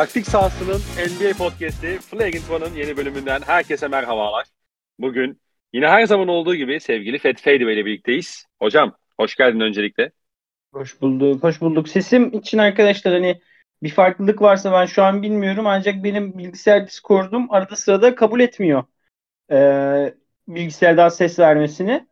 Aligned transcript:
Taktik 0.00 0.26
sahasının 0.26 0.80
NBA 0.96 1.36
podcast'i 1.38 1.98
Flagrant 1.98 2.50
One'ın 2.50 2.74
yeni 2.74 2.96
bölümünden 2.96 3.40
herkese 3.46 3.88
merhabalar. 3.88 4.46
Bugün 4.98 5.40
yine 5.72 5.88
her 5.88 6.06
zaman 6.06 6.28
olduğu 6.28 6.54
gibi 6.54 6.80
sevgili 6.80 7.18
Feth 7.18 7.42
Feydi 7.42 7.62
ile 7.62 7.86
birlikteyiz. 7.86 8.46
Hocam 8.62 8.96
hoş 9.16 9.36
geldin 9.36 9.60
öncelikle. 9.60 10.10
Hoş 10.72 11.00
bulduk, 11.00 11.42
hoş 11.42 11.60
bulduk. 11.60 11.88
Sesim 11.88 12.38
için 12.38 12.58
arkadaşlar 12.58 13.14
hani 13.14 13.40
bir 13.82 13.90
farklılık 13.90 14.42
varsa 14.42 14.72
ben 14.72 14.86
şu 14.86 15.02
an 15.02 15.22
bilmiyorum 15.22 15.66
ancak 15.66 16.04
benim 16.04 16.38
bilgisayar 16.38 16.86
Discord'um 16.86 17.52
arada 17.52 17.76
sırada 17.76 18.14
kabul 18.14 18.40
etmiyor 18.40 18.84
ee, 19.52 20.14
bilgisayardan 20.48 21.08
ses 21.08 21.38
vermesini. 21.38 22.06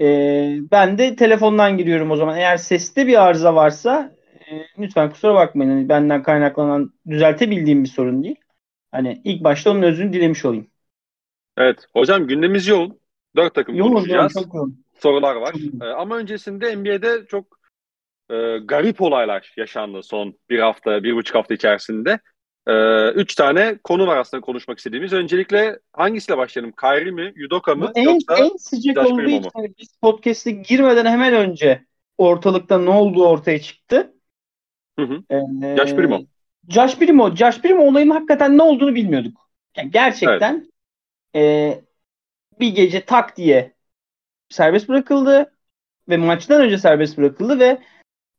Ee, 0.00 0.56
ben 0.70 0.98
de 0.98 1.16
telefondan 1.16 1.76
giriyorum 1.76 2.10
o 2.10 2.16
zaman. 2.16 2.38
Eğer 2.38 2.56
seste 2.56 3.06
bir 3.06 3.26
arıza 3.26 3.54
varsa 3.54 4.17
lütfen 4.78 5.10
kusura 5.10 5.34
bakmayın. 5.34 5.70
Hani 5.70 5.88
benden 5.88 6.22
kaynaklanan 6.22 6.92
düzeltebildiğim 7.08 7.84
bir 7.84 7.88
sorun 7.88 8.22
değil. 8.24 8.36
Hani 8.92 9.20
ilk 9.24 9.44
başta 9.44 9.70
onun 9.70 9.82
özünü 9.82 10.12
dilemiş 10.12 10.44
olayım. 10.44 10.66
Evet. 11.56 11.86
Hocam 11.92 12.26
gündemimiz 12.26 12.68
yoğun. 12.68 13.00
Dört 13.36 13.54
takım 13.54 13.74
Yoğun, 13.74 13.92
konuşacağız. 13.92 14.34
yoğun, 14.34 14.44
çok 14.44 14.54
yoğun. 14.54 14.84
Sorular 14.98 15.36
var. 15.36 15.52
Çok 15.52 15.82
Ee, 15.82 15.86
ama 15.86 16.16
öncesinde 16.16 16.76
NBA'de 16.76 17.26
çok 17.26 17.58
e, 18.30 18.58
garip 18.58 19.02
olaylar 19.02 19.54
yaşandı 19.56 20.02
son 20.02 20.34
bir 20.50 20.58
hafta, 20.58 21.02
bir 21.02 21.14
buçuk 21.16 21.36
hafta 21.36 21.54
içerisinde. 21.54 22.18
Ee, 22.66 23.08
üç 23.10 23.34
tane 23.34 23.78
konu 23.84 24.06
var 24.06 24.16
aslında 24.16 24.40
konuşmak 24.40 24.78
istediğimiz. 24.78 25.12
Öncelikle 25.12 25.78
hangisiyle 25.92 26.38
başlayalım? 26.38 26.74
Kyrie 26.80 27.10
mi, 27.10 27.32
Yudoka 27.36 27.74
mı 27.74 27.92
en, 27.94 28.02
yoksa 28.02 28.36
en 28.38 28.56
sıcak 28.56 29.06
olduğu 29.06 29.22
için 29.22 29.50
hani 29.54 29.72
biz 29.78 29.96
podcast'e 30.02 30.50
girmeden 30.50 31.06
hemen 31.06 31.34
önce 31.34 31.84
ortalıkta 32.18 32.78
ne 32.78 32.90
olduğu 32.90 33.26
ortaya 33.26 33.60
çıktı. 33.60 34.14
Hı 34.98 35.02
hı. 35.02 35.22
Ee, 35.30 35.76
Josh 35.76 35.94
Primo. 35.94 36.20
Josh 36.68 36.98
Primo. 36.98 37.36
Josh 37.36 37.60
Primo 37.60 37.82
olayının 37.82 38.14
hakikaten 38.14 38.58
ne 38.58 38.62
olduğunu 38.62 38.94
bilmiyorduk. 38.94 39.50
Yani 39.76 39.90
gerçekten 39.90 40.70
e, 41.34 41.74
bir 42.60 42.74
gece 42.74 43.04
tak 43.04 43.36
diye 43.36 43.74
serbest 44.48 44.88
bırakıldı 44.88 45.52
ve 46.08 46.16
maçtan 46.16 46.62
önce 46.62 46.78
serbest 46.78 47.18
bırakıldı 47.18 47.58
ve 47.58 47.78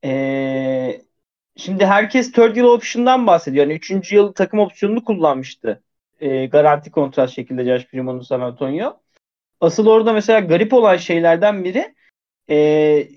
e, 0.06 1.02
şimdi 1.56 1.86
herkes 1.86 2.32
third 2.32 2.56
yıl 2.56 2.66
option'dan 2.66 3.28
bahsediyor. 3.28 3.66
Yani 3.66 3.78
üçüncü 3.78 4.16
yıl 4.16 4.34
takım 4.34 4.60
opsiyonunu 4.60 5.04
kullanmıştı. 5.04 5.84
E, 6.20 6.46
garanti 6.46 6.92
kontrat 6.92 7.30
şekilde 7.30 7.64
Josh 7.66 7.88
Primo'nun 7.88 8.22
San 8.22 8.42
Antonio. 8.42 9.00
Asıl 9.62 9.88
orada 9.88 10.14
mesela 10.14 10.40
garip 10.40 10.74
olan 10.74 10.98
şeylerden 10.98 11.64
biri 11.64 11.96
e, 12.50 13.08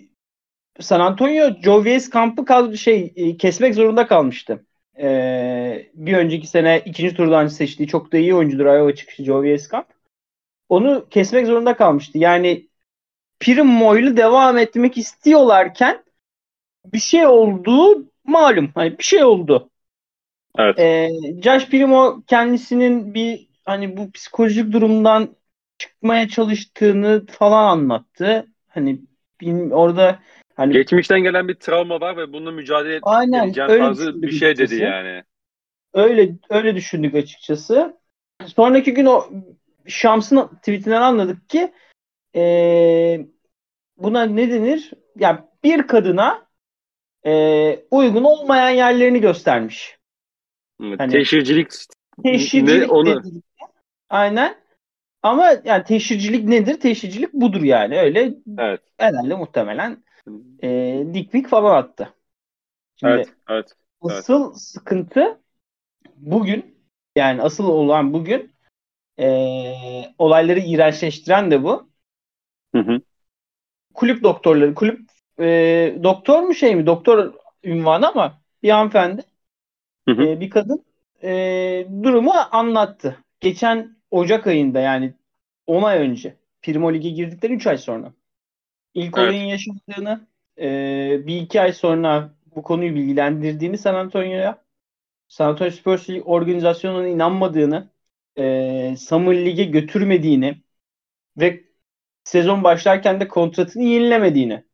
San 0.80 1.00
Antonio 1.00 1.50
Joe 1.62 1.84
Vies 1.84 2.10
kampı 2.10 2.44
kal 2.44 2.74
şey 2.74 3.12
e, 3.16 3.36
kesmek 3.36 3.74
zorunda 3.74 4.06
kalmıştı. 4.06 4.64
E, 4.98 5.90
bir 5.94 6.16
önceki 6.16 6.46
sene 6.46 6.82
ikinci 6.84 7.16
turdan 7.16 7.46
seçtiği 7.46 7.88
çok 7.88 8.12
da 8.12 8.18
iyi 8.18 8.34
oyuncudur 8.34 8.66
Iowa 8.66 8.94
çıkışı 8.94 9.24
Joe 9.24 9.42
Vies 9.42 9.68
kamp. 9.68 9.86
Onu 10.68 11.06
kesmek 11.10 11.46
zorunda 11.46 11.76
kalmıştı. 11.76 12.18
Yani 12.18 12.68
Primo'yla 13.40 14.16
devam 14.16 14.58
etmek 14.58 14.98
istiyorlarken 14.98 16.04
bir 16.84 16.98
şey 16.98 17.26
olduğu 17.26 18.04
malum. 18.24 18.70
Hani 18.74 18.98
bir 18.98 19.04
şey 19.04 19.24
oldu. 19.24 19.70
Evet. 20.58 20.78
Ee, 20.78 21.10
Josh 21.42 21.68
Primo 21.68 22.22
kendisinin 22.26 23.14
bir 23.14 23.48
hani 23.64 23.96
bu 23.96 24.12
psikolojik 24.12 24.72
durumdan 24.72 25.36
çıkmaya 25.78 26.28
çalıştığını 26.28 27.26
falan 27.26 27.64
anlattı. 27.64 28.46
Hani 28.68 29.00
orada 29.70 30.18
hani 30.56 30.72
Geçmişten 30.72 31.22
gelen 31.22 31.48
bir 31.48 31.54
travma 31.54 32.00
var 32.00 32.16
ve 32.16 32.32
bununla 32.32 32.50
mücadele 32.50 32.98
aynen 33.02 33.44
edeceğim 33.44 33.70
öyle 33.70 33.82
tarzı 33.82 34.22
bir 34.22 34.30
şey 34.30 34.48
dedi 34.48 34.62
açıkçası. 34.62 34.82
yani. 34.82 35.22
Öyle 35.94 36.32
öyle 36.50 36.76
düşündük 36.76 37.14
açıkçası. 37.14 37.96
Sonraki 38.46 38.94
gün 38.94 39.06
o 39.06 39.24
Şams'ın 39.86 40.46
tweetinden 40.46 41.02
anladık 41.02 41.48
ki 41.48 41.72
ee, 42.36 43.26
buna 43.96 44.22
ne 44.22 44.50
denir? 44.50 44.90
Yani 45.16 45.40
bir 45.64 45.86
kadına 45.86 46.46
ee, 47.26 47.84
uygun 47.90 48.24
olmayan 48.24 48.70
yerlerini 48.70 49.20
göstermiş. 49.20 49.98
Hani- 50.80 51.12
Teşhircilik 51.12 51.70
Teşhircilik 52.22 52.80
Ne, 52.80 52.86
onu-? 52.86 53.22
Aynen. 54.10 54.62
Ama 55.22 55.52
yani 55.64 55.84
teşhircilik 55.84 56.44
nedir? 56.44 56.80
Teşhircilik 56.80 57.32
budur 57.32 57.62
yani. 57.62 57.98
Öyle 57.98 58.34
evet. 58.58 58.80
herhalde 58.98 59.34
muhtemelen 59.34 60.01
e, 60.62 61.02
dik 61.14 61.32
pik 61.32 61.48
falan 61.48 61.76
attı. 61.76 62.14
Şimdi 62.96 63.12
Evet, 63.12 63.32
evet. 63.48 63.76
asıl 64.00 64.54
sıkıntı 64.54 65.40
bugün 66.16 66.78
yani 67.16 67.42
asıl 67.42 67.68
olan 67.68 68.12
bugün 68.12 68.52
e, 69.18 69.24
olayları 70.18 70.60
iğrençleştiren 70.60 71.50
de 71.50 71.62
bu. 71.62 71.88
Hı 72.74 72.78
hı. 72.78 73.00
Kulüp 73.94 74.22
doktorları, 74.22 74.74
kulüp 74.74 75.00
e, 75.40 75.46
doktor 76.02 76.42
mu 76.42 76.54
şey 76.54 76.76
mi? 76.76 76.86
Doktor 76.86 77.34
ünvanı 77.64 78.08
ama 78.08 78.40
bir 78.62 78.70
hanımefendi, 78.70 79.22
Hı 80.08 80.14
hı. 80.14 80.22
e, 80.22 80.40
bir 80.40 80.50
kadın 80.50 80.84
e, 81.22 81.86
durumu 82.02 82.32
anlattı. 82.50 83.18
Geçen 83.40 83.96
Ocak 84.10 84.46
ayında 84.46 84.80
yani 84.80 85.14
10 85.66 85.82
ay 85.82 85.98
önce 85.98 86.36
Primo 86.62 86.94
Lig'e 86.94 87.10
girdikleri 87.10 87.52
3 87.52 87.66
ay 87.66 87.78
sonra. 87.78 88.12
İlk 88.94 89.18
Evet. 89.18 89.28
olayın 89.28 89.44
yaşandığını 89.44 90.26
e, 90.58 91.26
bir 91.26 91.40
iki 91.40 91.60
ay 91.60 91.72
sonra 91.72 92.34
bu 92.56 92.62
konuyu 92.62 92.94
bilgilendirdiğini 92.94 93.78
San 93.78 93.94
Antonio'ya 93.94 94.64
San 95.28 95.48
Antonio 95.48 95.70
Spurs 95.70 96.10
Lig 96.10 96.22
organizasyonuna 96.28 97.08
inanmadığını 97.08 97.90
e, 98.38 98.96
Summer 98.98 99.46
Lig'e 99.46 99.64
götürmediğini 99.64 100.62
ve 101.38 101.64
sezon 102.24 102.64
başlarken 102.64 103.20
de 103.20 103.28
kontratını 103.28 103.82
yenilemediğini 103.84 104.64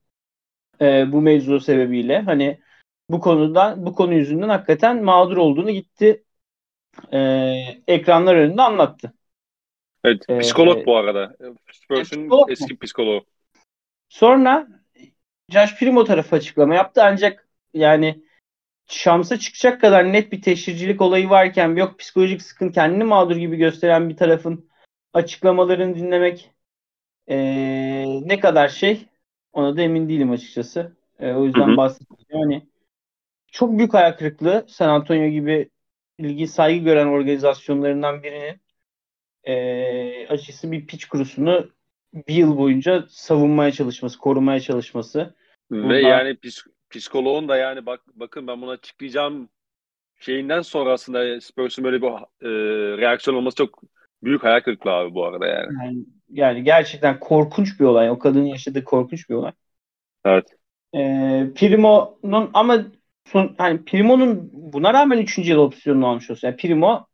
e, 0.81 1.13
bu 1.13 1.23
mevzu 1.23 1.61
sebebiyle 1.61 2.21
hani 2.21 2.61
bu 3.11 3.21
konuda 3.21 3.75
bu 3.87 3.95
konu 3.95 4.15
yüzünden 4.15 4.49
hakikaten 4.49 5.05
mağdur 5.05 5.37
olduğunu 5.37 5.71
gitti 5.71 6.25
e, 7.13 7.19
ekranlar 7.89 8.35
önünde 8.37 8.63
anlattı. 8.63 9.15
Evet, 10.05 10.23
Ee, 10.29 10.35
psikolog 10.39 10.87
bu 10.87 10.97
arada. 10.97 11.37
Spurs'un 11.73 12.43
eski 12.47 12.79
psikoloğu. 12.79 13.25
Sonra 14.09 14.69
Josh 15.49 15.79
Primo 15.79 16.05
tarafı 16.05 16.37
açıklama 16.37 16.75
yaptı 16.75 17.03
ancak 17.05 17.49
yani 17.75 18.25
Şams'a 18.87 19.39
çıkacak 19.39 19.81
kadar 19.81 20.13
net 20.13 20.33
bir 20.33 20.43
teşhircilik 20.43 21.01
olayı 21.01 21.31
varken 21.31 21.77
yok 21.77 21.99
psikolojik 21.99 22.43
sıkıntı 22.43 22.73
kendini 22.75 23.05
mağdur 23.05 23.37
gibi 23.37 23.57
gösteren 23.57 24.09
bir 24.09 24.17
tarafın 24.17 24.71
açıklamalarını 25.13 25.95
dinlemek 25.97 26.51
eee, 27.29 28.23
ne 28.29 28.41
kadar 28.41 28.69
şey 28.69 29.07
ona 29.53 29.77
da 29.77 29.83
emin 29.83 30.09
değilim 30.09 30.31
açıkçası. 30.31 30.97
Eee, 31.21 31.35
o 31.35 31.45
yüzden 31.45 31.77
bahsedeceğim. 31.77 32.51
Yani 32.51 32.69
çok 33.53 33.79
büyük 33.79 33.95
ayak 33.95 34.19
kırıklığı 34.19 34.67
San 34.69 34.89
Antonio 34.89 35.29
gibi 35.29 35.71
ilgi 36.19 36.49
saygı 36.49 36.85
gören 36.85 37.07
organizasyonlarından 37.07 38.23
birinin 38.23 38.61
eee 39.47 40.27
açıkçası 40.31 40.73
bir 40.73 40.87
piç 40.87 41.05
kurusunu 41.09 41.71
bir 42.13 42.35
yıl 42.35 42.59
boyunca 42.59 43.05
savunmaya 43.09 43.73
çalışması, 43.73 44.19
korumaya 44.19 44.61
çalışması. 44.61 45.35
Ve 45.73 45.83
Burada- 45.83 45.99
yani 45.99 46.31
psik- 46.31 46.71
psikoloğun 46.91 47.49
da 47.49 47.57
yani 47.57 47.87
bak 47.87 48.01
bakın 48.15 48.47
ben 48.47 48.63
bunu 48.63 48.71
açıklayacağım 48.71 49.49
şeyinden 50.21 50.61
sonra 50.61 50.93
aslında 50.93 51.41
Spurs'un 51.41 51.85
böyle 51.85 52.03
bir 52.03 52.09
e, 52.09 52.49
reaksiyon 52.99 53.37
olması 53.37 53.57
çok 53.57 53.83
büyük 54.23 54.45
hayal 54.45 54.61
kırıklığı 54.61 54.91
abi 54.91 55.15
bu 55.15 55.25
arada 55.25 55.47
yani. 55.47 55.67
Yani, 55.85 56.05
yani 56.31 56.65
gerçekten 56.65 57.21
korkunç 57.21 57.81
bir 57.81 57.85
olay. 57.85 58.11
O 58.11 58.19
kadının 58.19 58.47
yaşadığı 58.47 58.85
korkunç 58.85 59.31
bir 59.31 59.35
olay. 59.35 59.53
Evet. 60.25 60.45
Ee, 60.95 61.47
Primo'nun 61.55 62.51
ama 62.55 62.85
son, 63.27 63.55
hani 63.59 63.85
Primo'nun 63.85 64.51
buna 64.53 64.95
rağmen 64.95 65.19
3. 65.19 65.51
yıl 65.51 65.59
opsiyonunu 65.59 66.07
almış 66.07 66.31
olsa. 66.31 66.47
Yani 66.47 66.57
Primo 66.57 67.07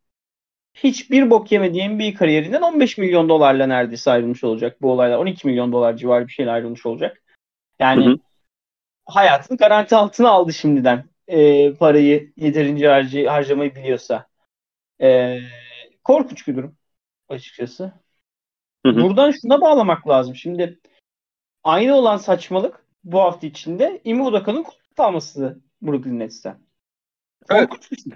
hiçbir 0.75 1.29
bok 1.29 1.51
yemediği 1.51 1.89
NBA 1.89 2.17
kariyerinden 2.17 2.61
15 2.61 2.97
milyon 2.97 3.29
dolarla 3.29 3.67
neredeyse 3.67 4.11
ayrılmış 4.11 4.43
olacak 4.43 4.81
bu 4.81 4.91
olaylar. 4.91 5.17
12 5.17 5.47
milyon 5.47 5.71
dolar 5.71 5.97
civarı 5.97 6.27
bir 6.27 6.31
şeyle 6.31 6.51
ayrılmış 6.51 6.85
olacak. 6.85 7.23
Yani 7.79 8.05
Hı 8.05 8.09
hı. 8.09 8.17
hayatını 9.05 9.57
garanti 9.57 9.95
altına 9.95 10.29
aldı 10.29 10.53
şimdiden. 10.53 11.05
Ee, 11.27 11.73
parayı 11.73 12.33
yeterince 12.37 12.87
harcı, 12.87 13.27
harcamayı 13.27 13.75
biliyorsa. 13.75 14.27
Ee, 15.01 15.39
korkunç 16.03 16.47
bir 16.47 16.55
durum 16.55 16.75
açıkçası. 17.29 17.91
Hı 18.85 18.91
hı. 18.91 19.01
Buradan 19.01 19.31
şuna 19.31 19.61
bağlamak 19.61 20.07
lazım. 20.07 20.35
Şimdi 20.35 20.79
aynı 21.63 21.95
olan 21.95 22.17
saçmalık 22.17 22.85
bu 23.03 23.19
hafta 23.19 23.47
içinde 23.47 24.01
Ime 24.03 24.23
Udoka'nın 24.23 24.63
kontrat 24.63 24.99
alması 24.99 25.59
Brooklyn 25.81 26.19
Nets'ten. 26.19 26.57
Evet. 27.49 27.69
Korkunç 27.69 27.91
bir 27.91 27.97
şey. 27.97 28.13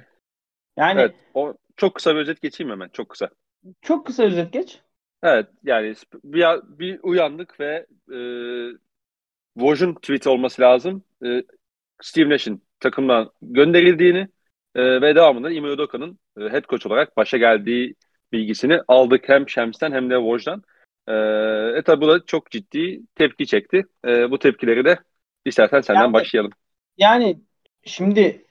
Yani 0.78 1.02
Evet. 1.02 1.16
O, 1.34 1.54
çok 1.80 1.96
kısa 1.96 2.16
bir 2.16 2.20
özet 2.20 2.42
geçeyim 2.42 2.72
hemen. 2.72 2.90
Çok 2.94 3.10
kısa. 3.10 3.30
çok 3.82 4.06
kısa 4.06 4.24
özet 4.24 4.54
geç. 4.54 4.80
Evet 5.24 5.48
yani 5.64 5.96
bir, 6.24 6.46
bir 6.80 7.00
uyandık 7.04 7.60
ve 7.60 7.86
e, 8.12 8.20
Woj'un 9.58 9.94
tweet 9.94 10.28
olması 10.28 10.62
lazım. 10.62 11.04
E, 11.26 11.44
Steve 12.02 12.30
Nash'in 12.30 12.64
takımdan 12.80 13.32
gönderildiğini 13.42 14.28
E, 14.76 15.02
ve 15.02 15.16
devamında 15.16 15.52
Ime 15.52 15.70
Udoka'nın 15.70 16.20
e, 16.38 16.42
head 16.42 16.64
coach 16.64 16.86
olarak 16.86 17.18
başa 17.18 17.38
geldiği 17.38 17.96
bilgisini 18.32 18.82
aldık 18.88 19.30
hem 19.30 19.50
Şems'ten 19.50 19.92
hem 19.92 20.10
de 20.10 20.16
Woj'dan. 20.16 20.64
E, 21.08 21.14
e 21.80 21.82
tabi 21.82 22.02
bu 22.02 22.08
da 22.08 22.26
çok 22.26 22.52
ciddi 22.52 23.02
tepki 23.16 23.48
çekti. 23.48 23.86
E, 24.08 24.32
bu 24.32 24.40
tepkileri 24.40 24.86
de 24.86 25.00
istersen 25.46 25.82
senden 25.82 26.02
yani, 26.02 26.14
başlayalım. 26.14 26.52
Yani 26.98 27.40
şimdi 27.86 28.46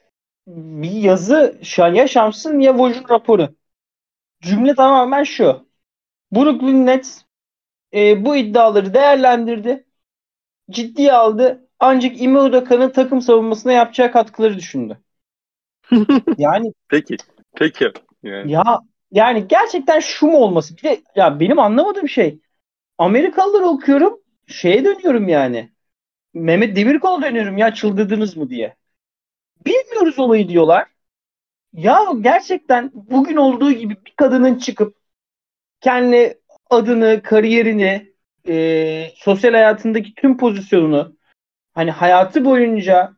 bir 0.49 0.91
yazı 0.91 1.59
ya 1.79 2.09
Şams'ın 2.09 2.61
ya 2.61 2.73
Woj'un 2.73 3.09
raporu. 3.09 3.55
Cümle 4.43 4.75
tamamen 4.75 5.25
şu. 5.25 5.69
Brooklyn 6.33 6.87
Nets 6.87 7.23
e, 7.95 8.25
bu 8.25 8.37
iddiaları 8.37 8.95
değerlendirdi. 8.95 9.87
Ciddiye 10.71 11.13
aldı. 11.13 11.69
Ancak 11.81 12.21
Ime 12.21 12.41
Udoka'nın 12.41 12.91
takım 12.91 13.23
savunmasına 13.23 13.73
yapacağı 13.73 14.13
katkıları 14.13 14.57
düşündü. 14.57 14.99
yani 16.39 16.73
peki. 16.89 17.17
Peki. 17.57 17.93
Yani. 18.23 18.53
Ya 18.53 18.81
yani 19.13 19.49
gerçekten 19.49 20.01
şu 20.01 20.27
mu 20.27 20.39
olması? 20.39 20.77
Bir 20.77 20.83
de 20.83 21.03
ya 21.17 21.41
benim 21.41 21.59
anlamadığım 21.59 22.09
şey 22.09 22.41
Amerikalılar 22.99 23.63
okuyorum 23.63 24.21
şeye 24.47 24.85
dönüyorum 24.85 25.29
yani. 25.29 25.73
Mehmet 26.35 26.77
Demirkol 26.77 27.23
dönüyorum 27.23 27.59
ya 27.59 27.75
çıldırdınız 27.75 28.37
mı 28.37 28.51
diye. 28.51 28.77
Bilmiyoruz 29.67 30.19
olayı 30.19 30.49
diyorlar. 30.49 30.87
Ya 31.73 31.99
gerçekten 32.21 32.91
bugün 32.95 33.37
olduğu 33.37 33.73
gibi 33.73 33.97
bir 34.07 34.15
kadının 34.17 34.59
çıkıp 34.59 34.97
kendi 35.81 36.41
adını, 36.71 37.23
kariyerini, 37.23 38.13
e, 38.49 39.11
sosyal 39.15 39.53
hayatındaki 39.53 40.15
tüm 40.15 40.39
pozisyonunu 40.39 41.17
hani 41.75 41.91
hayatı 41.91 42.45
boyunca 42.45 43.13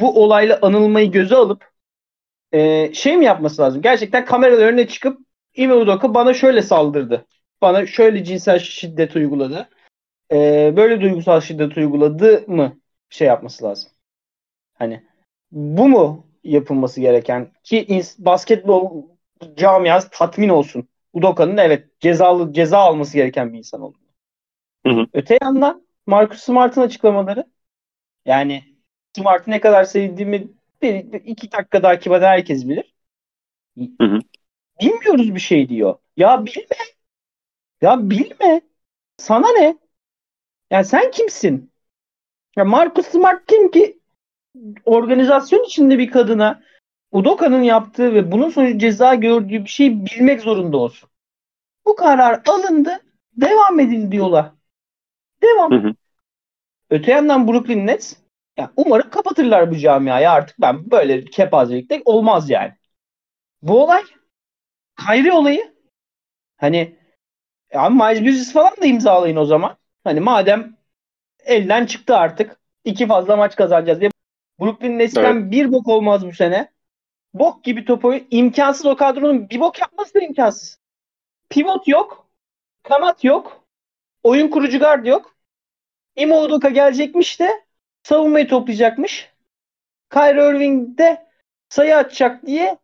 bu 0.00 0.24
olayla 0.24 0.58
anılmayı 0.62 1.12
göze 1.12 1.36
alıp 1.36 1.70
e, 2.52 2.94
şey 2.94 3.16
mi 3.16 3.24
yapması 3.24 3.62
lazım? 3.62 3.82
Gerçekten 3.82 4.24
kameralar 4.24 4.66
önüne 4.66 4.88
çıkıp 4.88 5.20
Ime 5.54 5.74
Udoka 5.74 6.14
bana 6.14 6.34
şöyle 6.34 6.62
saldırdı. 6.62 7.26
Bana 7.62 7.86
şöyle 7.86 8.24
cinsel 8.24 8.58
şiddet 8.58 9.16
uyguladı. 9.16 9.68
E, 10.32 10.72
böyle 10.76 11.00
duygusal 11.00 11.40
şiddet 11.40 11.76
uyguladı 11.76 12.44
mı 12.46 12.80
şey 13.10 13.26
yapması 13.26 13.64
lazım. 13.64 13.90
Hani 14.74 15.04
bu 15.52 15.88
mu 15.88 16.26
yapılması 16.44 17.00
gereken 17.00 17.52
ki 17.64 18.02
basketbol 18.18 19.02
camiası 19.56 20.08
tatmin 20.10 20.48
olsun. 20.48 20.88
Udoka'nın 21.12 21.56
evet 21.56 22.00
cezalı 22.00 22.52
ceza 22.52 22.78
alması 22.78 23.16
gereken 23.16 23.52
bir 23.52 23.58
insan 23.58 23.80
olduğunu. 23.80 24.06
Hı 24.86 24.92
hı. 24.92 25.06
Öte 25.12 25.38
yandan 25.42 25.86
Marcus 26.06 26.40
Smart'ın 26.40 26.80
açıklamaları 26.82 27.44
yani 28.26 28.64
Smart'ı 29.16 29.50
ne 29.50 29.60
kadar 29.60 29.84
sevdiğimi 29.84 30.48
bir, 30.82 31.12
iki 31.12 31.52
dakika 31.52 31.82
takip 31.82 32.12
eden 32.12 32.28
herkes 32.28 32.68
bilir. 32.68 32.94
Hı 33.78 33.84
hı. 34.06 34.18
Bilmiyoruz 34.80 35.34
bir 35.34 35.40
şey 35.40 35.68
diyor. 35.68 35.98
Ya 36.16 36.46
bilme. 36.46 36.76
Ya 37.80 38.10
bilme. 38.10 38.60
Sana 39.18 39.48
ne? 39.52 39.78
Ya 40.70 40.84
sen 40.84 41.10
kimsin? 41.10 41.72
Ya 42.56 42.64
Marcus 42.64 43.06
Smart 43.06 43.46
kim 43.46 43.70
ki 43.70 43.95
organizasyon 44.84 45.64
içinde 45.64 45.98
bir 45.98 46.10
kadına 46.10 46.62
Udoka'nın 47.12 47.62
yaptığı 47.62 48.14
ve 48.14 48.32
bunun 48.32 48.50
sonucu 48.50 48.78
ceza 48.78 49.14
gördüğü 49.14 49.64
bir 49.64 49.68
şeyi 49.68 50.06
bilmek 50.06 50.40
zorunda 50.40 50.76
olsun. 50.76 51.08
Bu 51.86 51.96
karar 51.96 52.42
alındı. 52.48 53.00
Devam 53.32 53.80
edildi 53.80 54.16
yola. 54.16 54.56
Devam. 55.42 55.72
Hı 55.72 55.88
hı. 55.88 55.94
Öte 56.90 57.12
yandan 57.12 57.48
Brooklyn 57.48 57.86
Nets 57.86 58.16
ya 58.56 58.70
umarım 58.76 59.10
kapatırlar 59.10 59.70
bu 59.70 59.76
camiayı 59.76 60.30
artık. 60.30 60.60
Ben 60.60 60.90
böyle 60.90 61.24
kepazelikte 61.24 62.02
olmaz 62.04 62.50
yani. 62.50 62.72
Bu 63.62 63.82
olay 63.82 64.02
Kyrie 65.06 65.32
olayı 65.32 65.74
hani 66.56 66.96
ya 67.72 67.88
Miles 67.88 68.20
Bridges 68.20 68.52
falan 68.52 68.76
da 68.82 68.86
imzalayın 68.86 69.36
o 69.36 69.44
zaman. 69.44 69.76
Hani 70.04 70.20
madem 70.20 70.76
elden 71.44 71.86
çıktı 71.86 72.16
artık. 72.16 72.60
iki 72.84 73.06
fazla 73.06 73.36
maç 73.36 73.56
kazanacağız 73.56 74.00
diye. 74.00 74.10
Brooklyn 74.60 74.98
Nets'ten 74.98 75.36
evet. 75.36 75.52
bir 75.52 75.72
bok 75.72 75.88
olmaz 75.88 76.26
bu 76.26 76.32
sene. 76.32 76.72
Bok 77.34 77.64
gibi 77.64 77.84
topu 77.84 78.14
imkansız 78.30 78.86
o 78.86 78.96
kadronun 78.96 79.50
bir 79.50 79.60
bok 79.60 79.80
yapması 79.80 80.14
da 80.14 80.20
imkansız. 80.20 80.80
Pivot 81.48 81.88
yok. 81.88 82.28
Kanat 82.82 83.24
yok. 83.24 83.64
Oyun 84.22 84.48
kurucu 84.48 84.78
guard 84.78 85.06
yok. 85.06 85.36
Imo 86.16 86.42
Udoka 86.42 86.68
gelecekmiş 86.68 87.40
de 87.40 87.50
savunmayı 88.02 88.48
toplayacakmış. 88.48 89.30
Kyrie 90.12 90.50
Irving 90.50 90.98
de 90.98 91.26
sayı 91.68 91.96
atacak 91.96 92.46
diye 92.46 92.78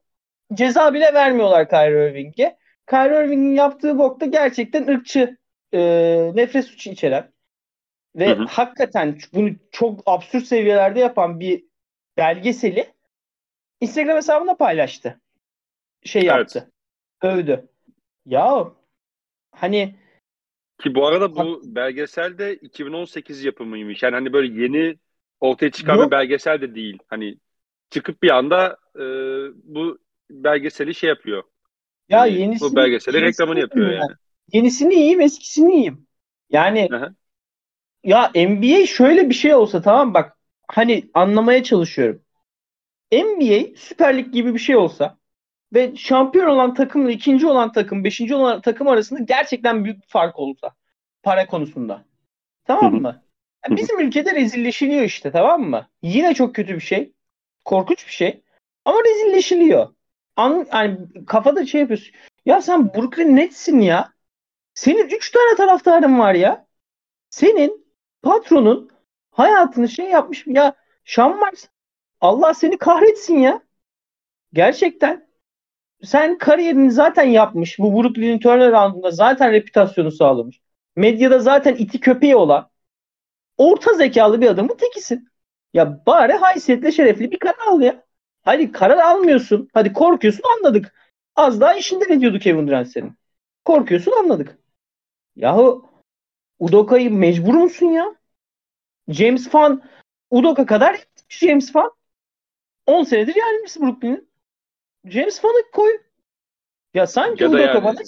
ceza 0.55 0.95
bile 0.95 1.15
vermiyorlar 1.15 1.69
Kyrie 1.69 2.11
Irving'e. 2.11 2.57
Kyrie 2.91 3.25
Irving'in 3.25 3.55
yaptığı 3.55 3.99
bokta 3.99 4.27
gerçekten 4.27 4.87
ırkçı 4.87 5.37
e, 5.75 5.81
nefret 6.35 6.65
suçu 6.65 6.91
içeren 6.91 7.32
ve 8.17 8.29
hı 8.29 8.43
hı. 8.43 8.45
hakikaten 8.45 9.19
bunu 9.35 9.51
çok 9.71 10.03
absürt 10.07 10.47
seviyelerde 10.47 11.01
yapan 11.01 11.41
bir 11.41 11.65
belgeseli 12.17 12.93
Instagram 13.81 14.17
hesabında 14.17 14.57
paylaştı. 14.57 15.21
Şey 16.05 16.23
yaptı. 16.23 16.73
Evet. 17.23 17.35
Övdü. 17.35 17.69
Ya 18.27 18.73
hani 19.53 19.95
ki 20.83 20.95
bu 20.95 21.07
arada 21.07 21.37
bu 21.37 21.63
belgesel 21.65 22.39
de 22.39 22.55
2018 22.55 23.45
yapımıymış. 23.45 24.03
Yani 24.03 24.15
hani 24.15 24.33
böyle 24.33 24.63
yeni 24.63 24.97
ortaya 25.41 25.71
çıkan 25.71 25.97
Yok. 25.97 26.07
bir 26.07 26.11
belgesel 26.11 26.61
de 26.61 26.75
değil. 26.75 26.99
Hani 27.07 27.37
çıkıp 27.91 28.23
bir 28.23 28.31
anda 28.31 28.79
e, 28.97 29.05
bu 29.65 29.99
belgeseli 30.31 30.95
şey 30.95 31.09
yapıyor. 31.09 31.43
Ya 32.09 32.21
hani 32.21 32.33
yenisini, 32.33 32.71
bu 32.71 32.77
belgeseli 32.77 33.17
yenisini 33.17 33.31
reklamını 33.31 33.61
yapıyor 33.61 33.87
yani. 33.87 34.01
yani. 34.01 34.13
Yenisini 34.53 34.95
yiyeyim, 34.95 35.21
eskisini 35.21 35.73
yiyeyim. 35.73 36.07
Yani 36.51 36.89
Aha. 36.93 37.15
Ya 38.05 38.31
NBA 38.35 38.87
şöyle 38.87 39.29
bir 39.29 39.35
şey 39.35 39.55
olsa 39.55 39.83
tamam 39.83 40.15
bak 40.15 40.37
hani 40.69 41.11
anlamaya 41.15 41.63
çalışıyorum. 41.63 42.23
NBA 43.13 43.77
Süper 43.77 44.19
Lig 44.19 44.33
gibi 44.33 44.55
bir 44.55 44.59
şey 44.59 44.77
olsa 44.77 45.19
ve 45.73 45.97
şampiyon 45.97 46.47
olan 46.47 46.75
takımla 46.75 47.11
ikinci 47.11 47.47
olan 47.47 47.73
takım, 47.73 48.05
beşinci 48.05 48.35
olan 48.35 48.61
takım 48.61 48.89
arasında 48.89 49.21
gerçekten 49.21 49.85
büyük 49.85 50.03
bir 50.03 50.09
fark 50.09 50.39
olsa 50.39 50.75
para 51.23 51.47
konusunda. 51.47 52.05
Tamam 52.65 52.95
mı? 52.95 53.23
Yani 53.67 53.77
bizim 53.77 54.01
ülkede 54.01 54.35
rezilleşiliyor 54.35 55.03
işte 55.03 55.31
tamam 55.31 55.63
mı? 55.63 55.89
Yine 56.03 56.35
çok 56.35 56.55
kötü 56.55 56.75
bir 56.75 56.81
şey. 56.81 57.13
Korkunç 57.65 58.07
bir 58.07 58.13
şey. 58.13 58.43
Ama 58.85 58.99
rezilleşiliyor. 59.05 59.95
An, 60.37 60.67
yani 60.73 60.99
kafada 61.27 61.67
şey 61.67 61.81
yapıyorsun. 61.81 62.15
Ya 62.47 62.63
sen 62.63 62.95
Brooklyn 62.95 63.37
Nets'sin 63.37 63.81
ya. 63.81 64.13
Senin 64.75 65.09
3 65.09 65.31
tane 65.31 65.57
taraftarın 65.57 66.19
var 66.19 66.35
ya. 66.35 66.67
Senin 67.31 67.82
patronun 68.23 68.91
hayatını 69.31 69.89
şey 69.89 70.07
yapmış. 70.11 70.47
Ya 70.47 70.75
Sean 71.05 71.39
Marks 71.39 71.65
Allah 72.21 72.55
seni 72.55 72.79
kahretsin 72.79 73.39
ya. 73.39 73.63
Gerçekten. 74.53 75.33
Sen 76.05 76.39
kariyerini 76.39 76.91
zaten 76.91 77.25
yapmış. 77.25 77.79
Bu 77.79 78.03
Brooklyn 78.03 78.39
turnaround'unda 78.39 79.11
zaten 79.11 79.53
reputasyonu 79.53 80.11
sağlamış. 80.11 80.61
Medyada 80.97 81.39
zaten 81.39 81.75
iti 81.75 82.01
köpeği 82.01 82.37
olan 82.37 82.71
orta 83.57 83.95
zekalı 83.95 84.41
bir 84.41 84.47
adamın 84.47 84.77
tekisin. 84.77 85.29
Ya 85.75 86.07
bari 86.07 86.33
haysiyetle 86.33 86.93
şerefli 86.93 87.31
bir 87.31 87.39
karar 87.39 87.67
al 87.67 87.81
ya. 87.81 88.05
Hadi 88.43 88.73
karar 88.73 88.99
almıyorsun. 88.99 89.69
Hadi 89.75 89.93
korkuyorsun 89.93 90.45
anladık. 90.59 90.95
Az 91.37 91.61
daha 91.61 91.75
işinden 91.75 92.13
ediyordu 92.17 92.39
Kevin 92.39 92.69
Durant 92.69 92.89
senin. 92.89 93.17
Korkuyorsun 93.65 94.13
anladık. 94.13 94.59
Yahu 95.37 95.92
Udoka'yı 96.59 97.11
mecbur 97.11 97.55
musun 97.55 97.87
ya? 97.87 98.15
James 99.09 99.49
Fan 99.49 99.83
Udoka 100.31 100.67
kadar 100.67 101.07
James 101.29 101.73
Fan. 101.73 101.93
10 102.87 103.05
senedir 103.05 103.35
yardımcısı 103.35 103.81
Brooklyn'in. 103.81 104.29
James 105.05 105.41
Fan'ı 105.41 105.71
koy. 105.73 106.01
Ya 106.95 107.07
sanki 107.07 107.43
ya 107.43 107.49
Udoka 107.49 107.63
yani... 107.63 107.85
bana 107.85 108.01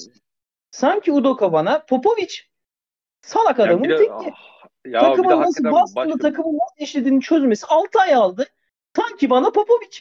sanki 0.70 1.12
Udoka 1.12 1.52
bana 1.52 1.84
Popovic 1.84 2.34
salak 3.22 3.60
adamın 3.60 3.88
de, 3.88 3.96
teki. 3.96 4.10
Ah, 4.12 4.66
ya 4.86 5.00
takımın 5.00 5.40
nasıl 5.40 5.64
bastığını, 5.64 6.06
başka... 6.06 6.18
takımın 6.18 6.58
nasıl 6.58 6.84
işlediğini 6.84 7.20
çözmesi 7.20 7.66
6 7.66 8.00
ay 8.00 8.14
aldı. 8.14 8.46
Sanki 8.96 9.30
bana 9.30 9.50
Popovic. 9.50 10.00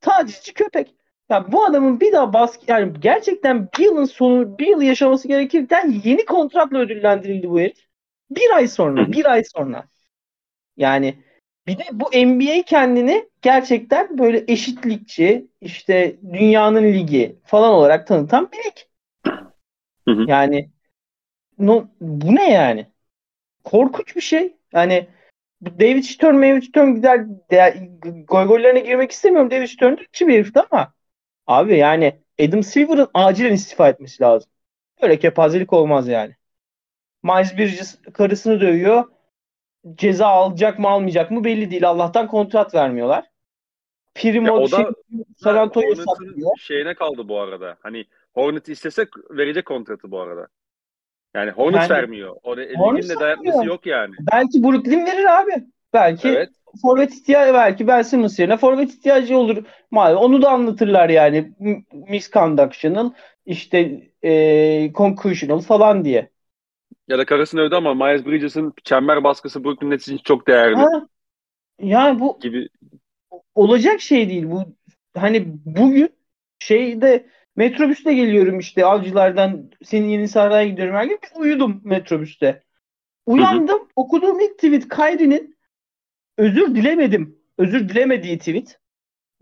Tacizci 0.00 0.54
köpek. 0.54 0.94
Ya 1.32 1.52
bu 1.52 1.64
adamın 1.64 2.00
bir 2.00 2.12
daha 2.12 2.32
baskı 2.32 2.64
yani 2.68 2.92
gerçekten 3.00 3.68
bir 3.78 3.84
yılın 3.84 4.04
sonu 4.04 4.58
bir 4.58 4.66
yıl 4.66 4.82
yaşaması 4.82 5.28
gerekirken 5.28 6.00
yeni 6.04 6.24
kontratla 6.24 6.78
ödüllendirildi 6.78 7.50
bu 7.50 7.60
herif. 7.60 7.86
Bir 8.30 8.56
ay 8.56 8.68
sonra, 8.68 9.12
bir 9.12 9.24
ay 9.24 9.44
sonra. 9.44 9.88
Yani 10.76 11.14
bir 11.66 11.78
de 11.78 11.84
bu 11.92 12.04
NBA 12.04 12.62
kendini 12.62 13.28
gerçekten 13.42 14.18
böyle 14.18 14.44
eşitlikçi, 14.48 15.46
işte 15.60 16.16
dünyanın 16.32 16.84
ligi 16.84 17.36
falan 17.44 17.72
olarak 17.72 18.06
tanıtan 18.06 18.50
bir 18.52 18.58
lig. 18.58 18.76
Yani 20.28 20.70
no, 21.58 21.88
bu 22.00 22.34
ne 22.34 22.50
yani? 22.50 22.86
Korkunç 23.64 24.16
bir 24.16 24.20
şey. 24.20 24.56
Yani 24.72 25.06
David 25.64 26.02
Stern, 26.02 26.42
David 26.42 26.62
Stern 26.62 26.94
güzel 26.94 27.26
gol 28.26 28.44
gollerine 28.44 28.80
girmek 28.80 29.10
istemiyorum. 29.10 29.50
David 29.50 29.66
Stern 29.66 29.96
de 29.96 30.28
bir 30.28 30.34
herifti 30.34 30.60
ama 30.70 30.94
abi 31.46 31.76
yani 31.76 32.20
Adam 32.40 32.62
Silver'ın 32.62 33.08
acilen 33.14 33.52
istifa 33.52 33.88
etmesi 33.88 34.22
lazım. 34.22 34.50
Öyle 35.00 35.18
kepazelik 35.18 35.72
olmaz 35.72 36.08
yani. 36.08 36.36
Miles 37.22 37.58
Bridges 37.58 37.98
karısını 38.12 38.60
dövüyor. 38.60 39.04
Ceza 39.94 40.26
alacak 40.26 40.78
mı 40.78 40.88
almayacak 40.88 41.30
mı 41.30 41.44
belli 41.44 41.70
değil. 41.70 41.88
Allah'tan 41.88 42.28
kontrat 42.28 42.74
vermiyorlar. 42.74 43.30
Primo 44.14 44.52
o 44.52 44.68
şey, 44.68 44.78
da 44.78 44.92
San 45.36 45.56
Antonio 45.56 45.94
saklıyor. 45.94 46.50
şeyine 46.58 46.94
kaldı 46.94 47.28
bu 47.28 47.40
arada. 47.40 47.76
Hani 47.80 48.04
Hornet 48.34 48.68
istese 48.68 49.06
verecek 49.30 49.66
kontratı 49.66 50.10
bu 50.10 50.20
arada. 50.20 50.48
Yani 51.34 51.50
Hornet 51.50 51.80
yani, 51.80 51.90
vermiyor. 51.90 52.36
O 52.42 52.56
ligin 52.56 53.08
de 53.08 53.20
dayatması 53.20 53.66
yok 53.66 53.86
yani. 53.86 54.14
Belki 54.32 54.62
Brooklyn 54.62 55.06
verir 55.06 55.40
abi. 55.40 55.66
Belki 55.92 56.28
evet. 56.28 56.50
Forvet 56.82 57.14
ihtiyacı 57.14 57.54
belki 57.54 57.86
Ben 57.86 58.02
Simmons 58.02 58.38
yerine 58.38 58.56
forvet 58.56 58.90
ihtiyacı 58.90 59.38
olur. 59.38 59.64
Mal 59.90 60.16
onu 60.16 60.42
da 60.42 60.50
anlatırlar 60.50 61.08
yani. 61.08 61.52
Misconductional 62.08 63.10
işte 63.46 64.10
e, 64.22 64.92
conclusional 64.94 65.60
falan 65.60 66.04
diye. 66.04 66.30
Ya 67.08 67.18
da 67.18 67.24
karısını 67.24 67.60
övdü 67.60 67.74
ama 67.74 67.94
Miles 67.94 68.26
Bridges'ın 68.26 68.72
çember 68.84 69.24
baskısı 69.24 69.64
Brooklyn 69.64 69.90
Nets 69.90 70.08
için 70.08 70.18
çok 70.24 70.48
değerli. 70.48 70.76
Ha, 70.76 71.06
yani 71.80 72.20
bu 72.20 72.38
gibi 72.40 72.68
olacak 73.54 74.00
şey 74.00 74.28
değil 74.28 74.50
bu. 74.50 74.64
Hani 75.16 75.44
bugün 75.64 76.10
şeyde 76.58 77.26
metrobüste 77.56 78.14
geliyorum 78.14 78.58
işte 78.58 78.86
avcılardan 78.86 79.70
senin 79.84 80.08
yeni 80.08 80.28
saraya 80.28 80.68
gidiyorum 80.68 80.94
her 80.94 81.04
gün 81.04 81.18
uyudum 81.36 81.80
metrobüste. 81.84 82.62
Uyandım 83.26 83.78
hı 83.78 83.82
hı. 83.82 83.88
okuduğum 83.96 84.40
ilk 84.40 84.54
tweet 84.54 84.88
Kyrie'nin 84.88 85.56
özür 86.38 86.74
dilemedim. 86.74 87.38
Özür 87.58 87.88
dilemediği 87.88 88.38
tweet. 88.38 88.78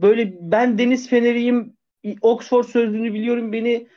Böyle 0.01 0.33
ben 0.41 0.79
Deniz 0.79 1.09
Fener'iyim 1.09 1.77
Oxford 2.21 2.65
sözlüğünü 2.65 3.15
biliyorum 3.15 3.53
beni 3.53 3.89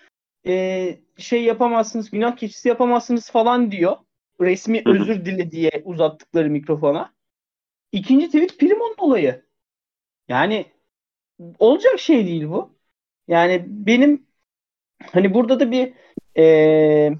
e, 0.47 0.97
şey 1.17 1.43
yapamazsınız 1.43 2.09
günah 2.09 2.35
keçisi 2.35 2.67
yapamazsınız 2.67 3.31
falan 3.31 3.71
diyor. 3.71 3.97
Resmi 4.41 4.81
özür 4.85 5.25
dile 5.25 5.51
diye 5.51 5.71
uzattıkları 5.85 6.50
mikrofona. 6.50 7.13
İkinci 7.91 8.25
tweet 8.27 8.59
Primon'un 8.59 8.95
olayı. 8.97 9.45
Yani 10.27 10.65
olacak 11.59 12.00
şey 12.00 12.25
değil 12.27 12.50
bu. 12.50 12.75
Yani 13.27 13.63
benim 13.67 14.27
hani 15.12 15.33
burada 15.33 15.59
da 15.59 15.71
bir 15.71 15.93
e, 16.38 17.15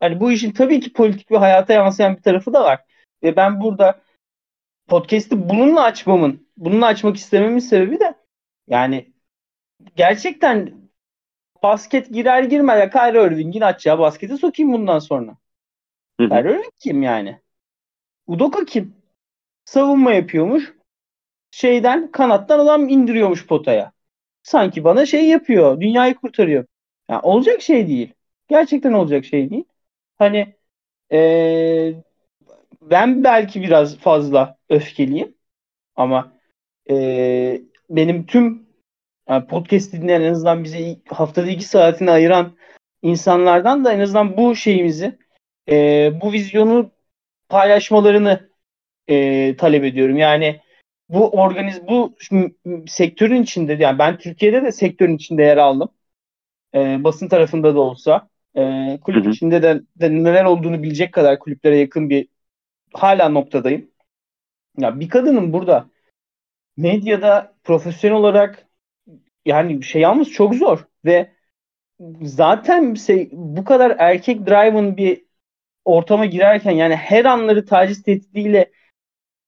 hani 0.00 0.20
bu 0.20 0.32
işin 0.32 0.52
tabii 0.52 0.80
ki 0.80 0.92
politik 0.92 1.30
bir 1.30 1.36
hayata 1.36 1.72
yansıyan 1.72 2.16
bir 2.16 2.22
tarafı 2.22 2.52
da 2.52 2.64
var. 2.64 2.80
Ve 3.22 3.36
ben 3.36 3.60
burada 3.60 4.01
podcast'i 4.88 5.48
bununla 5.48 5.82
açmamın, 5.82 6.48
bununla 6.56 6.86
açmak 6.86 7.16
istememin 7.16 7.58
sebebi 7.58 8.00
de 8.00 8.14
yani 8.68 9.12
gerçekten 9.96 10.82
basket 11.62 12.10
girer 12.14 12.42
girmez 12.44 12.80
ya 12.80 12.90
Kyrie 12.90 13.26
Irving'in 13.26 13.60
açacağı 13.60 13.98
basketi 13.98 14.36
sokayım 14.38 14.72
bundan 14.72 14.98
sonra. 14.98 15.36
Kyrie 16.18 16.52
Irving 16.52 16.72
kim 16.78 17.02
yani? 17.02 17.40
Udoka 18.26 18.64
kim? 18.64 18.96
Savunma 19.64 20.12
yapıyormuş 20.12 20.74
şeyden 21.50 22.12
kanattan 22.12 22.58
adam 22.58 22.88
indiriyormuş 22.88 23.46
potaya. 23.46 23.92
Sanki 24.42 24.84
bana 24.84 25.06
şey 25.06 25.28
yapıyor. 25.28 25.80
Dünyayı 25.80 26.14
kurtarıyor. 26.14 26.66
Yani 27.08 27.20
olacak 27.22 27.62
şey 27.62 27.88
değil. 27.88 28.14
Gerçekten 28.48 28.92
olacak 28.92 29.24
şey 29.24 29.50
değil. 29.50 29.64
Hani 30.18 30.56
ee, 31.12 31.94
ben 32.90 33.24
belki 33.24 33.62
biraz 33.62 33.98
fazla 33.98 34.56
öfkeliyim 34.68 35.34
ama 35.96 36.32
ee, 36.90 37.62
benim 37.90 38.26
tüm 38.26 38.66
yani 39.28 39.46
podcast 39.46 39.92
dinleyen 39.92 40.20
en 40.20 40.32
azından 40.32 40.64
bize 40.64 40.96
haftada 41.08 41.50
iki 41.50 41.64
saatini 41.64 42.10
ayıran 42.10 42.52
insanlardan 43.02 43.84
da 43.84 43.92
en 43.92 44.00
azından 44.00 44.36
bu 44.36 44.56
şeyimizi 44.56 45.18
e, 45.70 46.10
bu 46.20 46.32
vizyonu 46.32 46.90
paylaşmalarını 47.48 48.50
e, 49.08 49.56
talep 49.56 49.84
ediyorum. 49.84 50.16
Yani 50.16 50.60
bu 51.08 51.30
organiz 51.30 51.88
bu 51.88 52.16
sektörün 52.86 53.42
içinde 53.42 53.72
yani 53.72 53.98
ben 53.98 54.18
Türkiye'de 54.18 54.62
de 54.62 54.72
sektörün 54.72 55.16
içinde 55.16 55.42
yer 55.42 55.56
aldım. 55.56 55.88
E, 56.74 57.04
basın 57.04 57.28
tarafında 57.28 57.74
da 57.74 57.80
olsa 57.80 58.28
e, 58.56 58.98
kulüp 59.04 59.24
hı 59.24 59.28
hı. 59.28 59.32
içinde 59.32 59.62
de, 59.62 59.80
de 59.96 60.10
neler 60.10 60.44
olduğunu 60.44 60.82
bilecek 60.82 61.12
kadar 61.12 61.38
kulüplere 61.38 61.76
yakın 61.78 62.10
bir 62.10 62.28
hala 62.94 63.28
noktadayım. 63.28 63.90
Ya 64.78 65.00
bir 65.00 65.08
kadının 65.08 65.52
burada 65.52 65.90
medyada 66.76 67.54
profesyonel 67.64 68.16
olarak 68.18 68.66
yani 69.44 69.82
şey 69.82 70.02
yalnız 70.02 70.30
çok 70.30 70.54
zor 70.54 70.86
ve 71.04 71.32
zaten 72.22 72.94
şey, 72.94 73.28
bu 73.32 73.64
kadar 73.64 73.96
erkek 73.98 74.46
driven 74.46 74.96
bir 74.96 75.24
ortama 75.84 76.26
girerken 76.26 76.72
yani 76.72 76.96
her 76.96 77.24
anları 77.24 77.66
taciz 77.66 78.02
tehdidiyle 78.02 78.72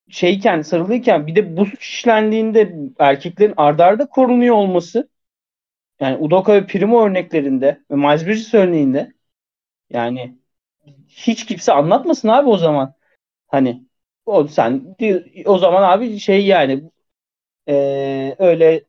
şeyken 0.09 0.61
sarılıyken 0.61 1.27
bir 1.27 1.35
de 1.35 1.57
bu 1.57 1.65
suç 1.65 1.83
işlendiğinde 1.83 2.75
erkeklerin 2.99 3.53
ardarda 3.57 4.05
korunuyor 4.09 4.55
olması 4.55 5.09
yani 5.99 6.17
Udoka 6.17 6.53
ve 6.53 6.67
Primo 6.67 7.05
örneklerinde 7.05 7.81
ve 7.91 7.95
Miles 7.95 8.25
Bridges 8.27 8.53
örneğinde 8.53 9.13
yani 9.89 10.37
hiç 11.07 11.45
kimse 11.45 11.73
anlatmasın 11.73 12.27
abi 12.27 12.49
o 12.49 12.57
zaman. 12.57 12.93
Hani 13.47 13.83
o 14.25 14.47
sen 14.47 14.95
o 15.45 15.57
zaman 15.57 15.83
abi 15.83 16.19
şey 16.19 16.45
yani 16.45 16.83
e, 17.69 18.35
öyle 18.39 18.83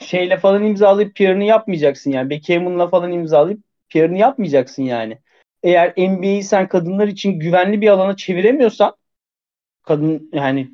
şeyle 0.00 0.36
falan 0.38 0.64
imzalayıp 0.64 1.16
PR'ını 1.16 1.44
yapmayacaksın 1.44 2.10
yani. 2.10 2.30
Beckham'ınla 2.30 2.88
falan 2.88 3.12
imzalayıp 3.12 3.60
PR'ını 3.88 4.18
yapmayacaksın 4.18 4.82
yani. 4.82 5.18
Eğer 5.62 5.94
NBA'yi 5.96 6.42
sen 6.42 6.68
kadınlar 6.68 7.08
için 7.08 7.40
güvenli 7.40 7.80
bir 7.80 7.88
alana 7.88 8.16
çeviremiyorsan 8.16 8.96
kadın 9.82 10.30
yani 10.32 10.70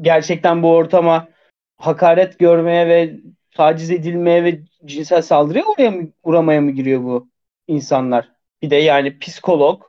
gerçekten 0.00 0.62
bu 0.62 0.70
ortama 0.70 1.28
hakaret 1.76 2.38
görmeye 2.38 2.88
ve 2.88 3.20
taciz 3.50 3.90
edilmeye 3.90 4.44
ve 4.44 4.60
cinsel 4.84 5.22
saldırıya 5.22 5.64
uğraya 5.66 5.90
mı, 5.90 6.08
uğramaya 6.22 6.60
mı 6.60 6.70
giriyor 6.70 7.02
bu 7.02 7.28
insanlar? 7.66 8.32
Bir 8.62 8.70
de 8.70 8.76
yani 8.76 9.18
psikolog 9.18 9.82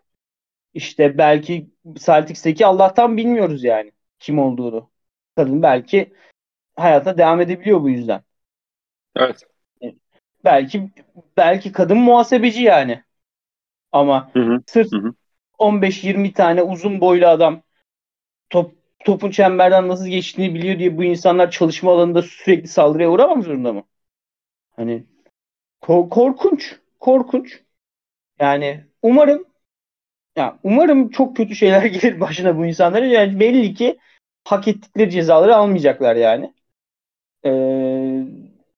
işte 0.73 1.17
belki 1.17 1.69
Celtics'teki 1.95 2.65
Allah'tan 2.65 3.17
bilmiyoruz 3.17 3.63
yani 3.63 3.91
kim 4.19 4.39
olduğunu. 4.39 4.89
Kadın 5.35 5.63
belki 5.63 6.13
hayata 6.75 7.17
devam 7.17 7.41
edebiliyor 7.41 7.81
bu 7.81 7.89
yüzden. 7.89 8.23
Evet. 9.15 9.43
Belki 10.45 10.91
belki 11.37 11.71
kadın 11.71 11.97
muhasebeci 11.97 12.63
yani. 12.63 13.03
Ama 13.91 14.31
hı 14.33 14.39
hı, 14.39 14.61
sırf 14.67 14.87
15-20 15.57 16.33
tane 16.33 16.61
uzun 16.61 17.01
boylu 17.01 17.27
adam 17.27 17.63
top, 18.49 18.75
topun 19.05 19.31
çemberden 19.31 19.87
nasıl 19.87 20.07
geçtiğini 20.07 20.55
biliyor 20.55 20.79
diye 20.79 20.97
bu 20.97 21.03
insanlar 21.03 21.51
çalışma 21.51 21.91
alanında 21.91 22.21
sürekli 22.21 22.67
saldırıya 22.67 23.11
uğramak 23.11 23.43
zorunda 23.43 23.73
mı? 23.73 23.83
Hani 24.75 25.03
ko- 25.81 26.09
korkunç. 26.09 26.75
Korkunç. 26.99 27.63
Yani 28.39 28.85
umarım 29.01 29.45
ya 30.37 30.59
umarım 30.63 31.09
çok 31.09 31.37
kötü 31.37 31.55
şeyler 31.55 31.85
gelir 31.85 32.19
başına 32.19 32.57
bu 32.57 32.65
insanların. 32.65 33.05
Yani 33.05 33.39
belli 33.39 33.73
ki 33.73 33.97
hak 34.43 34.67
ettikleri 34.67 35.11
cezaları 35.11 35.55
almayacaklar 35.55 36.15
yani. 36.15 36.53
Ee, 37.45 38.23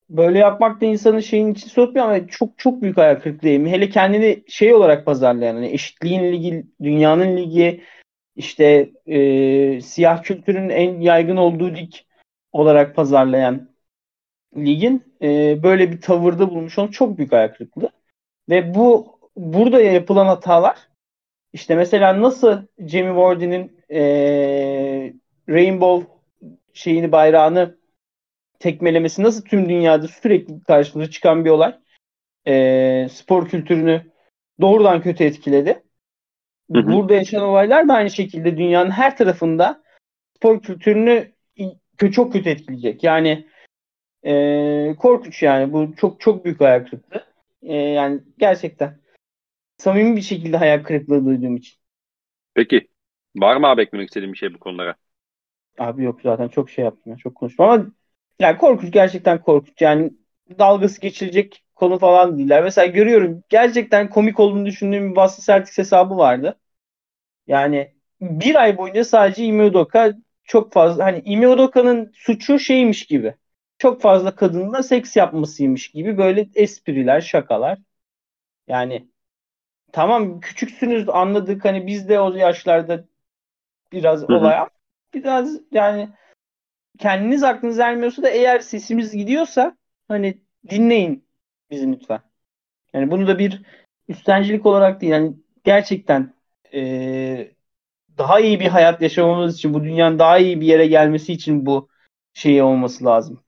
böyle 0.09 0.39
yapmak 0.39 0.81
da 0.81 0.85
insanın 0.85 1.19
şeyin 1.19 1.53
için 1.53 1.69
sokmuyor 1.69 2.05
ama 2.07 2.27
çok 2.27 2.57
çok 2.59 2.81
büyük 2.81 2.97
ayak 2.97 3.23
kırıklığı. 3.23 3.49
Hele 3.49 3.89
kendini 3.89 4.43
şey 4.47 4.73
olarak 4.73 5.05
pazarlayan, 5.05 5.55
hani 5.55 5.67
eşitliğin 5.67 6.33
ligi, 6.33 6.65
dünyanın 6.83 7.37
ligi, 7.37 7.83
işte 8.35 8.89
e, 9.07 9.81
siyah 9.81 10.23
kültürün 10.23 10.69
en 10.69 11.01
yaygın 11.01 11.37
olduğu 11.37 11.75
lig 11.75 11.93
olarak 12.51 12.95
pazarlayan 12.95 13.69
ligin 14.57 15.15
e, 15.21 15.63
böyle 15.63 15.91
bir 15.91 16.01
tavırda 16.01 16.49
bulmuş 16.49 16.79
olması 16.79 16.93
çok 16.93 17.17
büyük 17.17 17.33
ayak 17.33 17.57
kırıklığı. 17.57 17.89
Ve 18.49 18.75
bu 18.75 19.19
burada 19.37 19.81
yapılan 19.81 20.25
hatalar 20.25 20.88
işte 21.53 21.75
mesela 21.75 22.21
nasıl 22.21 22.61
Jamie 22.79 23.15
Vardy'nin 23.15 23.79
e, 23.91 24.01
Rainbow 25.49 26.07
şeyini 26.73 27.11
bayrağını 27.11 27.77
tekmelemesi 28.59 29.23
nasıl 29.23 29.45
tüm 29.45 29.69
dünyada 29.69 30.07
sürekli 30.07 30.63
karşımıza 30.63 31.11
çıkan 31.11 31.45
bir 31.45 31.49
olay 31.49 31.75
e, 32.47 33.07
spor 33.11 33.47
kültürünü 33.47 34.01
doğrudan 34.61 35.01
kötü 35.01 35.23
etkiledi. 35.23 35.83
Hı 36.73 36.79
hı. 36.79 36.87
Burada 36.87 37.13
yaşanan 37.13 37.47
olaylar 37.47 37.87
da 37.87 37.93
aynı 37.93 38.09
şekilde 38.09 38.57
dünyanın 38.57 38.91
her 38.91 39.17
tarafında 39.17 39.83
spor 40.35 40.61
kültürünü 40.61 41.31
çok 42.11 42.33
kötü 42.33 42.49
etkileyecek. 42.49 43.03
Yani 43.03 43.47
e, 44.25 44.95
korkunç 44.99 45.43
yani. 45.43 45.73
Bu 45.73 45.95
çok 45.95 46.21
çok 46.21 46.45
büyük 46.45 46.61
hayal 46.61 46.85
kırıklığı. 46.85 47.23
E, 47.63 47.73
yani 47.75 48.19
gerçekten 48.37 48.97
samimi 49.79 50.15
bir 50.17 50.21
şekilde 50.21 50.57
hayal 50.57 50.83
kırıklığı 50.83 51.25
duyduğum 51.25 51.57
için. 51.57 51.79
Peki. 52.53 52.87
Var 53.35 53.55
mı 53.57 53.67
abi 53.67 53.81
eklemek 53.81 54.07
istediğin 54.07 54.33
bir 54.33 54.37
şey 54.37 54.53
bu 54.53 54.59
konulara? 54.59 54.95
Abi 55.79 56.03
yok 56.03 56.21
zaten 56.23 56.47
çok 56.47 56.69
şey 56.69 56.85
yaptım. 56.85 57.15
Çok 57.17 57.35
konuştum 57.35 57.65
ama 57.65 57.85
yani 58.39 58.57
korkunç 58.57 58.91
gerçekten 58.93 59.41
korkunç. 59.41 59.81
Yani 59.81 60.11
dalgası 60.59 61.01
geçilecek 61.01 61.63
konu 61.75 61.99
falan 61.99 62.37
değiller. 62.37 62.63
Mesela 62.63 62.85
görüyorum 62.87 63.43
gerçekten 63.49 64.09
komik 64.09 64.39
olduğunu 64.39 64.65
düşündüğüm 64.65 65.11
bir 65.11 65.15
Boston 65.15 65.43
Celtics 65.53 65.77
hesabı 65.77 66.17
vardı. 66.17 66.59
Yani 67.47 67.93
bir 68.21 68.55
ay 68.55 68.77
boyunca 68.77 69.05
sadece 69.05 69.45
Ime 69.45 69.63
Udoka 69.65 70.13
çok 70.43 70.73
fazla 70.73 71.05
hani 71.05 71.21
Ime 71.25 71.47
Udoka'nın 71.49 72.11
suçu 72.15 72.59
şeymiş 72.59 73.05
gibi. 73.07 73.35
Çok 73.77 74.01
fazla 74.01 74.35
kadınla 74.35 74.83
seks 74.83 75.15
yapmasıymış 75.17 75.91
gibi 75.91 76.17
böyle 76.17 76.49
espriler, 76.55 77.21
şakalar. 77.21 77.79
Yani 78.67 79.09
tamam 79.91 80.39
küçüksünüz 80.39 81.09
anladık 81.09 81.65
hani 81.65 81.87
biz 81.87 82.09
de 82.09 82.19
o 82.19 82.33
yaşlarda 82.33 83.05
biraz 83.91 84.21
Hı-hı. 84.21 84.37
olay 84.37 84.67
biraz 85.13 85.59
yani 85.71 86.09
kendiniz 86.97 87.43
aklınız 87.43 87.79
ermiyorsa 87.79 88.23
da 88.23 88.29
eğer 88.29 88.59
sesimiz 88.59 89.11
gidiyorsa 89.11 89.77
hani 90.07 90.37
dinleyin 90.69 91.25
bizi 91.71 91.91
lütfen. 91.91 92.19
Yani 92.93 93.11
bunu 93.11 93.27
da 93.27 93.39
bir 93.39 93.61
üstencilik 94.07 94.65
olarak 94.65 95.01
değil 95.01 95.13
yani 95.13 95.33
gerçekten 95.63 96.33
e, 96.73 97.51
daha 98.17 98.39
iyi 98.39 98.59
bir 98.59 98.67
hayat 98.67 99.01
yaşamamız 99.01 99.55
için 99.55 99.73
bu 99.73 99.83
dünyanın 99.83 100.19
daha 100.19 100.37
iyi 100.37 100.61
bir 100.61 100.65
yere 100.65 100.87
gelmesi 100.87 101.33
için 101.33 101.65
bu 101.65 101.89
şey 102.33 102.61
olması 102.61 103.05
lazım. 103.05 103.39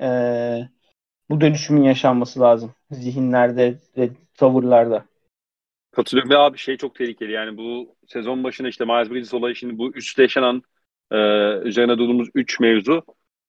E, 0.00 0.08
bu 1.30 1.40
dönüşümün 1.40 1.82
yaşanması 1.82 2.40
lazım 2.40 2.74
zihinlerde 2.90 3.78
ve 3.96 4.10
tavırlarda. 4.34 5.04
Katılıyorum 5.94 6.30
ve 6.30 6.38
abi 6.38 6.58
şey 6.58 6.76
çok 6.76 6.94
tehlikeli 6.94 7.32
yani 7.32 7.56
bu 7.56 7.96
sezon 8.08 8.44
başında 8.44 8.68
işte 8.68 8.84
Miles 8.84 9.10
Bridges 9.10 9.34
olayı 9.34 9.56
şimdi 9.56 9.78
bu 9.78 9.94
üstte 9.94 10.22
yaşanan 10.22 10.62
e, 11.10 11.16
üzerine 11.58 11.98
durduğumuz 11.98 12.28
3 12.34 12.60
mevzu 12.60 13.02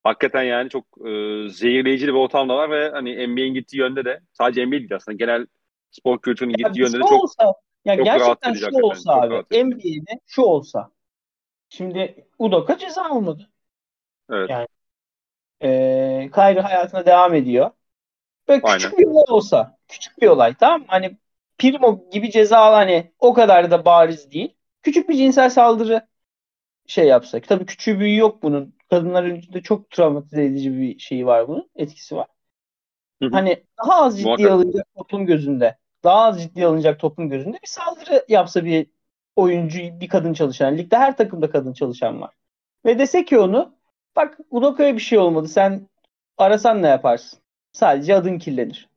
hakikaten 0.04 0.44
yani 0.44 0.70
çok 0.70 0.86
e, 1.08 1.10
zehirleyici 1.50 2.08
bir 2.08 2.14
ortam 2.14 2.50
da 2.50 2.56
var 2.56 2.70
ve 2.70 2.90
hani 2.90 3.28
NBA'in 3.28 3.54
gittiği 3.54 3.78
yönde 3.78 4.06
de 4.06 4.20
sadece 4.34 4.66
NBA 4.66 4.72
değil 4.72 4.96
aslında 4.96 5.18
genel 5.18 5.46
spor 5.92 6.20
kültürünün 6.20 6.54
gittiği 6.54 6.80
yönde 6.80 6.98
de 6.98 7.02
çok 7.02 7.24
olsa, 7.24 7.54
ya 7.86 7.96
çok 7.96 8.06
gerçekten 8.06 8.54
şu 8.54 8.66
hakikaten. 8.66 8.82
olsa 8.82 9.14
çok 9.14 9.54
abi 9.54 9.64
NBA'de 9.64 10.20
şu 10.28 10.42
olsa 10.42 10.92
şimdi 11.70 12.28
Udoka 12.40 12.78
ceza 12.78 13.04
almadı. 13.04 13.50
Evet. 14.32 14.50
Yani 14.50 14.68
e, 15.62 16.30
Kyrie 16.34 16.62
hayatına 16.62 17.06
devam 17.06 17.34
ediyor. 17.34 17.72
Böyle 18.48 18.62
küçük 18.62 18.94
Aynen. 18.94 18.98
bir 18.98 19.06
olay 19.06 19.26
olsa 19.30 19.78
küçük 19.88 20.22
bir 20.22 20.28
olay 20.28 20.54
tamam? 20.60 20.84
Hani 20.88 21.18
Primo 21.58 22.10
gibi 22.12 22.32
ceza 22.32 22.74
hani 22.74 23.12
o 23.20 23.34
kadar 23.34 23.72
da 23.72 23.86
bariz 23.86 24.32
değil. 24.32 24.56
Küçük 24.84 25.10
bir 25.10 25.16
cinsel 25.18 25.50
saldırı 25.50 26.08
şey 26.88 27.08
yapsak. 27.08 27.48
Tabii 27.48 27.66
küçüğü 27.66 28.00
büyüğü 28.00 28.18
yok 28.18 28.44
bunun. 28.44 28.76
Kadınlar 28.90 29.24
önünde 29.24 29.62
çok 29.62 29.90
travmatize 29.90 30.46
edici 30.46 30.74
bir 30.78 31.00
şeyi 31.00 31.26
var 31.26 31.48
bunun. 31.48 31.70
Etkisi 31.76 32.16
var. 32.16 32.28
Hı 33.22 33.26
hı. 33.26 33.30
Hani 33.32 33.64
daha 33.84 34.02
az 34.04 34.18
ciddi 34.18 34.28
Muhakkak. 34.28 34.52
alınacak 34.52 34.88
toplum 34.96 35.26
gözünde. 35.26 35.78
Daha 36.04 36.24
az 36.24 36.42
ciddi 36.44 36.66
alınacak 36.66 37.00
toplum 37.00 37.30
gözünde 37.30 37.58
bir 37.64 37.68
saldırı 37.68 38.26
yapsa 38.30 38.66
bir 38.66 38.88
oyuncu, 39.36 39.80
bir 39.80 40.08
kadın 40.08 40.34
çalışan. 40.34 40.78
Ligde 40.78 40.98
her 40.98 41.18
takımda 41.18 41.50
kadın 41.50 41.74
çalışan 41.74 42.22
var. 42.22 42.34
Ve 42.86 43.00
dese 43.00 43.26
ki 43.26 43.40
onu 43.40 43.76
bak 44.16 44.38
Udoka'ya 44.52 44.96
bir 44.96 45.00
şey 45.00 45.20
olmadı. 45.20 45.48
Sen 45.48 45.88
arasan 46.38 46.82
ne 46.82 46.88
yaparsın? 46.88 47.40
Sadece 47.72 48.16
adın 48.16 48.40
kirlenir. 48.40 48.90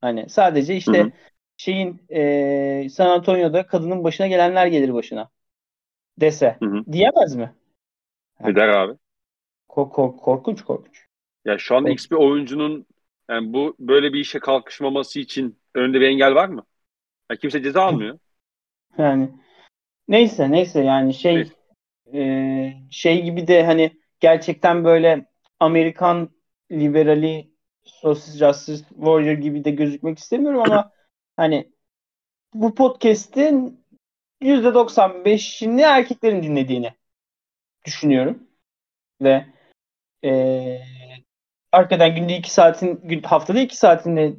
Hani 0.00 0.28
sadece 0.28 0.76
işte 0.76 0.98
hı 0.98 1.04
hı. 1.04 1.12
Şeyin 1.58 2.02
e, 2.10 2.88
San 2.88 3.06
Antonio'da 3.06 3.66
kadının 3.66 4.04
başına 4.04 4.26
gelenler 4.26 4.66
gelir 4.66 4.94
başına 4.94 5.30
dese 6.20 6.56
hı 6.62 6.66
hı. 6.66 6.92
diyemez 6.92 7.36
mi? 7.36 7.54
Ne 8.40 8.56
der 8.56 8.68
abi? 8.68 8.98
Kork, 9.68 9.92
kork, 9.92 10.20
korkunç 10.20 10.62
korkunç. 10.62 11.06
Ya 11.44 11.58
şu 11.58 11.76
an 11.76 11.82
korkunç. 11.82 12.00
X 12.00 12.10
bir 12.10 12.16
oyuncunun 12.16 12.86
yani 13.30 13.52
bu 13.52 13.76
böyle 13.78 14.12
bir 14.12 14.20
işe 14.20 14.38
kalkışmaması 14.38 15.20
için 15.20 15.58
önünde 15.74 16.00
bir 16.00 16.06
engel 16.06 16.34
var 16.34 16.48
mı? 16.48 16.62
Ya 17.30 17.36
kimse 17.36 17.62
ceza 17.62 17.82
almıyor. 17.82 18.18
Yani 18.98 19.30
neyse 20.08 20.50
neyse 20.50 20.80
yani 20.80 21.14
şey 21.14 21.52
e, 22.14 22.72
şey 22.90 23.22
gibi 23.22 23.46
de 23.46 23.64
hani 23.64 24.00
gerçekten 24.20 24.84
böyle 24.84 25.26
Amerikan 25.60 26.30
liberali 26.72 27.50
Social 27.82 28.36
Justice 28.36 28.84
Warrior 28.88 29.32
gibi 29.32 29.64
de 29.64 29.70
gözükmek 29.70 30.18
istemiyorum 30.18 30.60
ama 30.60 30.92
hani 31.38 31.72
bu 32.54 32.74
podcast'in 32.74 33.84
%95'ini 34.40 35.80
erkeklerin 35.82 36.42
dinlediğini 36.42 36.94
düşünüyorum. 37.84 38.48
Ve 39.22 39.46
e, 40.24 40.80
arkadan 41.72 42.14
günde 42.14 42.36
iki 42.36 42.52
saatin, 42.52 43.22
haftada 43.22 43.60
iki 43.60 43.76
saatini 43.76 44.36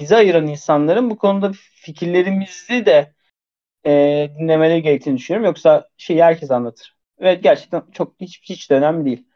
bize 0.00 0.16
ayıran 0.16 0.46
insanların 0.46 1.10
bu 1.10 1.18
konuda 1.18 1.52
fikirlerimizi 1.54 2.86
de 2.86 3.14
e, 3.86 4.30
dinlemeleri 4.38 4.82
gerektiğini 4.82 5.16
düşünüyorum. 5.16 5.46
Yoksa 5.46 5.88
şeyi 5.96 6.22
herkes 6.24 6.50
anlatır. 6.50 6.96
Ve 7.20 7.34
gerçekten 7.34 7.82
çok 7.92 8.20
hiç 8.20 8.42
hiç 8.42 8.70
de 8.70 8.74
önemli 8.74 9.04
değil. 9.04 9.26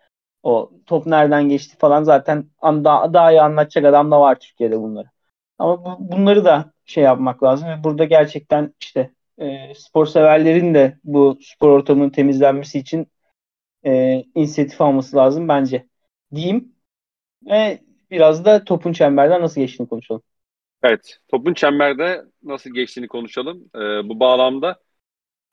O 0.42 0.72
top 0.86 1.06
nereden 1.06 1.48
geçti 1.48 1.78
falan 1.78 2.04
zaten 2.04 2.50
daha, 2.62 3.14
daha 3.14 3.32
iyi 3.32 3.42
anlatacak 3.42 3.84
adam 3.84 4.10
da 4.10 4.20
var 4.20 4.40
Türkiye'de 4.40 4.80
bunları. 4.80 5.08
Ama 5.58 5.84
bu, 5.84 6.12
bunları 6.12 6.44
da 6.44 6.72
şey 6.90 7.04
yapmak 7.04 7.42
lazım 7.42 7.68
ve 7.68 7.84
burada 7.84 8.04
gerçekten 8.04 8.74
işte 8.80 9.10
e, 9.38 9.74
spor 9.74 10.06
severlerin 10.06 10.74
de 10.74 10.98
bu 11.04 11.38
spor 11.42 11.68
ortamının 11.68 12.10
temizlenmesi 12.10 12.78
için 12.78 13.06
e, 13.86 14.22
inisiyatif 14.34 14.80
alması 14.80 15.16
lazım 15.16 15.48
bence. 15.48 15.86
Diyeyim 16.34 16.74
ve 17.46 17.80
biraz 18.10 18.44
da 18.44 18.64
topun 18.64 18.92
çemberden 18.92 19.42
nasıl 19.42 19.60
geçtiğini 19.60 19.88
konuşalım. 19.88 20.22
Evet, 20.82 21.18
topun 21.28 21.54
çemberde 21.54 22.24
nasıl 22.42 22.70
geçtiğini 22.70 23.08
konuşalım. 23.08 23.70
E, 23.74 23.78
bu 23.78 24.20
bağlamda 24.20 24.80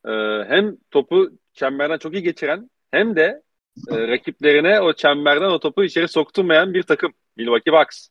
e, 0.06 0.12
hem 0.48 0.78
topu 0.92 1.30
çemberden 1.54 1.98
çok 1.98 2.14
iyi 2.14 2.24
geçiren 2.24 2.70
hem 2.92 3.16
de 3.16 3.42
e, 3.92 4.08
rakiplerine 4.08 4.82
o 4.82 4.94
çemberden 4.94 5.50
o 5.50 5.60
topu 5.60 5.84
içeri 5.84 6.08
sokturmayan 6.08 6.74
bir 6.74 6.84
takım. 6.84 7.14
Milwaukee 7.38 7.74
Bucks. 7.74 8.08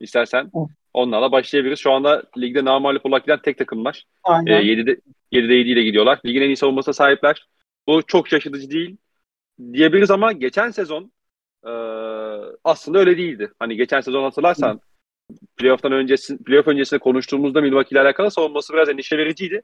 İstersen 0.00 0.50
onlarla 0.94 1.32
başlayabiliriz. 1.32 1.78
Şu 1.78 1.92
anda 1.92 2.22
ligde 2.38 2.64
namalip 2.64 3.06
olarak 3.06 3.24
giden 3.24 3.42
tek 3.42 3.58
takımlar. 3.58 4.04
Aynen. 4.22 4.52
E, 4.52 4.62
7'de, 4.62 5.00
7'de 5.32 5.54
7 5.54 5.70
ile 5.70 5.82
gidiyorlar. 5.82 6.20
Ligin 6.26 6.42
en 6.42 6.46
iyi 6.46 6.56
savunmasına 6.56 6.94
sahipler. 6.94 7.46
Bu 7.86 8.02
çok 8.02 8.28
şaşırtıcı 8.28 8.70
değil 8.70 8.96
diyebiliriz 9.72 10.10
ama 10.10 10.32
geçen 10.32 10.70
sezon 10.70 11.12
e, 11.66 11.72
aslında 12.64 12.98
öyle 12.98 13.16
değildi. 13.16 13.50
Hani 13.58 13.76
geçen 13.76 14.00
sezon 14.00 14.22
hatırlarsan 14.22 14.80
playoff'tan 15.56 15.92
öncesi, 15.92 16.44
playoff 16.44 16.68
öncesinde 16.68 17.00
konuştuğumuzda 17.00 17.60
Milwaukee 17.60 17.94
ile 17.94 18.00
alakalı 18.00 18.30
savunması 18.30 18.72
biraz 18.72 18.88
endişe 18.88 19.18
vericiydi. 19.18 19.62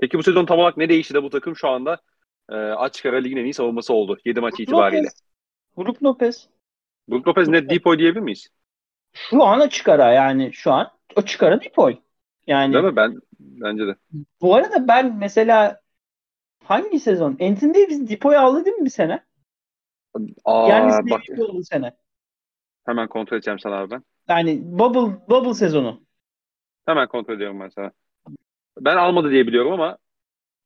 Peki 0.00 0.18
bu 0.18 0.22
sezon 0.22 0.46
tam 0.46 0.58
olarak 0.58 0.76
ne 0.76 0.88
değişti 0.88 1.14
de 1.14 1.22
bu 1.22 1.30
takım 1.30 1.56
şu 1.56 1.68
anda 1.68 1.98
e, 2.50 2.54
açık 2.54 3.06
ara 3.06 3.16
ligin 3.16 3.36
en 3.36 3.44
iyi 3.44 3.54
savunması 3.54 3.94
oldu 3.94 4.18
7 4.24 4.40
maç 4.40 4.54
itibariyle. 4.60 5.08
Brook 5.76 6.02
Lopez. 6.02 6.48
Brook 7.08 7.28
Lopez 7.28 7.48
net 7.48 7.70
Depoy 7.70 7.98
diyebilir 7.98 8.22
miyiz? 8.22 8.48
Şu 9.12 9.42
an 9.44 9.60
açık 9.60 9.88
ara 9.88 10.12
yani 10.12 10.52
şu 10.52 10.72
an 10.72 10.90
açık 11.16 11.42
ara 11.42 11.60
Depoy. 11.60 11.96
Yani 12.46 12.74
Değil 12.74 12.84
mi? 12.84 12.96
Ben 12.96 13.14
bence 13.38 13.86
de. 13.86 13.96
Bu 14.40 14.54
arada 14.54 14.88
ben 14.88 15.16
mesela 15.16 15.80
hangi 16.64 17.00
sezon? 17.00 17.30
Anthony 17.30 17.74
Davis 17.74 18.08
Depoy 18.08 18.36
aldı 18.36 18.64
değil 18.64 18.76
mi 18.76 18.84
bir 18.84 18.90
sene? 18.90 19.24
Aa, 20.44 20.68
yani 20.68 21.10
bak. 21.10 21.20
oldu 21.38 21.64
sene. 21.64 21.96
Hemen 22.84 23.08
kontrol 23.08 23.36
edeceğim 23.36 23.58
sana 23.58 23.76
abi 23.76 23.90
ben. 23.90 24.02
Yani 24.28 24.60
bubble 24.62 25.28
bubble 25.28 25.54
sezonu. 25.54 26.02
Hemen 26.86 27.08
kontrol 27.08 27.34
ediyorum 27.34 27.60
ben 27.60 27.68
sana. 27.68 27.92
Ben 28.80 28.96
almadı 28.96 29.30
diye 29.30 29.46
biliyorum 29.46 29.72
ama 29.72 29.98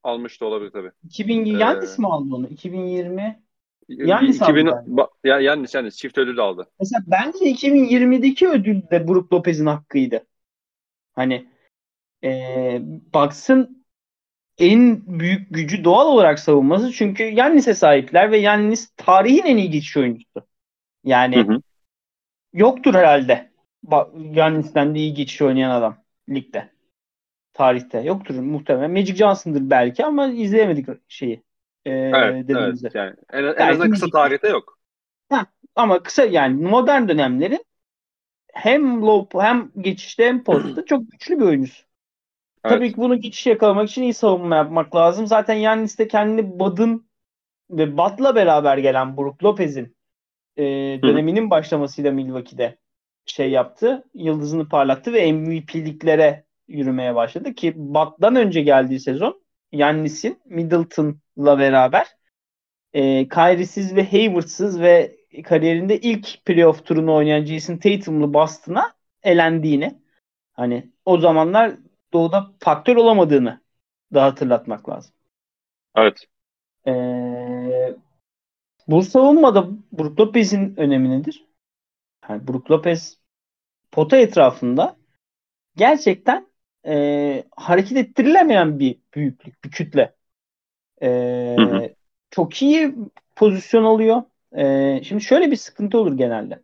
almış 0.03 0.41
da 0.41 0.45
olabilir 0.45 0.71
tabii. 0.71 0.91
2000 1.05 1.47
ee, 1.47 1.49
Yannis 1.49 1.99
mi 1.99 2.07
aldı 2.07 2.35
onu? 2.35 2.47
2020 2.49 3.43
Yannis 3.89 4.37
2000, 4.37 4.67
aldı. 4.67 4.85
Ba, 4.87 5.09
ya 5.25 5.41
Yannis 5.41 5.75
Yannis 5.75 5.97
çift 5.97 6.19
ödül 6.19 6.39
aldı. 6.39 6.71
Mesela 6.81 7.03
bence 7.07 7.39
2020'deki 7.39 8.49
ödül 8.49 8.83
de 8.91 9.09
Brook 9.09 9.33
Lopez'in 9.33 9.67
hakkıydı. 9.67 10.27
Hani 11.13 11.49
e, 12.25 12.31
Bucks'ın 13.15 13.85
en 14.59 15.07
büyük 15.19 15.55
gücü 15.55 15.85
doğal 15.85 16.07
olarak 16.07 16.39
savunması 16.39 16.93
çünkü 16.93 17.23
Yannis'e 17.23 17.75
sahipler 17.75 18.31
ve 18.31 18.39
Yannis 18.39 18.93
tarihin 18.97 19.43
en 19.43 19.57
iyi 19.57 19.71
geçiş 19.71 19.97
oyuncusu. 19.97 20.47
Yani 21.05 21.37
hı 21.37 21.53
hı. 21.53 21.61
yoktur 22.53 22.95
herhalde 22.95 23.51
Yannis'ten 24.15 24.95
de 24.95 24.99
iyi 24.99 25.15
geçiş 25.15 25.43
oynayan 25.43 25.71
adam 25.71 25.97
ligde. 26.29 26.73
Tarihte 27.53 28.01
yoktur 28.01 28.35
muhtemelen. 28.35 28.91
Magic 28.91 29.17
Johnson'dır 29.17 29.71
belki 29.71 30.05
ama 30.05 30.27
izleyemedik 30.27 30.89
şeyi. 31.09 31.46
E, 31.87 31.91
evet, 31.91 32.47
evet 32.51 32.95
yani 32.95 33.15
en, 33.33 33.45
en 33.45 33.69
azından 33.69 33.91
kısa 33.91 34.11
tarihte 34.11 34.49
yok. 34.49 34.79
Ha, 35.31 35.47
ama 35.77 36.03
kısa 36.03 36.25
yani 36.25 36.67
modern 36.67 37.09
dönemlerin 37.09 37.65
hem 38.53 39.03
low 39.03 39.43
hem 39.43 39.71
geçişte 39.81 40.27
hem 40.27 40.45
postta 40.45 40.85
çok 40.85 41.11
güçlü 41.11 41.39
bir 41.39 41.45
oyuncusu. 41.45 41.87
Tabii 42.63 42.93
ki 42.93 42.97
bunu 42.97 43.21
geçiş 43.21 43.47
yakalamak 43.47 43.91
için 43.91 44.03
iyi 44.03 44.15
savunma 44.15 44.57
yapmak 44.57 44.97
lazım. 44.97 45.27
Zaten 45.27 45.55
Yannis 45.55 45.99
de 45.99 46.09
kendini 46.09 46.59
Bad'ın 46.59 47.07
ve 47.71 47.97
Bad'la 47.97 48.35
beraber 48.35 48.79
gelen 48.79 49.17
Brook 49.17 49.45
Lopez'in 49.45 49.97
e, 50.57 50.65
döneminin 51.03 51.51
başlamasıyla 51.51 52.13
Milwaukee'de 52.13 52.79
şey 53.27 53.51
yaptı. 53.51 54.05
Yıldızını 54.15 54.69
parlattı 54.69 55.13
ve 55.13 55.33
MVP'liklere 55.33 56.45
yürümeye 56.69 57.15
başladı 57.15 57.55
ki 57.55 57.73
Bad'dan 57.77 58.37
önce 58.37 58.63
geldiği 58.63 59.01
sezon 59.01 59.46
Yannis'in 59.73 60.41
Middleton'la 60.45 61.59
beraber 61.59 62.07
e, 62.93 63.29
Kyrie'siz 63.29 63.97
ve 63.97 64.11
Hayward'sız 64.11 64.81
ve 64.81 65.17
kariyerinde 65.45 66.01
ilk 66.01 66.45
playoff 66.45 66.87
turunu 66.87 67.15
oynayan 67.15 67.45
Jason 67.45 67.77
Tatum'lu 67.77 68.35
Boston'a 68.35 68.95
elendiğini 69.23 70.01
hani 70.53 70.91
o 71.05 71.19
zamanlar 71.19 71.73
doğuda 72.13 72.53
faktör 72.59 72.97
olamadığını 72.97 73.61
da 74.15 74.23
hatırlatmak 74.23 74.89
lazım. 74.89 75.15
Evet. 75.97 76.27
Ee, 76.87 77.97
bu 78.89 79.03
savunmada 79.03 79.69
Brook 79.93 80.21
Lopez'in 80.21 80.75
önemi 80.77 81.11
nedir? 81.11 81.45
Yani 82.29 82.49
Brook 82.49 82.71
Lopez 82.71 83.19
pota 83.93 84.17
etrafında 84.17 84.97
gerçekten 85.77 86.47
e, 86.87 87.45
hareket 87.57 87.97
ettirilemeyen 87.97 88.79
bir 88.79 88.99
büyüklük, 89.15 89.65
bir 89.65 89.71
kütle. 89.71 90.15
E, 91.03 91.09
hı 91.59 91.63
hı. 91.63 91.95
Çok 92.31 92.63
iyi 92.63 92.95
pozisyon 93.37 93.85
alıyor. 93.85 94.23
E, 94.53 95.01
şimdi 95.05 95.23
şöyle 95.23 95.51
bir 95.51 95.57
sıkıntı 95.57 95.99
olur 95.99 96.17
genelde. 96.17 96.63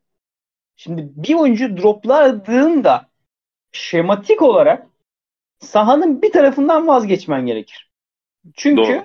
Şimdi 0.76 1.08
bir 1.16 1.34
oyuncu 1.34 1.76
dropladığında 1.76 3.08
şematik 3.72 4.42
olarak 4.42 4.86
sahanın 5.58 6.22
bir 6.22 6.32
tarafından 6.32 6.86
vazgeçmen 6.86 7.46
gerekir. 7.46 7.90
Çünkü 8.54 8.82
Doğru. 8.82 9.04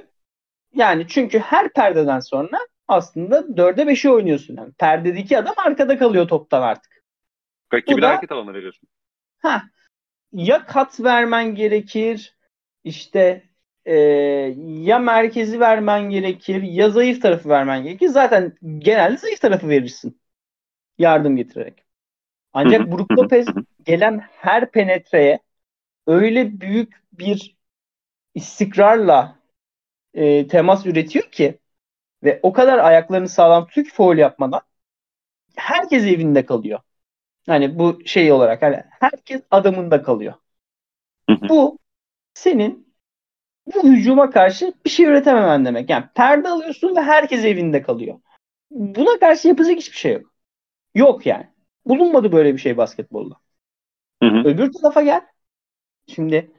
yani 0.73 1.05
çünkü 1.07 1.39
her 1.39 1.73
perdeden 1.73 2.19
sonra 2.19 2.59
aslında 2.87 3.39
4'e 3.39 3.83
5'e 3.83 4.09
oynuyorsun. 4.09 4.57
Yani 4.57 4.71
perdedeki 4.71 5.37
adam 5.37 5.53
arkada 5.57 5.97
kalıyor 5.97 6.27
toptan 6.27 6.61
artık. 6.61 7.03
Rakibine 7.73 8.01
da, 8.01 8.09
hareket 8.09 8.31
alanı 8.31 8.53
veriyorsun. 8.53 8.89
Ha, 9.39 9.63
ya 10.33 10.65
kat 10.65 10.99
vermen 10.99 11.55
gerekir 11.55 12.37
işte 12.83 13.43
e, 13.85 13.95
ya 14.63 14.99
merkezi 14.99 15.59
vermen 15.59 16.09
gerekir 16.09 16.61
ya 16.61 16.89
zayıf 16.89 17.21
tarafı 17.21 17.49
vermen 17.49 17.83
gerekir. 17.83 18.07
Zaten 18.07 18.57
genelde 18.77 19.17
zayıf 19.17 19.41
tarafı 19.41 19.69
verirsin. 19.69 20.21
Yardım 20.97 21.35
getirerek. 21.35 21.85
Ancak 22.53 22.91
Brook 22.91 23.11
Lopez 23.11 23.47
gelen 23.85 24.19
her 24.19 24.71
penetreye 24.71 25.39
öyle 26.07 26.61
büyük 26.61 27.03
bir 27.11 27.57
istikrarla 28.35 29.39
e, 30.13 30.47
temas 30.47 30.85
üretiyor 30.85 31.25
ki 31.31 31.59
ve 32.23 32.39
o 32.43 32.53
kadar 32.53 32.77
ayaklarını 32.77 33.29
sağlam 33.29 33.67
tutuyor 33.67 33.87
ki 33.87 33.93
foul 33.93 34.17
yapmadan 34.17 34.61
herkes 35.55 36.03
evinde 36.03 36.45
kalıyor. 36.45 36.79
Hani 37.47 37.79
bu 37.79 37.99
şey 38.05 38.31
olarak 38.31 38.61
hani 38.61 38.83
herkes 38.89 39.41
adamında 39.51 40.03
kalıyor. 40.03 40.33
bu 41.49 41.79
senin 42.33 42.93
bu 43.75 43.83
hücuma 43.83 44.29
karşı 44.29 44.73
bir 44.85 44.89
şey 44.89 45.05
üretememen 45.05 45.65
demek. 45.65 45.89
Yani 45.89 46.05
perde 46.15 46.49
alıyorsun 46.49 46.95
ve 46.95 47.01
herkes 47.01 47.45
evinde 47.45 47.81
kalıyor. 47.81 48.19
Buna 48.71 49.19
karşı 49.19 49.47
yapacak 49.47 49.77
hiçbir 49.77 49.97
şey 49.97 50.13
yok. 50.13 50.33
Yok 50.95 51.25
yani. 51.25 51.47
Bulunmadı 51.85 52.31
böyle 52.31 52.53
bir 52.53 52.59
şey 52.59 52.77
basketbolda. 52.77 53.35
Hı 54.23 54.29
hı. 54.29 54.37
Öbür 54.37 54.71
tarafa 54.73 55.01
gel. 55.01 55.21
Şimdi 56.07 56.51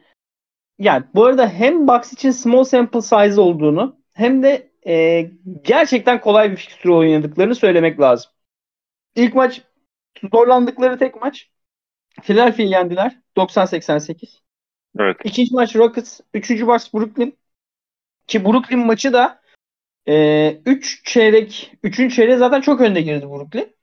yani 0.78 1.04
bu 1.14 1.24
arada 1.24 1.48
hem 1.48 1.88
box 1.88 2.12
için 2.12 2.30
small 2.30 2.64
sample 2.64 3.02
size 3.02 3.40
olduğunu 3.40 4.00
hem 4.12 4.42
de 4.42 4.70
e, 4.86 5.22
gerçekten 5.62 6.20
kolay 6.20 6.50
bir 6.50 6.56
fikstürü 6.56 6.92
oynadıklarını 6.92 7.54
söylemek 7.54 8.00
lazım. 8.00 8.30
İlk 9.14 9.34
maç 9.34 9.62
zorlandıkları 10.32 10.98
tek 10.98 11.20
maç. 11.20 11.50
Philadelphia'yı 12.22 12.70
yendiler. 12.70 13.18
90-88. 13.36 14.38
Evet. 14.98 15.16
İkinci 15.24 15.54
maç 15.54 15.76
Rockets. 15.76 16.20
Üçüncü 16.34 16.64
maç 16.64 16.94
Brooklyn. 16.94 17.38
Ki 18.26 18.44
Brooklyn 18.44 18.86
maçı 18.86 19.12
da 19.12 19.40
3 20.06 20.14
e, 20.14 20.60
üç 20.66 21.04
çeyrek, 21.04 21.72
üçüncü 21.82 22.14
çeyrek 22.14 22.38
zaten 22.38 22.60
çok 22.60 22.80
önde 22.80 23.00
girdi 23.02 23.26
Brooklyn 23.26 23.78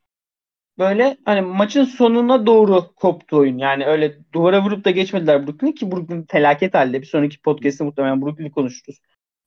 böyle 0.78 1.18
hani 1.26 1.42
maçın 1.42 1.84
sonuna 1.84 2.46
doğru 2.46 2.94
koptu 2.96 3.38
oyun. 3.38 3.58
Yani 3.58 3.86
öyle 3.86 4.18
duvara 4.34 4.64
vurup 4.64 4.86
da 4.86 4.92
geçmediler 4.92 5.48
Brooklyn 5.48 5.72
ki 5.72 5.92
Brooklyn 5.92 6.26
felaket 6.30 6.74
halde. 6.74 7.02
Bir 7.02 7.08
sonraki 7.08 7.42
podcast'te 7.42 7.84
muhtemelen 7.84 8.22
Brooklyn'i 8.22 8.52
konuşuruz. 8.52 9.00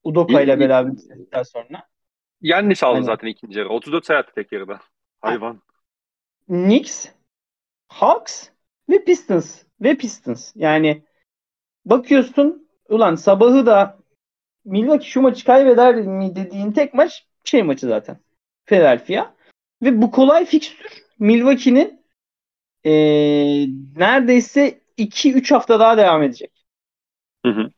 Udoka 0.05 0.40
ile 0.40 0.61
beraber 0.61 0.92
bitirdikten 0.92 1.42
sonra. 1.42 1.87
Yannis 2.40 2.83
aldı 2.83 2.94
hani, 2.94 3.05
zaten 3.05 3.29
ikinci 3.29 3.59
yarı. 3.59 3.68
34 3.68 4.07
sayı 4.07 4.18
attı 4.18 4.33
tek 4.35 4.53
yarıda. 4.53 4.81
Hayvan. 5.20 5.62
Knicks, 6.48 7.08
Hawks 7.88 8.48
ve 8.88 9.04
Pistons. 9.04 9.62
Ve 9.80 9.96
Pistons. 9.96 10.52
Yani 10.54 11.02
bakıyorsun 11.84 12.68
ulan 12.88 13.14
sabahı 13.14 13.66
da 13.66 13.98
Milwaukee 14.64 15.08
şu 15.08 15.20
maçı 15.20 15.44
kaybeder 15.44 15.94
mi 15.94 16.37
dediğin 16.37 16.72
tek 16.72 16.94
maç 16.94 17.26
şey 17.44 17.62
maçı 17.62 17.87
zaten. 17.87 18.18
Philadelphia. 18.64 19.34
Ve 19.82 20.02
bu 20.02 20.11
kolay 20.11 20.44
fikstür 20.44 21.04
Milwaukee'nin 21.18 22.04
e, 22.84 22.92
neredeyse 23.96 24.80
2-3 24.98 25.54
hafta 25.54 25.80
daha 25.80 25.96
devam 25.96 26.22
edecek. 26.22 26.64
Hı 27.46 27.52
hı. 27.52 27.70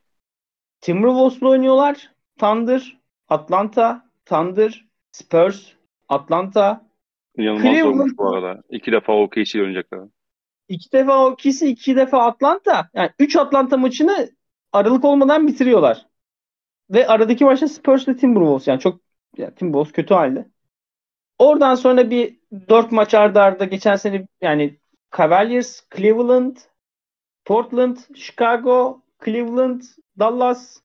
Timberwolves'la 0.81 1.49
oynuyorlar. 1.49 2.11
Thunder, 2.39 2.99
Atlanta, 3.27 4.09
Thunder, 4.25 4.85
Spurs, 5.11 5.73
Atlanta. 6.09 6.90
İnanılmaz 7.37 7.63
Cleveland. 7.63 7.99
olmuş 7.99 8.17
bu 8.17 8.27
arada. 8.35 8.61
İki 8.69 8.91
defa 8.91 9.13
OKC 9.13 9.61
oynayacaklar. 9.61 10.01
İki 10.67 10.91
defa 10.91 11.25
OKC, 11.25 11.67
iki 11.67 11.95
defa 11.95 12.25
Atlanta. 12.25 12.89
Yani 12.93 13.09
üç 13.19 13.35
Atlanta 13.35 13.77
maçını 13.77 14.29
aralık 14.73 15.05
olmadan 15.05 15.47
bitiriyorlar. 15.47 16.05
Ve 16.89 17.07
aradaki 17.07 17.45
maçta 17.45 17.67
Spurs 17.67 18.07
ve 18.07 18.15
Timberwolves. 18.15 18.67
Yani 18.67 18.79
çok 18.79 19.01
yani 19.37 19.55
Timberwolves 19.55 19.91
kötü 19.91 20.13
halde. 20.13 20.45
Oradan 21.39 21.75
sonra 21.75 22.09
bir 22.09 22.39
dört 22.69 22.91
maç 22.91 23.13
arda 23.13 23.43
arda 23.43 23.65
geçen 23.65 23.95
sene 23.95 24.27
yani 24.41 24.79
Cavaliers, 25.17 25.81
Cleveland, 25.95 26.57
Portland, 27.45 27.97
Chicago, 28.15 29.01
Cleveland, 29.25 29.81
Dallas 30.19 30.81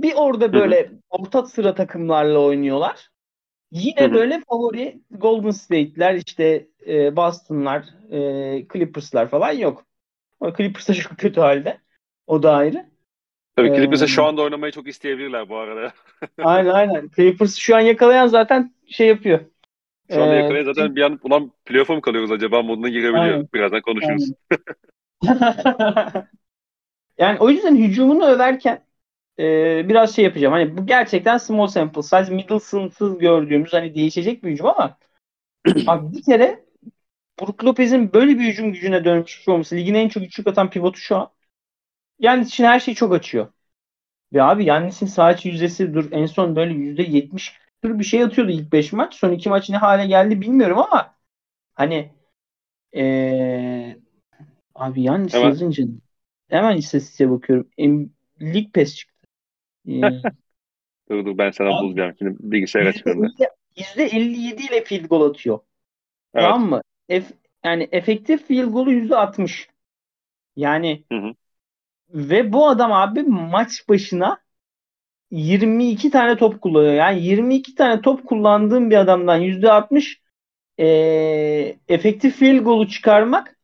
bir 0.00 0.14
orada 0.16 0.52
böyle 0.52 0.92
orta 1.10 1.46
sıra 1.46 1.74
takımlarla 1.74 2.38
oynuyorlar. 2.38 3.10
Yine 3.70 4.00
hı 4.00 4.04
hı. 4.04 4.12
böyle 4.12 4.40
favori 4.48 5.00
Golden 5.10 5.50
State'ler 5.50 6.14
işte 6.26 6.68
e, 6.86 7.16
Boston'lar, 7.16 7.84
e, 8.10 8.68
Clippers'lar 8.72 9.30
falan 9.30 9.52
yok. 9.52 9.84
Ama 10.40 10.56
Clippers 10.56 10.88
da 10.88 10.94
çok 10.94 11.18
kötü 11.18 11.40
halde. 11.40 11.78
O 12.26 12.42
da 12.42 12.54
ayrı. 12.54 12.86
Tabii 13.56 13.74
Clippers'a 13.74 14.04
ee, 14.04 14.08
şu 14.08 14.24
anda 14.24 14.42
oynamayı 14.42 14.72
çok 14.72 14.88
isteyebilirler 14.88 15.48
bu 15.48 15.56
arada. 15.56 15.92
aynen 16.38 16.70
aynen. 16.70 17.10
Clippers 17.16 17.56
şu 17.56 17.76
an 17.76 17.80
yakalayan 17.80 18.26
zaten 18.26 18.74
şey 18.86 19.08
yapıyor. 19.08 19.40
Şu 20.10 20.22
anda 20.22 20.34
ee, 20.34 20.38
yakalaya 20.38 20.64
zaten 20.64 20.96
bir 20.96 21.02
an 21.02 21.20
ulan 21.22 21.52
playoff'a 21.64 21.94
mı 21.94 22.00
kalıyoruz 22.00 22.32
acaba 22.32 22.62
moduna 22.62 22.88
girebiliyor. 22.88 23.22
Aynen. 23.22 23.48
Birazdan 23.54 23.80
konuşuruz. 23.80 24.30
yani 27.18 27.38
o 27.38 27.50
yüzden 27.50 27.76
hücumunu 27.76 28.24
överken 28.24 28.87
e, 29.38 29.88
biraz 29.88 30.16
şey 30.16 30.24
yapacağım. 30.24 30.52
Hani 30.52 30.76
bu 30.78 30.86
gerçekten 30.86 31.38
small 31.38 31.66
sample 31.66 32.02
size 32.02 32.34
middle 32.34 32.60
sınıfsız 32.60 33.18
gördüğümüz 33.18 33.72
hani 33.72 33.94
değişecek 33.94 34.44
bir 34.44 34.50
hücum 34.50 34.66
ama 34.66 34.98
abi 35.86 36.16
bir 36.16 36.22
kere 36.22 36.64
Brook 37.40 37.64
Lopez'in 37.64 38.12
böyle 38.12 38.38
bir 38.38 38.44
hücum 38.44 38.72
gücüne 38.72 39.04
dönmüş 39.04 39.48
olması 39.48 39.76
ligin 39.76 39.94
en 39.94 40.08
çok 40.08 40.22
üçlük 40.22 40.46
atan 40.46 40.70
pivotu 40.70 41.00
şu 41.00 41.16
an. 41.16 41.30
Yani 42.18 42.44
için 42.44 42.64
her 42.64 42.80
şeyi 42.80 42.94
çok 42.94 43.14
açıyor. 43.14 43.48
Ve 44.32 44.42
abi 44.42 44.64
Yannis'in 44.64 45.06
sağ 45.06 45.32
içi 45.32 45.48
yüzdesi 45.48 45.94
dur 45.94 46.12
en 46.12 46.26
son 46.26 46.56
böyle 46.56 46.74
yüzde 46.74 47.02
yetmiş 47.02 47.58
bir 47.84 48.04
şey 48.04 48.22
atıyordu 48.22 48.50
ilk 48.50 48.72
5 48.72 48.92
maç. 48.92 49.14
Son 49.14 49.32
2 49.32 49.48
maç 49.48 49.70
ne 49.70 49.76
hale 49.76 50.06
geldi 50.06 50.40
bilmiyorum 50.40 50.78
ama 50.78 51.14
hani 51.74 52.12
ee, 52.96 53.96
abi 54.74 55.02
yani 55.02 55.32
hemen. 55.32 55.48
yazınca 55.48 55.84
hemen 56.48 56.76
istatistiğe 56.76 57.30
bakıyorum. 57.30 57.68
Em, 57.78 58.10
Lig 58.40 58.72
pes 58.72 58.96
çıktı. 58.96 59.17
Dur 61.10 61.24
dur 61.24 61.38
ben 61.38 61.50
sana 61.50 61.82
bulacağım. 61.82 62.14
Şimdi 62.18 62.36
bilgisayar 62.40 62.86
açıyorum. 62.86 63.22
%57 63.76 64.66
ile 64.68 64.84
field 64.84 65.04
goal 65.04 65.30
atıyor. 65.30 65.58
Evet. 66.34 66.44
Tamam 66.44 66.70
mı? 66.70 66.82
Ef, 67.08 67.32
yani 67.64 67.88
efektif 67.92 68.46
field 68.46 68.72
goal'u 68.72 68.92
%60. 68.92 69.68
Yani 70.56 71.04
hı 71.12 71.18
hı. 71.18 71.34
ve 72.08 72.52
bu 72.52 72.68
adam 72.68 72.92
abi 72.92 73.22
maç 73.22 73.88
başına 73.88 74.38
22 75.30 76.10
tane 76.10 76.36
top 76.36 76.60
kullanıyor. 76.60 76.94
Yani 76.94 77.22
22 77.22 77.74
tane 77.74 78.00
top 78.00 78.26
kullandığım 78.26 78.90
bir 78.90 78.96
adamdan 78.96 79.40
%60 79.40 80.20
e, 80.78 80.86
efektif 81.88 82.36
field 82.36 82.58
golü 82.64 82.88
çıkarmak 82.88 83.58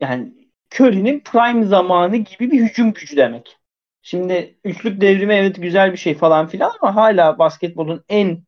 yani 0.00 0.34
Curry'nin 0.74 1.20
prime 1.20 1.64
zamanı 1.64 2.16
gibi 2.16 2.50
bir 2.50 2.60
hücum 2.62 2.92
gücü 2.92 3.16
demek. 3.16 3.59
Şimdi 4.02 4.58
üçlük 4.64 5.00
devrimi 5.00 5.34
evet 5.34 5.62
güzel 5.62 5.92
bir 5.92 5.96
şey 5.96 6.14
falan 6.14 6.46
filan 6.46 6.72
ama 6.80 6.96
hala 6.96 7.38
basketbolun 7.38 8.04
en 8.08 8.42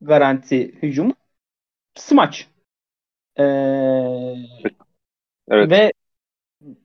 garanti 0.00 0.82
hücumu 0.82 1.14
smaç. 1.94 2.48
Ee, 3.38 3.42
evet. 5.48 5.70
Ve 5.70 5.92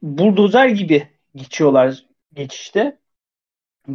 buldozer 0.02 0.68
gibi 0.68 1.08
geçiyorlar 1.36 2.06
geçişte. 2.34 3.00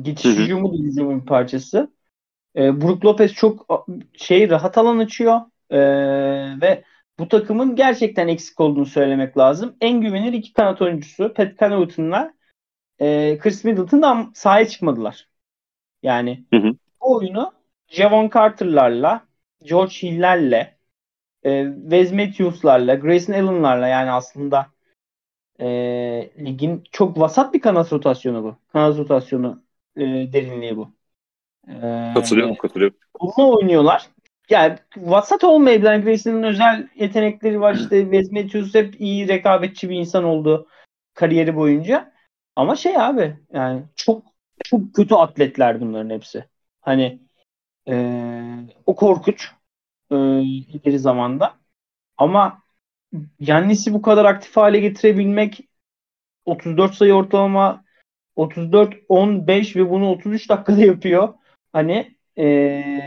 Geçiş 0.02 0.38
hücumu 0.38 0.72
da 0.72 0.82
hücumun 0.82 1.20
bir 1.20 1.26
parçası. 1.26 1.92
Ee, 2.56 2.80
Brook 2.80 3.04
Lopez 3.04 3.32
çok 3.32 3.86
şey 4.16 4.50
rahat 4.50 4.78
alan 4.78 4.98
açıyor. 4.98 5.40
Ee, 5.70 5.80
ve 6.60 6.84
bu 7.18 7.28
takımın 7.28 7.76
gerçekten 7.76 8.28
eksik 8.28 8.60
olduğunu 8.60 8.86
söylemek 8.86 9.38
lazım. 9.38 9.76
En 9.80 10.00
güvenilir 10.00 10.32
iki 10.32 10.52
kanat 10.52 10.82
oyuncusu 10.82 11.34
Pat 11.34 11.58
Connaughton'la 11.58 12.34
e, 13.00 13.38
Chris 13.38 13.64
Middleton 13.64 14.02
da 14.02 14.26
sahaya 14.34 14.68
çıkmadılar. 14.68 15.28
Yani 16.02 16.44
hı 16.52 16.56
hı. 16.56 16.72
bu 17.00 17.16
oyunu 17.16 17.52
Javon 17.88 18.30
Carter'larla, 18.34 19.26
George 19.62 19.92
Hill'lerle, 19.92 20.76
e, 21.44 21.66
Wes 21.82 22.12
Matthews'larla, 22.12 22.94
Grayson 22.94 23.32
Allen'larla 23.32 23.88
yani 23.88 24.10
aslında 24.10 24.66
e, 25.60 25.66
ligin 26.38 26.84
çok 26.92 27.18
vasat 27.18 27.54
bir 27.54 27.60
kanat 27.60 27.92
rotasyonu 27.92 28.42
bu. 28.42 28.56
Kanat 28.72 28.98
rotasyonu 28.98 29.62
e, 29.96 30.00
derinliği 30.02 30.76
bu. 30.76 30.90
E, 31.68 32.10
katılıyorum, 32.14 32.54
katılıyorum. 32.54 32.96
Bununla 33.20 33.56
oynuyorlar. 33.56 34.06
Yani 34.50 34.78
vasat 34.96 35.44
olmayabilir. 35.44 35.90
Yani 35.90 36.04
Grayson'ın 36.04 36.42
özel 36.42 36.88
yetenekleri 36.94 37.60
var. 37.60 37.74
İşte 37.74 38.02
Wes 38.02 38.32
Matthews 38.32 38.74
hep 38.74 39.00
iyi 39.00 39.28
rekabetçi 39.28 39.90
bir 39.90 39.96
insan 39.96 40.24
oldu 40.24 40.68
kariyeri 41.14 41.56
boyunca. 41.56 42.11
Ama 42.56 42.76
şey 42.76 42.96
abi 42.96 43.36
yani 43.52 43.82
çok 43.96 44.24
çok 44.64 44.94
kötü 44.94 45.14
atletler 45.14 45.80
bunların 45.80 46.10
hepsi. 46.10 46.44
Hani 46.80 47.20
ee, 47.88 48.66
o 48.86 48.96
korkunç 48.96 49.50
e, 50.10 50.16
ileri 50.42 50.98
zamanda. 50.98 51.58
Ama 52.16 52.62
Yannis'i 53.40 53.94
bu 53.94 54.02
kadar 54.02 54.24
aktif 54.24 54.56
hale 54.56 54.80
getirebilmek 54.80 55.68
34 56.44 56.94
sayı 56.94 57.14
ortalama 57.14 57.84
34 58.36 58.94
15 59.08 59.76
ve 59.76 59.90
bunu 59.90 60.10
33 60.10 60.48
dakikada 60.48 60.80
yapıyor. 60.80 61.34
Hani 61.72 62.16
ee, 62.38 63.00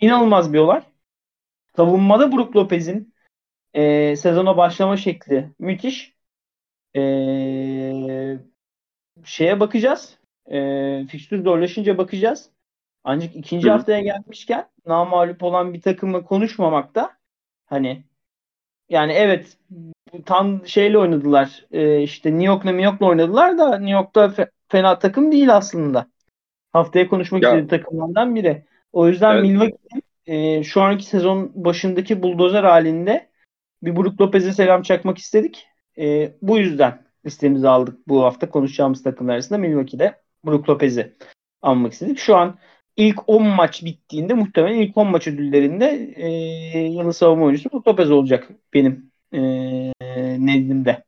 inanılmaz 0.00 0.52
bir 0.52 0.58
olay. 0.58 0.82
Savunmada 1.76 2.32
Brook 2.32 2.56
Lopez'in 2.56 3.14
e, 3.74 4.16
sezona 4.16 4.56
başlama 4.56 4.96
şekli 4.96 5.50
müthiş. 5.58 6.17
E, 6.96 7.00
şeye 9.24 9.60
bakacağız. 9.60 10.18
E, 10.50 11.06
fikstür 11.06 11.44
zorlaşınca 11.44 11.98
bakacağız. 11.98 12.50
Ancak 13.04 13.36
ikinci 13.36 13.68
Hı. 13.68 13.72
haftaya 13.72 14.00
gelmişken 14.00 14.68
namalup 14.86 15.42
olan 15.42 15.74
bir 15.74 15.80
takımı 15.80 16.24
konuşmamakta 16.24 17.16
hani 17.66 18.04
yani 18.88 19.12
evet 19.12 19.56
tam 20.26 20.66
şeyle 20.66 20.98
oynadılar. 20.98 21.66
E, 21.72 22.02
işte 22.02 22.30
New 22.30 22.44
York'la 22.44 22.70
New 22.70 22.84
York'la 22.84 23.06
oynadılar 23.06 23.58
da 23.58 23.70
New 23.70 23.90
York'ta 23.90 24.24
fe- 24.24 24.50
fena 24.68 24.98
takım 24.98 25.32
değil 25.32 25.56
aslında. 25.56 26.06
Haftaya 26.72 27.08
konuşmak 27.08 27.42
ya. 27.42 27.48
istediği 27.48 27.68
takımlardan 27.68 28.34
biri. 28.34 28.64
O 28.92 29.08
yüzden 29.08 29.34
evet. 29.34 29.42
Milwaukee 29.42 30.00
e, 30.26 30.64
şu 30.64 30.82
anki 30.82 31.04
sezon 31.04 31.52
başındaki 31.54 32.22
buldozer 32.22 32.64
halinde 32.64 33.28
bir 33.82 33.96
Brook 33.96 34.20
Lopez'e 34.20 34.52
selam 34.52 34.82
çakmak 34.82 35.18
istedik. 35.18 35.66
E, 35.98 36.32
bu 36.42 36.58
yüzden 36.58 37.02
listemizi 37.26 37.68
aldık 37.68 38.08
bu 38.08 38.24
hafta 38.24 38.50
konuşacağımız 38.50 39.02
takımlar 39.02 39.34
arasında 39.34 39.58
Milwaukee'de 39.58 40.20
Brook 40.44 40.68
Lopez'i 40.68 41.16
almak 41.62 41.92
istedik. 41.92 42.18
Şu 42.18 42.36
an 42.36 42.58
ilk 42.96 43.28
10 43.28 43.46
maç 43.46 43.84
bittiğinde 43.84 44.34
muhtemelen 44.34 44.78
ilk 44.78 44.96
10 44.96 45.06
maç 45.06 45.26
ödüllerinde 45.28 46.14
e, 46.16 46.28
yılın 46.78 47.10
savunma 47.10 47.44
oyuncusu 47.44 47.72
Brook 47.72 47.88
Lopez 47.88 48.10
olacak 48.10 48.48
benim 48.74 49.12
e, 49.32 49.40
nezdimde. 50.46 51.04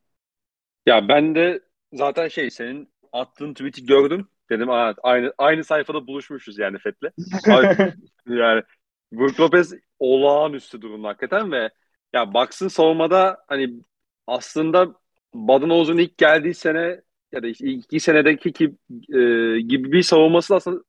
Ya 0.87 1.09
ben 1.09 1.35
de 1.35 1.61
zaten 1.93 2.29
şey 2.29 2.51
senin 2.51 2.89
attığın 3.13 3.55
tweet'i 3.55 3.87
gördüm. 3.87 4.29
Dedim 4.51 4.71
Aa, 4.71 4.95
aynı 5.03 5.33
aynı 5.39 5.65
sayfada 5.65 6.07
buluşmuşuz 6.07 6.59
yani 6.59 6.79
Fet'le. 6.79 7.13
yani 8.27 8.63
Brook 9.13 9.41
Lopez 9.41 9.75
olağanüstü 9.99 10.83
durumda 10.83 11.09
hakikaten 11.09 11.53
ve 11.53 11.71
ya 12.13 12.35
Bucks'ın 12.35 12.69
savunmada 12.69 13.45
hani 13.49 13.81
aslında 14.31 14.95
Badenoz'un 15.35 15.99
ilk 15.99 16.19
geldiği 16.19 16.55
sene 16.55 17.01
ya 17.33 17.43
da 17.43 17.47
işte 17.47 17.67
iki 17.67 18.01
senedeki 18.01 18.53
ki, 18.53 18.65
e, 18.91 19.19
gibi 19.61 19.93
bir 19.93 20.03
savunması 20.03 20.55
aslında 20.55 20.83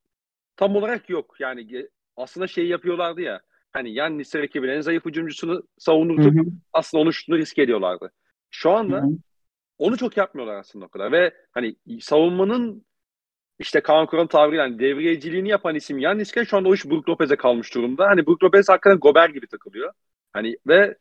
tam 0.56 0.76
olarak 0.76 1.10
yok. 1.10 1.36
Yani 1.40 1.88
aslında 2.18 2.48
şey 2.48 2.68
yapıyorlardı 2.68 3.22
ya. 3.22 3.42
Hani 3.72 3.94
Yannis 3.94 4.36
rakibin 4.36 4.68
en 4.68 4.82
zayıf 4.82 5.06
hücumcusunu 5.06 5.64
savunurtup 5.78 6.48
aslında 6.74 7.02
onun 7.02 7.12
şutunu 7.12 7.38
risk 7.38 7.60
ediyorlardı. 7.60 8.12
Şu 8.50 8.72
anda 8.72 8.98
hı 8.98 9.02
hı. 9.02 9.12
onu 9.78 9.98
çok 9.98 10.18
yapmıyorlar 10.18 10.56
aslında 10.56 10.86
o 10.86 10.90
kadar. 10.90 11.12
Ve 11.12 11.34
hani 11.52 11.76
savunmanın 12.02 12.86
işte 13.60 13.82
Kaan 13.82 14.06
Kuran 14.06 14.28
tabiriyle 14.28 14.62
yani 14.62 14.80
devriyeciliğini 14.80 15.50
yapan 15.50 15.76
isim 15.76 16.00
Yannis'ken 16.00 16.44
şu 16.44 16.58
anda 16.58 16.70
o 16.70 16.74
iş 16.74 16.86
Brook 16.86 17.10
Lopez'e 17.10 17.36
kalmış 17.36 17.76
durumda. 17.76 18.08
Hani 18.08 18.28
Brook 18.28 18.44
Lopez 18.44 18.70
hakikaten 18.70 19.00
Gober 19.00 19.30
gibi 19.30 19.48
takılıyor. 19.48 19.94
Hani 20.34 20.58
ve 20.68 20.98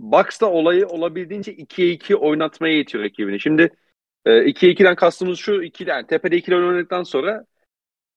Bucks 0.00 0.40
da 0.40 0.50
olayı 0.50 0.86
olabildiğince 0.86 1.54
2'ye 1.54 1.90
2 1.90 2.16
oynatmaya 2.16 2.74
yetiyor 2.74 3.04
rakibini. 3.04 3.40
Şimdi 3.40 3.70
e, 4.24 4.30
2'ye 4.30 4.72
2'den 4.72 4.94
kastımız 4.94 5.38
şu 5.38 5.62
iki 5.62 5.84
yani 5.84 6.06
tepede 6.06 6.36
ikili 6.36 6.56
oynadıktan 6.56 7.02
sonra 7.02 7.44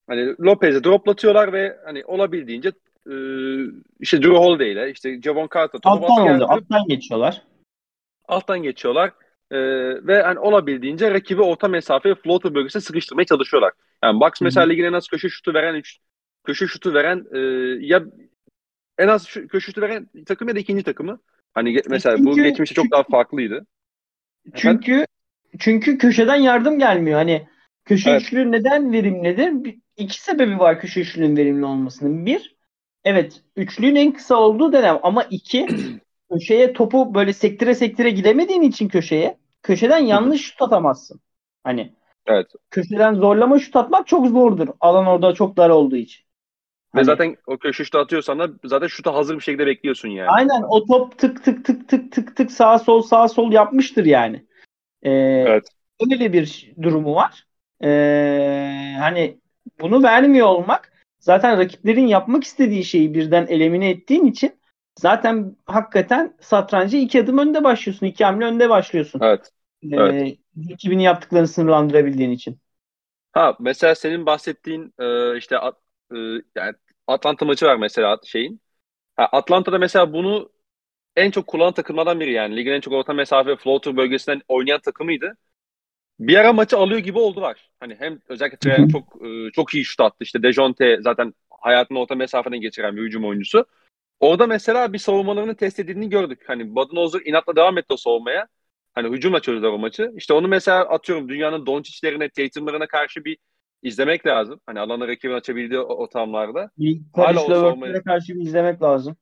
hani 0.08 0.36
Lopez'e 0.40 0.84
droplatıyorlar 0.84 1.54
ve 1.54 1.78
hani 1.86 2.06
olabildiğince 2.06 2.72
e, 3.10 3.14
işte 4.00 4.22
Drew 4.22 4.38
Holiday 4.38 4.72
ile 4.72 4.92
işte 4.92 5.22
Javon 5.22 5.50
Carter 5.54 5.80
alttan 5.84 6.22
oluyor, 6.22 6.42
alttan 6.42 6.88
geçiyorlar. 6.88 7.42
Alttan 8.28 8.64
geçiyorlar. 8.64 9.12
E, 9.52 9.58
ve 10.08 10.22
hani 10.22 10.40
olabildiğince 10.40 11.12
rakibi 11.12 11.42
orta 11.42 11.68
mesafe 11.68 12.16
floater 12.16 12.56
bölgesine 12.56 12.82
sıkıştırmaya 12.82 13.26
çalışıyorlar. 13.26 13.74
Yani 14.04 14.20
Bucks 14.20 14.40
Hı-hı. 14.40 14.46
mesela 14.46 14.68
ligin 14.68 14.84
en 14.84 14.94
az 14.94 15.08
köşe 15.08 15.30
şutu 15.30 15.54
veren 15.54 15.76
üç, 15.76 15.98
köşe 16.44 16.68
şutu 16.68 16.94
veren 16.94 17.26
e, 17.34 17.40
ya 17.86 18.04
en 18.98 19.08
az 19.08 19.28
şu, 19.28 19.48
köşe 19.48 19.66
şutu 19.66 19.82
veren 19.82 20.10
takım 20.26 20.48
ya 20.48 20.56
da 20.56 20.60
ikinci 20.60 20.84
takımı. 20.84 21.20
Hani 21.54 21.82
mesela 21.90 22.18
çünkü, 22.18 22.32
bu 22.32 22.36
geçmişte 22.36 22.76
çok 22.76 22.92
daha 22.92 23.04
farklıydı. 23.04 23.66
Çünkü 24.56 24.92
Efendim? 24.92 25.08
çünkü 25.60 25.98
köşeden 25.98 26.36
yardım 26.36 26.80
gelmiyor. 26.80 27.18
Hani 27.18 27.48
köşe 27.86 28.10
evet. 28.10 28.22
üçlü 28.22 28.52
neden 28.52 28.92
verimlidir? 28.94 29.76
İki 29.98 30.22
sebebi 30.22 30.60
var 30.60 30.80
köşe 30.80 31.02
üçlünün 31.02 31.38
verimli 31.38 31.66
olmasının. 31.66 32.26
Bir, 32.26 32.56
evet 33.04 33.42
üçlüğün 33.56 33.96
en 33.96 34.12
kısa 34.12 34.36
olduğu 34.36 34.74
dönem 34.74 35.00
ama 35.04 35.24
iki 35.24 35.68
köşeye 36.32 36.74
topu 36.74 37.14
böyle 37.14 37.34
sektire 37.34 37.76
sektire 37.76 38.10
gidemediğin 38.10 38.62
için 38.62 38.88
köşeye 38.88 39.38
köşeden 39.64 40.00
yanlış 40.00 40.42
şut 40.42 40.62
atamazsın. 40.62 41.22
Hani 41.64 41.94
evet. 42.26 42.48
köşeden 42.70 43.14
zorlama 43.14 43.60
şut 43.60 43.76
atmak 43.76 44.08
çok 44.08 44.28
zordur. 44.28 44.68
Alan 44.80 45.06
orada 45.06 45.34
çok 45.34 45.58
dar 45.58 45.70
olduğu 45.70 45.96
için. 45.96 46.26
Ve 46.96 47.00
hani, 47.00 47.06
zaten 47.06 47.38
o 47.48 47.58
köşe 47.58 47.84
şutu 47.84 47.98
atıyorsan 47.98 48.40
da 48.40 48.50
zaten 48.66 48.88
şuta 48.88 49.14
hazır 49.14 49.36
bir 49.36 49.42
şekilde 49.42 49.66
bekliyorsun 49.66 50.10
yani. 50.10 50.30
Aynen 50.30 50.64
o 50.70 50.86
top 50.86 51.18
tık 51.18 51.44
tık 51.44 51.66
tık 51.66 51.90
tık 51.90 52.12
tık 52.12 52.36
tık 52.36 52.52
sağ 52.52 52.80
sol 52.80 53.02
sağ 53.02 53.28
sol 53.28 53.52
yapmıştır 53.52 54.06
yani. 54.06 54.46
Ee, 55.04 55.12
evet. 55.48 55.68
Öyle 56.12 56.34
bir 56.34 56.74
durumu 56.82 57.16
var. 57.16 57.48
Ee, 57.84 58.96
hani 59.00 59.40
bunu 59.82 60.04
vermiyor 60.04 60.48
olmak 60.48 60.94
zaten 61.20 61.58
rakiplerin 61.58 62.08
yapmak 62.08 62.44
istediği 62.44 62.84
şeyi 62.84 63.14
birden 63.14 63.48
elimine 63.48 63.90
ettiğin 63.90 64.26
için 64.26 64.60
zaten 65.00 65.56
hakikaten 65.66 66.38
satrancı 66.40 66.98
iki 66.98 67.22
adım 67.22 67.38
önde 67.38 67.64
başlıyorsun. 67.64 68.06
iki 68.06 68.26
hamle 68.26 68.46
önde 68.46 68.70
başlıyorsun. 68.70 69.20
Evet. 69.24 69.52
Ee, 69.84 69.96
evet. 69.96 70.38
Rakibini 70.72 71.04
yaptıklarını 71.04 71.48
sınırlandırabildiğin 71.48 72.32
için. 72.32 72.58
Ha 73.32 73.56
mesela 73.60 73.96
senin 73.96 74.26
bahsettiğin 74.26 74.94
e, 75.00 75.38
işte 75.38 75.56
e, 75.56 76.18
yani 76.56 76.74
Atlanta 77.08 77.46
maçı 77.46 77.66
var 77.66 77.76
mesela 77.76 78.20
şeyin. 78.26 78.62
Ha, 79.16 79.26
Atlanta'da 79.32 79.78
mesela 79.78 80.14
bunu 80.14 80.50
en 81.16 81.32
çok 81.32 81.48
kullanan 81.48 81.74
takımlardan 81.74 82.20
biri 82.20 82.32
yani. 82.34 82.56
Ligin 82.58 82.72
en 82.72 82.82
çok 82.82 82.94
orta 82.94 83.14
mesafe 83.14 83.56
floater 83.56 83.98
bölgesinden 83.98 84.42
oynayan 84.48 84.80
takımıydı. 84.82 85.38
Bir 86.20 86.38
ara 86.38 86.54
maçı 86.54 86.78
alıyor 86.78 87.00
gibi 87.00 87.20
oldular. 87.20 87.70
Hani 87.80 87.96
hem 88.00 88.20
özellikle 88.30 88.58
Trae 88.58 88.88
çok 88.88 89.26
e, 89.26 89.52
çok 89.52 89.74
iyi 89.76 89.86
şut 89.86 90.00
attı. 90.02 90.18
İşte 90.20 90.44
Dejonte 90.44 90.98
zaten 91.02 91.34
hayatını 91.62 92.00
orta 92.00 92.16
mesafeden 92.16 92.62
geçiren 92.62 92.98
bir 92.98 93.02
hücum 93.02 93.26
oyuncusu. 93.26 93.66
Orada 94.20 94.48
mesela 94.48 94.94
bir 94.94 94.98
savunmalarını 94.98 95.56
test 95.56 95.80
edildiğini 95.80 96.10
gördük. 96.10 96.44
Hani 96.48 96.76
Budenholzer 96.76 97.22
inatla 97.26 97.56
devam 97.56 97.78
etti 97.78 97.94
o 97.94 97.98
savunmaya. 97.98 98.48
Hani 98.94 99.16
hücumla 99.16 99.40
çözdüler 99.40 99.70
o 99.70 99.78
maçı. 99.78 100.12
İşte 100.18 100.34
onu 100.34 100.48
mesela 100.48 100.80
atıyorum 100.90 101.30
dünyanın 101.30 101.66
Doncic'lerine, 101.66 102.30
Tatum'larına 102.30 102.88
karşı 102.88 103.26
bir 103.26 103.38
izlemek 103.84 104.26
lazım. 104.26 104.60
Hani 104.66 104.80
alanı 104.80 105.08
rakibin 105.08 105.34
açabildiği 105.34 105.80
ortamlarda. 105.80 106.72
Hala 107.16 107.44
o 107.44 107.48
savunmayı... 107.48 108.04
karşı 108.04 108.36
bir 108.36 108.42
izlemek 108.42 108.82
lazım. 108.82 109.18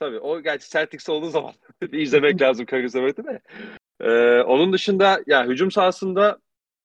Tabii 0.00 0.18
o 0.18 0.42
gerçi 0.42 0.70
Celtics 0.70 1.08
olduğu 1.08 1.30
zaman 1.30 1.52
bir 1.82 1.98
izlemek 1.98 2.42
lazım 2.42 2.66
Karis 2.66 2.96
Levert'i 2.96 3.24
de. 3.24 3.40
Ee, 4.00 4.42
onun 4.42 4.72
dışında 4.72 5.20
ya 5.26 5.46
hücum 5.46 5.70
sahasında 5.70 6.38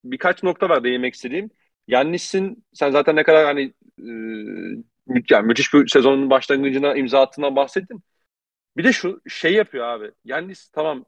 birkaç 0.04 0.44
nokta 0.44 0.70
var 0.70 0.84
değinmek 0.84 1.14
istediğim. 1.14 1.50
Yannis'in 1.88 2.66
sen 2.74 2.92
zaten 2.92 3.16
ne 3.16 3.24
kadar 3.24 3.46
hani 3.46 3.74
e, 4.00 4.12
mü 5.08 5.24
yani 5.30 5.48
müthiş 5.48 5.74
bir 5.74 5.88
sezonun 5.88 6.30
başlangıcına 6.30 6.96
imza 6.96 7.22
attığından 7.22 7.56
bahsettin. 7.56 8.04
Bir 8.78 8.84
de 8.84 8.94
şu 8.94 9.22
şey 9.30 9.54
yapıyor 9.54 9.86
abi. 9.88 10.12
Yannis 10.26 10.70
tamam 10.70 11.06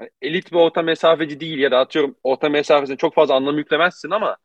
yani 0.00 0.10
elit 0.22 0.52
bir 0.52 0.56
orta 0.56 0.82
mesafeci 0.82 1.40
değil 1.40 1.58
ya 1.58 1.70
da 1.70 1.78
atıyorum 1.78 2.16
orta 2.22 2.48
mesafesine 2.48 2.96
çok 2.96 3.14
fazla 3.14 3.34
anlam 3.34 3.58
yüklemezsin 3.58 4.10
ama 4.10 4.36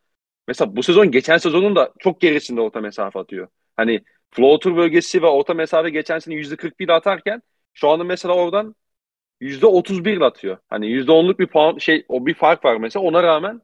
mesela 0.48 0.76
bu 0.76 0.82
sezon 0.82 1.10
geçen 1.10 1.36
sezonun 1.38 1.76
da 1.76 1.92
çok 1.98 2.20
gerisinde 2.20 2.60
orta 2.60 2.80
mesafe 2.80 3.18
atıyor. 3.18 3.48
Hani 3.76 4.00
floater 4.30 4.76
bölgesi 4.76 5.22
ve 5.22 5.26
orta 5.26 5.54
mesafe 5.54 5.90
geçen 5.90 6.18
sene 6.18 6.34
%41 6.34 6.92
atarken 6.92 7.42
şu 7.74 7.88
anda 7.88 8.04
mesela 8.04 8.34
oradan 8.34 8.74
%31 9.40 10.20
atıyor. 10.20 10.58
Hani 10.68 10.86
%10'luk 10.86 11.38
bir 11.38 11.46
puan 11.46 11.78
şey 11.78 12.04
o 12.08 12.26
bir 12.26 12.34
fark 12.34 12.64
var 12.64 12.76
mesela 12.76 13.04
ona 13.04 13.22
rağmen 13.22 13.62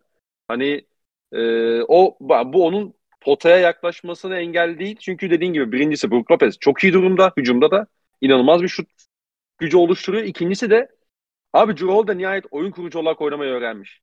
hani 0.49 0.87
e, 1.33 1.40
o 1.83 2.16
bu 2.21 2.66
onun 2.66 2.95
potaya 3.21 3.59
yaklaşmasını 3.59 4.37
engel 4.37 4.79
değil. 4.79 4.97
Çünkü 5.01 5.31
dediğin 5.31 5.53
gibi 5.53 5.73
birincisi 5.73 6.11
Brook 6.11 6.31
Lopez 6.31 6.59
çok 6.61 6.85
iyi 6.85 6.92
durumda. 6.92 7.33
Hücumda 7.37 7.71
da 7.71 7.87
inanılmaz 8.21 8.62
bir 8.62 8.68
şut 8.68 8.88
gücü 9.59 9.77
oluşturuyor. 9.77 10.25
İkincisi 10.25 10.71
de 10.71 10.88
abi 11.53 11.77
Jurol 11.77 12.07
da 12.07 12.14
nihayet 12.14 12.45
oyun 12.51 12.71
kurucu 12.71 12.99
olarak 12.99 13.21
oynamayı 13.21 13.51
öğrenmiş. 13.53 14.01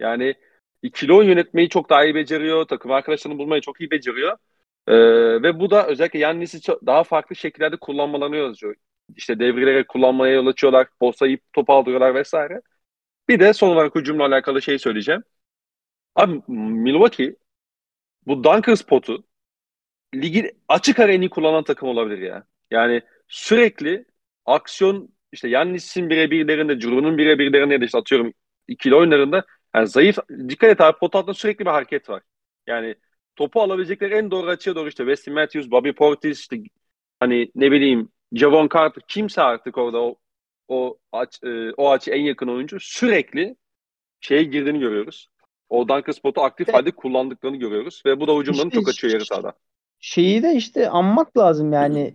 Yani 0.00 0.34
ikili 0.82 1.12
oyun 1.12 1.28
yönetmeyi 1.28 1.68
çok 1.68 1.90
daha 1.90 2.04
iyi 2.04 2.14
beceriyor. 2.14 2.64
Takım 2.64 2.92
arkadaşlarını 2.92 3.38
bulmayı 3.38 3.60
çok 3.62 3.80
iyi 3.80 3.90
beceriyor. 3.90 4.36
Ee, 4.88 4.94
ve 5.42 5.60
bu 5.60 5.70
da 5.70 5.86
özellikle 5.86 6.18
Yannis'i 6.18 6.60
daha 6.86 7.04
farklı 7.04 7.36
şekillerde 7.36 7.76
kullanmalarını 7.76 8.36
yazıyor. 8.36 8.74
İşte 9.16 9.38
devrilere 9.38 9.86
kullanmaya 9.86 10.34
yol 10.34 10.46
açıyorlar. 10.46 10.88
Postayı 11.00 11.38
top 11.52 11.70
aldırıyorlar 11.70 12.14
vesaire. 12.14 12.60
Bir 13.28 13.40
de 13.40 13.52
son 13.52 13.70
olarak 13.70 13.94
hücumla 13.94 14.26
alakalı 14.26 14.62
şey 14.62 14.78
söyleyeceğim. 14.78 15.22
Abi 16.16 16.42
Milwaukee 16.48 17.36
bu 18.26 18.44
dunker 18.44 18.76
spotu 18.76 19.24
ligin 20.14 20.50
açık 20.68 20.98
ara 20.98 21.12
en 21.12 21.20
iyi 21.20 21.30
kullanan 21.30 21.64
takım 21.64 21.88
olabilir 21.88 22.18
ya. 22.18 22.46
Yani 22.70 23.02
sürekli 23.28 24.04
aksiyon 24.46 25.08
işte 25.32 25.48
Yannis'in 25.48 26.10
birebirlerinde, 26.10 26.78
Curu'nun 26.78 27.18
birebirlerinde 27.18 27.74
ya 27.74 27.80
da 27.80 27.84
işte 27.84 27.98
atıyorum 27.98 28.32
ikili 28.68 28.94
oyunlarında 28.94 29.44
yani 29.76 29.88
zayıf, 29.88 30.18
dikkat 30.48 30.70
et 30.70 30.80
abi 30.80 30.98
pot 30.98 31.14
altında 31.14 31.34
sürekli 31.34 31.64
bir 31.64 31.70
hareket 31.70 32.08
var. 32.08 32.22
Yani 32.66 32.94
topu 33.36 33.62
alabilecekleri 33.62 34.14
en 34.14 34.30
doğru 34.30 34.50
açıya 34.50 34.76
doğru 34.76 34.88
işte 34.88 35.04
Wesley 35.04 35.34
Matthews, 35.34 35.70
Bobby 35.70 35.90
Portis, 35.90 36.40
işte 36.40 36.56
hani 37.20 37.50
ne 37.54 37.72
bileyim 37.72 38.08
Javon 38.32 38.68
Carter 38.74 39.02
kimse 39.08 39.42
artık 39.42 39.78
orada 39.78 40.02
o 40.02 40.16
o 40.68 40.98
aç 41.12 41.42
e, 41.42 41.72
o 41.72 41.90
açı 41.90 42.10
en 42.10 42.22
yakın 42.22 42.48
oyuncu 42.48 42.80
sürekli 42.80 43.56
şeye 44.20 44.42
girdiğini 44.42 44.78
görüyoruz. 44.78 45.28
O 45.68 45.88
dunker 45.88 46.12
spotu 46.12 46.40
aktif 46.40 46.72
halde 46.72 46.90
kullandıklarını 46.90 47.56
görüyoruz 47.56 48.02
ve 48.06 48.20
bu 48.20 48.28
da 48.28 48.32
hücumlarını 48.32 48.68
işte, 48.68 48.80
çok 48.80 48.88
açıyor 48.88 49.12
yarı 49.12 49.24
sahada. 49.24 49.52
Şeyi 50.00 50.42
de 50.42 50.54
işte 50.54 50.90
anmak 50.90 51.38
lazım 51.38 51.72
yani 51.72 52.14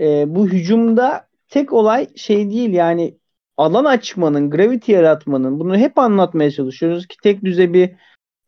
e, 0.00 0.24
bu 0.26 0.48
hücumda 0.48 1.28
tek 1.48 1.72
olay 1.72 2.16
şey 2.16 2.50
değil 2.50 2.72
yani 2.72 3.18
alan 3.56 3.84
açmanın, 3.84 4.50
gravity 4.50 4.92
yaratmanın 4.92 5.60
bunu 5.60 5.76
hep 5.76 5.98
anlatmaya 5.98 6.50
çalışıyoruz 6.50 7.06
ki 7.06 7.16
tek 7.22 7.44
düze 7.44 7.72
bir 7.72 7.90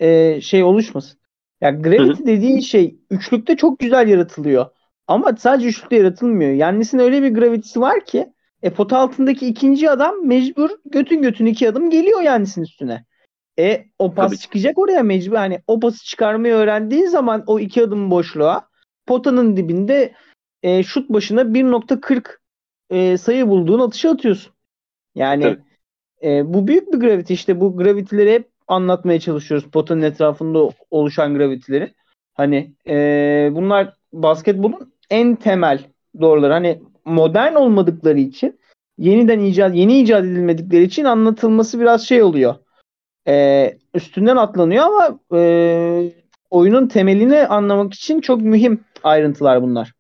e, 0.01 0.41
şey 0.41 0.63
oluşmasın. 0.65 1.21
Ya 1.61 1.71
gravity 1.71 2.23
dediğin 2.27 2.61
şey 2.61 2.99
üçlükte 3.11 3.57
çok 3.57 3.79
güzel 3.79 4.09
yaratılıyor. 4.09 4.67
Ama 5.07 5.37
sadece 5.39 5.69
üçlükte 5.69 5.97
yaratılmıyor. 5.97 6.53
Yannis'in 6.53 6.99
öyle 6.99 7.23
bir 7.23 7.35
gravity'si 7.35 7.81
var 7.81 8.05
ki 8.05 8.33
e, 8.63 8.71
pot 8.71 8.93
altındaki 8.93 9.47
ikinci 9.47 9.91
adam 9.91 10.27
mecbur 10.27 10.71
götün 10.85 11.23
götün 11.23 11.47
iki 11.47 11.69
adım 11.69 11.91
geliyor 11.91 12.21
Yannis'in 12.21 12.63
üstüne. 12.63 13.05
E 13.59 13.85
o 13.99 14.15
pas 14.15 14.31
Tabii. 14.31 14.39
çıkacak 14.39 14.79
oraya 14.79 15.03
mecbur. 15.03 15.37
Hani 15.37 15.63
o 15.67 15.81
pası 15.81 16.05
çıkarmayı 16.05 16.55
öğrendiğin 16.55 17.07
zaman 17.07 17.45
o 17.47 17.61
iki 17.61 17.83
adım 17.85 18.11
boşluğa 18.11 18.69
potanın 19.07 19.57
dibinde 19.57 20.15
e, 20.63 20.83
şut 20.83 21.11
başına 21.11 21.41
1.40 21.43 22.39
e, 22.91 23.19
sayı 23.19 23.49
bulduğun 23.49 23.81
atışı 23.81 24.11
atıyorsun. 24.11 24.56
Yani 25.17 25.57
e, 26.23 26.55
bu 26.55 26.67
büyük 26.67 26.93
bir 26.93 26.99
gravity 26.99 27.35
işte 27.35 27.61
bu 27.61 27.77
gravity'leri 27.77 28.33
hep 28.33 28.49
anlatmaya 28.69 29.21
çalışıyoruz 29.21 29.71
potanın 29.71 30.03
etrafında 30.03 30.69
oluşan 30.91 31.35
gravity'leri. 31.35 31.95
Hani 32.35 32.75
e, 32.89 33.49
bunlar 33.53 33.97
basketbolun 34.13 34.93
en 35.11 35.37
temel 35.37 35.85
doğruları. 36.21 36.53
Hani 36.53 36.83
modern 37.05 37.55
olmadıkları 37.55 38.19
için 38.19 38.61
yeniden 38.99 39.41
icat 39.41 39.75
yeni 39.75 40.01
icat 40.01 40.25
edilmedikleri 40.25 40.83
için 40.83 41.05
anlatılması 41.05 41.81
biraz 41.81 42.07
şey 42.09 42.23
oluyor. 42.23 42.55
Ee, 43.29 43.79
üstünden 43.95 44.37
atlanıyor 44.37 44.85
ama 44.85 45.19
e, 45.35 46.13
oyunun 46.51 46.89
temelini 46.89 47.47
anlamak 47.47 47.95
için 47.95 48.21
çok 48.21 48.41
mühim 48.41 48.85
ayrıntılar 49.03 49.63
bunlar. 49.63 49.93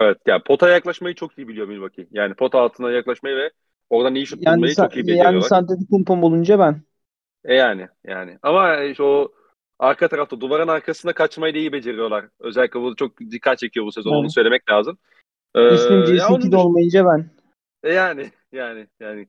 Evet 0.00 0.18
yani 0.26 0.42
pota 0.42 0.68
yaklaşmayı 0.68 1.14
çok 1.14 1.38
iyi 1.38 1.48
biliyor 1.48 1.68
Milwaukee. 1.68 2.06
Yani 2.10 2.34
pota 2.34 2.60
altına 2.60 2.90
yaklaşmayı 2.90 3.36
ve 3.36 3.50
oradan 3.94 4.14
iyi 4.14 4.26
şut 4.26 4.42
yani, 4.42 4.56
bulmayı 4.56 4.74
çok 4.74 4.96
iyi 4.96 5.06
beceriyorlar. 5.06 5.32
Yani 5.32 5.42
Santetikumpo 5.42 6.14
olunca 6.14 6.58
ben. 6.58 6.82
E 7.44 7.54
yani 7.54 7.88
yani 8.04 8.38
ama 8.42 8.82
işte 8.82 9.02
o 9.02 9.32
arka 9.78 10.08
tarafta 10.08 10.40
duvarın 10.40 10.68
arkasında 10.68 11.12
kaçmayı 11.12 11.54
da 11.54 11.58
iyi 11.58 11.72
beceriyorlar. 11.72 12.28
Özellikle 12.40 12.80
bu 12.80 12.96
çok 12.96 13.20
dikkat 13.20 13.58
çekiyor 13.58 13.86
bu 13.86 13.92
sezon 13.92 14.10
evet. 14.10 14.20
onu 14.20 14.30
söylemek 14.30 14.70
lazım. 14.70 14.98
Ee, 15.54 15.74
İsmim 15.74 16.06
J.C.P.'de 16.06 16.56
olmayınca 16.56 17.04
ben. 17.06 17.30
E 17.82 17.92
yani 17.92 18.30
yani 18.52 18.86
yani 19.00 19.28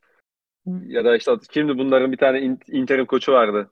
ya 0.86 1.06
da 1.06 1.18
işte 1.18 1.32
kimdi 1.50 1.78
bunların 1.78 2.12
bir 2.12 2.18
tane 2.18 2.58
interim 2.68 3.06
koçu 3.06 3.32
vardı. 3.32 3.72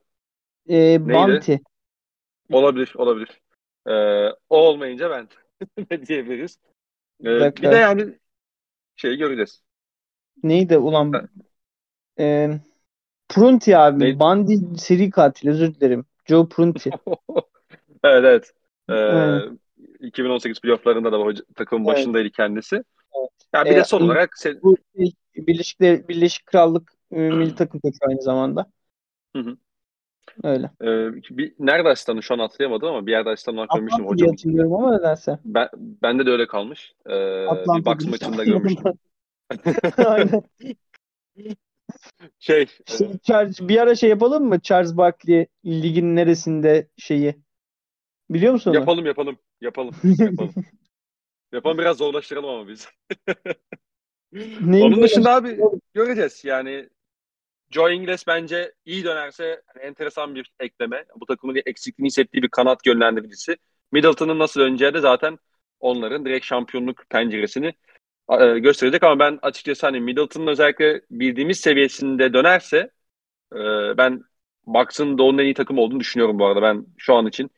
Ee, 0.70 0.98
Banti. 1.14 1.62
Olabilir 2.52 2.94
olabilir. 2.96 3.42
Ee, 3.88 4.28
o 4.50 4.58
olmayınca 4.58 5.10
ben 5.10 5.28
ne 5.92 6.06
diyebiliriz. 6.06 6.60
Ee, 7.22 7.26
bir 7.26 7.72
de 7.72 7.76
yani 7.76 8.20
şeyi 8.96 9.18
göreceğiz. 9.18 9.64
Neydi 10.44 10.78
ulan? 10.78 11.30
Ee, 12.20 12.60
Prunti 13.30 13.78
abi. 13.78 14.00
Neydi? 14.00 14.20
Bandi 14.20 14.60
seri 14.78 15.10
katil 15.10 15.50
özür 15.50 15.76
dilerim. 15.76 16.06
Joe 16.26 16.50
Prunti. 16.50 16.90
evet 18.04 18.24
evet. 18.26 18.54
Ee, 18.90 18.94
evet. 18.94 19.52
2018 20.00 20.62
playofflarında 20.62 21.12
da 21.12 21.18
hoca, 21.18 21.44
takımın 21.56 21.86
evet. 21.86 21.96
başındaydı 21.96 22.30
kendisi. 22.30 22.76
Evet. 22.76 23.30
Yani 23.54 23.70
bir 23.70 23.76
ee, 23.76 23.78
de 23.78 23.84
son 23.84 24.02
olarak 24.02 24.36
bu 24.64 24.78
Birleşik, 25.36 25.80
Birleşik 25.82 26.46
Krallık 26.46 26.92
e, 27.12 27.20
milli 27.20 27.56
takım 27.56 27.80
koçu 27.80 27.98
aynı 28.02 28.22
zamanda. 28.22 28.66
Hı 29.36 29.40
hı. 29.40 29.58
Öyle. 30.44 30.72
Ee, 30.82 31.14
bir, 31.38 31.54
nerede 31.60 31.90
asistanı 31.90 32.24
şu 32.24 32.34
an 32.34 32.40
hatırlayamadım 32.40 32.90
ama 32.90 33.06
bir 33.06 33.12
yerde 33.12 33.30
asistan 33.30 33.56
olarak 33.58 33.70
görmüştüm 33.76 34.06
hocam. 34.06 34.30
hatırlıyorum 34.30 34.74
ama 34.74 34.98
nedense. 34.98 35.40
Ben, 35.46 35.70
bende 35.76 36.26
de 36.26 36.30
öyle 36.30 36.48
kalmış. 36.48 36.94
Ee, 37.06 37.12
bir 37.78 37.86
box 37.86 38.06
maçında 38.06 38.44
görmüştüm. 38.44 38.94
Aynen. 39.98 40.44
şey, 42.40 42.66
şey 42.88 43.08
e... 43.08 43.18
Charles, 43.24 43.62
bir 43.62 43.78
ara 43.78 43.96
şey 43.96 44.10
yapalım 44.10 44.48
mı? 44.48 44.60
Charles 44.60 44.98
Barkley 44.98 45.48
ligin 45.66 46.16
neresinde 46.16 46.88
şeyi? 46.98 47.36
Biliyor 48.30 48.54
musun 48.54 48.72
onu? 48.72 48.80
Yapalım 48.80 49.06
yapalım. 49.06 49.38
Yapalım. 49.62 49.96
Yapalım. 50.04 50.54
yapalım 51.52 51.78
biraz 51.78 51.98
zorlaştıralım 51.98 52.50
ama 52.50 52.68
biz. 52.68 52.88
Onun 54.84 55.04
dışında 55.04 55.36
abi 55.36 55.60
göreceğiz. 55.94 56.46
Yani 56.46 56.90
Joe 57.72 57.92
Ingles 57.92 58.28
bence 58.28 58.74
iyi 58.86 59.04
dönerse 59.04 59.62
hani 59.68 59.84
enteresan 59.84 60.36
bir 60.36 60.52
ekleme. 60.60 61.06
Bu 61.20 61.26
takımın 61.26 61.62
eksikliğini 61.66 62.08
hissettiği 62.08 62.44
bir 62.44 62.50
kanat 62.50 62.86
yönlendiricisi. 62.86 63.58
Middleton'ın 63.92 64.40
nasıl 64.40 64.62
döneceği 64.62 64.94
de 64.94 65.00
zaten 65.00 65.38
onların 65.80 66.26
direkt 66.26 66.46
şampiyonluk 66.46 67.10
penceresini 67.10 67.74
e, 68.42 68.60
gösterecek 68.60 69.04
ama 69.04 69.20
ben 69.20 69.40
açıkçası 69.42 69.88
hani 69.88 70.00
Middleton'ın 70.00 70.48
özellikle 70.48 71.02
bildiğimiz 71.12 71.60
seviyesinde 71.60 72.34
dönerse 72.34 72.78
e, 73.54 73.58
ben 73.98 74.24
Bucks'ın 74.66 75.18
Doğu'nun 75.18 75.38
en 75.38 75.44
iyi 75.44 75.54
takım 75.54 75.78
olduğunu 75.78 76.00
düşünüyorum 76.00 76.40
bu 76.40 76.46
arada. 76.46 76.62
Ben 76.62 76.86
şu 76.98 77.16
an 77.16 77.28
için 77.28 77.52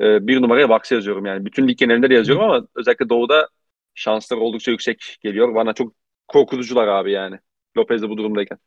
e, 0.00 0.26
bir 0.26 0.42
numaraya 0.42 0.68
Bucks'ı 0.68 0.94
yazıyorum 0.94 1.26
yani. 1.26 1.44
Bütün 1.44 1.68
lig 1.68 1.78
genelinde 1.78 2.10
de 2.10 2.14
yazıyorum 2.14 2.44
ama 2.44 2.66
özellikle 2.74 3.08
Doğu'da 3.08 3.48
şanslar 3.94 4.36
oldukça 4.36 4.70
yüksek 4.70 5.18
geliyor. 5.22 5.54
Bana 5.54 5.72
çok 5.72 5.94
korkutucular 6.28 6.88
abi 6.88 7.12
yani. 7.12 7.38
Lopez 7.76 8.02
de 8.02 8.08
bu 8.08 8.16
durumdayken. 8.16 8.58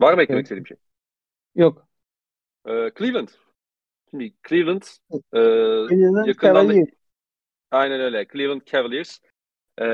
Var 0.00 0.14
mı 0.14 0.22
eklemek 0.22 0.44
istediğim 0.44 0.66
şey? 0.66 0.76
Yok. 1.54 1.88
Ee, 2.66 2.90
Cleveland. 2.98 3.28
Şimdi 4.10 4.34
Cleveland, 4.48 4.82
e, 5.12 5.40
Cleveland 5.88 6.26
yakından 6.26 6.68
da, 6.68 6.74
aynen 7.70 8.00
öyle. 8.00 8.26
Cleveland 8.32 8.62
Cavaliers. 8.66 9.20
E, 9.80 9.86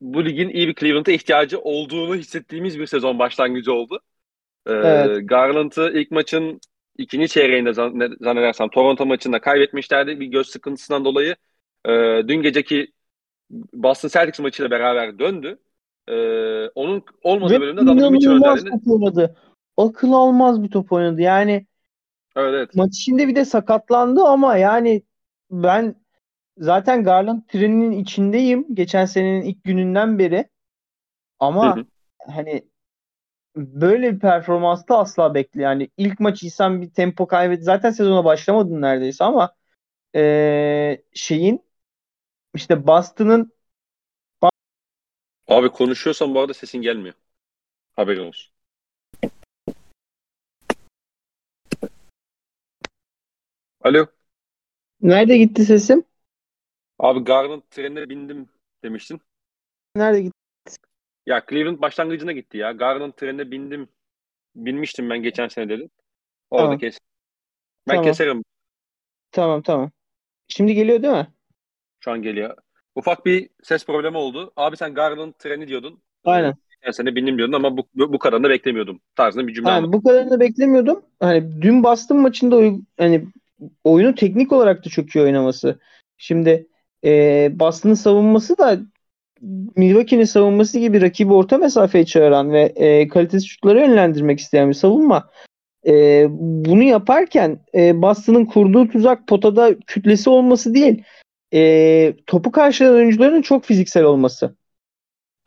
bu 0.00 0.24
ligin 0.24 0.48
iyi 0.48 0.68
bir 0.68 0.74
Cleveland'a 0.74 1.12
ihtiyacı 1.12 1.60
olduğunu 1.60 2.14
hissettiğimiz 2.14 2.78
bir 2.78 2.86
sezon 2.86 3.18
başlangıcı 3.18 3.72
oldu. 3.72 4.00
E, 4.66 4.72
evet. 4.72 5.28
Garland'ı 5.28 5.90
ilk 5.94 6.10
maçın 6.10 6.60
ikinci 6.98 7.28
çeyreğinde 7.28 7.72
zannedersem 8.20 8.68
Toronto 8.68 9.06
maçında 9.06 9.40
kaybetmişlerdi 9.40 10.20
bir 10.20 10.26
göz 10.26 10.46
sıkıntısından 10.46 11.04
dolayı. 11.04 11.36
E, 11.86 11.92
dün 12.28 12.42
geceki 12.42 12.92
Boston 13.50 14.08
Celtics 14.08 14.40
maçıyla 14.40 14.70
beraber 14.70 15.18
döndü. 15.18 15.58
Ee, 16.08 16.68
onun 16.74 17.02
olmadığı 17.22 17.54
Ve 17.54 17.60
bölümde 17.60 17.86
Donovan 17.86 18.12
Mitchell 18.12 18.32
önderliğinde. 18.32 19.34
akıl 19.76 20.12
almaz 20.12 20.62
bir 20.62 20.70
top 20.70 20.92
oynadı. 20.92 21.20
Yani 21.20 21.66
Evet, 22.36 22.54
evet. 22.54 22.74
maç 22.74 22.90
içinde 22.94 23.28
bir 23.28 23.34
de 23.34 23.44
sakatlandı 23.44 24.22
ama 24.22 24.56
yani 24.56 25.02
ben 25.50 25.94
zaten 26.58 27.04
Garland 27.04 27.42
treninin 27.48 27.92
içindeyim 27.92 28.74
geçen 28.74 29.04
senenin 29.06 29.42
ilk 29.42 29.64
gününden 29.64 30.18
beri. 30.18 30.48
Ama 31.40 31.76
Hı 31.76 31.80
hı. 31.80 31.84
hani 32.18 32.64
böyle 33.56 34.14
bir 34.14 34.20
performansta 34.20 34.98
asla 34.98 35.34
bekle. 35.34 35.62
Yani 35.62 35.90
ilk 35.96 36.20
maçıysan 36.20 36.82
bir 36.82 36.90
tempo 36.90 37.26
kaybet. 37.26 37.64
Zaten 37.64 37.90
sezona 37.90 38.24
başlamadın 38.24 38.82
neredeyse 38.82 39.24
ama 39.24 39.54
ee, 40.14 41.02
şeyin 41.14 41.64
işte 42.54 42.86
Boston'ın 42.86 43.52
Abi 45.48 45.68
konuşuyorsan 45.68 46.34
bu 46.34 46.40
arada 46.40 46.54
sesin 46.54 46.78
gelmiyor. 46.78 47.14
Haberin 47.92 48.26
olsun. 48.26 48.52
Alo. 53.80 54.06
nerede 55.00 55.38
gitti 55.38 55.64
sesim? 55.64 56.04
Abi 57.04 57.20
Garland 57.20 57.62
trenine 57.70 58.08
bindim 58.08 58.48
demiştin. 58.84 59.20
Nerede 59.96 60.22
gitti? 60.22 60.34
Ya 61.26 61.42
Cleveland 61.50 61.80
başlangıcına 61.80 62.32
gitti 62.32 62.58
ya. 62.58 62.72
Garland 62.72 63.12
trenine 63.12 63.50
bindim. 63.50 63.88
Binmiştim 64.56 65.10
ben 65.10 65.22
geçen 65.22 65.48
sene 65.48 65.68
dedim. 65.68 65.90
Orada 66.50 66.64
Tamam. 66.64 66.78
kes. 66.78 66.98
Ben 67.88 67.92
Tamam. 67.94 68.04
keserim. 68.04 68.44
Tamam 69.32 69.62
tamam. 69.62 69.90
Şimdi 70.48 70.74
geliyor 70.74 71.02
değil 71.02 71.14
mi? 71.14 71.26
Şu 72.00 72.10
an 72.10 72.22
geliyor. 72.22 72.56
Ufak 72.94 73.26
bir 73.26 73.50
ses 73.62 73.86
problemi 73.86 74.16
oldu. 74.16 74.52
Abi 74.56 74.76
sen 74.76 74.94
Garland 74.94 75.32
treni 75.38 75.68
diyordun. 75.68 76.02
Ee, 76.26 76.30
Aynen. 76.30 76.54
geçen 76.70 76.90
sene 76.92 77.14
bindim 77.14 77.38
diyordun 77.38 77.52
ama 77.52 77.76
bu, 77.76 77.88
bu, 77.94 78.12
bu 78.12 78.18
kadarını 78.18 78.44
da 78.44 78.50
beklemiyordum. 78.50 79.00
Tarzında 79.16 79.46
bir 79.46 79.54
cümle 79.54 79.70
anlattın. 79.70 79.92
bu 79.92 80.02
kadarını 80.02 80.40
beklemiyordum. 80.40 81.04
Hani 81.20 81.62
dün 81.62 81.82
Boston 81.82 82.18
maçında 82.18 82.56
oy- 82.56 82.80
hani 82.98 83.26
oyunu 83.84 84.14
teknik 84.14 84.52
olarak 84.52 84.84
da 84.84 84.88
çok 84.90 85.16
iyi 85.16 85.24
oynaması. 85.24 85.80
Şimdi 86.18 86.66
e, 87.04 87.50
Boston'ın 87.54 87.94
savunması 87.94 88.58
da 88.58 88.78
Milwaukee'nin 89.76 90.24
savunması 90.24 90.78
gibi 90.78 91.00
rakibi 91.00 91.32
orta 91.32 91.58
mesafeye 91.58 92.06
çağıran 92.06 92.52
ve 92.52 92.62
e, 92.62 93.08
kalitesiz 93.08 93.48
şutları 93.48 93.80
yönlendirmek 93.80 94.40
isteyen 94.40 94.68
bir 94.68 94.74
savunma. 94.74 95.30
E, 95.86 96.26
bunu 96.30 96.82
yaparken 96.82 97.58
e, 97.74 98.02
Boston'ın 98.02 98.44
kurduğu 98.44 98.88
tuzak 98.88 99.28
potada 99.28 99.78
kütlesi 99.86 100.30
olması 100.30 100.74
değil, 100.74 101.02
e, 101.54 102.14
topu 102.26 102.52
karşılayan 102.52 102.94
oyuncuların 102.94 103.42
çok 103.42 103.64
fiziksel 103.64 104.04
olması. 104.04 104.56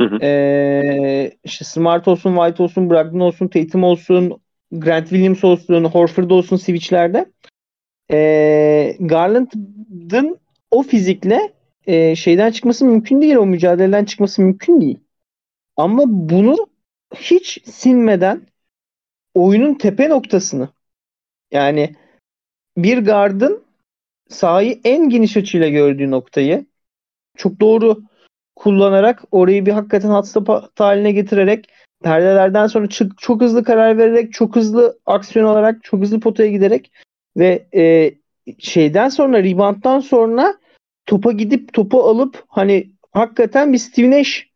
Hı 0.02 0.08
hı. 0.08 0.18
E, 0.22 1.32
işte 1.44 1.66
Smart 1.66 2.08
olsun, 2.08 2.36
White 2.36 2.64
olsun, 2.64 2.90
Brogdon 2.90 3.20
olsun, 3.20 3.48
Tatum 3.48 3.84
olsun, 3.84 4.42
Grant 4.72 5.10
Williams 5.10 5.44
olsun, 5.44 5.84
Horford 5.84 6.30
olsun 6.30 6.58
switchlerde. 6.58 7.26
E, 8.12 8.96
Garland'ın 9.00 10.40
o 10.78 10.84
fizikle 10.84 11.54
e, 11.88 12.16
şeyden 12.16 12.52
çıkması 12.52 12.86
mümkün 12.86 13.22
değil. 13.22 13.36
O 13.36 13.46
mücadeleden 13.46 14.06
çıkması 14.06 14.42
mümkün 14.42 14.82
değil. 14.82 15.00
Ama 15.78 16.04
bunu 16.08 16.56
hiç 17.16 17.62
sinmeden 17.66 18.42
oyunun 19.34 19.74
tepe 19.74 20.10
noktasını 20.10 20.70
yani 21.52 21.96
bir 22.78 22.98
gardın 22.98 23.64
sahayı 24.30 24.80
en 24.84 25.10
geniş 25.10 25.38
açıyla 25.38 25.70
gördüğü 25.70 26.12
noktayı 26.12 26.66
çok 27.38 27.60
doğru 27.60 28.04
kullanarak 28.56 29.24
orayı 29.32 29.66
bir 29.66 29.72
hakikaten 29.72 30.10
hotstop 30.10 30.50
haline 30.80 31.12
getirerek 31.12 31.70
perdelerden 32.04 32.68
sonra 32.68 32.90
çık, 32.90 33.18
çok 33.18 33.42
hızlı 33.42 33.64
karar 33.64 33.98
vererek 33.98 34.34
çok 34.34 34.56
hızlı 34.56 35.00
aksiyon 35.06 35.46
alarak 35.46 35.84
çok 35.84 36.02
hızlı 36.02 36.20
potaya 36.20 36.52
giderek 36.52 36.92
ve 37.38 37.68
e, 37.74 38.14
şeyden 38.60 39.10
sonra 39.10 39.44
rebounddan 39.44 40.00
sonra 40.00 40.58
topa 41.08 41.32
gidip 41.32 41.74
topu 41.74 42.04
alıp 42.04 42.44
hani 42.48 42.92
hakikaten 43.12 43.74
bir 43.74 43.78
Steve 43.78 44.12
Nash 44.12 44.48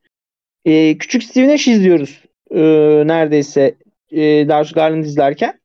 e, 0.66 0.98
küçük 0.98 1.24
Steve 1.24 1.48
Nash 1.48 1.68
izliyoruz 1.68 2.24
e, 2.52 2.62
neredeyse 3.08 3.76
e, 4.12 4.48
Darius 4.48 4.72
Garland 4.72 5.04
izlerken. 5.04 5.60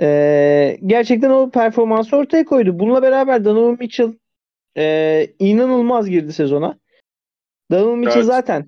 E, 0.00 0.78
gerçekten 0.86 1.30
o 1.30 1.50
performansı 1.50 2.16
ortaya 2.16 2.44
koydu. 2.44 2.78
Bununla 2.78 3.02
beraber 3.02 3.44
Donovan 3.44 3.76
Mitchell 3.80 4.12
e, 4.76 5.26
inanılmaz 5.38 6.10
girdi 6.10 6.32
sezona. 6.32 6.78
Donovan 7.70 7.98
Mitchell 7.98 8.16
Evet. 8.16 8.26
zaten 8.26 8.66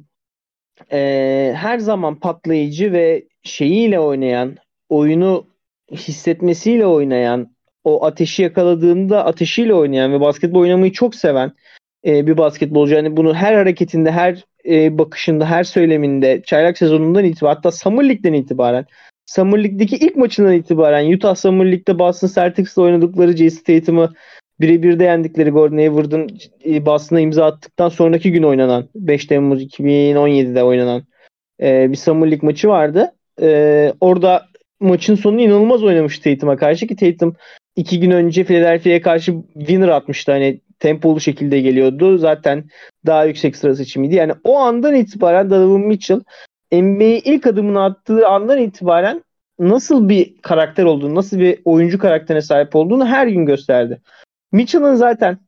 e, 0.93 1.53
her 1.57 1.79
zaman 1.79 2.21
patlayıcı 2.21 2.93
ve 2.93 3.25
şeyiyle 3.43 4.01
oynayan, 4.01 4.57
oyunu 4.89 5.47
hissetmesiyle 5.93 6.87
oynayan, 6.87 7.57
o 7.85 8.05
ateşi 8.05 8.43
yakaladığında 8.43 9.25
ateşiyle 9.25 9.75
oynayan 9.75 10.13
ve 10.13 10.21
basketbol 10.21 10.61
oynamayı 10.61 10.93
çok 10.93 11.15
seven 11.15 11.53
e, 12.07 12.27
bir 12.27 12.39
basketbolcu. 12.39 12.95
Yani 12.95 13.17
bunu 13.17 13.35
her 13.35 13.55
hareketinde, 13.55 14.11
her 14.11 14.45
e, 14.69 14.99
bakışında, 14.99 15.47
her 15.47 15.65
söyleminde, 15.65 16.43
çaylak 16.47 16.79
sezonundan 16.79 17.25
itibaren 17.25 17.55
hatta 17.55 17.71
Summer 17.71 18.05
League'den 18.05 18.33
itibaren 18.33 18.87
Summer 19.27 19.65
League'deki 19.65 19.97
ilk 19.97 20.17
maçından 20.17 20.55
itibaren 20.55 21.13
Utah 21.13 21.35
Summer 21.35 21.67
League'de 21.67 21.99
Boston 21.99 22.29
Celtics'le 22.35 22.79
oynadıkları 22.79 23.37
Jason 23.37 23.63
Tatum'ı 23.63 24.13
birebir 24.61 24.99
de 24.99 25.05
yendikleri 25.05 25.51
Gordon 25.51 25.77
Hayward'ın 25.77 26.31
e, 26.65 26.87
Boston'a 26.87 27.21
imza 27.21 27.47
attıktan 27.47 27.89
sonraki 27.89 28.33
gün 28.33 28.43
oynanan 28.43 28.89
5 28.95 29.27
Temmuz 29.27 29.63
2017'de 29.63 30.65
oynanan 30.65 31.03
e, 31.63 31.91
bir 31.91 31.97
Summer 31.97 32.31
League 32.31 32.47
maçı 32.47 32.69
vardı. 32.69 33.13
E, 33.41 33.93
orada 34.01 34.47
maçın 34.81 35.15
sonunu 35.15 35.41
inanılmaz 35.41 35.85
oynamış 35.85 36.19
Tatum'a 36.19 36.57
karşı 36.57 36.87
ki 36.87 36.97
Tatum 36.97 37.37
iki 37.77 38.01
gün 38.01 38.11
önce 38.11 38.45
Philadelphia'ya 38.45 39.03
karşı 39.03 39.35
winner 39.55 39.89
atmıştı. 39.89 40.33
Hani 40.33 40.61
tempolu 40.79 41.21
şekilde 41.21 41.61
geliyordu. 41.61 42.19
Zaten 42.19 42.65
daha 43.07 43.25
yüksek 43.25 43.57
sıra 43.57 43.75
seçimiydi. 43.75 44.15
Yani 44.15 44.33
o 44.45 44.59
andan 44.59 44.95
itibaren 44.95 45.51
Donovan 45.51 45.81
Mitchell 45.81 46.21
NBA'ye 46.73 47.19
ilk 47.19 47.47
adımını 47.47 47.85
attığı 47.85 48.29
andan 48.29 48.59
itibaren 48.59 49.25
nasıl 49.59 50.09
bir 50.09 50.39
karakter 50.43 50.85
olduğunu, 50.85 51.15
nasıl 51.15 51.39
bir 51.39 51.59
oyuncu 51.65 51.99
karakterine 51.99 52.43
sahip 52.43 52.77
olduğunu 52.77 53.07
her 53.07 53.27
gün 53.27 53.47
gösterdi. 53.47 54.01
Mitchell'ın 54.53 54.95
zaten 54.95 55.39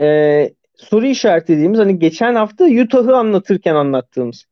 e, 0.00 0.50
soru 0.74 1.06
işaretlediğimiz 1.06 1.78
hani 1.78 1.98
geçen 1.98 2.34
hafta 2.34 2.64
Utah'ı 2.64 3.16
anlatırken 3.16 3.74
anlattığımız 3.74 4.44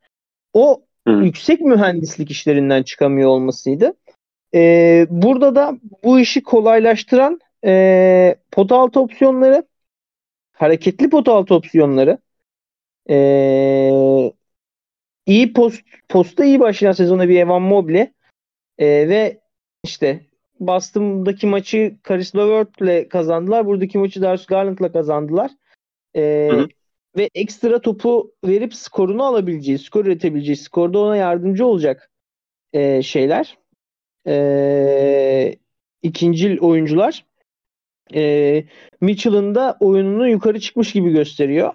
o 0.52 0.82
Hı. 1.08 1.12
yüksek 1.12 1.60
mühendislik 1.60 2.30
işlerinden 2.30 2.82
çıkamıyor 2.82 3.28
olmasıydı. 3.28 3.92
E, 4.56 5.06
burada 5.10 5.54
da 5.54 5.78
bu 6.04 6.18
işi 6.20 6.42
kolaylaştıran 6.42 7.40
e, 7.64 8.36
pota 8.52 8.76
altı 8.76 9.00
opsiyonları, 9.00 9.66
hareketli 10.52 11.10
pota 11.10 11.32
altı 11.32 11.54
opsiyonları, 11.54 12.18
e, 13.10 13.16
iyi 15.26 15.52
post 15.52 15.80
posta 16.08 16.44
iyi 16.44 16.60
başlayan 16.60 16.92
sezona 16.92 17.28
bir 17.28 17.40
Evan 17.40 17.62
Mobley 17.62 18.12
e, 18.78 18.86
ve 19.08 19.40
işte 19.84 20.20
Boston'daki 20.60 21.46
maçı 21.46 21.96
Karis 22.02 22.36
LeVert'le 22.36 23.08
kazandılar. 23.08 23.66
Buradaki 23.66 23.98
maçı 23.98 24.22
Darius 24.22 24.46
Garland'la 24.46 24.92
kazandılar. 24.92 25.50
E, 26.16 26.48
Hı 26.50 26.56
hı. 26.56 26.68
ve 27.16 27.30
ekstra 27.34 27.80
topu 27.80 28.32
verip 28.44 28.74
skorunu 28.74 29.24
alabileceği, 29.24 29.78
skor 29.78 30.04
üretebileceği, 30.04 30.56
skorda 30.56 30.98
ona 30.98 31.16
yardımcı 31.16 31.66
olacak 31.66 32.10
e, 32.72 33.02
şeyler. 33.02 33.58
E, 34.26 35.56
ikincil 36.02 36.58
oyuncular. 36.58 37.24
E, 38.14 38.64
Mitchell'ın 39.00 39.54
da 39.54 39.76
oyununu 39.80 40.28
yukarı 40.28 40.60
çıkmış 40.60 40.92
gibi 40.92 41.10
gösteriyor. 41.10 41.72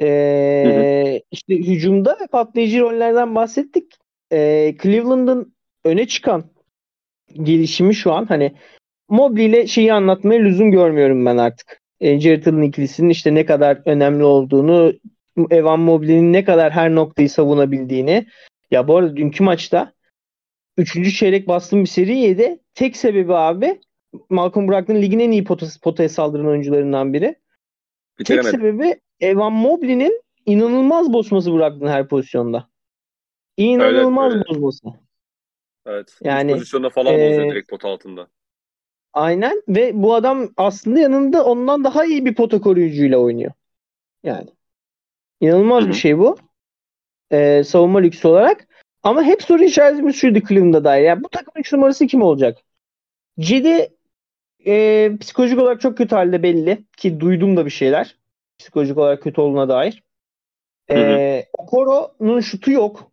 E, 0.00 1.22
işte 1.30 1.56
hücumda 1.56 2.16
ve 2.22 2.26
patlayıcı 2.26 2.80
rollerden 2.80 3.34
bahsettik. 3.34 3.92
E, 4.32 4.74
Cleveland'ın 4.82 5.54
öne 5.84 6.06
çıkan 6.06 6.44
gelişimi 7.42 7.94
şu 7.94 8.12
an 8.12 8.26
hani 8.26 8.52
Mobley 9.08 9.46
ile 9.46 9.66
şeyi 9.66 9.92
anlatmaya 9.92 10.40
lüzum 10.40 10.70
görmüyorum 10.70 11.26
ben 11.26 11.36
artık. 11.36 11.80
E, 12.00 12.20
Jared 12.20 12.46
Allen 12.46 12.62
ikilisinin 12.62 13.08
işte 13.08 13.34
ne 13.34 13.46
kadar 13.46 13.82
önemli 13.84 14.24
olduğunu, 14.24 14.92
Evan 15.50 15.80
Mobley'nin 15.80 16.32
ne 16.32 16.44
kadar 16.44 16.72
her 16.72 16.94
noktayı 16.94 17.30
savunabildiğini. 17.30 18.26
Ya 18.70 18.88
bu 18.88 18.96
arada 18.96 19.16
dünkü 19.16 19.44
maçta 19.44 19.92
3. 20.76 21.18
çeyrek 21.18 21.48
bastığım 21.48 21.80
bir 21.80 21.88
seri 21.88 22.16
yedi. 22.16 22.58
Tek 22.74 22.96
sebebi 22.96 23.34
abi 23.34 23.80
Malcolm 24.28 24.68
Brogdon 24.68 24.94
ligin 24.94 25.18
en 25.18 25.30
iyi 25.30 25.44
potası, 25.44 25.80
potaya 25.80 26.08
saldıran 26.08 26.46
oyuncularından 26.46 27.12
biri. 27.12 27.36
Tek 28.24 28.44
sebebi 28.44 29.00
Evan 29.20 29.52
Mobley'nin 29.52 30.22
inanılmaz 30.46 31.12
bozması 31.12 31.52
Brogdon 31.52 31.88
her 31.88 32.08
pozisyonda. 32.08 32.68
İnanılmaz 33.56 34.32
öyle. 34.34 34.60
bozması. 34.62 34.98
Evet. 35.86 36.18
Yani, 36.20 36.52
pozisyonda 36.52 36.90
falan 36.90 37.14
e, 37.14 37.30
bozuyor 37.30 37.50
direkt 37.50 37.70
pot 37.70 37.84
altında. 37.84 38.28
Aynen 39.12 39.62
ve 39.68 40.02
bu 40.02 40.14
adam 40.14 40.48
aslında 40.56 40.98
yanında 40.98 41.44
ondan 41.44 41.84
daha 41.84 42.04
iyi 42.04 42.24
bir 42.24 42.34
pota 42.34 42.60
koruyucuyla 42.60 43.18
oynuyor. 43.18 43.52
Yani 44.22 44.48
inanılmaz 45.40 45.88
bir 45.88 45.94
şey 45.94 46.18
bu. 46.18 46.36
Ee, 47.32 47.64
savunma 47.64 47.98
lüksü 47.98 48.28
olarak. 48.28 48.68
Ama 49.02 49.22
hep 49.22 49.42
soru 49.42 49.64
işaretimiz 49.64 50.16
şuydu 50.16 50.40
Cleveland'a 50.48 50.84
dair. 50.84 51.02
Yani 51.04 51.24
bu 51.24 51.28
takımın 51.28 51.60
3 51.60 51.72
numarası 51.72 52.06
kim 52.06 52.22
olacak? 52.22 52.58
Cedi 53.40 53.88
e, 54.66 55.10
psikolojik 55.20 55.58
olarak 55.58 55.80
çok 55.80 55.98
kötü 55.98 56.14
halde 56.14 56.42
belli 56.42 56.84
ki 56.96 57.20
duydum 57.20 57.56
da 57.56 57.64
bir 57.64 57.70
şeyler. 57.70 58.16
Psikolojik 58.58 58.98
olarak 58.98 59.22
kötü 59.22 59.40
olduğuna 59.40 59.68
dair. 59.68 60.02
E, 60.90 61.46
Okoro'nun 61.52 62.40
şutu 62.40 62.70
yok. 62.70 63.12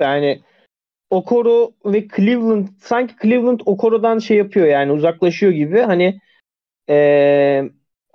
Yani 0.00 0.42
Okoro 1.10 1.72
ve 1.84 2.08
Cleveland 2.16 2.68
sanki 2.80 3.14
Cleveland 3.22 3.60
Okoro'dan 3.66 4.18
şey 4.18 4.36
yapıyor 4.36 4.66
yani 4.66 4.92
uzaklaşıyor 4.92 5.52
gibi. 5.52 5.80
Hani 5.80 6.20
e, 6.88 6.96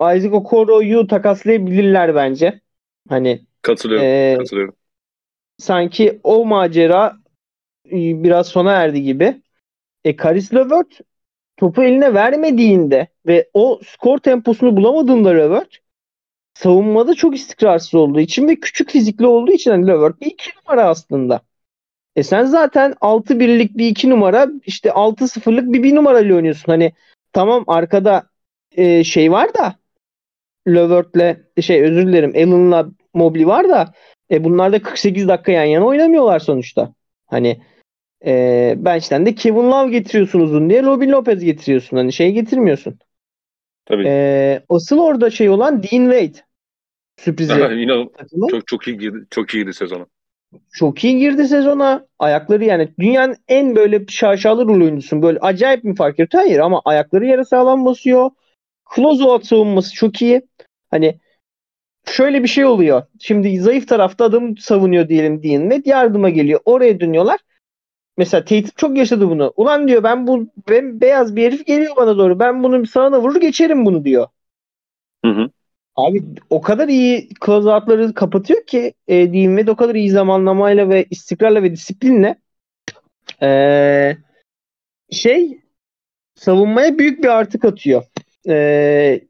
Isaac 0.00 0.32
Okoro'yu 0.32 1.06
takaslayabilirler 1.06 2.14
bence. 2.14 2.60
Hani 3.08 3.40
katılıyorum. 3.62 4.06
E, 4.06 4.36
katılıyorum. 4.38 4.74
Sanki 5.60 6.20
o 6.24 6.44
macera 6.44 7.16
e, 7.86 8.22
biraz 8.24 8.46
sona 8.48 8.72
erdi 8.72 9.02
gibi. 9.02 9.42
E 10.04 10.16
Karis 10.16 10.54
LeVert 10.54 11.00
topu 11.56 11.82
eline 11.82 12.14
vermediğinde 12.14 13.08
ve 13.26 13.50
o 13.54 13.80
skor 13.86 14.18
temposunu 14.18 14.76
bulamadığında 14.76 15.30
LeVert 15.30 15.78
savunmada 16.54 17.14
çok 17.14 17.36
istikrarsız 17.36 17.94
olduğu 17.94 18.20
için 18.20 18.48
ve 18.48 18.56
küçük 18.56 18.90
fizikli 18.90 19.26
olduğu 19.26 19.52
için 19.52 19.70
hani 19.70 19.86
LeVert 19.86 20.20
bir 20.20 20.26
iki 20.26 20.50
numara 20.56 20.88
aslında. 20.88 21.40
E 22.16 22.22
sen 22.22 22.44
zaten 22.44 22.94
6 23.00 23.40
birlik 23.40 23.76
bir 23.76 23.86
iki 23.86 24.10
numara 24.10 24.48
işte 24.66 24.92
6 24.92 25.28
sıfırlık 25.28 25.72
bir 25.72 25.82
bir 25.82 25.94
numarayla 25.94 26.36
oynuyorsun. 26.36 26.72
Hani 26.72 26.92
tamam 27.32 27.64
arkada 27.66 28.30
e, 28.72 29.04
şey 29.04 29.32
var 29.32 29.54
da 29.54 29.74
Levert'le 30.68 31.36
şey 31.62 31.82
özür 31.82 32.06
dilerim 32.06 32.30
Allen'la 32.30 32.88
Mobley 33.14 33.46
var 33.46 33.68
da 33.68 33.94
e, 34.30 34.44
bunlar 34.44 34.72
da 34.72 34.82
48 34.82 35.28
dakika 35.28 35.52
yan 35.52 35.64
yana 35.64 35.86
oynamıyorlar 35.86 36.38
sonuçta. 36.38 36.94
Hani 37.26 37.60
e, 38.26 38.74
bench'ten 38.78 39.26
de 39.26 39.34
Kevin 39.34 39.70
Love 39.70 39.90
getiriyorsun 39.90 40.40
uzun 40.40 40.70
diye 40.70 40.82
Robin 40.82 41.10
Lopez 41.10 41.44
getiriyorsun. 41.44 41.96
Hani 41.96 42.12
şey 42.12 42.32
getirmiyorsun. 42.32 42.98
Tabii. 43.86 44.04
E, 44.06 44.62
asıl 44.68 44.98
orada 44.98 45.30
şey 45.30 45.48
olan 45.48 45.82
Dean 45.82 46.10
Wade. 46.10 46.44
Sürprizi. 47.18 47.52
Yine 47.74 48.08
çok 48.50 48.66
çok 48.66 48.88
iyi 48.88 48.98
girdi, 48.98 49.26
çok 49.30 49.54
iyiydi 49.54 49.74
sezona. 49.74 50.06
Çok 50.72 51.04
iyi 51.04 51.18
girdi 51.18 51.48
sezona. 51.48 52.06
Ayakları 52.18 52.64
yani 52.64 52.88
dünyanın 52.98 53.36
en 53.48 53.76
böyle 53.76 54.06
şaşalı 54.08 54.66
rol 54.66 54.80
oyuncusun. 54.80 55.22
Böyle 55.22 55.38
acayip 55.38 55.84
mi 55.84 55.94
fark 55.94 56.18
yaratıyor? 56.18 56.44
Hayır 56.44 56.58
ama 56.58 56.82
ayakları 56.84 57.26
yere 57.26 57.44
sağlam 57.44 57.84
basıyor. 57.84 58.30
Closeout 58.96 59.46
savunması 59.46 59.94
çok 59.94 60.22
iyi. 60.22 60.42
Hani 60.90 61.20
şöyle 62.10 62.42
bir 62.42 62.48
şey 62.48 62.64
oluyor. 62.64 63.02
Şimdi 63.20 63.60
zayıf 63.60 63.88
tarafta 63.88 64.24
adam 64.24 64.56
savunuyor 64.56 65.08
diyelim 65.08 65.42
diyelim. 65.42 65.70
Net 65.70 65.86
yardıma 65.86 66.30
geliyor. 66.30 66.60
Oraya 66.64 67.00
dönüyorlar. 67.00 67.40
Mesela 68.16 68.44
Tatum 68.44 68.70
çok 68.76 68.96
yaşadı 68.96 69.30
bunu. 69.30 69.52
Ulan 69.56 69.88
diyor 69.88 70.02
ben 70.02 70.26
bu 70.26 70.46
ben 70.68 71.00
beyaz 71.00 71.36
bir 71.36 71.42
herif 71.42 71.66
geliyor 71.66 71.96
bana 71.96 72.18
doğru. 72.18 72.38
Ben 72.38 72.62
bunu 72.62 72.86
sağına 72.86 73.20
vurur 73.20 73.40
geçerim 73.40 73.86
bunu 73.86 74.04
diyor. 74.04 74.26
Hı 75.24 75.30
hı. 75.30 75.50
Abi 75.96 76.22
o 76.50 76.60
kadar 76.60 76.88
iyi 76.88 77.28
closeout'ları 77.46 78.14
kapatıyor 78.14 78.66
ki 78.66 78.94
e, 79.08 79.32
diyeyim 79.32 79.56
ve 79.56 79.70
o 79.70 79.76
kadar 79.76 79.94
iyi 79.94 80.10
zamanlamayla 80.10 80.88
ve 80.88 81.06
istikrarla 81.10 81.62
ve 81.62 81.72
disiplinle 81.72 82.36
e, 83.42 84.16
şey 85.10 85.60
savunmaya 86.34 86.98
büyük 86.98 87.22
bir 87.22 87.28
artı 87.28 87.58
katıyor. 87.58 88.04
E, 88.48 88.54
e 88.54 89.29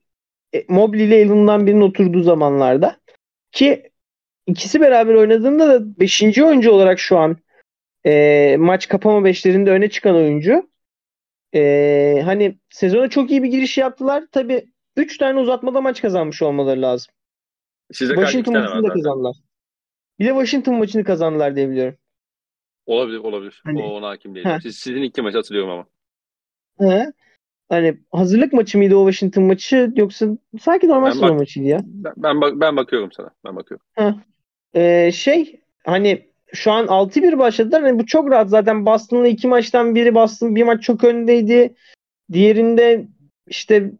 Mobley 0.69 1.05
ile 1.05 1.15
Allen'dan 1.15 1.67
birinin 1.67 1.81
oturduğu 1.81 2.23
zamanlarda 2.23 2.97
ki 3.53 3.91
ikisi 4.47 4.81
beraber 4.81 5.15
oynadığında 5.15 5.69
da 5.69 6.01
5. 6.01 6.23
oyuncu 6.23 6.71
olarak 6.71 6.99
şu 6.99 7.19
an 7.19 7.37
e, 8.07 8.57
maç 8.59 8.89
kapama 8.89 9.25
beşlerinde 9.25 9.71
öne 9.71 9.91
çıkan 9.91 10.17
oyuncu. 10.17 10.71
E, 11.55 12.23
hani 12.25 12.59
sezona 12.71 13.11
çok 13.11 13.31
iyi 13.31 13.43
bir 13.43 13.49
giriş 13.49 13.79
yaptılar. 13.79 14.25
Tabi 14.33 14.67
3 14.97 15.19
tane 15.19 15.41
uzatmada 15.41 15.81
maç 15.81 16.03
kazanmış 16.03 16.43
olmaları 16.43 16.83
lazım. 16.83 17.13
Size 17.93 18.15
Washington 18.15 18.55
maçını 18.55 18.83
da 18.83 18.89
kazandılar. 18.89 19.37
Bir 20.19 20.25
de 20.25 20.29
Washington 20.29 20.75
maçını 20.75 21.05
kazandılar 21.05 21.57
diye 21.57 21.71
biliyorum. 21.71 21.99
Olabilir, 22.87 23.19
olabilir. 23.19 23.63
Hani, 23.65 23.83
o 23.83 23.87
ona 23.87 24.09
hakim 24.09 24.35
değil. 24.35 24.47
Siz, 24.63 24.77
sizin 24.77 25.03
iki 25.03 25.23
maç 25.23 25.35
hatırlıyorum 25.35 25.71
ama. 25.71 25.87
He. 26.79 27.13
Hani 27.71 27.97
hazırlık 28.13 28.53
maçı 28.53 28.79
mıydı 28.79 28.97
o 28.97 29.11
Washington 29.11 29.45
maçı 29.45 29.93
yoksa 29.97 30.27
sanki 30.61 30.89
normal 30.89 31.13
sezon 31.13 31.37
maçıydı 31.37 31.69
ya. 31.69 31.81
Ben, 31.85 32.13
ben, 32.17 32.41
bak, 32.41 32.53
ben 32.57 32.77
bakıyorum 32.77 33.13
sana. 33.13 33.31
Ben 33.45 33.57
bakıyorum. 33.57 33.87
He. 33.93 34.15
Ee, 34.75 35.13
şey 35.13 35.61
hani 35.85 36.29
şu 36.53 36.73
an 36.73 36.87
6-1 36.87 37.39
başladılar. 37.39 37.83
Yani 37.83 37.99
bu 37.99 38.07
çok 38.07 38.31
rahat 38.31 38.49
zaten 38.49 38.87
Boston'la 38.87 39.29
iki 39.29 39.49
maçtan 39.49 39.95
biri 39.95 40.15
Boston 40.15 40.57
bir 40.57 40.63
maç 40.63 40.83
çok 40.83 41.05
öndeydi. 41.05 41.75
Diğerinde 42.33 43.07
işte 43.47 43.91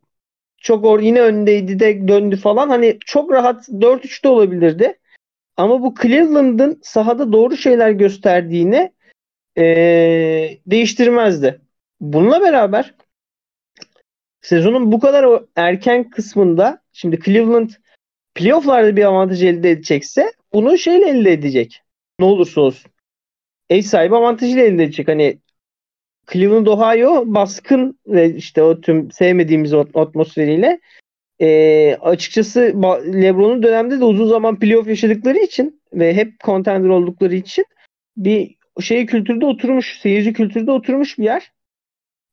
çok 0.59 0.85
or 0.85 1.01
yine 1.01 1.21
öndeydi 1.21 1.81
de 1.81 2.09
döndü 2.09 2.37
falan. 2.37 2.69
Hani 2.69 2.99
çok 3.07 3.33
rahat 3.33 3.69
4-3'te 3.69 4.29
olabilirdi. 4.29 4.99
Ama 5.57 5.83
bu 5.83 5.95
Cleveland'ın 6.03 6.81
sahada 6.83 7.33
doğru 7.33 7.57
şeyler 7.57 7.91
gösterdiğini 7.91 8.93
ee, 9.59 10.59
değiştirmezdi. 10.67 11.61
Bununla 12.01 12.41
beraber 12.41 12.95
sezonun 14.43 14.93
bu 14.93 15.01
kadar 15.01 15.43
erken 15.57 16.11
kısmında 16.11 16.83
şimdi 16.93 17.21
Cleveland 17.25 17.71
playofflarda 18.35 18.97
bir 18.97 19.05
avantaj 19.05 19.45
elde 19.45 19.71
edecekse 19.71 20.33
bunu 20.53 20.79
şeyle 20.79 21.09
elde 21.09 21.33
edecek. 21.33 21.83
Ne 22.19 22.25
olursa 22.25 22.61
olsun. 22.61 22.91
Ev 23.71 23.83
sahibi 23.83 24.17
avantajıyla 24.17 24.63
elde 24.63 24.85
edecek. 24.85 25.09
Hani 25.09 25.39
Cleveland 26.33 26.67
Ohio 26.67 27.25
baskın 27.27 27.99
ve 28.07 28.35
işte 28.35 28.63
o 28.63 28.81
tüm 28.81 29.13
sevmediğimiz 29.13 29.75
atmosferiyle 29.75 30.81
e, 31.41 31.97
açıkçası 32.01 32.61
LeBron'un 33.13 33.63
dönemde 33.63 34.01
de 34.01 34.05
uzun 34.05 34.27
zaman 34.27 34.59
playoff 34.59 34.89
yaşadıkları 34.89 35.39
için 35.39 35.83
ve 35.93 36.15
hep 36.15 36.41
contender 36.41 36.89
oldukları 36.89 37.35
için 37.35 37.65
bir 38.17 38.57
şey 38.81 39.07
kültürde 39.07 39.47
oturmuş, 39.47 39.99
seyirci 40.01 40.33
kültürde 40.33 40.71
oturmuş 40.71 41.19
bir 41.19 41.25
yer. 41.25 41.53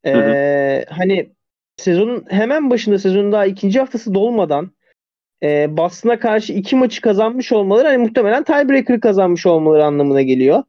E, 0.03 0.13
hı 0.13 0.19
hı. 0.19 0.85
Hani 0.89 1.29
sezonun 1.77 2.25
hemen 2.29 2.69
başında 2.69 2.99
sezonun 2.99 3.31
daha 3.31 3.45
ikinci 3.45 3.79
haftası 3.79 4.13
dolmadan 4.13 4.71
e, 5.43 5.77
Boston'a 5.77 6.19
karşı 6.19 6.53
iki 6.53 6.75
maçı 6.75 7.01
kazanmış 7.01 7.51
olmaları 7.51 7.87
hani 7.87 7.97
muhtemelen 7.97 8.43
tiebreaker 8.43 8.99
kazanmış 8.99 9.45
olmaları 9.45 9.85
anlamına 9.85 10.21
geliyor. 10.21 10.63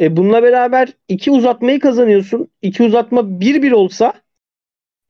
E, 0.00 0.16
bununla 0.16 0.42
beraber 0.42 0.88
iki 1.08 1.30
uzatmayı 1.30 1.80
kazanıyorsun. 1.80 2.48
İki 2.62 2.82
uzatma 2.82 3.20
1-1 3.20 3.72
olsa 3.72 4.12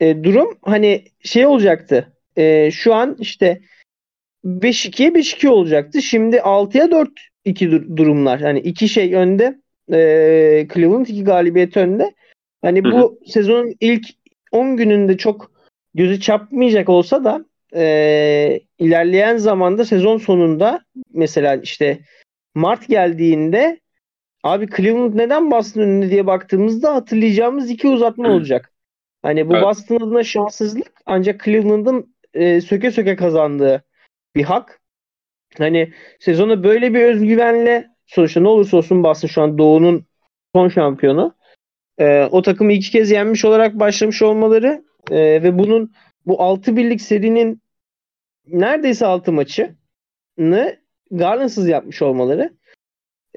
e, 0.01 0.25
durum 0.25 0.59
hani 0.63 1.05
şey 1.23 1.47
olacaktı. 1.47 2.13
E, 2.37 2.71
şu 2.71 2.95
an 2.95 3.17
işte 3.21 3.61
5-2'ye 4.45 5.09
5-2 5.09 5.49
olacaktı. 5.49 6.03
Şimdi 6.03 6.37
6'ya 6.37 6.85
4-2 7.47 7.97
durumlar. 7.97 8.41
Hani 8.41 8.59
iki 8.59 8.89
şey 8.89 9.15
önde. 9.15 9.59
E, 9.93 10.69
Cleveland 10.75 11.07
iki 11.07 11.25
galibiyet 11.25 11.77
önde. 11.77 12.15
Hani 12.63 12.85
bu 12.85 12.89
hı 12.89 12.99
hı. 12.99 13.19
sezonun 13.27 13.75
ilk 13.81 14.07
10 14.55 14.77
gününde 14.77 15.17
çok 15.17 15.51
gözü 15.95 16.21
çarpmayacak 16.21 16.89
olsa 16.89 17.25
da 17.25 17.45
e, 17.77 18.61
ilerleyen 18.79 19.37
zamanda 19.37 19.85
sezon 19.85 20.19
sonunda 20.19 20.85
mesela 21.13 21.55
işte 21.57 22.01
Mart 22.55 22.89
geldiğinde 22.89 23.81
Abi 24.43 24.69
Cleveland 24.77 25.17
neden 25.17 25.51
Boston 25.51 25.81
önünde 25.81 26.11
diye 26.11 26.27
baktığımızda 26.27 26.95
hatırlayacağımız 26.95 27.71
iki 27.71 27.89
uzatma 27.89 28.29
olacak. 28.29 28.73
Hani 29.23 29.49
bu 29.49 29.55
evet. 29.55 29.65
Boston 29.65 29.97
adına 29.97 30.25
şanssızlık 30.25 30.93
ancak 31.07 31.45
Cleveland'ın 31.45 32.15
e, 32.35 32.61
söke 32.61 32.91
söke 32.91 33.17
kazandığı 33.17 33.85
bir 34.37 34.45
hak. 34.45 34.81
Hani 35.59 35.93
sezonu 36.21 36.65
böyle 36.65 36.95
bir 36.95 37.01
özgüvenle 37.01 37.89
sonuçta 38.07 38.41
ne 38.41 38.49
olursa 38.49 38.77
olsun 38.77 39.05
Boston 39.05 39.29
şu 39.29 39.43
an 39.43 39.59
Doğu'nun 39.59 40.07
son 40.55 40.69
şampiyonu. 40.69 41.34
E, 41.99 42.25
o 42.25 42.43
takımı 42.43 42.73
iki 42.73 42.91
kez 42.91 43.11
yenmiş 43.11 43.45
olarak 43.45 43.79
başlamış 43.81 44.23
olmaları 44.23 44.85
e, 45.11 45.43
ve 45.43 45.59
bunun 45.59 45.93
bu 46.27 46.43
6 46.43 46.77
birlik 46.77 47.01
serinin 47.01 47.63
neredeyse 48.47 49.07
6 49.07 49.33
maçını 49.33 50.77
Garland'sız 51.11 51.69
yapmış 51.69 52.03
olmaları 52.03 52.51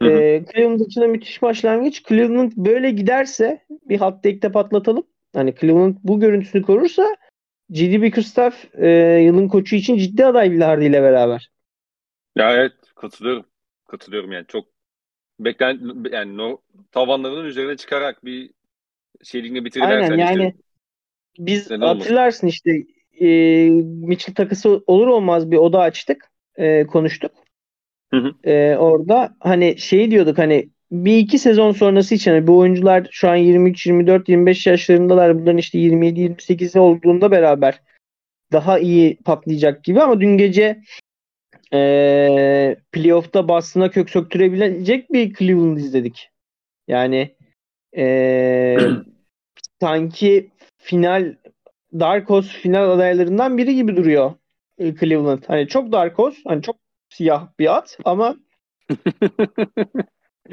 Hı 0.01 0.10
E, 0.10 0.45
Cleveland 0.53 0.80
için 0.80 1.01
de 1.01 1.08
müthiş 1.08 1.41
başlangıç. 1.41 2.03
Cleveland 2.03 2.51
böyle 2.55 2.91
giderse 2.91 3.66
bir 3.70 3.99
hot 3.99 4.24
take'te 4.24 4.51
patlatalım. 4.51 5.03
Hani 5.36 5.55
Cleveland 5.55 5.95
bu 6.03 6.20
görüntüsünü 6.20 6.62
korursa 6.62 7.16
J.D. 7.70 8.01
Bickerstaff 8.01 8.76
e, 8.76 8.89
yılın 9.22 9.47
koçu 9.47 9.76
için 9.76 9.97
ciddi 9.97 10.26
aday 10.26 10.51
Villardi 10.51 10.86
ile 10.86 11.01
beraber. 11.01 11.51
Ya 12.36 12.53
evet 12.53 12.74
katılıyorum. 12.95 13.45
Katılıyorum 13.88 14.32
yani 14.32 14.45
çok 14.47 14.66
beklen 15.40 15.80
yani 16.12 16.38
no, 16.38 16.58
tavanlarının 16.92 17.46
üzerine 17.46 17.78
çıkarak 17.78 18.26
bir 18.26 18.50
şeyliğini 19.24 19.66
bitirirlerse 19.66 20.14
Aynen 20.14 20.18
yani 20.18 20.48
işte, 20.48 20.54
biz 21.40 21.72
hatırlarsın 21.72 22.48
işte 22.48 22.72
e, 23.20 23.28
Mitchell 23.82 24.36
takısı 24.36 24.84
olur 24.88 25.08
olmaz 25.08 25.52
bir 25.52 25.58
oda 25.58 25.80
açtık. 25.80 26.32
E, 26.58 26.88
konuştuk. 26.88 27.32
Hı 28.14 28.18
hı. 28.18 28.32
Ee, 28.44 28.76
orada 28.78 29.36
hani 29.40 29.78
şey 29.78 30.12
diyorduk 30.12 30.38
hani 30.38 30.70
bir 30.92 31.18
iki 31.18 31.40
sezon 31.40 31.72
sonrası 31.72 32.16
için 32.16 32.32
hani 32.32 32.48
bu 32.48 32.58
oyuncular 32.58 33.08
şu 33.12 33.30
an 33.30 33.36
23, 33.36 33.86
24, 33.88 34.30
25 34.30 34.68
yaşlarındalar. 34.68 35.40
Bunların 35.40 35.58
işte 35.58 35.78
27, 35.78 36.20
28 36.20 36.76
olduğunda 36.76 37.32
beraber 37.32 37.82
daha 38.52 38.80
iyi 38.80 39.18
patlayacak 39.18 39.84
gibi 39.84 40.02
ama 40.02 40.22
dün 40.22 40.38
gece 40.38 40.82
e, 41.74 42.76
playoff'ta 42.91 43.47
Boston'a 43.47 43.91
kök 43.91 44.09
söktürebilecek 44.09 45.13
bir 45.13 45.34
Cleveland 45.34 45.78
izledik. 45.78 46.30
Yani 46.88 47.36
e, 47.97 48.78
sanki 49.82 50.49
final 50.78 51.36
Dark 51.93 52.30
Horse 52.30 52.49
final 52.49 52.89
adaylarından 52.89 53.57
biri 53.57 53.76
gibi 53.76 53.95
duruyor 53.95 54.34
Cleveland. 54.80 55.43
Hani 55.47 55.68
çok 55.68 55.91
Dark 55.91 56.18
Horse, 56.18 56.38
hani 56.45 56.61
çok 56.61 56.76
siyah 57.09 57.47
bir 57.59 57.78
at 57.78 57.97
ama 58.05 58.36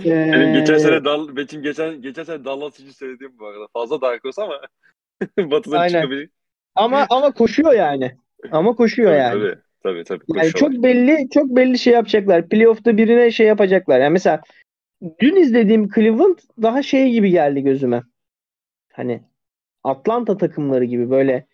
Benim 0.04 0.54
geçen 0.54 0.78
sene 0.78 1.04
Dal 1.04 1.36
benim 1.36 1.62
geçen 1.62 2.02
geçen 2.02 2.22
sene 2.24 2.44
Dallas 2.44 2.80
için 2.80 2.90
söylediğim 2.90 3.38
bu 3.38 3.46
arada. 3.46 3.66
Fazla 3.72 4.00
Dark 4.00 4.24
Horse 4.24 4.42
ama 4.42 4.60
batıdan 5.50 5.78
Aynen. 5.78 6.00
çıkabilir. 6.00 6.30
Ama 6.74 7.06
ama 7.10 7.32
koşuyor 7.32 7.72
yani. 7.72 8.16
Ama 8.50 8.74
koşuyor 8.76 9.14
yani. 9.14 9.32
Tabii 9.32 9.60
tabii 9.84 10.04
tabii. 10.04 10.24
Yani 10.34 10.48
çok 10.48 10.70
belli 10.70 11.28
çok 11.30 11.56
belli 11.56 11.78
şey 11.78 11.92
yapacaklar. 11.92 12.48
Playoff'ta 12.48 12.96
birine 12.96 13.30
şey 13.30 13.46
yapacaklar. 13.46 14.00
Yani 14.00 14.12
mesela 14.12 14.40
dün 15.20 15.36
izlediğim 15.36 15.88
Cleveland 15.88 16.38
daha 16.62 16.82
şey 16.82 17.10
gibi 17.10 17.30
geldi 17.30 17.62
gözüme. 17.62 18.02
Hani 18.92 19.22
Atlanta 19.84 20.36
takımları 20.36 20.84
gibi 20.84 21.10
böyle 21.10 21.46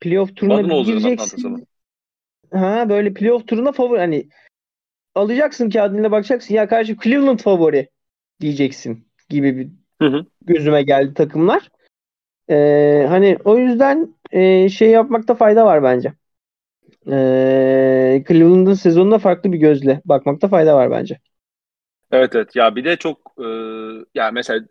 playoff 0.00 0.36
turuna 0.36 0.82
gireceksin. 0.82 1.66
Ha 2.52 2.88
böyle 2.88 3.14
playoff 3.14 3.46
turuna 3.46 3.72
favori 3.72 4.00
hani 4.00 4.28
alacaksın 5.14 5.70
kağıdına 5.70 6.10
bakacaksın 6.10 6.54
ya 6.54 6.68
karşı 6.68 6.96
Cleveland 6.96 7.38
favori 7.38 7.88
diyeceksin 8.40 9.08
gibi 9.28 9.56
bir 9.56 9.68
hı 10.02 10.08
hı. 10.08 10.26
gözüme 10.42 10.82
geldi 10.82 11.14
takımlar. 11.14 11.70
Ee, 12.50 13.06
hani 13.08 13.38
o 13.44 13.58
yüzden 13.58 14.14
e, 14.30 14.68
şey 14.68 14.90
yapmakta 14.90 15.34
fayda 15.34 15.66
var 15.66 15.82
bence. 15.82 16.12
Ee, 17.08 18.24
Cleveland'ın 18.28 18.74
sezonuna 18.74 19.18
farklı 19.18 19.52
bir 19.52 19.58
gözle 19.58 20.00
bakmakta 20.04 20.48
fayda 20.48 20.76
var 20.76 20.90
bence. 20.90 21.18
Evet 22.10 22.34
evet 22.34 22.56
ya 22.56 22.76
bir 22.76 22.84
de 22.84 22.96
çok 22.96 23.34
e, 23.38 23.46
ya 24.14 24.30
mesela 24.30 24.66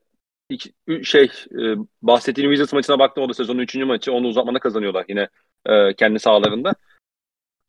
iki, 0.49 0.71
şey 1.03 1.31
e, 1.51 1.75
bahsettiğim 2.01 2.51
Wizards 2.51 2.73
maçına 2.73 2.99
baktım 2.99 3.23
o 3.23 3.29
da 3.29 3.33
sezonun 3.33 3.59
3. 3.59 3.75
maçı 3.75 4.13
onu 4.13 4.27
uzatmana 4.27 4.59
kazanıyorlar 4.59 5.05
yine 5.09 5.27
e, 5.65 5.93
kendi 5.93 6.19
sahalarında. 6.19 6.73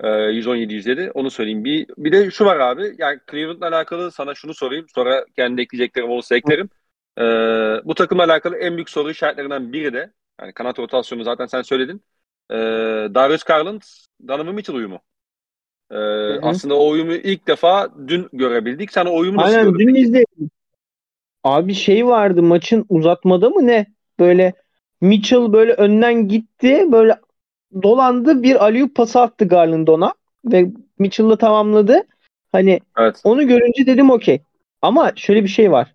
E, 0.00 0.08
117-107 0.08 1.10
onu 1.10 1.30
söyleyeyim. 1.30 1.64
Bir, 1.64 1.86
bir 1.96 2.12
de 2.12 2.30
şu 2.30 2.44
var 2.44 2.60
abi 2.60 2.94
yani 2.98 3.20
Cleveland'la 3.30 3.68
alakalı 3.68 4.12
sana 4.12 4.34
şunu 4.34 4.54
sorayım 4.54 4.86
sonra 4.94 5.24
kendi 5.36 5.62
ekleyeceklerim 5.62 6.10
olursa 6.10 6.36
eklerim. 6.36 6.70
E, 7.18 7.22
bu 7.84 7.94
takımla 7.94 8.24
alakalı 8.24 8.56
en 8.56 8.76
büyük 8.76 8.90
soru 8.90 9.10
işaretlerinden 9.10 9.72
biri 9.72 9.92
de 9.92 10.12
yani 10.40 10.52
kanat 10.52 10.78
rotasyonu 10.78 11.24
zaten 11.24 11.46
sen 11.46 11.62
söyledin. 11.62 12.02
E, 12.50 12.56
Darius 13.14 13.42
Garland, 13.42 13.82
Donovan 14.28 14.54
Mitchell 14.54 14.76
uyumu. 14.76 14.98
E, 15.90 15.96
aslında 16.42 16.74
o 16.74 16.88
uyumu 16.88 17.12
ilk 17.12 17.46
defa 17.46 17.88
dün 18.08 18.28
görebildik. 18.32 18.92
Sen 18.92 19.06
o 19.06 19.16
uyumu 19.16 19.38
nasıl 19.38 19.56
Aynen 19.56 19.72
gördün? 19.72 19.88
dün 19.88 19.94
izledim. 19.94 20.50
Abi 21.44 21.74
şey 21.74 22.06
vardı 22.06 22.42
maçın 22.42 22.86
uzatmada 22.88 23.50
mı 23.50 23.66
ne? 23.66 23.86
Böyle 24.18 24.52
Mitchell 25.00 25.52
böyle 25.52 25.72
önden 25.72 26.28
gitti. 26.28 26.86
Böyle 26.92 27.18
dolandı 27.82 28.42
bir 28.42 28.64
aliyup 28.64 28.94
pası 28.94 29.20
attı 29.20 29.48
Garland 29.48 29.88
ona. 29.88 30.14
Ve 30.44 30.66
Mitchell'la 30.98 31.36
tamamladı. 31.36 32.02
Hani 32.52 32.80
evet. 32.98 33.20
onu 33.24 33.46
görünce 33.48 33.86
dedim 33.86 34.10
okey. 34.10 34.40
Ama 34.82 35.12
şöyle 35.16 35.42
bir 35.42 35.48
şey 35.48 35.72
var. 35.72 35.94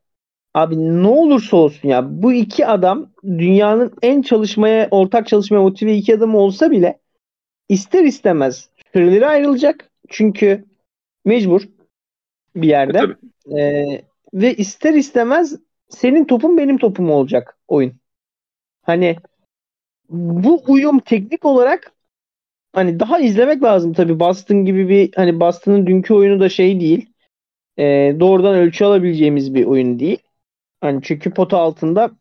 Abi 0.53 1.03
ne 1.03 1.07
olursa 1.07 1.57
olsun 1.57 1.89
ya 1.89 2.23
bu 2.23 2.33
iki 2.33 2.67
adam 2.67 3.09
dünyanın 3.25 3.93
en 4.01 4.21
çalışmaya 4.21 4.87
ortak 4.91 5.27
çalışmaya 5.27 5.61
motive 5.61 5.95
iki 5.95 6.15
adam 6.15 6.35
olsa 6.35 6.71
bile 6.71 6.99
ister 7.69 8.03
istemez 8.03 8.69
süreleri 8.93 9.27
ayrılacak. 9.27 9.89
Çünkü 10.09 10.65
mecbur 11.25 11.61
bir 12.55 12.67
yerde. 12.67 12.99
E, 13.51 13.61
ee, 13.61 14.01
ve 14.33 14.55
ister 14.55 14.93
istemez 14.93 15.59
senin 15.89 16.25
topun 16.25 16.57
benim 16.57 16.77
topum 16.77 17.11
olacak 17.11 17.57
oyun. 17.67 17.93
Hani 18.81 19.15
bu 20.09 20.63
uyum 20.67 20.99
teknik 20.99 21.45
olarak 21.45 21.91
hani 22.73 22.99
daha 22.99 23.19
izlemek 23.19 23.63
lazım 23.63 23.93
tabii. 23.93 24.19
Boston 24.19 24.65
gibi 24.65 24.89
bir 24.89 25.11
hani 25.15 25.39
Boston'ın 25.39 25.87
dünkü 25.87 26.13
oyunu 26.13 26.39
da 26.39 26.49
şey 26.49 26.79
değil. 26.79 27.09
E, 27.77 27.83
doğrudan 28.19 28.55
ölçü 28.55 28.85
alabileceğimiz 28.85 29.55
bir 29.55 29.65
oyun 29.65 29.99
değil. 29.99 30.19
Hani 30.83 31.01
çünkü 31.03 31.33
pota 31.33 31.57
altında 31.57 32.11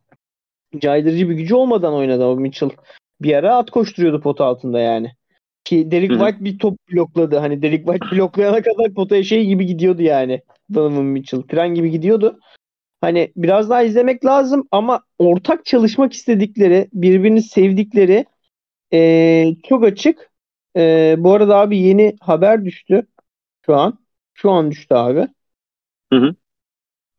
caydırıcı 0.79 1.31
bir 1.31 1.35
gücü 1.35 1.55
olmadan 1.55 1.95
oynadı 1.95 2.25
o 2.25 2.37
Mitchell. 2.37 2.71
Bir 3.21 3.35
ara 3.35 3.57
at 3.57 3.71
koşturuyordu 3.71 4.21
pota 4.21 4.45
altında 4.45 4.81
yani. 4.81 5.13
Ki 5.65 5.91
Derek 5.91 6.11
White 6.11 6.45
bir 6.45 6.59
top 6.59 6.79
blokladı. 6.93 7.37
Hani 7.37 7.63
Derek 7.63 7.87
White 7.87 8.17
bloklayana 8.17 8.63
kadar 8.63 8.95
potaya 8.95 9.23
şey 9.23 9.47
gibi 9.47 9.67
gidiyordu 9.67 10.03
yani. 10.03 10.43
Donovan 10.75 11.05
Mitchell. 11.05 11.43
Tren 11.43 11.75
gibi 11.75 11.91
gidiyordu. 11.91 12.41
Hani 13.01 13.33
biraz 13.37 13.71
daha 13.71 13.83
izlemek 13.83 14.25
lazım 14.25 14.69
ama 14.71 15.03
ortak 15.19 15.65
çalışmak 15.65 16.13
istedikleri, 16.13 16.89
birbirini 16.93 17.43
sevdikleri 17.43 18.27
ee, 18.93 19.55
çok 19.69 19.85
açık. 19.85 20.31
E, 20.77 21.15
bu 21.19 21.33
arada 21.33 21.57
abi 21.57 21.79
yeni 21.79 22.17
haber 22.21 22.65
düştü 22.65 23.07
şu 23.67 23.77
an. 23.77 23.99
Şu 24.35 24.51
an 24.51 24.71
düştü 24.71 24.95
abi. 24.95 25.29
Hı 26.13 26.19
hı. 26.19 26.35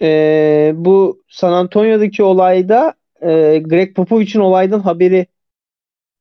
E, 0.03 0.71
bu 0.75 1.23
San 1.27 1.53
Antonio'daki 1.53 2.23
olayda 2.23 2.93
e, 3.21 3.59
Greg 3.59 3.95
Popovich'in 3.95 4.39
olaydan 4.39 4.79
haberi 4.79 5.27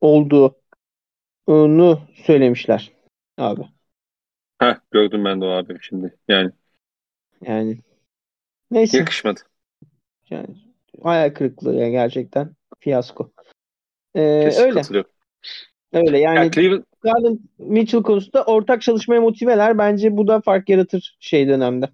olduğunu 0.00 2.00
söylemişler 2.14 2.92
abi. 3.38 3.62
Heh, 4.58 4.74
gördüm 4.90 5.24
ben 5.24 5.40
de 5.40 5.44
o 5.44 5.48
abi 5.48 5.76
şimdi. 5.80 6.16
Yani 6.28 6.50
yani 7.46 7.78
neyse. 8.70 8.98
Yakışmadı. 8.98 9.40
Yani 10.30 10.56
hayal 11.02 11.34
kırıklığı 11.34 11.74
yani 11.74 11.90
gerçekten 11.90 12.50
fiyasko. 12.80 13.32
Ee, 14.14 14.50
öyle. 14.58 14.82
Öyle 15.92 16.18
yani, 16.18 16.50
Cleveland... 16.50 16.84
Garland 17.00 17.38
Mitchell 17.58 18.02
konusunda 18.02 18.44
ortak 18.44 18.82
çalışmaya 18.82 19.20
motiveler. 19.20 19.78
Bence 19.78 20.16
bu 20.16 20.28
da 20.28 20.40
fark 20.40 20.68
yaratır 20.68 21.16
şey 21.20 21.48
dönemde. 21.48 21.88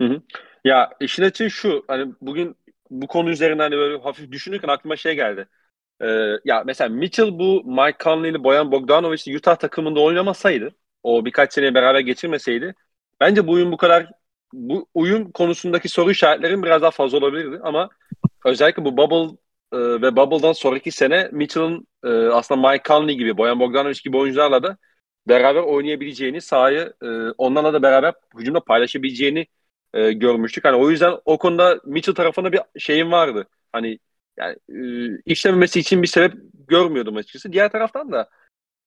Hı 0.00 0.08
hı. 0.08 0.22
Ya 0.64 0.90
işin 1.00 1.22
açığı 1.22 1.50
şu 1.50 1.84
hani 1.88 2.14
bugün 2.20 2.56
bu 2.90 3.06
konu 3.06 3.30
üzerinden 3.30 3.62
hani 3.62 3.76
böyle 3.76 4.02
hafif 4.02 4.32
düşünürken 4.32 4.68
aklıma 4.68 4.96
şey 4.96 5.14
geldi. 5.14 5.48
Ee, 6.02 6.06
ya 6.44 6.64
mesela 6.66 6.88
Mitchell 6.90 7.38
bu 7.38 7.64
Mike 7.64 7.98
Conley 8.04 8.30
ile 8.30 8.44
Boyan 8.44 8.72
Bogdanovic 8.72 9.36
Utah 9.36 9.56
takımında 9.56 10.00
oynamasaydı 10.00 10.74
o 11.02 11.24
birkaç 11.24 11.52
sene 11.54 11.74
beraber 11.74 12.00
geçirmeseydi 12.00 12.74
bence 13.20 13.46
bu 13.46 13.52
uyum 13.52 13.72
bu 13.72 13.76
kadar 13.76 14.10
bu 14.52 14.88
uyum 14.94 15.32
konusundaki 15.32 15.88
soru 15.88 16.10
işaretlerin 16.10 16.62
biraz 16.62 16.82
daha 16.82 16.90
fazla 16.90 17.18
olabilirdi 17.18 17.60
ama 17.64 17.90
özellikle 18.44 18.84
bu 18.84 18.96
bubble 18.96 19.36
e, 19.72 19.78
ve 20.02 20.16
bubble'dan 20.16 20.52
sonraki 20.52 20.92
sene 20.92 21.28
Mitchell'ın 21.32 21.88
e, 22.04 22.08
aslında 22.08 22.70
Mike 22.70 22.84
Conley 22.88 23.16
gibi 23.16 23.36
Boyan 23.38 23.60
Bogdanovic 23.60 24.00
gibi 24.04 24.16
oyuncularla 24.16 24.62
da 24.62 24.76
beraber 25.28 25.62
oynayabileceğini 25.62 26.40
sahayı 26.40 26.94
e, 27.02 27.06
onlarla 27.38 27.72
da 27.72 27.82
beraber 27.82 28.14
hücumda 28.38 28.60
paylaşabileceğini 28.60 29.46
e, 29.94 30.12
görmüştük. 30.12 30.64
Hani 30.64 30.76
o 30.76 30.90
yüzden 30.90 31.14
o 31.24 31.38
konuda 31.38 31.80
Mitchell 31.84 32.14
tarafında 32.14 32.52
bir 32.52 32.60
şeyim 32.78 33.12
vardı. 33.12 33.48
Hani 33.72 33.98
yani 34.36 34.56
e, 35.16 35.22
işlememesi 35.26 35.80
için 35.80 36.02
bir 36.02 36.08
sebep 36.08 36.34
görmüyordum 36.68 37.16
açıkçası. 37.16 37.52
Diğer 37.52 37.72
taraftan 37.72 38.12
da 38.12 38.30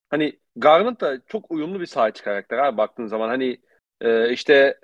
hani 0.10 0.40
Garland 0.56 1.02
da 1.02 1.22
çok 1.28 1.52
uyumlu 1.52 1.80
bir 1.80 1.86
sahiçi 1.86 2.24
karakter 2.24 2.58
abi 2.58 2.78
baktığın 2.78 3.08
zaman. 3.08 3.30
Hani 3.30 3.62
e, 4.02 4.32
işte 4.34 4.80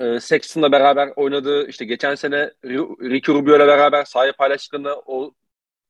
e, 0.00 0.20
Sexton'la 0.20 0.72
beraber 0.72 1.12
oynadığı 1.16 1.68
işte 1.68 1.84
geçen 1.84 2.14
sene 2.14 2.52
Ricky 2.64 3.38
Rubio'yla 3.38 3.66
beraber 3.66 4.04
sahaya 4.04 4.32
paylaştığında 4.32 5.00
o 5.06 5.34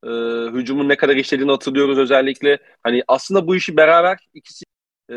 e, 0.04 0.08
hücumun 0.52 0.88
ne 0.88 0.96
kadar 0.96 1.16
işlediğini 1.16 1.50
hatırlıyoruz 1.50 1.98
özellikle. 1.98 2.58
Hani 2.82 3.02
aslında 3.08 3.46
bu 3.46 3.56
işi 3.56 3.76
beraber 3.76 4.18
ikisi 4.34 4.64
e, 5.10 5.14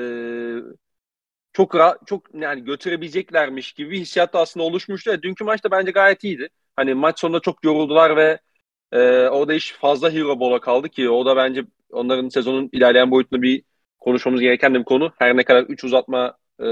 çok 1.58 1.76
rahat, 1.76 2.08
çok 2.08 2.24
yani 2.34 2.64
götürebileceklermiş 2.64 3.74
gibi 3.74 3.99
hissiyat 3.99 4.34
da 4.34 4.39
aslında 4.39 4.66
oluşmuştu. 4.66 5.12
E, 5.12 5.22
dünkü 5.22 5.43
maçta 5.43 5.72
bence 5.72 5.91
gayet 5.91 6.24
iyiydi. 6.24 6.49
Hani 6.76 6.93
maç 6.93 7.20
sonunda 7.20 7.39
çok 7.39 7.64
yoruldular 7.64 8.16
ve 8.18 8.39
e, 8.91 8.99
orada 9.28 9.53
iş 9.53 9.72
fazla 9.72 10.12
hero 10.12 10.39
ball'a 10.39 10.60
kaldı 10.60 10.89
ki 10.89 11.10
o 11.10 11.26
da 11.26 11.36
bence 11.36 11.66
onların 11.91 12.30
sezonun 12.30 12.70
ilerleyen 12.72 13.12
boyutunda 13.12 13.41
bir 13.41 13.64
konuşmamız 13.99 14.41
gereken 14.41 14.74
bir 14.74 14.84
konu. 14.84 15.12
Her 15.18 15.38
ne 15.38 15.43
kadar 15.43 15.64
3 15.64 15.84
uzatma 15.84 16.38
e, 16.60 16.66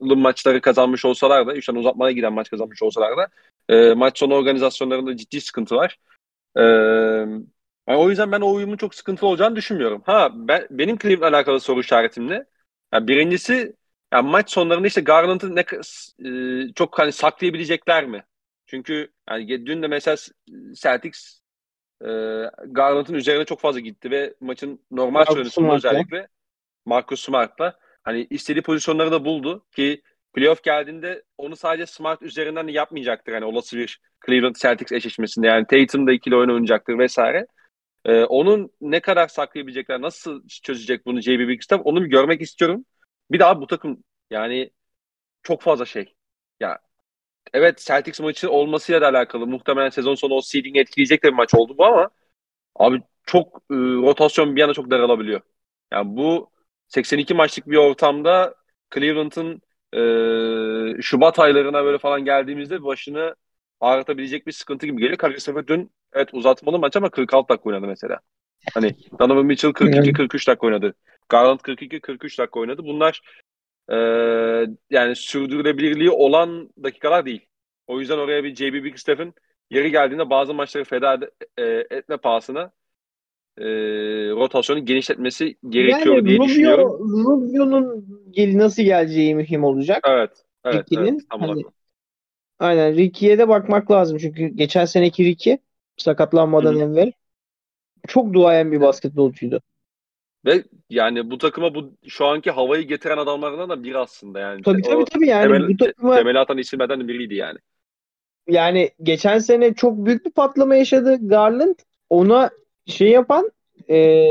maçları 0.00 0.60
kazanmış 0.60 1.04
olsalar 1.04 1.46
da, 1.46 1.54
3 1.54 1.66
tane 1.66 1.78
uzatmaya 1.78 2.12
giden 2.12 2.32
maç 2.32 2.50
kazanmış 2.50 2.82
olsalar 2.82 3.16
da 3.16 3.28
e, 3.68 3.94
maç 3.94 4.18
sonu 4.18 4.34
organizasyonlarında 4.34 5.16
ciddi 5.16 5.40
sıkıntı 5.40 5.76
var. 5.76 5.98
E, 6.56 6.62
yani 7.88 7.98
o 7.98 8.10
yüzden 8.10 8.32
ben 8.32 8.40
o 8.40 8.52
uyumun 8.54 8.76
çok 8.76 8.94
sıkıntılı 8.94 9.28
olacağını 9.28 9.56
düşünmüyorum. 9.56 10.02
Ha 10.06 10.30
ben, 10.34 10.66
benim 10.70 10.98
Cleveland'la 10.98 11.36
alakalı 11.36 11.60
soru 11.60 11.80
işaretim 11.80 12.28
ne? 12.28 12.44
Yani 12.92 13.08
birincisi 13.08 13.79
yani 14.12 14.30
maç 14.30 14.50
sonlarında 14.50 14.86
işte 14.86 15.00
Garland'ı 15.00 15.56
ne 15.56 15.64
e, 16.24 16.72
çok 16.74 16.98
hani 16.98 17.12
saklayabilecekler 17.12 18.06
mi? 18.06 18.24
Çünkü 18.66 19.12
yani 19.30 19.66
dün 19.66 19.82
de 19.82 19.86
mesela 19.88 20.16
Celtics 20.72 21.40
e, 22.02 22.08
Garland'ın 22.66 23.14
üzerine 23.14 23.44
çok 23.44 23.60
fazla 23.60 23.80
gitti 23.80 24.10
ve 24.10 24.34
maçın 24.40 24.80
normal 24.90 25.24
süresinde 25.24 25.72
özellikle 25.72 26.28
Marcus 26.84 27.24
Smart'la 27.24 27.78
hani 28.02 28.26
istediği 28.30 28.62
pozisyonları 28.62 29.12
da 29.12 29.24
buldu 29.24 29.66
ki 29.76 30.02
playoff 30.32 30.62
geldiğinde 30.62 31.22
onu 31.38 31.56
sadece 31.56 31.86
Smart 31.86 32.22
üzerinden 32.22 32.68
de 32.68 32.72
yapmayacaktır. 32.72 33.32
Hani 33.32 33.44
olası 33.44 33.76
bir 33.76 34.00
Cleveland 34.26 34.56
Celtics 34.56 34.92
eşleşmesinde 34.92 35.46
yani 35.46 35.66
Tatum 35.66 36.06
da 36.06 36.12
ikili 36.12 36.36
oyun 36.36 36.48
oynayacaktır 36.48 36.98
vesaire. 36.98 37.46
Ee, 38.04 38.24
onun 38.24 38.70
ne 38.80 39.00
kadar 39.00 39.28
saklayabilecekler, 39.28 40.00
nasıl 40.00 40.48
çözecek 40.62 41.06
bunu 41.06 41.20
JB 41.20 41.48
Bigstaff 41.48 41.80
onu 41.84 42.04
bir 42.04 42.10
görmek 42.10 42.40
istiyorum. 42.40 42.84
Bir 43.30 43.38
daha 43.38 43.60
bu 43.60 43.66
takım 43.66 44.04
yani 44.30 44.70
çok 45.42 45.62
fazla 45.62 45.86
şey. 45.86 46.14
Ya 46.60 46.78
evet 47.52 47.78
Celtics 47.78 48.20
maçı 48.20 48.50
olmasıyla 48.50 49.00
da 49.00 49.08
alakalı. 49.08 49.46
Muhtemelen 49.46 49.90
sezon 49.90 50.14
sonu 50.14 50.34
o 50.34 50.40
seeding 50.40 50.76
etkileyecek 50.76 51.24
de 51.24 51.28
bir 51.28 51.34
maç 51.34 51.54
oldu 51.54 51.78
bu 51.78 51.84
ama 51.86 52.10
abi 52.76 53.02
çok 53.26 53.56
e, 53.70 53.74
rotasyon 53.74 54.56
bir 54.56 54.60
yana 54.60 54.74
çok 54.74 54.90
daralabiliyor. 54.90 55.40
Yani 55.92 56.16
bu 56.16 56.50
82 56.88 57.34
maçlık 57.34 57.68
bir 57.68 57.76
ortamda 57.76 58.54
Cleveland'ın 58.94 59.62
e, 60.98 61.02
Şubat 61.02 61.38
aylarına 61.38 61.84
böyle 61.84 61.98
falan 61.98 62.24
geldiğimizde 62.24 62.84
başını 62.84 63.36
ağrıtabilecek 63.80 64.46
bir 64.46 64.52
sıkıntı 64.52 64.86
gibi 64.86 65.00
geliyor. 65.00 65.18
Karagümrük 65.18 65.68
dün 65.68 65.90
evet 66.12 66.28
uzatmalı 66.32 66.78
maç 66.78 66.96
ama 66.96 67.10
46 67.10 67.48
dakika 67.48 67.68
oynadı 67.68 67.86
mesela. 67.86 68.20
Hani 68.74 68.96
Donovan 69.18 69.46
Mitchell 69.46 69.72
42-43 69.72 70.48
dakika 70.48 70.66
oynadı. 70.66 70.94
Garland 71.30 71.60
42-43 71.60 72.38
dakika 72.38 72.60
oynadı. 72.60 72.84
Bunlar 72.84 73.22
e, 73.92 73.96
yani 74.90 75.16
sürdürülebilirliği 75.16 76.10
olan 76.10 76.70
dakikalar 76.82 77.26
değil. 77.26 77.46
O 77.86 78.00
yüzden 78.00 78.18
oraya 78.18 78.44
bir 78.44 78.54
JB 78.54 78.84
Bigstaff'ın 78.84 79.34
yeri 79.70 79.90
geldiğinde 79.90 80.30
bazı 80.30 80.54
maçları 80.54 80.84
feda 80.84 81.18
e, 81.58 81.62
etme 81.90 82.16
pahasına 82.16 82.72
e, 83.58 83.64
rotasyonu 84.30 84.84
genişletmesi 84.84 85.56
gerekiyor 85.68 86.16
yani 86.16 86.26
diye 86.26 86.36
Rubio, 86.36 86.48
düşünüyorum. 86.48 87.24
Rubio'nun 87.24 88.06
gel 88.30 88.58
nasıl 88.58 88.82
geleceği 88.82 89.34
mühim 89.34 89.64
olacak. 89.64 90.04
Evet. 90.08 90.44
Evet, 90.64 90.86
evet 90.92 91.20
hani, 91.28 91.62
aynen 92.58 92.96
Ricky'ye 92.96 93.38
de 93.38 93.48
bakmak 93.48 93.90
lazım 93.90 94.18
çünkü 94.18 94.46
geçen 94.46 94.84
seneki 94.84 95.24
Ricky 95.24 95.56
sakatlanmadan 95.96 96.74
Hı-hı. 96.74 96.82
evvel 96.82 97.12
çok 98.08 98.32
duayen 98.32 98.72
bir 98.72 98.80
basketbolcuydu. 98.80 99.62
Ve 100.44 100.64
yani 100.90 101.30
bu 101.30 101.38
takıma 101.38 101.74
bu 101.74 101.92
şu 102.08 102.26
anki 102.26 102.50
havayı 102.50 102.82
getiren 102.82 103.18
adamlardan 103.18 103.70
da 103.70 103.82
biri 103.82 103.98
aslında 103.98 104.40
yani. 104.40 104.62
Tabii 104.62 104.82
tabii 104.82 105.04
tabii 105.04 105.28
yani 105.28 105.42
temel, 105.42 105.68
bu 105.68 105.76
takıma 105.76 106.14
temel 106.14 106.40
atan 106.40 106.58
isimlerden 106.58 107.08
biriydi 107.08 107.34
yani. 107.34 107.58
Yani 108.48 108.90
geçen 109.02 109.38
sene 109.38 109.74
çok 109.74 110.06
büyük 110.06 110.26
bir 110.26 110.30
patlama 110.30 110.74
yaşadı 110.74 111.28
Garland. 111.28 111.74
Ona 112.10 112.50
şey 112.86 113.08
yapan 113.08 113.50
e, 113.90 114.26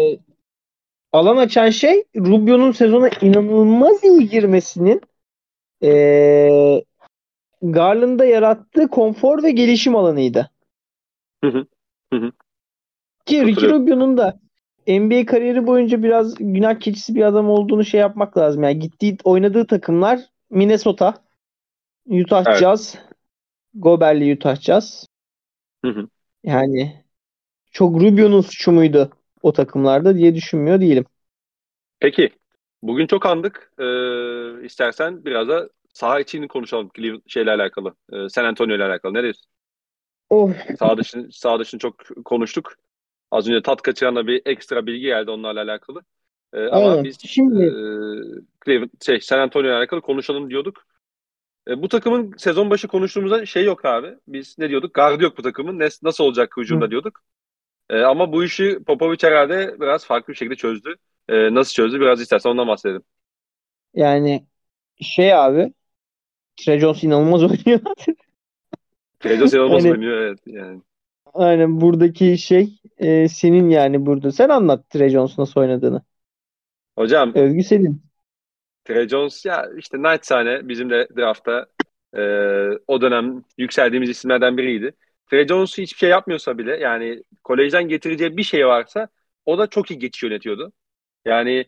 alan 1.12 1.38
açan 1.38 1.70
şey 1.70 2.04
Rubio'nun 2.16 2.72
sezona 2.72 3.10
inanılmaz 3.22 4.04
iyi 4.04 4.30
girmesinin 4.30 5.02
e, 5.84 6.84
Garland'a 7.62 8.26
yarattığı 8.26 8.88
konfor 8.88 9.44
ve 9.44 9.52
gelişim 9.52 9.96
alanıydı. 9.96 10.52
Hı 11.44 11.50
hı. 11.50 11.66
Hı 12.14 12.20
hı. 12.20 12.32
Ki 13.26 13.46
Ricky 13.46 13.72
Rubio'nun 13.72 14.18
da 14.18 14.40
NBA 14.90 15.26
kariyeri 15.26 15.68
boyunca 15.68 16.04
biraz 16.04 16.36
günah 16.36 16.80
keçisi 16.80 17.16
bir 17.16 17.22
adam 17.22 17.50
olduğunu 17.50 17.86
şey 17.86 18.00
yapmak 18.00 18.38
lazım. 18.38 18.64
Yani 18.64 18.80
gittiği 18.80 19.18
oynadığı 19.24 19.68
takımlar 19.68 20.20
Minnesota, 20.50 21.24
Utah 22.06 22.44
evet. 22.48 22.60
Jazz, 22.60 22.96
Goberli 23.74 24.34
Utah 24.36 24.56
Jazz. 24.56 25.08
Hı 25.86 25.92
hı. 25.92 26.08
Yani 26.44 27.04
çok 27.72 28.02
Rubio'nun 28.02 28.42
suçu 28.42 28.72
muydu 28.72 29.12
o 29.42 29.54
takımlarda 29.54 30.16
diye 30.16 30.36
düşünmüyor 30.36 30.82
değilim. 30.82 31.06
Peki. 32.00 32.30
Bugün 32.84 33.08
çok 33.08 33.26
andık. 33.26 33.72
Ee, 33.80 34.66
istersen 34.66 35.26
biraz 35.26 35.48
da 35.48 35.70
saha 35.94 36.20
içini 36.20 36.48
konuşalım 36.48 36.92
şeyle 37.28 37.52
alakalı. 37.52 37.96
Ee, 38.14 38.30
San 38.30 38.46
Antonio 38.46 38.76
ile 38.76 38.84
alakalı. 38.84 39.14
Ne 39.14 39.24
diyorsun? 39.24 39.46
Of. 40.30 40.56
Sağ 40.80 40.98
dışını, 40.98 41.32
sağ 41.32 41.60
dışını 41.60 41.80
çok 41.80 41.96
konuştuk. 42.26 42.76
Az 43.32 43.48
önce 43.48 43.62
tat 43.62 43.82
kaçıranla 43.82 44.28
bir 44.28 44.42
ekstra 44.46 44.86
bilgi 44.86 45.02
geldi 45.02 45.32
onlarla 45.32 45.62
alakalı. 45.62 46.02
Ee, 46.54 46.68
ama 46.68 47.04
biz 47.04 47.20
Şimdi... 47.20 47.64
e, 47.64 47.72
Cleveland, 48.66 48.90
şey, 49.06 49.22
San 49.22 49.40
Antonio 49.40 49.68
ile 49.68 49.74
alakalı 49.76 50.02
konuşalım 50.02 50.50
diyorduk. 50.50 50.86
E, 51.68 51.82
bu 51.82 51.88
takımın 51.88 52.34
sezon 52.38 52.70
başı 52.70 52.88
konuştuğumuzda 52.88 53.46
şey 53.46 53.66
yok 53.66 53.86
abi. 53.86 54.16
Biz 54.28 54.58
ne 54.58 54.70
diyorduk? 54.70 54.94
Gardı 54.94 55.24
yok 55.24 55.38
bu 55.38 55.42
takımın. 55.42 55.80
Ne, 55.80 55.90
nasıl 56.04 56.24
olacak 56.24 56.58
hücumda 56.58 56.86
Hı. 56.86 56.92
diyorduk. 56.92 57.24
E, 57.90 58.00
ama 58.00 58.34
bu 58.34 58.44
işi 58.44 58.84
Popovic 58.84 59.18
herhalde 59.22 59.76
biraz 59.80 60.06
farklı 60.06 60.34
bir 60.34 60.38
şekilde 60.38 60.56
çözdü. 60.56 60.96
E, 61.30 61.54
nasıl 61.54 61.74
çözdü? 61.74 62.00
Biraz 62.00 62.22
istersen 62.22 62.50
ondan 62.50 62.68
bahsedelim. 62.68 63.02
Yani 63.94 64.46
şey 65.02 65.34
abi 65.34 65.74
Trey 66.58 66.80
Jones 66.80 67.04
inanılmaz 67.04 67.44
oynuyor. 67.44 67.80
Trey 69.20 69.38
Jones 69.38 69.54
inanılmaz 69.54 69.86
yani, 69.86 69.94
oynuyor 69.94 70.18
evet. 70.18 70.40
Yani. 70.46 70.82
Aynen 71.34 71.82
buradaki 71.82 72.38
şey 72.38 72.80
e, 72.98 73.30
senin 73.30 73.70
yani 73.70 74.06
burada. 74.06 74.32
Sen 74.32 74.50
anlat 74.50 74.90
Trey 74.90 75.10
Jones 75.10 75.38
nasıl 75.38 75.62
oynadığını. 75.62 76.02
Hocam. 76.96 77.34
Övgü 77.36 77.64
senin. 77.64 78.02
Trey 78.86 79.08
Jones 79.08 79.46
ya 79.46 79.70
işte 79.78 79.98
sahne 80.22 80.70
bizim 80.70 80.90
de 80.90 81.08
draftta 81.18 81.66
e, 82.14 82.22
o 82.88 83.02
dönem 83.02 83.44
yükseldiğimiz 83.58 84.10
isimlerden 84.10 84.58
biriydi. 84.58 84.92
Trey 85.30 85.48
Jones 85.48 85.78
hiçbir 85.78 85.98
şey 85.98 86.10
yapmıyorsa 86.10 86.58
bile 86.58 86.78
yani 86.78 87.24
kolejden 87.44 87.88
getireceği 87.88 88.38
bir 88.38 88.44
şey 88.44 88.68
varsa 88.68 89.08
o 89.46 89.58
da 89.58 89.68
çok 89.68 89.92
iyi 89.92 90.00
geçiş 90.00 90.24
yönetiyordu. 90.24 90.72
Yani 91.26 91.66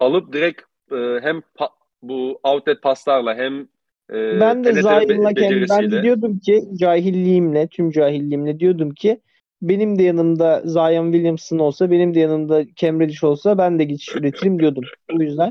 alıp 0.00 0.32
direkt 0.32 0.62
e, 0.92 0.96
hem 0.96 1.38
pa- 1.56 1.72
bu 2.02 2.40
outlet 2.44 2.82
paslarla 2.82 3.34
hem 3.34 3.68
e, 4.12 4.40
ben 4.40 4.64
de 4.64 4.82
Zayin'la 4.82 5.34
kendim 5.34 5.66
ben 5.70 6.02
diyordum 6.02 6.38
ki 6.38 6.62
cahilliğimle 6.74 7.68
tüm 7.68 7.90
cahilliğimle 7.90 8.60
diyordum 8.60 8.94
ki 8.94 9.20
benim 9.62 9.98
de 9.98 10.02
yanımda 10.02 10.62
Zion 10.64 11.12
Williamson 11.12 11.58
olsa 11.58 11.90
benim 11.90 12.14
de 12.14 12.20
yanımda 12.20 12.64
Cam 12.76 13.00
Reddish 13.00 13.24
olsa 13.24 13.58
ben 13.58 13.78
de 13.78 13.84
geçiş 13.84 14.16
üretirim 14.16 14.58
diyordum. 14.58 14.84
O 15.12 15.22
yüzden 15.22 15.50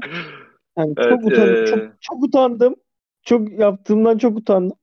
yani 0.77 0.93
evet, 0.97 1.09
çok 1.09 1.25
utandım. 1.25 1.63
Ee... 1.63 1.65
Çok, 1.65 2.01
çok 2.01 2.23
utandım. 2.23 2.75
Çok 3.23 3.59
yaptığımdan 3.59 4.17
çok 4.17 4.37
utandım. 4.37 4.77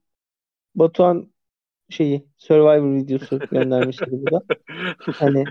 Batuhan 0.75 1.33
şeyi 1.89 2.25
Survivor 2.37 2.95
videosu 2.95 3.39
göndermişti 3.51 4.05
burada. 4.11 4.41
Hani 4.99 5.43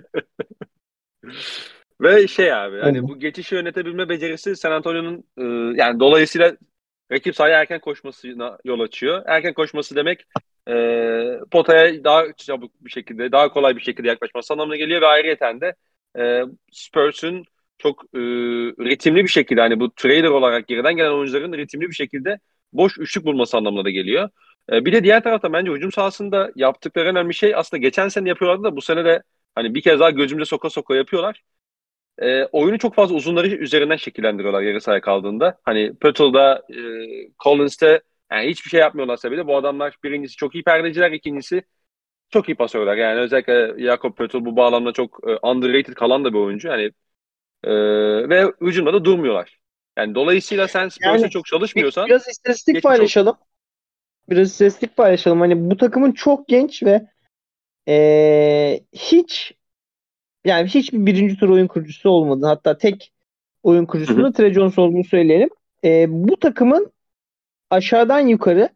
ve 2.01 2.29
şey 2.29 2.53
abi 2.53 2.81
hani 2.81 2.99
evet. 2.99 3.09
bu 3.09 3.19
geçişi 3.19 3.55
yönetebilme 3.55 4.09
becerisi 4.09 4.57
San 4.57 4.73
Antonio'nun 4.73 5.25
e, 5.39 5.43
yani 5.81 6.01
dolayısıyla 6.01 6.57
rakip 7.13 7.37
sahaya 7.37 7.61
erken 7.61 7.81
koşmasına 7.81 8.59
yol 8.65 8.81
açıyor. 8.81 9.23
Erken 9.27 9.55
koşması 9.55 9.97
demek 9.97 10.27
e, 10.69 10.75
potaya 11.51 12.05
daha 12.05 12.33
çabuk 12.33 12.73
bir 12.85 12.91
şekilde, 12.91 13.33
daha 13.33 13.49
kolay 13.53 13.77
bir 13.77 13.81
şekilde 13.81 14.09
yaklaşması 14.09 14.55
anlamına 14.55 14.77
geliyor 14.77 15.03
ve 15.03 15.07
ayrıyeten 15.07 15.61
de 15.61 15.75
e, 16.19 16.43
Spurs'un 16.73 17.45
çok 17.79 18.05
e, 18.15 18.19
ritimli 18.85 19.23
bir 19.23 19.29
şekilde 19.29 19.61
hani 19.61 19.81
bu 19.81 19.95
trader 19.95 20.29
olarak 20.29 20.69
geriden 20.69 20.97
gelen 20.97 21.11
oyuncuların 21.11 21.53
ritimli 21.53 21.89
bir 21.89 21.95
şekilde 21.95 22.39
boş 22.73 22.99
üçlük 22.99 23.25
bulması 23.25 23.57
anlamına 23.57 23.85
da 23.85 23.91
geliyor. 23.91 24.29
E, 24.73 24.85
bir 24.85 24.93
de 24.93 25.05
diğer 25.05 25.23
tarafta 25.23 25.53
bence 25.53 25.73
hücum 25.73 25.93
sahasında 25.93 26.53
yaptıkları 26.57 27.09
önemli 27.09 27.35
şey 27.35 27.55
aslında 27.57 27.81
geçen 27.81 28.09
sene 28.09 28.29
yapıyorlardı 28.29 28.65
da 28.65 28.77
bu 28.77 28.83
sene 28.83 29.05
de 29.05 29.23
hani 29.55 29.75
bir 29.75 29.83
kez 29.83 30.01
daha 30.01 30.11
gözümüze 30.11 30.45
soka 30.45 30.71
soka 30.71 30.97
yapıyorlar. 30.97 31.43
E, 32.19 32.45
oyunu 32.45 32.79
çok 32.79 32.95
fazla 32.95 33.15
uzunları 33.15 33.47
üzerinden 33.49 33.97
şekillendiriyorlar 33.97 34.63
yarı 34.63 34.81
sahaya 34.81 35.01
kaldığında. 35.01 35.59
Hani 35.63 35.95
Pöttle'da, 35.95 36.63
e, 36.71 36.79
Collins'te 37.45 38.03
yani 38.33 38.51
hiçbir 38.51 38.71
şey 38.71 38.81
yapmıyorlarsa 38.81 39.31
bile 39.31 39.47
bu 39.47 39.57
adamlar 39.57 39.97
birincisi 40.05 40.37
çok 40.37 40.55
iyi 40.55 40.65
perdeciler, 40.65 41.13
ikincisi 41.13 41.63
çok 42.31 42.49
iyi 42.49 42.55
pasörler. 42.55 42.97
Yani 42.97 43.21
özellikle 43.21 43.75
Jakob 43.85 44.17
Pöttl 44.17 44.45
bu 44.45 44.57
bağlamda 44.57 44.93
çok 44.93 45.21
e, 45.29 45.47
underrated 45.47 45.95
kalan 45.95 46.25
da 46.25 46.33
bir 46.33 46.39
oyuncu. 46.39 46.69
Yani 46.69 46.93
e, 47.65 47.73
ve 48.29 48.53
hücumda 48.61 48.93
da 48.93 49.05
durmuyorlar. 49.05 49.59
Yani 49.99 50.15
dolayısıyla 50.15 50.69
sen 50.69 50.89
Spurs'e 50.89 51.23
yani, 51.23 51.31
çok 51.31 51.47
çalışmıyorsan 51.47 52.07
biraz 52.07 52.29
istatistik 52.29 52.83
paylaşalım. 52.83 53.35
Çok... 53.35 53.47
Biraz 54.31 54.51
istatistik 54.51 54.97
paylaşalım. 54.97 55.41
Hani 55.41 55.71
bu 55.71 55.77
takımın 55.77 56.13
çok 56.13 56.49
genç 56.49 56.83
ve 56.83 57.07
ee, 57.89 58.81
hiç 58.93 59.53
yani 60.45 60.69
hiçbir 60.69 61.07
birinci 61.07 61.37
tur 61.37 61.49
oyun 61.49 61.67
kurucusu 61.67 62.11
olmadı. 62.11 62.47
Hatta 62.47 62.79
tek 62.79 63.13
oyun 63.63 63.87
kurucusunun 63.87 64.33
Trey 64.33 64.53
Jones 64.53 64.79
olduğunu 64.79 65.05
söyleyelim. 65.05 65.49
E, 65.85 66.07
bu 66.09 66.37
takımın 66.37 66.93
aşağıdan 67.71 68.21
yukarı 68.21 68.69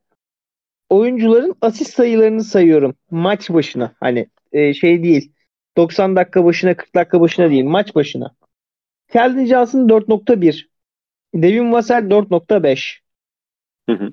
oyuncuların 0.90 1.54
asist 1.60 1.94
sayılarını 1.94 2.44
sayıyorum 2.44 2.94
maç 3.10 3.50
başına. 3.50 3.94
Hani 4.00 4.26
e, 4.52 4.74
şey 4.74 5.02
değil. 5.02 5.32
90 5.76 6.16
dakika 6.16 6.44
başına 6.44 6.76
40 6.76 6.94
dakika 6.94 7.20
başına 7.20 7.50
değil 7.50 7.64
maç 7.64 7.94
başına. 7.94 8.34
Keldon 9.08 9.44
Johnson 9.44 9.88
4.1 9.88 10.68
Devin 11.34 11.72
Vassell 11.72 12.04
4.5 12.04 13.00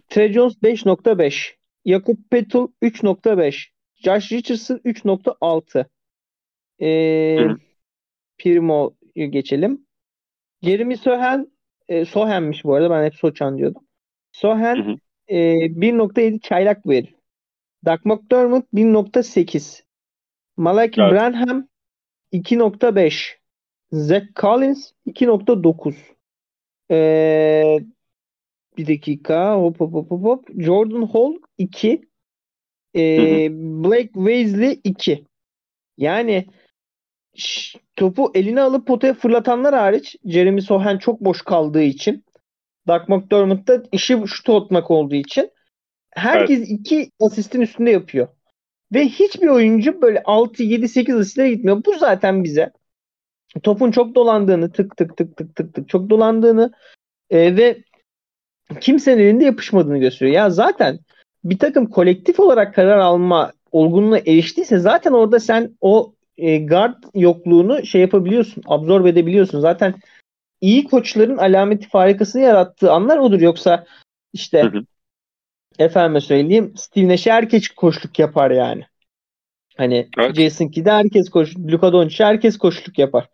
Trey 0.09 0.33
Jones 0.33 0.53
5.5 0.63 1.55
Jakob 1.85 2.17
Petul 2.29 2.67
3.5. 2.81 3.67
Josh 3.95 4.31
Richardson 4.31 4.77
3.6. 4.77 5.85
Ee, 6.81 7.47
Primo'yu 8.37 9.31
geçelim. 9.31 9.85
Jeremy 10.61 10.97
Sohan 10.97 11.51
e, 11.87 12.05
Sohen'miş 12.05 12.63
bu 12.63 12.73
arada. 12.75 12.89
Ben 12.89 13.05
hep 13.05 13.15
Soçan 13.15 13.57
diyordum. 13.57 13.87
Hı 14.77 14.91
hı. 14.91 14.95
E, 15.27 15.37
1.7 15.65 16.39
çaylak 16.39 16.85
bu 16.85 16.93
herif. 16.93 17.13
Doug 17.85 17.99
McDermott 18.05 18.65
1.8. 18.73 19.83
Malaki 20.57 21.01
evet. 21.01 21.11
Branham 21.11 21.67
2.5. 22.33 23.37
Zach 23.91 24.23
Collins 24.35 24.91
2.9. 25.07 25.95
Ee, 26.91 27.79
bir 28.77 28.87
dakika. 28.87 29.55
Hop 29.55 29.79
hop 29.79 29.93
hop 29.93 30.11
hop. 30.11 30.49
Jordan 30.57 31.07
Hall 31.07 31.33
2. 31.57 32.01
Ee, 32.95 33.49
Blake 33.51 34.13
Weasley 34.13 34.79
2. 34.83 35.25
Yani 35.97 36.45
topu 37.95 38.31
eline 38.33 38.61
alıp 38.61 38.87
potaya 38.87 39.13
fırlatanlar 39.13 39.75
hariç 39.75 40.15
Jeremy 40.25 40.61
Sohan 40.61 40.97
çok 40.97 41.21
boş 41.21 41.41
kaldığı 41.41 41.83
için 41.83 42.25
Doug 42.87 43.09
McDermott 43.09 43.67
da 43.67 43.83
işi 43.91 44.23
şut 44.27 44.49
atmak 44.49 44.91
olduğu 44.91 45.15
için 45.15 45.51
herkes 46.11 46.59
evet. 46.59 46.69
iki 46.69 47.11
asistin 47.19 47.61
üstünde 47.61 47.91
yapıyor. 47.91 48.27
Ve 48.93 49.05
hiçbir 49.05 49.47
oyuncu 49.47 50.01
böyle 50.01 50.23
6 50.25 50.63
7 50.63 50.87
8 50.87 51.15
asistlere 51.15 51.49
gitmiyor. 51.49 51.85
Bu 51.85 51.97
zaten 51.97 52.43
bize 52.43 52.71
topun 53.63 53.91
çok 53.91 54.15
dolandığını 54.15 54.71
tık 54.71 54.97
tık 54.97 55.17
tık 55.17 55.37
tık 55.37 55.55
tık 55.55 55.73
tık 55.73 55.89
çok 55.89 56.09
dolandığını 56.09 56.71
e, 57.29 57.57
ve 57.57 57.83
kimsenin 58.81 59.23
elinde 59.23 59.45
yapışmadığını 59.45 59.97
gösteriyor. 59.97 60.35
Ya 60.35 60.49
zaten 60.49 60.99
bir 61.43 61.59
takım 61.59 61.89
kolektif 61.89 62.39
olarak 62.39 62.75
karar 62.75 62.97
alma 62.97 63.51
olgunluğuna 63.71 64.17
eriştiyse 64.17 64.77
zaten 64.77 65.11
orada 65.11 65.39
sen 65.39 65.77
o 65.81 66.13
e, 66.37 66.57
guard 66.57 67.03
yokluğunu 67.13 67.85
şey 67.85 68.01
yapabiliyorsun, 68.01 68.63
absorbe 68.67 69.09
edebiliyorsun. 69.09 69.59
Zaten 69.59 69.93
iyi 70.61 70.83
koçların 70.83 71.37
alameti 71.37 71.89
farikasını 71.89 72.41
yarattığı 72.41 72.91
anlar 72.91 73.17
odur. 73.17 73.41
Yoksa 73.41 73.85
işte 74.33 74.63
hı 74.63 74.67
hı. 74.67 74.85
efendime 75.79 76.21
söyleyeyim 76.21 76.73
Steve 76.77 77.07
Nash'e 77.07 77.31
herkes 77.31 77.67
koşluk 77.67 78.19
yapar 78.19 78.51
yani. 78.51 78.85
Hani 79.77 80.09
evet. 80.17 80.35
Jason 80.35 80.67
Kidd'e 80.67 80.91
herkes 80.91 81.29
koş, 81.29 81.57
Luka 81.57 81.93
Doncic'e 81.93 82.25
herkes 82.25 82.57
koşluk 82.57 82.99
yapar. 82.99 83.29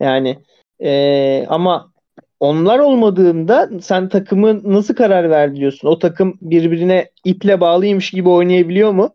Yani 0.00 0.38
e, 0.80 1.46
ama 1.48 1.92
onlar 2.40 2.78
olmadığında 2.78 3.70
sen 3.80 4.08
takımı 4.08 4.72
nasıl 4.72 4.94
karar 4.94 5.30
ver 5.30 5.56
diyorsun? 5.56 5.88
O 5.88 5.98
takım 5.98 6.38
birbirine 6.42 7.10
iple 7.24 7.60
bağlıymış 7.60 8.10
gibi 8.10 8.28
oynayabiliyor 8.28 8.92
mu? 8.92 9.14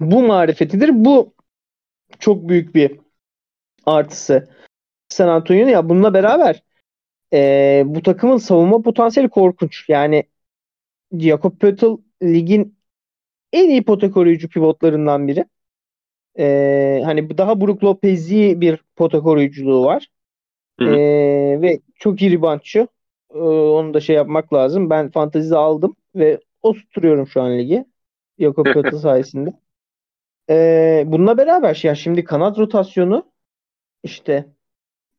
Bu 0.00 0.22
marifetidir. 0.22 0.90
Bu 0.92 1.35
çok 2.18 2.48
büyük 2.48 2.74
bir 2.74 3.00
artısı. 3.86 4.48
San 5.08 5.28
Antonio'nun 5.28 5.70
ya 5.70 5.88
bununla 5.88 6.14
beraber 6.14 6.62
e, 7.32 7.82
bu 7.86 8.02
takımın 8.02 8.36
savunma 8.36 8.82
potansiyeli 8.82 9.30
korkunç. 9.30 9.88
Yani 9.88 10.24
Jakob 11.12 11.58
Pöttl 11.58 11.96
ligin 12.22 12.78
en 13.52 13.70
iyi 13.70 13.84
pota 13.84 14.10
koruyucu 14.10 14.48
pivotlarından 14.48 15.28
biri. 15.28 15.44
E, 16.38 17.02
hani 17.04 17.38
daha 17.38 17.60
Brook 17.60 17.84
Lopez'i 17.84 18.60
bir 18.60 18.80
pota 18.96 19.20
koruyuculuğu 19.20 19.84
var. 19.84 20.08
E, 20.80 21.58
ve 21.62 21.80
çok 21.94 22.22
iyi 22.22 22.30
ribantçı. 22.30 22.88
E, 23.34 23.38
onu 23.38 23.94
da 23.94 24.00
şey 24.00 24.16
yapmak 24.16 24.52
lazım. 24.52 24.90
Ben 24.90 25.10
fantezide 25.10 25.56
aldım 25.56 25.96
ve 26.14 26.40
o 26.62 26.74
tutuyorum 26.74 27.26
şu 27.26 27.42
an 27.42 27.58
ligi. 27.58 27.84
Jakob 28.38 28.64
Pöttl 28.64 28.96
sayesinde. 29.02 29.52
E, 30.50 31.04
bununla 31.06 31.38
beraber 31.38 31.80
ya 31.82 31.94
şimdi 31.94 32.24
kanat 32.24 32.58
rotasyonu 32.58 33.32
işte 34.02 34.46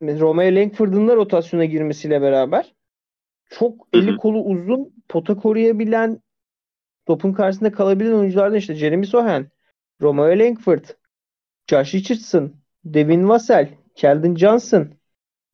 Romeo 0.02 0.56
Langford'un 0.56 1.08
da 1.08 1.16
rotasyona 1.16 1.66
girmesiyle 1.66 2.22
beraber 2.22 2.76
çok 3.50 3.88
eli 3.94 4.18
kolu 4.18 4.44
uzun, 4.44 4.94
pota 5.10 5.36
koruyabilen, 5.36 6.22
topun 7.06 7.34
karşısında 7.34 7.72
kalabilen 7.72 8.12
oyunculardan 8.12 8.58
işte 8.58 8.76
Jeremy 8.76 9.06
Sohan, 9.06 9.48
Romeo 10.02 10.40
Langford, 10.40 10.86
Josh 11.68 11.96
Richardson, 11.96 12.56
Devin 12.86 13.30
Vassell, 13.30 13.70
Keldon 13.96 14.36
Johnson. 14.36 14.94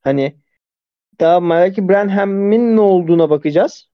Hani 0.01 0.35
daha 1.19 1.39
Malaki 1.39 1.89
Branham'in 1.89 2.75
ne 2.75 2.81
olduğuna 2.81 3.29
bakacağız. 3.29 3.89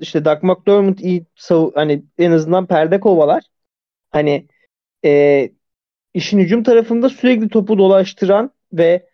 İşte 0.00 0.24
Doug 0.24 0.42
McDermott 0.42 1.00
iyi 1.00 1.26
hani 1.74 2.04
en 2.18 2.30
azından 2.30 2.66
perde 2.66 3.00
kovalar. 3.00 3.44
Hani 4.10 4.48
e, 5.04 5.50
işin 6.14 6.38
hücum 6.38 6.62
tarafında 6.62 7.08
sürekli 7.08 7.48
topu 7.48 7.78
dolaştıran 7.78 8.50
ve 8.72 9.08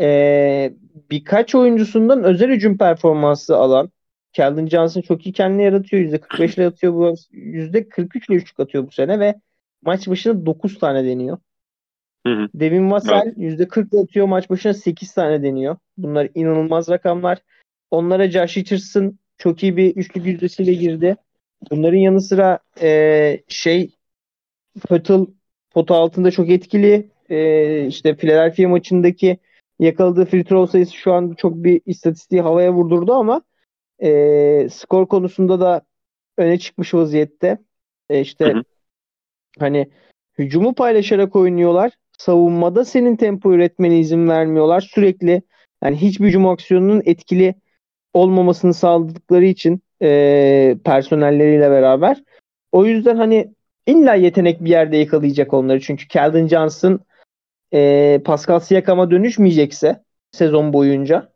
e, 0.00 0.72
birkaç 1.10 1.54
oyuncusundan 1.54 2.24
özel 2.24 2.50
hücum 2.50 2.78
performansı 2.78 3.56
alan 3.56 3.90
Keldon 4.32 4.66
Johnson 4.66 5.00
çok 5.00 5.26
iyi 5.26 5.32
kendini 5.32 5.62
yaratıyor. 5.62 6.02
%45 6.02 6.54
ile 6.56 6.66
atıyor 6.66 6.94
bu. 6.94 7.14
%43 7.32 8.28
ile 8.28 8.36
üçlük 8.36 8.60
atıyor 8.60 8.86
bu 8.86 8.90
sene 8.90 9.20
ve 9.20 9.34
maç 9.82 10.08
başına 10.08 10.46
9 10.46 10.78
tane 10.78 11.04
deniyor. 11.04 11.38
Hı 12.26 12.32
hı. 12.32 12.48
Devin 12.54 12.90
Vassell 12.90 13.34
evet. 13.38 13.60
%40 13.60 14.02
atıyor. 14.02 14.26
Maç 14.26 14.50
başına 14.50 14.74
8 14.74 15.14
tane 15.14 15.42
deniyor. 15.42 15.76
Bunlar 15.96 16.28
inanılmaz 16.34 16.88
rakamlar. 16.88 17.38
Onlara 17.90 18.30
Josh 18.30 18.56
Richardson 18.56 19.18
çok 19.38 19.62
iyi 19.62 19.76
bir 19.76 19.96
üçlük 19.96 20.26
yüzdesiyle 20.26 20.74
girdi. 20.74 21.16
Bunların 21.70 21.98
yanı 21.98 22.20
sıra 22.20 22.58
e, 22.82 23.42
şey 23.48 23.90
Pötl 24.88 25.24
pota 25.70 25.94
altında 25.94 26.30
çok 26.30 26.50
etkili. 26.50 27.10
E, 27.30 27.86
işte 27.86 28.16
Philadelphia 28.16 28.68
maçındaki 28.68 29.38
yakaladığı 29.78 30.24
free 30.24 30.44
throw 30.44 30.72
sayısı 30.72 30.96
şu 30.96 31.12
an 31.12 31.34
çok 31.38 31.54
bir 31.54 31.80
istatistiği 31.86 32.42
havaya 32.42 32.72
vurdurdu 32.72 33.12
ama 33.14 33.42
e, 34.02 34.68
skor 34.70 35.06
konusunda 35.08 35.60
da 35.60 35.82
öne 36.38 36.58
çıkmış 36.58 36.94
vaziyette. 36.94 37.58
E, 38.10 38.20
işte 38.20 38.44
hı 38.44 38.58
hı. 38.58 38.62
hani 39.58 39.90
hücumu 40.38 40.74
paylaşarak 40.74 41.36
oynuyorlar. 41.36 41.92
Savunmada 42.18 42.84
senin 42.84 43.16
tempo 43.16 43.52
üretmene 43.52 43.98
izin 43.98 44.28
vermiyorlar. 44.28 44.80
Sürekli 44.80 45.42
yani 45.84 45.96
hiçbir 45.96 46.26
hücum 46.26 46.46
aksiyonunun 46.46 47.02
etkili 47.04 47.54
olmamasını 48.14 48.74
sağladıkları 48.74 49.44
için 49.44 49.82
e, 50.02 50.76
personelleriyle 50.84 51.70
beraber. 51.70 52.22
O 52.72 52.86
yüzden 52.86 53.16
hani 53.16 53.54
illa 53.86 54.14
yetenek 54.14 54.64
bir 54.64 54.70
yerde 54.70 54.96
yakalayacak 54.96 55.54
onları. 55.54 55.80
Çünkü 55.80 56.08
Keldon 56.08 56.46
Johnson 56.46 57.00
e, 57.74 58.20
Pascal 58.24 58.60
Siakam'a 58.60 59.10
dönüşmeyecekse 59.10 60.02
sezon 60.32 60.72
boyunca 60.72 61.32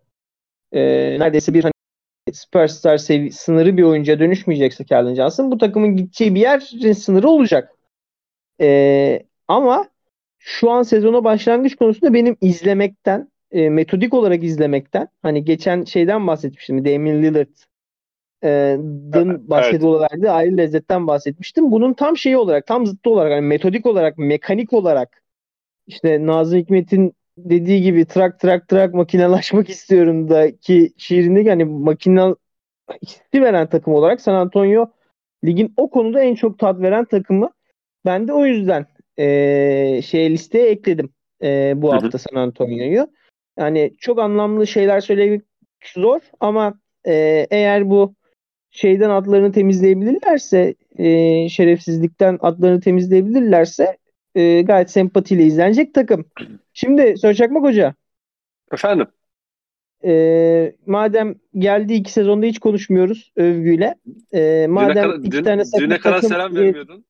e, 0.73 0.81
neredeyse 1.21 1.55
bir 1.55 1.63
hani 1.63 1.73
süperstar 2.33 2.99
sevi 2.99 3.33
sınırı 3.33 3.77
bir 3.77 3.83
oyuncuya 3.83 4.19
dönüşmeyecekse 4.19 4.85
Keldon 4.85 5.15
Johnson 5.15 5.51
bu 5.51 5.59
takımın 5.59 5.97
gideceği 5.97 6.35
bir 6.35 6.41
yerin 6.41 6.93
sınırı 6.93 7.29
olacak. 7.29 7.71
E, 8.61 9.23
ama 9.49 9.89
şu 10.39 10.71
an 10.71 10.83
sezona 10.83 11.25
başlangıç 11.25 11.77
konusunda 11.77 12.15
benim 12.15 12.37
izlemekten 12.41 13.33
e, 13.51 13.71
metodik 13.71 14.15
olarak 14.15 14.45
izlemekten 14.45 15.09
hani 15.23 15.45
geçen 15.45 15.85
şeyden 15.85 16.27
bahsetmiştim 16.27 16.85
Damian 16.85 17.23
Lillard 17.23 17.57
bahsediyorlardı. 19.49 20.17
Evet. 20.19 20.31
Ayrı 20.31 20.57
lezzetten 20.57 21.07
bahsetmiştim. 21.07 21.73
Bunun 21.73 21.95
tam 21.95 22.17
şeyi 22.17 22.37
olarak, 22.37 22.67
tam 22.67 22.87
zıttı 22.87 23.11
olarak, 23.11 23.33
hani 23.33 23.41
metodik 23.41 23.87
olarak, 23.87 24.19
mekanik 24.19 24.73
olarak 24.73 25.23
işte 25.87 26.27
Nazım 26.27 26.59
Hikmet'in 26.59 27.15
dediği 27.39 27.83
gibi 27.83 28.05
trak 28.05 28.41
trak 28.41 28.69
trak 28.69 28.95
makinalaşmak 28.95 29.69
istiyorum 29.71 30.29
da 30.29 30.57
ki 30.57 30.93
şiirinde 30.97 31.41
yani 31.41 31.65
makina 31.65 32.37
hissi 33.03 33.43
veren 33.43 33.69
takım 33.69 33.95
olarak 33.95 34.21
San 34.21 34.35
Antonio 34.35 34.87
ligin 35.45 35.75
o 35.77 35.91
konuda 35.91 36.21
en 36.21 36.35
çok 36.35 36.59
tat 36.59 36.81
veren 36.81 37.05
takımı. 37.05 37.51
Ben 38.05 38.29
de 38.29 38.33
o 38.33 38.47
yüzden 38.47 38.87
e, 39.19 40.03
şey 40.03 40.31
listeye 40.31 40.67
ekledim 40.67 41.13
e, 41.43 41.73
bu 41.77 41.93
hafta. 41.93 42.19
San 42.19 42.37
Antonio'yu. 42.37 43.09
Yani 43.59 43.93
çok 43.99 44.19
anlamlı 44.19 44.67
şeyler 44.67 45.01
söylemek 45.01 45.43
zor 45.95 46.21
ama 46.41 46.75
e, 47.07 47.47
eğer 47.51 47.91
bu 47.91 48.15
şeyden 48.75 49.11
adlarını 49.11 49.53
temizleyebilirlerse 49.53 50.75
e, 50.99 51.49
şerefsizlikten 51.49 52.39
adlarını 52.41 52.81
temizleyebilirlerse 52.81 53.97
e, 54.35 54.63
gayet 54.63 54.91
sempatiyle 54.91 55.45
izlenecek 55.45 55.95
takım. 55.95 56.25
Şimdi 56.73 57.15
Söz 57.19 57.37
Çakmak 57.37 57.63
Hoca. 57.63 57.95
Efendim. 58.73 59.07
E, 60.05 60.77
madem 60.87 61.35
geldi 61.59 61.95
iki 61.95 62.13
sezonda 62.13 62.47
hiç 62.47 62.59
konuşmuyoruz 62.59 63.33
övgüyle. 63.37 63.95
E, 64.35 64.67
madem 64.69 65.13
düne 65.13 65.27
iki 65.27 65.33
dün, 65.39 65.45
tane 65.45 65.65
sakın 65.65 65.85
düne 65.85 65.99
kadar 65.99 66.17
takım, 66.17 66.29
selam 66.29 66.57
vermiyordun. 66.57 67.05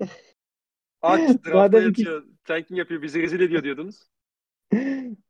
Aç 1.02 1.20
draftta 1.46 1.78
yatıyor. 1.78 2.22
Iki... 2.22 2.34
Tanking 2.44 2.78
yapıyor. 2.78 3.02
Bizi 3.02 3.22
rezil 3.22 3.40
ediyor 3.40 3.62
diyordunuz. 3.62 4.02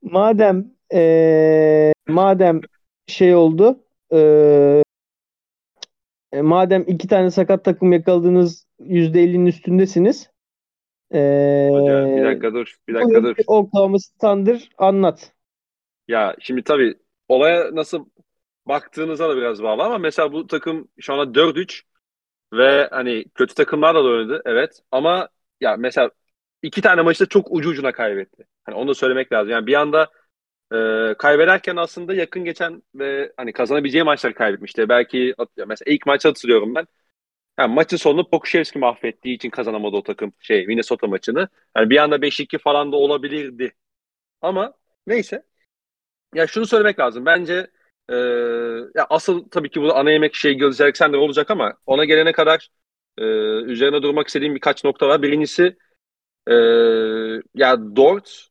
madem 0.03 0.71
e, 0.95 1.93
madem 2.09 2.61
şey 3.07 3.35
oldu 3.35 3.85
e, 4.13 4.85
e, 6.35 6.43
madem 6.43 6.85
iki 6.87 7.09
tane 7.09 7.31
sakat 7.31 7.65
takım 7.65 7.93
yakaladınız 7.93 8.67
%50'nin 8.81 9.47
üstündesiniz. 9.47 10.31
Ee, 11.15 11.69
Hocam 11.73 12.17
bir 12.17 12.25
dakika 12.25 12.55
dur. 12.55 12.77
Bir 12.89 12.95
dakika 12.95 13.23
dur. 13.23 13.37
Oklahoma 13.47 13.97
Thunder 14.21 14.69
anlat. 14.79 15.33
Ya 16.09 16.37
şimdi 16.41 16.63
tabii 16.63 16.95
olaya 17.29 17.75
nasıl 17.75 18.07
baktığınıza 18.67 19.29
da 19.29 19.37
biraz 19.37 19.63
bağlı 19.63 19.83
ama 19.83 19.99
mesela 19.99 20.33
bu 20.33 20.47
takım 20.47 20.89
şu 21.01 21.15
anda 21.15 21.35
4-3 21.35 21.83
ve 22.53 22.89
hani 22.91 23.25
kötü 23.35 23.55
takımlarla 23.55 24.05
da 24.05 24.09
oynadı 24.09 24.43
evet 24.45 24.81
ama 24.91 25.29
ya 25.61 25.77
mesela 25.77 26.11
iki 26.63 26.81
tane 26.81 27.03
maçta 27.03 27.27
çok 27.27 27.47
ucu 27.51 27.71
ucuna 27.71 27.93
kaybetti. 27.93 28.47
Hani 28.65 28.77
onu 28.77 28.89
da 28.89 28.95
söylemek 28.95 29.33
lazım. 29.33 29.51
Yani 29.51 29.67
bir 29.67 29.75
anda 29.75 30.09
e, 30.73 31.15
kaybederken 31.19 31.77
aslında 31.77 32.15
yakın 32.15 32.45
geçen 32.45 32.83
ve 32.95 33.33
hani 33.37 33.53
kazanabileceği 33.53 34.05
maçları 34.05 34.35
kaybetmişti. 34.35 34.89
Belki 34.89 35.35
mesela 35.67 35.93
ilk 35.95 36.07
maçı 36.07 36.29
hatırlıyorum 36.29 36.75
ben. 36.75 36.87
Yani 37.59 37.75
maçın 37.75 37.97
sonunu 37.97 38.31
Pokuševski 38.31 38.79
mahvettiği 38.79 39.37
için 39.37 39.51
kazanamadı 39.51 39.97
o 39.97 40.03
takım 40.03 40.33
şey 40.41 40.67
Minnesota 40.67 41.07
maçını. 41.07 41.49
Yani 41.77 41.91
bir 41.91 41.99
anda 41.99 42.23
5-2 42.23 42.59
falan 42.59 42.93
da 42.93 42.97
olabilirdi. 42.97 43.75
Ama 44.43 44.75
neyse. 45.07 45.45
Ya 46.35 46.47
şunu 46.47 46.67
söylemek 46.67 46.99
lazım. 47.01 47.27
Bence 47.27 47.67
e, 48.11 48.15
ya 48.95 49.07
asıl 49.11 49.49
tabii 49.51 49.71
ki 49.71 49.83
bu 49.83 49.95
ana 49.97 50.11
yemek 50.11 50.35
şey 50.35 50.55
Gilles 50.55 50.81
Alexander 50.81 51.19
olacak 51.19 51.51
ama 51.51 51.75
ona 51.87 52.05
gelene 52.05 52.33
kadar 52.33 52.69
e, 53.19 53.25
üzerine 53.65 54.03
durmak 54.03 54.27
istediğim 54.29 54.55
birkaç 54.55 54.85
nokta 54.85 55.09
var. 55.09 55.23
Birincisi 55.23 55.77
e, 56.49 56.55
ya 57.55 57.97
Dort 57.97 58.49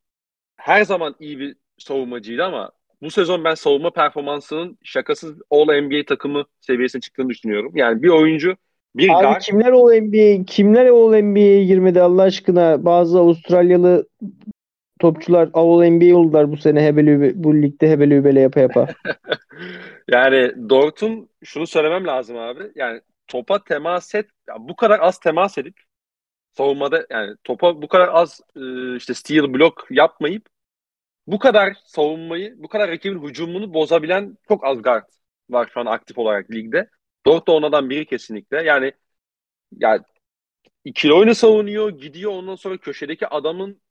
her 0.56 0.84
zaman 0.84 1.16
iyi 1.20 1.38
bir 1.38 1.56
savunmacıydı 1.78 2.44
ama 2.44 2.70
bu 3.02 3.10
sezon 3.10 3.44
ben 3.44 3.54
savunma 3.54 3.90
performansının 3.90 4.78
şakasız 4.82 5.34
All 5.50 5.80
NBA 5.80 6.04
takımı 6.06 6.44
seviyesine 6.60 7.00
çıktığını 7.00 7.28
düşünüyorum. 7.28 7.72
Yani 7.74 8.02
bir 8.02 8.08
oyuncu 8.08 8.56
bir 8.96 9.08
Abi 9.08 9.22
guard... 9.22 9.40
kimler 9.40 9.72
All 9.72 10.00
NBA 10.00 10.44
kimler 10.44 10.86
All 10.86 11.22
NBA'ye 11.22 11.64
girmedi 11.64 12.00
Allah 12.00 12.22
aşkına? 12.22 12.84
Bazı 12.84 13.18
Avustralyalı 13.18 14.08
topçular 15.00 15.50
All 15.52 15.84
NBA 15.84 16.16
oldular 16.16 16.52
bu 16.52 16.56
sene 16.56 16.86
hebeli 16.86 17.32
bu 17.44 17.62
ligde 17.62 17.90
hebeli 17.90 18.14
übele 18.14 18.40
yapa 18.40 18.60
yapa. 18.60 18.88
yani 20.08 20.52
Dort'un 20.70 21.28
şunu 21.44 21.66
söylemem 21.66 22.06
lazım 22.06 22.38
abi. 22.38 22.62
Yani 22.74 23.00
topa 23.26 23.64
temas 23.64 24.14
et 24.14 24.26
yani 24.48 24.68
bu 24.68 24.76
kadar 24.76 25.00
az 25.00 25.18
temas 25.18 25.58
edip 25.58 25.80
savunmada 26.52 27.06
yani 27.10 27.36
topa 27.44 27.82
bu 27.82 27.88
kadar 27.88 28.08
az 28.12 28.40
e, 28.56 28.60
işte 28.96 29.14
steal 29.14 29.54
block 29.54 29.86
yapmayıp 29.90 30.46
bu 31.26 31.38
kadar 31.38 31.74
savunmayı, 31.86 32.54
bu 32.58 32.68
kadar 32.68 32.90
rakibin 32.90 33.28
hücumunu 33.28 33.74
bozabilen 33.74 34.38
çok 34.48 34.64
az 34.64 34.82
guard 34.82 35.04
var 35.50 35.70
şu 35.74 35.80
an 35.80 35.86
aktif 35.86 36.18
olarak 36.18 36.50
ligde. 36.50 36.90
Dort 37.26 37.48
da 37.48 37.52
onlardan 37.52 37.90
biri 37.90 38.06
kesinlikle. 38.06 38.62
Yani 38.62 38.92
ya 39.78 40.04
ikili 40.84 41.12
oyunu 41.12 41.34
savunuyor, 41.34 41.90
gidiyor 41.90 42.32
ondan 42.32 42.56
sonra 42.56 42.78
köşedeki 42.78 43.26
adamın 43.28 43.82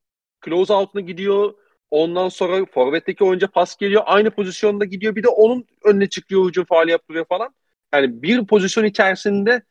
close 0.45 0.73
out'una 0.73 1.01
gidiyor. 1.01 1.53
Ondan 1.91 2.29
sonra 2.29 2.65
forvetteki 2.65 3.23
oyuncu 3.23 3.47
pas 3.47 3.77
geliyor. 3.77 4.03
Aynı 4.05 4.31
pozisyonda 4.31 4.85
gidiyor. 4.85 5.15
Bir 5.15 5.23
de 5.23 5.27
onun 5.29 5.65
önüne 5.85 6.09
çıkıyor 6.09 6.47
hücum 6.49 6.65
faali 6.65 6.91
yapıyor 6.91 7.25
falan. 7.25 7.55
Yani 7.93 8.21
bir 8.23 8.47
pozisyon 8.47 8.85
içerisinde 8.85 9.63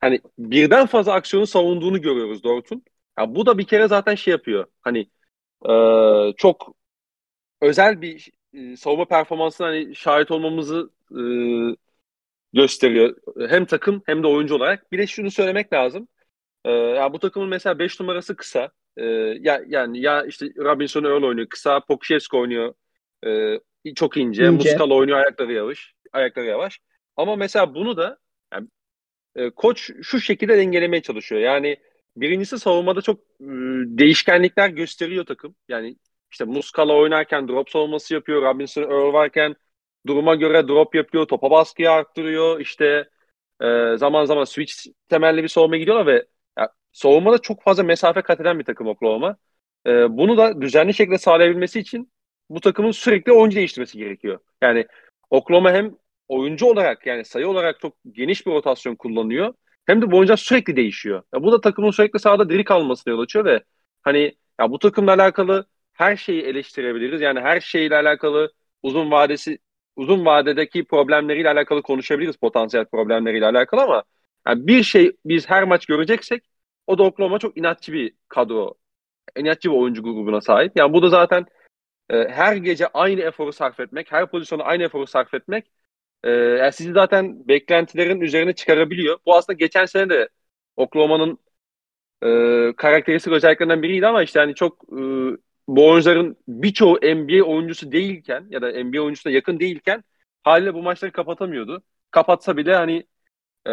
hani 0.00 0.20
birden 0.38 0.86
fazla 0.86 1.12
aksiyonu 1.12 1.46
savunduğunu 1.46 2.02
görüyoruz 2.02 2.44
Dort'un. 2.44 2.84
Ya 3.18 3.34
bu 3.34 3.46
da 3.46 3.58
bir 3.58 3.66
kere 3.66 3.88
zaten 3.88 4.14
şey 4.14 4.32
yapıyor. 4.32 4.66
Hani 4.82 5.10
e, 5.70 5.72
çok 6.36 6.76
özel 7.64 8.02
bir 8.02 8.30
e, 8.52 8.76
savunma 8.76 9.04
performansına 9.04 9.66
hani 9.66 9.94
şahit 9.94 10.30
olmamızı 10.30 10.90
e, 11.10 11.22
gösteriyor. 12.52 13.16
Hem 13.48 13.64
takım 13.64 14.02
hem 14.06 14.22
de 14.22 14.26
oyuncu 14.26 14.54
olarak. 14.54 14.92
Bir 14.92 14.98
de 14.98 15.06
şunu 15.06 15.30
söylemek 15.30 15.72
lazım. 15.72 16.08
E, 16.64 16.70
ya 16.70 17.12
bu 17.12 17.18
takımın 17.18 17.48
mesela 17.48 17.78
5 17.78 18.00
numarası 18.00 18.36
kısa. 18.36 18.70
E, 18.96 19.04
ya 19.40 19.62
yani 19.66 20.00
ya 20.00 20.24
işte 20.24 20.46
Robinson 20.56 21.04
Earl 21.04 21.22
oynuyor 21.22 21.48
kısa, 21.48 21.80
Pokuşevski 21.80 22.36
oynuyor 22.36 22.74
e, 23.26 23.94
çok 23.94 24.16
ince, 24.16 24.46
ince. 24.46 24.50
Muskala 24.50 24.94
oynuyor 24.94 25.18
ayakları 25.18 25.52
yavaş, 25.52 25.94
ayakları 26.12 26.46
yavaş. 26.46 26.80
Ama 27.16 27.36
mesela 27.36 27.74
bunu 27.74 27.96
da 27.96 28.18
yani, 28.52 28.68
e, 29.36 29.50
koç 29.50 29.90
şu 30.02 30.20
şekilde 30.20 30.58
dengelemeye 30.58 31.02
çalışıyor. 31.02 31.40
Yani 31.40 31.76
birincisi 32.16 32.58
savunmada 32.58 33.02
çok 33.02 33.20
e, 33.20 33.46
değişkenlikler 33.98 34.68
gösteriyor 34.68 35.26
takım. 35.26 35.54
Yani 35.68 35.96
işte 36.34 36.44
Muskala 36.44 36.94
oynarken 36.94 37.48
drop 37.48 37.70
savunması 37.70 38.14
yapıyor. 38.14 38.42
Robinson 38.42 38.82
Earl 38.82 39.12
varken 39.12 39.56
duruma 40.06 40.34
göre 40.34 40.68
drop 40.68 40.94
yapıyor. 40.94 41.26
Topa 41.26 41.50
baskıyı 41.50 41.90
arttırıyor. 41.90 42.60
İşte 42.60 43.08
e, 43.62 43.96
zaman 43.96 44.24
zaman 44.24 44.44
switch 44.44 44.74
temelli 45.08 45.42
bir 45.42 45.48
savunma 45.48 45.76
gidiyorlar 45.76 46.06
ve 46.06 46.26
ya, 46.58 46.68
savunmada 46.92 47.38
çok 47.38 47.62
fazla 47.62 47.82
mesafe 47.82 48.22
kat 48.22 48.40
eden 48.40 48.58
bir 48.58 48.64
takım 48.64 48.86
Oklahoma. 48.88 49.36
E, 49.86 50.16
bunu 50.18 50.36
da 50.36 50.62
düzenli 50.62 50.94
şekilde 50.94 51.18
sağlayabilmesi 51.18 51.80
için 51.80 52.12
bu 52.50 52.60
takımın 52.60 52.90
sürekli 52.90 53.32
oyuncu 53.32 53.56
değiştirmesi 53.56 53.98
gerekiyor. 53.98 54.38
Yani 54.62 54.86
Oklahoma 55.30 55.72
hem 55.72 55.94
oyuncu 56.28 56.66
olarak 56.66 57.06
yani 57.06 57.24
sayı 57.24 57.48
olarak 57.48 57.80
çok 57.80 57.96
geniş 58.12 58.46
bir 58.46 58.52
rotasyon 58.52 58.96
kullanıyor. 58.96 59.54
Hem 59.86 60.02
de 60.02 60.10
bu 60.10 60.16
oyuncular 60.16 60.36
sürekli 60.36 60.76
değişiyor. 60.76 61.22
Ya 61.34 61.42
bu 61.42 61.52
da 61.52 61.60
takımın 61.60 61.90
sürekli 61.90 62.18
sahada 62.18 62.48
diri 62.50 62.64
kalmasına 62.64 63.12
yol 63.12 63.20
açıyor 63.20 63.44
ve 63.44 63.62
hani 64.02 64.34
ya 64.60 64.70
bu 64.70 64.78
takımla 64.78 65.12
alakalı 65.12 65.66
her 65.94 66.16
şeyi 66.16 66.42
eleştirebiliriz. 66.42 67.20
Yani 67.20 67.40
her 67.40 67.60
şeyle 67.60 67.96
alakalı 67.96 68.52
uzun 68.82 69.10
vadesi 69.10 69.58
uzun 69.96 70.24
vadedeki 70.26 70.84
problemleriyle 70.84 71.50
alakalı 71.50 71.82
konuşabiliriz 71.82 72.36
potansiyel 72.36 72.84
problemleriyle 72.86 73.46
alakalı 73.46 73.82
ama 73.82 74.04
yani 74.46 74.66
bir 74.66 74.82
şey 74.82 75.12
biz 75.24 75.50
her 75.50 75.64
maç 75.64 75.86
göreceksek 75.86 76.44
o 76.86 76.98
da 76.98 77.02
Oklahoma 77.02 77.38
çok 77.38 77.56
inatçı 77.58 77.92
bir 77.92 78.14
kadro. 78.28 78.74
inatçı 79.36 79.70
bir 79.70 79.76
oyuncu 79.76 80.02
grubuna 80.02 80.40
sahip. 80.40 80.72
Yani 80.76 80.92
bu 80.92 81.02
da 81.02 81.08
zaten 81.08 81.46
e, 82.10 82.28
her 82.28 82.56
gece 82.56 82.88
aynı 82.88 83.20
eforu 83.20 83.52
sarf 83.52 83.80
etmek, 83.80 84.12
her 84.12 84.30
pozisyona 84.30 84.64
aynı 84.64 84.82
eforu 84.82 85.06
sarf 85.06 85.34
etmek 85.34 85.66
e, 86.24 86.30
yani 86.30 86.72
sizi 86.72 86.92
zaten 86.92 87.48
beklentilerin 87.48 88.20
üzerine 88.20 88.54
çıkarabiliyor. 88.54 89.18
Bu 89.26 89.36
aslında 89.36 89.56
geçen 89.56 89.86
sene 89.86 90.10
de 90.10 90.28
Oklahoma'nın 90.76 91.38
e, 92.22 92.28
karakteristik 92.76 93.32
özelliklerinden 93.32 93.82
biriydi 93.82 94.06
ama 94.06 94.22
işte 94.22 94.40
hani 94.40 94.54
çok 94.54 94.84
e, 94.92 95.02
bu 95.68 95.88
oyuncuların 95.90 96.36
birçoğu 96.48 96.94
NBA 97.02 97.44
oyuncusu 97.44 97.92
değilken 97.92 98.46
ya 98.50 98.62
da 98.62 98.84
NBA 98.84 99.00
oyuncusuna 99.00 99.32
yakın 99.32 99.60
değilken 99.60 100.04
haliyle 100.44 100.74
bu 100.74 100.82
maçları 100.82 101.12
kapatamıyordu. 101.12 101.82
Kapatsa 102.10 102.56
bile 102.56 102.74
hani 102.74 103.06
e, 103.66 103.70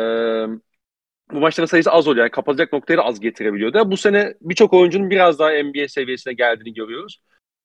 bu 1.31 1.39
maçların 1.39 1.67
sayısı 1.67 1.91
az 1.91 2.07
oluyor. 2.07 2.25
Yani 2.25 2.31
kapatacak 2.31 2.73
noktayı 2.73 2.97
da 2.97 3.05
az 3.05 3.19
getirebiliyordu. 3.19 3.91
Bu 3.91 3.97
sene 3.97 4.33
birçok 4.41 4.73
oyuncunun 4.73 5.09
biraz 5.09 5.39
daha 5.39 5.49
NBA 5.63 5.87
seviyesine 5.87 6.33
geldiğini 6.33 6.73
görüyoruz. 6.73 7.21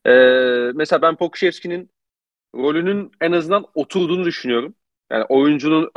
E, 0.06 0.10
mesela 0.74 1.02
ben 1.02 1.16
Pokuševski'nin 1.16 1.90
rolünün 2.54 3.12
en 3.20 3.32
azından 3.32 3.66
oturduğunu 3.74 4.24
düşünüyorum. 4.24 4.74
Yani 5.12 5.24
oyuncunun 5.24 5.90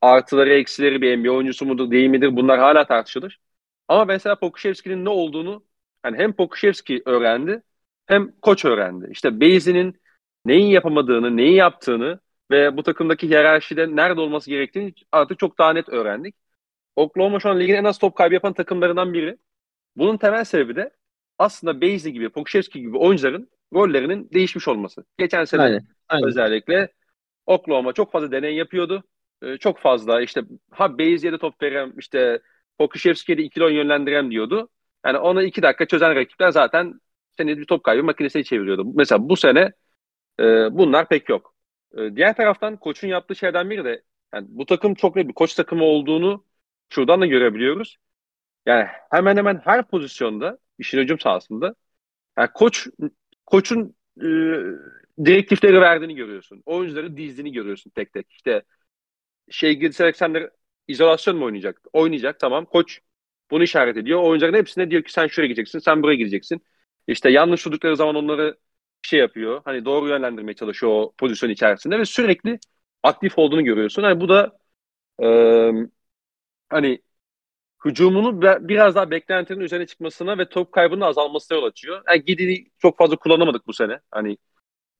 artıları 0.00 0.54
eksileri 0.54 1.02
bir 1.02 1.18
NBA 1.18 1.30
oyuncusu 1.30 1.66
mudur 1.66 1.90
değil 1.90 2.08
midir 2.10 2.36
bunlar 2.36 2.58
hala 2.58 2.86
tartışılır. 2.86 3.40
Ama 3.88 4.04
mesela 4.04 4.38
Pokuševski'nin 4.38 5.04
ne 5.04 5.08
olduğunu 5.08 5.64
yani 6.04 6.18
hem 6.18 6.32
Pokuševski 6.32 7.02
öğrendi 7.06 7.62
hem 8.06 8.32
koç 8.42 8.64
öğrendi. 8.64 9.08
İşte 9.10 9.40
Beyzi'nin 9.40 10.00
neyin 10.44 10.66
yapamadığını, 10.66 11.36
neyi 11.36 11.54
yaptığını 11.54 12.20
ve 12.50 12.76
bu 12.76 12.82
takımdaki 12.82 13.28
hiyerarşide 13.28 13.96
nerede 13.96 14.20
olması 14.20 14.50
gerektiğini 14.50 14.94
artık 15.12 15.38
çok 15.38 15.58
daha 15.58 15.72
net 15.72 15.88
öğrendik. 15.88 16.34
Oklahoma 16.96 17.40
şu 17.40 17.48
an 17.48 17.60
ligin 17.60 17.74
en 17.74 17.84
az 17.84 17.98
top 17.98 18.16
kaybı 18.16 18.34
yapan 18.34 18.52
takımlarından 18.52 19.12
biri. 19.12 19.38
Bunun 19.96 20.16
temel 20.16 20.44
sebebi 20.44 20.76
de 20.76 20.90
aslında 21.38 21.80
Beyzi 21.80 22.12
gibi, 22.12 22.28
Pokuševski 22.28 22.80
gibi 22.80 22.98
oyuncuların 22.98 23.50
rollerinin 23.74 24.30
değişmiş 24.32 24.68
olması. 24.68 25.04
Geçen 25.18 25.44
sene 25.44 25.62
aynen, 25.62 25.86
aynen. 26.08 26.28
özellikle 26.28 26.92
Oklahoma 27.46 27.92
çok 27.92 28.12
fazla 28.12 28.32
deney 28.32 28.54
yapıyordu. 28.54 29.04
Ee, 29.42 29.56
çok 29.56 29.78
fazla 29.78 30.20
işte 30.20 30.42
ha 30.70 30.98
Beyzi'ye 30.98 31.32
de 31.32 31.38
top 31.38 31.62
verem, 31.62 31.92
işte 31.98 32.40
Pokuševski'ye 32.78 33.38
de 33.38 33.42
ikili 33.42 33.64
oyun 33.64 33.76
yönlendirem 33.76 34.30
diyordu. 34.30 34.68
Yani 35.06 35.18
onu 35.18 35.42
iki 35.42 35.62
dakika 35.62 35.86
çözen 35.86 36.14
rakipler 36.14 36.50
zaten 36.50 37.00
seni 37.38 37.58
bir 37.58 37.64
top 37.66 37.84
kaybı 37.84 38.04
makinesine 38.04 38.44
çeviriyordu. 38.44 38.84
Mesela 38.94 39.28
bu 39.28 39.36
sene 39.36 39.72
e, 40.40 40.44
bunlar 40.78 41.08
pek 41.08 41.28
yok. 41.28 41.54
E, 41.98 42.16
diğer 42.16 42.36
taraftan 42.36 42.76
koçun 42.76 43.08
yaptığı 43.08 43.36
şeyden 43.36 43.70
biri 43.70 43.84
de 43.84 44.02
yani 44.34 44.46
bu 44.50 44.66
takım 44.66 44.94
çok 44.94 45.16
net 45.16 45.28
bir 45.28 45.34
koç 45.34 45.54
takımı 45.54 45.84
olduğunu 45.84 46.44
şuradan 46.90 47.20
da 47.20 47.26
görebiliyoruz. 47.26 47.96
Yani 48.66 48.86
hemen 49.10 49.36
hemen 49.36 49.62
her 49.64 49.88
pozisyonda 49.88 50.58
işin 50.78 50.98
hücum 50.98 51.20
sahasında 51.20 51.74
yani 52.38 52.48
koç 52.54 52.88
koçun 53.46 53.96
e, 54.22 54.26
direktifleri 55.24 55.80
verdiğini 55.80 56.14
görüyorsun. 56.14 56.62
Oyuncuları 56.66 57.16
dizdiğini 57.16 57.52
görüyorsun 57.52 57.90
tek 57.90 58.12
tek. 58.12 58.30
İşte 58.32 58.62
şey 59.50 59.74
Gilles 59.74 60.00
Alexander 60.00 60.50
izolasyon 60.88 61.36
mu 61.38 61.44
oynayacak? 61.44 61.80
Oynayacak 61.92 62.40
tamam. 62.40 62.64
Koç 62.66 63.00
bunu 63.50 63.62
işaret 63.62 63.96
ediyor. 63.96 64.22
Oyuncuların 64.22 64.54
hepsine 64.58 64.90
diyor 64.90 65.02
ki 65.02 65.12
sen 65.12 65.26
şuraya 65.26 65.48
gideceksin, 65.48 65.78
sen 65.78 66.02
buraya 66.02 66.16
gideceksin. 66.16 66.62
İşte 67.06 67.30
yanlış 67.30 67.66
vurdukları 67.66 67.96
zaman 67.96 68.14
onları 68.14 68.58
şey 69.02 69.20
yapıyor. 69.20 69.62
Hani 69.64 69.84
doğru 69.84 70.08
yönlendirmeye 70.08 70.54
çalışıyor 70.54 70.92
o 70.92 71.14
pozisyon 71.18 71.50
içerisinde 71.50 71.98
ve 71.98 72.04
sürekli 72.04 72.58
aktif 73.02 73.38
olduğunu 73.38 73.64
görüyorsun. 73.64 74.02
Hani 74.02 74.20
bu 74.20 74.28
da 74.28 74.58
Ee, 75.22 75.72
hani 76.68 77.02
hücumunu 77.84 78.42
biraz 78.42 78.94
daha 78.94 79.10
beklentinin 79.10 79.60
üzerine 79.60 79.86
çıkmasına 79.86 80.38
ve 80.38 80.48
top 80.48 80.72
kaybının 80.72 81.00
azalmasına 81.00 81.58
yol 81.58 81.64
açıyor. 81.64 82.02
Yani 82.08 82.24
Gidi'yi 82.24 82.72
çok 82.78 82.98
fazla 82.98 83.16
kullanamadık 83.16 83.66
bu 83.66 83.72
sene. 83.72 84.00
Hani 84.10 84.38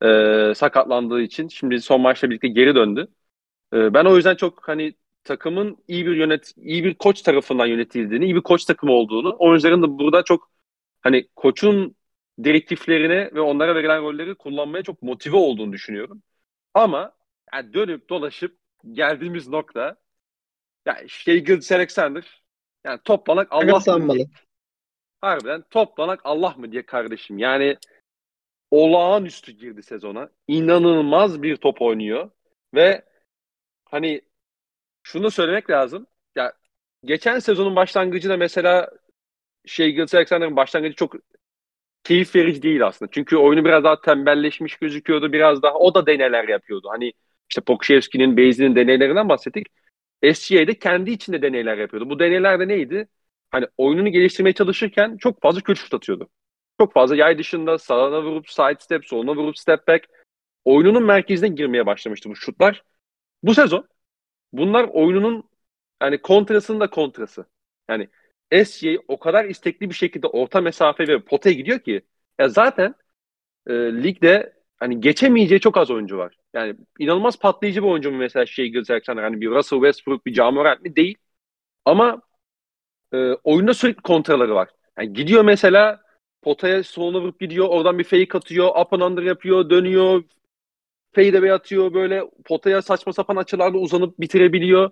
e, 0.04 0.54
sakatlandığı 0.56 1.22
için. 1.22 1.48
Şimdi 1.48 1.82
son 1.82 2.02
maçla 2.02 2.30
birlikte 2.30 2.48
geri 2.48 2.74
döndü. 2.74 3.08
E, 3.74 3.94
ben 3.94 4.04
o 4.04 4.16
yüzden 4.16 4.36
çok 4.36 4.68
hani 4.68 4.94
takımın 5.24 5.78
iyi 5.88 6.06
bir 6.06 6.16
yönet 6.16 6.52
iyi 6.56 6.84
bir 6.84 6.94
koç 6.94 7.22
tarafından 7.22 7.66
yönetildiğini, 7.66 8.26
iyi 8.26 8.36
bir 8.36 8.42
koç 8.42 8.64
takımı 8.66 8.92
olduğunu, 8.92 9.36
oyuncuların 9.40 9.82
da 9.82 9.98
burada 10.00 10.24
çok 10.24 10.50
hani 11.02 11.28
koçun 11.36 11.95
direktiflerine 12.44 13.30
ve 13.34 13.40
onlara 13.40 13.74
verilen 13.74 14.02
rolleri 14.02 14.34
kullanmaya 14.34 14.82
çok 14.82 15.02
motive 15.02 15.36
olduğunu 15.36 15.72
düşünüyorum. 15.72 16.22
Ama 16.74 17.12
yani 17.54 17.74
dönüp 17.74 18.08
dolaşıp 18.10 18.58
geldiğimiz 18.92 19.48
nokta 19.48 19.96
ya 20.86 21.08
şey 21.08 21.44
Gilles 21.44 21.72
Alexander 21.72 22.42
yani 22.84 23.00
toplanak 23.04 23.48
Allah 23.50 24.14
diye. 24.14 24.26
Harbiden 25.20 25.62
toplanak 25.70 26.20
Allah 26.24 26.54
mı 26.56 26.72
diye 26.72 26.86
kardeşim. 26.86 27.38
Yani 27.38 27.76
olağanüstü 28.70 29.52
girdi 29.52 29.82
sezona. 29.82 30.30
İnanılmaz 30.48 31.42
bir 31.42 31.56
top 31.56 31.82
oynuyor 31.82 32.30
ve 32.74 33.04
hani 33.84 34.22
şunu 35.02 35.30
söylemek 35.30 35.70
lazım. 35.70 36.06
Ya 36.36 36.52
geçen 37.04 37.38
sezonun 37.38 37.76
başlangıcında 37.76 38.36
mesela 38.36 38.90
şey 39.66 39.92
Gilles 39.92 40.14
Alexander'ın 40.14 40.56
başlangıcı 40.56 40.94
çok 40.94 41.14
keyif 42.06 42.34
verici 42.36 42.62
değil 42.62 42.86
aslında. 42.86 43.10
Çünkü 43.10 43.36
oyunu 43.36 43.64
biraz 43.64 43.84
daha 43.84 44.00
tembelleşmiş 44.00 44.76
gözüküyordu. 44.76 45.32
Biraz 45.32 45.62
daha 45.62 45.74
o 45.74 45.94
da 45.94 46.06
deneler 46.06 46.48
yapıyordu. 46.48 46.88
Hani 46.90 47.12
işte 47.50 47.60
Pokşevski'nin, 47.60 48.36
Beyzi'nin 48.36 48.76
deneylerinden 48.76 49.28
bahsettik. 49.28 49.66
SGA'de 50.34 50.78
kendi 50.78 51.10
içinde 51.10 51.42
deneyler 51.42 51.78
yapıyordu. 51.78 52.10
Bu 52.10 52.18
deneyler 52.18 52.60
de 52.60 52.68
neydi? 52.68 53.08
Hani 53.50 53.66
oyununu 53.76 54.08
geliştirmeye 54.08 54.52
çalışırken 54.52 55.16
çok 55.16 55.42
fazla 55.42 55.60
kötü 55.60 55.80
şut 55.80 55.94
atıyordu. 55.94 56.28
Çok 56.80 56.92
fazla 56.92 57.16
yay 57.16 57.38
dışında 57.38 57.78
sağına 57.78 58.22
vurup 58.22 58.50
side 58.50 58.76
step, 58.80 59.06
soluna 59.06 59.36
vurup 59.36 59.58
step 59.58 59.88
back. 59.88 60.06
Oyununun 60.64 61.02
merkezine 61.02 61.48
girmeye 61.48 61.86
başlamıştı 61.86 62.30
bu 62.30 62.36
şutlar. 62.36 62.84
Bu 63.42 63.54
sezon 63.54 63.88
bunlar 64.52 64.84
oyununun 64.92 65.44
yani 66.02 66.22
kontrasının 66.22 66.80
da 66.80 66.90
kontrası. 66.90 67.46
Yani 67.90 68.08
SGA 68.52 68.98
o 69.08 69.18
kadar 69.18 69.44
istekli 69.44 69.90
bir 69.90 69.94
şekilde 69.94 70.26
orta 70.26 70.60
mesafe 70.60 71.08
ve 71.08 71.20
potaya 71.20 71.54
gidiyor 71.54 71.78
ki 71.80 72.02
ya 72.38 72.48
zaten 72.48 72.94
e, 73.66 73.72
ligde 73.74 74.52
hani 74.76 75.00
geçemeyeceği 75.00 75.60
çok 75.60 75.76
az 75.76 75.90
oyuncu 75.90 76.18
var. 76.18 76.36
Yani 76.54 76.76
inanılmaz 76.98 77.38
patlayıcı 77.38 77.82
bir 77.82 77.88
oyuncu 77.88 78.10
mu 78.10 78.18
mesela 78.18 78.46
şey 78.46 78.72
Alexander 78.90 79.22
hani 79.22 79.40
bir 79.40 79.50
Russell 79.50 79.78
Westbrook 79.78 80.26
bir 80.26 80.34
Jamorant 80.34 80.82
mi 80.82 80.96
değil. 80.96 81.16
Ama 81.84 82.22
e, 83.12 83.16
oyunda 83.44 83.74
sürekli 83.74 84.02
kontraları 84.02 84.54
var. 84.54 84.68
Yani 84.98 85.12
gidiyor 85.12 85.44
mesela 85.44 86.02
potaya 86.42 86.82
soluna 86.84 87.20
vurup 87.22 87.40
gidiyor. 87.40 87.68
Oradan 87.68 87.98
bir 87.98 88.04
fake 88.04 88.38
atıyor. 88.38 88.68
Up 88.80 88.92
and 88.92 89.02
under 89.02 89.22
yapıyor. 89.22 89.70
Dönüyor. 89.70 90.24
Fadeaway 91.14 91.52
atıyor. 91.52 91.94
Böyle 91.94 92.24
potaya 92.44 92.82
saçma 92.82 93.12
sapan 93.12 93.36
açılarla 93.36 93.78
uzanıp 93.78 94.20
bitirebiliyor. 94.20 94.90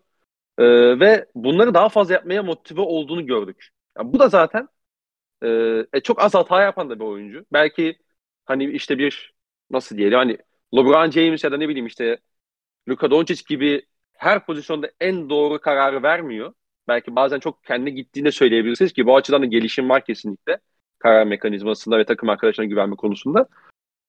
E, 0.58 0.64
ve 1.00 1.26
bunları 1.34 1.74
daha 1.74 1.88
fazla 1.88 2.14
yapmaya 2.14 2.42
motive 2.42 2.80
olduğunu 2.80 3.26
gördük. 3.26 3.68
Yani 3.98 4.12
bu 4.12 4.18
da 4.18 4.28
zaten 4.28 4.68
e, 5.42 5.48
e, 5.92 6.00
çok 6.00 6.22
az 6.22 6.34
hata 6.34 6.62
yapan 6.62 6.90
da 6.90 7.00
bir 7.00 7.04
oyuncu. 7.04 7.46
Belki 7.52 7.98
hani 8.44 8.64
işte 8.64 8.98
bir 8.98 9.34
nasıl 9.70 9.96
diyelim 9.96 10.18
hani 10.18 10.38
LeBron 10.76 11.10
James 11.10 11.44
ya 11.44 11.52
da 11.52 11.56
ne 11.56 11.68
bileyim 11.68 11.86
işte 11.86 12.18
Luka 12.88 13.10
Doncic 13.10 13.42
gibi 13.48 13.86
her 14.12 14.46
pozisyonda 14.46 14.90
en 15.00 15.30
doğru 15.30 15.60
kararı 15.60 16.02
vermiyor. 16.02 16.54
Belki 16.88 17.16
bazen 17.16 17.40
çok 17.40 17.64
kendi 17.64 17.94
gittiğinde 17.94 18.32
söyleyebilirsiniz 18.32 18.92
ki 18.92 19.06
bu 19.06 19.16
açıdan 19.16 19.42
da 19.42 19.46
gelişim 19.46 19.88
var 19.88 20.04
kesinlikle. 20.04 20.58
Karar 20.98 21.26
mekanizmasında 21.26 21.98
ve 21.98 22.04
takım 22.04 22.28
arkadaşlarına 22.28 22.70
güvenme 22.70 22.96
konusunda. 22.96 23.48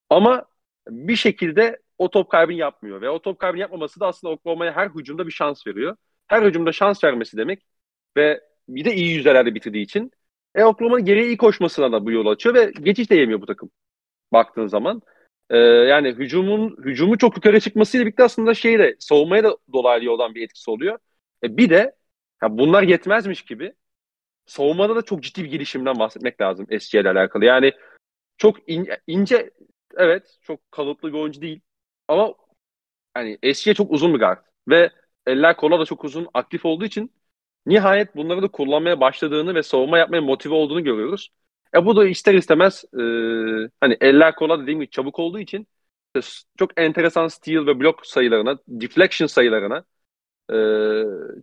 Ama 0.09 0.45
bir 0.89 1.15
şekilde 1.15 1.79
o 1.97 2.09
top 2.09 2.31
kaybını 2.31 2.57
yapmıyor. 2.57 3.01
Ve 3.01 3.09
o 3.09 3.21
top 3.21 3.39
kaybını 3.39 3.61
yapmaması 3.61 3.99
da 3.99 4.07
aslında 4.07 4.33
Oklahoma'ya 4.33 4.75
her 4.75 4.89
hücumda 4.89 5.27
bir 5.27 5.31
şans 5.31 5.67
veriyor. 5.67 5.97
Her 6.27 6.43
hücumda 6.43 6.71
şans 6.71 7.03
vermesi 7.03 7.37
demek 7.37 7.65
ve 8.17 8.41
bir 8.69 8.85
de 8.85 8.95
iyi 8.95 9.13
yüzdelerde 9.15 9.55
bitirdiği 9.55 9.83
için 9.83 10.11
e, 10.55 10.63
Oklahoma'nın 10.63 11.05
geriye 11.05 11.25
iyi 11.27 11.37
koşmasına 11.37 11.91
da 11.91 12.05
bu 12.05 12.11
yol 12.11 12.25
açıyor 12.25 12.55
ve 12.55 12.71
geçiş 12.81 13.09
de 13.09 13.15
yemiyor 13.15 13.41
bu 13.41 13.45
takım 13.45 13.71
baktığın 14.33 14.67
zaman. 14.67 15.01
E, 15.49 15.57
yani 15.57 16.09
hücumun 16.09 16.77
hücumu 16.85 17.17
çok 17.17 17.35
yukarı 17.37 17.59
çıkmasıyla 17.59 18.05
birlikte 18.05 18.23
aslında 18.23 18.53
şey 18.53 18.79
de 18.79 18.95
savunmaya 18.99 19.43
da 19.43 19.57
dolaylı 19.73 20.11
olan 20.11 20.35
bir 20.35 20.43
etkisi 20.43 20.71
oluyor. 20.71 20.99
E, 21.43 21.57
bir 21.57 21.69
de 21.69 21.95
ya 22.43 22.57
bunlar 22.57 22.83
yetmezmiş 22.83 23.41
gibi 23.41 23.73
savunmada 24.45 24.95
da 24.95 25.01
çok 25.01 25.23
ciddi 25.23 25.43
bir 25.43 25.51
gelişimden 25.51 25.99
bahsetmek 25.99 26.41
lazım 26.41 26.67
SC 26.79 27.01
ile 27.01 27.09
alakalı. 27.09 27.45
Yani 27.45 27.73
çok 28.37 28.69
in, 28.69 28.89
ince 29.07 29.51
evet 29.97 30.37
çok 30.41 30.71
kalıplı 30.71 31.13
bir 31.13 31.17
oyuncu 31.17 31.41
değil 31.41 31.61
ama 32.07 32.35
yani 33.17 33.39
SC 33.53 33.73
çok 33.73 33.91
uzun 33.91 34.13
bir 34.13 34.19
guard 34.19 34.45
ve 34.69 34.91
eller 35.27 35.57
kola 35.57 35.79
da 35.79 35.85
çok 35.85 36.03
uzun 36.03 36.27
aktif 36.33 36.65
olduğu 36.65 36.85
için 36.85 37.11
nihayet 37.65 38.15
bunları 38.15 38.41
da 38.41 38.47
kullanmaya 38.47 38.99
başladığını 38.99 39.55
ve 39.55 39.63
savunma 39.63 39.97
yapmaya 39.97 40.21
motive 40.21 40.53
olduğunu 40.53 40.83
görüyoruz. 40.83 41.31
E 41.75 41.85
bu 41.85 41.95
da 41.95 42.07
ister 42.07 42.33
istemez 42.33 42.85
e, 42.93 43.01
hani 43.81 43.97
eller 44.01 44.35
kola 44.35 44.61
dediğim 44.61 44.79
gibi 44.79 44.89
çabuk 44.89 45.19
olduğu 45.19 45.39
için 45.39 45.67
çok 46.57 46.79
enteresan 46.79 47.27
steal 47.27 47.67
ve 47.67 47.79
blok 47.79 48.05
sayılarına, 48.05 48.57
deflection 48.67 49.27
sayılarına 49.27 49.83
e, 50.53 50.57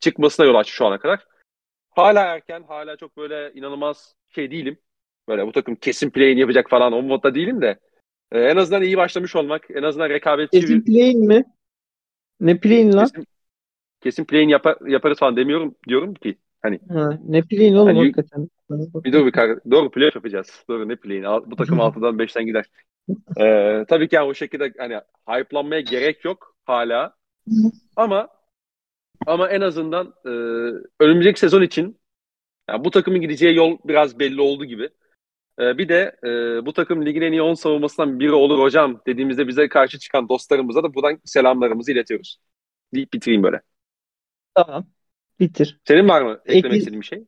çıkmasına 0.00 0.46
yol 0.46 0.54
açtı 0.54 0.72
şu 0.72 0.86
ana 0.86 0.98
kadar. 0.98 1.26
Hala 1.90 2.20
erken, 2.20 2.62
hala 2.62 2.96
çok 2.96 3.16
böyle 3.16 3.52
inanılmaz 3.54 4.14
şey 4.28 4.50
değilim. 4.50 4.78
Böyle 5.28 5.46
bu 5.46 5.52
takım 5.52 5.74
kesin 5.74 6.10
play'in 6.10 6.38
yapacak 6.38 6.70
falan 6.70 6.92
o 6.92 7.02
modda 7.02 7.34
değilim 7.34 7.62
de. 7.62 7.78
E, 8.32 8.40
en 8.40 8.56
azından 8.56 8.82
iyi 8.82 8.96
başlamış 8.96 9.36
olmak, 9.36 9.70
en 9.70 9.82
azından 9.82 10.08
rekabetçi 10.08 10.60
Kesin 10.60 10.80
bir... 10.80 10.84
play'in 10.84 11.26
mi? 11.26 11.44
Ne 12.40 12.58
play'in 12.58 12.92
lan? 12.92 13.06
Kesin, 13.06 13.26
kesin 14.02 14.24
play'in 14.24 14.48
yapar, 14.48 14.76
yaparız 14.86 15.18
falan 15.18 15.36
demiyorum 15.36 15.74
diyorum 15.88 16.14
ki. 16.14 16.38
Hani, 16.62 16.80
ha, 16.88 17.18
ne 17.28 17.42
play'in 17.42 17.74
oğlum 17.74 17.86
hani, 17.86 17.98
hakikaten. 17.98 18.48
Bir 18.70 19.12
dur 19.12 19.26
bir 19.26 19.70
doğru 19.70 19.90
play 19.90 20.10
yapacağız. 20.14 20.64
Doğru 20.68 20.88
ne 20.88 20.96
play'in. 20.96 21.24
Bu 21.24 21.56
takım 21.56 21.78
6'dan 21.80 22.18
5'ten 22.18 22.46
gider. 22.46 22.64
Ee, 23.40 23.84
tabii 23.88 24.08
ki 24.08 24.16
yani 24.16 24.28
o 24.28 24.34
şekilde 24.34 24.72
hani 24.78 25.00
hype'lanmaya 25.28 25.80
gerek 25.80 26.24
yok 26.24 26.56
hala. 26.64 27.14
Ama 27.96 28.28
ama 29.26 29.48
en 29.48 29.60
azından 29.60 30.14
e, 30.24 30.30
önümüzdeki 31.00 31.40
sezon 31.40 31.62
için 31.62 32.00
yani 32.70 32.84
bu 32.84 32.90
takımın 32.90 33.20
gideceği 33.20 33.56
yol 33.56 33.78
biraz 33.84 34.18
belli 34.18 34.40
oldu 34.40 34.64
gibi. 34.64 34.88
E, 35.60 35.78
bir 35.78 35.88
de 35.88 36.16
e, 36.24 36.28
bu 36.66 36.72
takım 36.72 37.06
ligin 37.06 37.22
en 37.22 37.32
iyi 37.32 37.42
10 37.42 37.54
savunmasından 37.54 38.20
biri 38.20 38.32
olur 38.32 38.58
hocam 38.58 39.00
dediğimizde 39.06 39.48
bize 39.48 39.68
karşı 39.68 39.98
çıkan 39.98 40.28
dostlarımıza 40.28 40.82
da 40.82 40.94
buradan 40.94 41.20
selamlarımızı 41.24 41.92
iletiyoruz. 41.92 42.38
Deyip 42.94 43.12
bitireyim 43.12 43.42
böyle. 43.42 43.60
Tamam. 44.54 44.86
Bitir. 45.40 45.80
Senin 45.84 46.08
var 46.08 46.22
mı 46.22 46.40
eklemek 46.46 46.78
istediğin 46.78 47.00
bir 47.00 47.06
şey? 47.06 47.24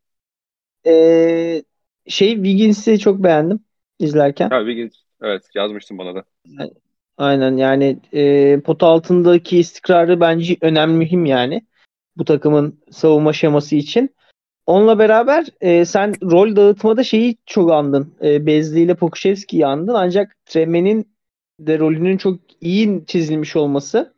Ee, 0.87 1.63
şey 2.09 2.35
Wiggins'i 2.35 2.99
çok 2.99 3.25
beğendim 3.25 3.61
izlerken. 3.99 4.51
Ha 4.51 4.59
Wiggins. 4.59 4.95
Evet 5.23 5.43
yazmıştın 5.55 5.99
bana 5.99 6.15
da. 6.15 6.25
Aynen 7.17 7.57
yani 7.57 7.99
e, 8.13 8.61
pot 8.61 8.83
altındaki 8.83 9.59
istikrarı 9.59 10.21
bence 10.21 10.57
önemli 10.61 10.97
mühim 10.97 11.27
yani 11.27 11.63
bu 12.17 12.25
takımın 12.25 12.81
savunma 12.91 13.33
şeması 13.33 13.77
için. 13.77 14.15
Onunla 14.67 14.99
beraber 14.99 15.47
e, 15.61 15.85
sen 15.85 16.15
rol 16.23 16.57
dağıtmada 16.57 17.05
şeyi 17.05 17.37
çok 17.47 17.73
andın. 17.73 18.15
E, 18.23 18.47
Bezli 18.47 18.81
ile 18.81 18.95
Pokuševski'yi 18.95 19.67
andın. 19.67 19.95
Ancak 19.95 20.37
Treme'nin 20.47 21.15
de 21.61 21.79
rolünün 21.79 22.17
çok 22.17 22.41
iyi 22.61 23.07
çizilmiş 23.07 23.57
olması 23.57 24.15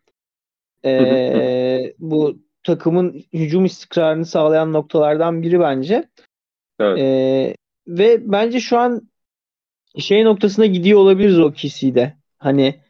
e, 0.85 1.95
bu 1.99 2.39
takımın 2.67 3.25
hücum 3.33 3.65
istikrarını 3.65 4.27
sağlayan 4.27 4.73
noktalardan 4.73 5.43
biri 5.43 5.61
bence. 5.61 6.09
Evet. 6.81 6.99
E, 6.99 7.57
ve 7.89 8.33
bence 8.33 8.61
şu 8.61 8.79
an 8.79 9.09
şey 9.99 10.25
noktasına 10.25 10.67
gidiyor 10.67 10.99
olabiliriz 10.99 11.39
o 11.39 11.53
KC'de. 11.53 12.17
Hani 12.39 12.81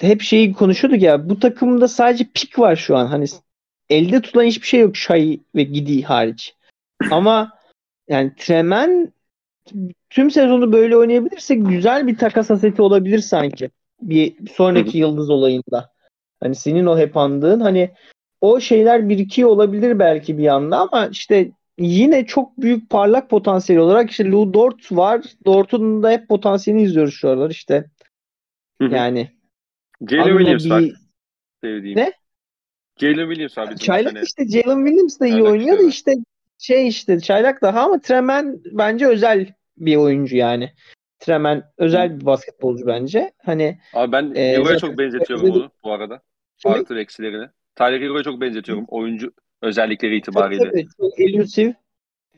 hep 0.00 0.22
şeyi 0.22 0.52
konuşuyorduk 0.52 1.02
ya 1.02 1.28
bu 1.28 1.40
takımda 1.40 1.88
sadece 1.88 2.24
pik 2.34 2.58
var 2.58 2.76
şu 2.76 2.96
an. 2.96 3.06
Hani 3.06 3.26
elde 3.90 4.22
tutulan 4.22 4.44
hiçbir 4.44 4.66
şey 4.66 4.80
yok 4.80 4.96
Şay 4.96 5.40
ve 5.54 5.62
Gidi 5.62 6.02
hariç. 6.02 6.54
Ama 7.10 7.58
yani 8.08 8.32
Tremen 8.36 9.12
tüm 10.10 10.30
sezonu 10.30 10.72
böyle 10.72 10.96
oynayabilirse 10.96 11.54
güzel 11.54 12.06
bir 12.06 12.16
takas 12.16 12.50
aseti 12.50 12.82
olabilir 12.82 13.18
sanki. 13.18 13.70
Bir 14.02 14.48
sonraki 14.52 14.98
yıldız 14.98 15.30
olayında. 15.30 15.92
Hani 16.40 16.54
senin 16.54 16.86
o 16.86 16.98
hep 16.98 17.16
andığın 17.16 17.60
hani 17.60 17.90
o 18.40 18.60
şeyler 18.60 19.08
birikiyor 19.08 19.48
olabilir 19.48 19.98
belki 19.98 20.38
bir 20.38 20.46
anda 20.46 20.78
ama 20.78 21.06
işte 21.06 21.50
yine 21.78 22.26
çok 22.26 22.58
büyük 22.58 22.90
parlak 22.90 23.30
potansiyel 23.30 23.82
olarak 23.82 24.10
işte 24.10 24.30
Lou 24.30 24.54
Dort 24.54 24.92
var. 24.92 25.22
Dort'un 25.44 26.02
da 26.02 26.10
hep 26.10 26.28
potansiyelini 26.28 26.84
izliyoruz 26.84 27.14
şu 27.14 27.28
aralar 27.28 27.50
işte. 27.50 27.84
Yani 28.80 29.30
Jerry 30.10 30.38
Williams 30.38 30.64
bir... 30.64 30.70
var. 30.70 30.84
Sevdiğim. 31.62 31.98
Ne? 31.98 32.12
Jalen 33.00 33.28
Williams 33.28 33.58
abi. 33.58 33.76
Çaylak 33.76 34.14
hani... 34.14 34.24
işte 34.24 34.48
Jalen 34.48 34.86
Williams 34.86 35.20
da 35.20 35.26
iyi 35.26 35.30
Çaylak 35.30 35.52
oynuyor 35.52 35.78
da 35.78 35.82
işte 35.82 36.14
şey 36.58 36.88
işte 36.88 37.20
Çaylak 37.20 37.62
daha 37.62 37.80
ama 37.84 38.00
Tremen 38.00 38.60
bence 38.72 39.06
özel 39.06 39.54
bir 39.76 39.96
oyuncu 39.96 40.36
yani. 40.36 40.72
Tremen 41.18 41.62
özel 41.78 42.20
bir 42.20 42.26
basketbolcu 42.26 42.86
bence. 42.86 43.32
Hani 43.44 43.78
Abi 43.94 44.12
ben 44.12 44.34
e, 44.34 44.52
Hero'ya 44.52 44.78
çok 44.78 44.98
benzetiyorum 44.98 45.50
onu 45.50 45.70
bu 45.84 45.92
arada. 45.92 46.22
Artı 46.64 46.98
eksilerini. 46.98 47.48
Tyler 47.78 48.00
Hero'ya 48.00 48.22
çok 48.22 48.40
benzetiyorum. 48.40 48.84
Oyuncu 48.88 49.32
özellikleri 49.62 50.16
itibariyle. 50.16 50.64
Tabii, 50.64 50.70
tabii. 50.70 50.86
Çok 51.00 51.20
elusive. 51.20 51.74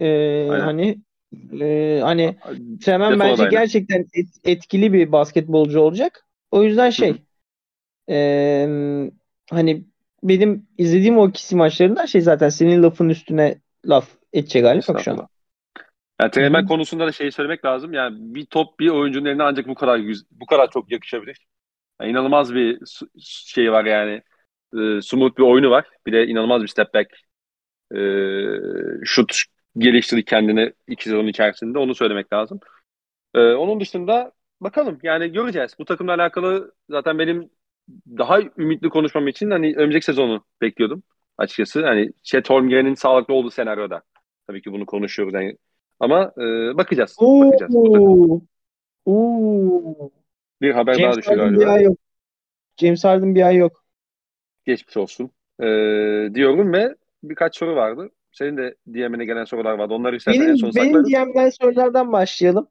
Ee, 0.00 0.48
hani 0.50 0.98
e, 1.60 2.00
hani 2.02 2.36
Tremen 2.84 3.20
bence 3.20 3.42
aynı. 3.42 3.50
gerçekten 3.50 4.06
et, 4.14 4.26
etkili 4.44 4.92
bir 4.92 5.12
basketbolcu 5.12 5.80
olacak. 5.80 6.26
O 6.50 6.62
yüzden 6.62 6.90
şey 6.90 7.14
e, 8.10 8.18
hani 9.50 9.84
benim 10.22 10.66
izlediğim 10.78 11.18
o 11.18 11.28
ikisi 11.28 11.56
maçlarında 11.56 12.06
şey 12.06 12.20
zaten 12.20 12.48
senin 12.48 12.82
lafın 12.82 13.08
üstüne 13.08 13.58
laf 13.86 14.08
edecek 14.32 14.64
hali 14.64 14.80
yok 14.88 15.00
şu 15.00 15.10
an. 15.10 15.28
Yani 16.20 16.30
Tremen 16.30 16.66
konusunda 16.66 17.06
da 17.06 17.12
şeyi 17.12 17.32
söylemek 17.32 17.64
lazım. 17.64 17.92
Yani 17.92 18.34
bir 18.34 18.46
top 18.46 18.80
bir 18.80 18.88
oyuncunun 18.88 19.24
eline 19.24 19.42
ancak 19.42 19.68
bu 19.68 19.74
kadar 19.74 20.00
bu 20.30 20.46
kadar 20.46 20.70
çok 20.70 20.92
yakışabilir. 20.92 21.46
Yani 22.00 22.10
inanılmaz 22.10 22.54
bir 22.54 22.78
şey 23.18 23.72
var 23.72 23.84
yani. 23.84 24.22
E, 24.74 25.02
smooth 25.02 25.38
bir 25.38 25.42
oyunu 25.42 25.70
var. 25.70 25.84
Bir 26.06 26.12
de 26.12 26.26
inanılmaz 26.26 26.62
bir 26.62 26.68
step 26.68 26.94
back 26.94 27.10
e, 27.94 28.01
şut 29.05 29.42
geliştirdi 29.78 30.24
kendini 30.24 30.72
iki 30.88 31.05
sezon 31.05 31.26
içerisinde. 31.26 31.78
Onu 31.78 31.94
söylemek 31.94 32.32
lazım. 32.32 32.60
E, 33.34 33.38
onun 33.40 33.80
dışında 33.80 34.32
bakalım 34.60 34.98
yani 35.02 35.32
göreceğiz. 35.32 35.74
Bu 35.78 35.84
takımla 35.84 36.14
alakalı 36.14 36.72
zaten 36.90 37.18
benim 37.18 37.51
daha 38.18 38.40
ümitli 38.56 38.88
konuşmam 38.88 39.28
için 39.28 39.51
hani 39.51 39.74
önümüzdeki 39.76 40.05
sezonu 40.05 40.44
bekliyordum 40.60 41.02
açıkçası. 41.38 41.86
Hani 41.86 42.10
Chet 42.22 42.51
Holmgren'in 42.51 42.94
sağlıklı 42.94 43.34
olduğu 43.34 43.51
senaryoda. 43.51 44.02
Tabii 44.47 44.62
ki 44.62 44.72
bunu 44.72 44.86
konuşuyoruz. 44.86 45.34
Yani. 45.34 45.56
Ama 46.01 46.32
e, 46.38 46.76
bakacağız. 46.76 47.16
Oo. 47.18 47.47
Bakacağız. 47.47 47.74
Oo. 49.05 50.10
Bir 50.60 50.70
haber 50.70 50.94
James 50.94 51.06
daha 51.06 51.18
düşüyor 51.18 51.36
galiba. 51.36 51.60
Bir 51.60 51.66
ay 51.66 51.82
yok. 51.82 51.98
James 52.80 53.05
Harden 53.05 53.34
bir 53.34 53.42
ay 53.42 53.56
yok. 53.56 53.84
Geçmiş 54.70 54.97
olsun. 54.97 55.30
Ee, 55.60 55.64
diyorum 56.34 56.72
ve 56.72 56.94
birkaç 57.22 57.56
soru 57.56 57.76
vardı. 57.76 58.10
Senin 58.32 58.56
de 58.56 58.74
DM'ine 58.88 59.24
gelen 59.24 59.44
sorular 59.44 59.72
vardı. 59.72 59.94
Onları 59.94 60.16
istersen 60.16 60.40
benim, 60.40 60.52
en 60.52 60.56
son 60.56 60.74
Benim 60.74 61.05
DM'den 61.05 61.51
sorulardan 61.51 62.12
başlayalım. 62.12 62.68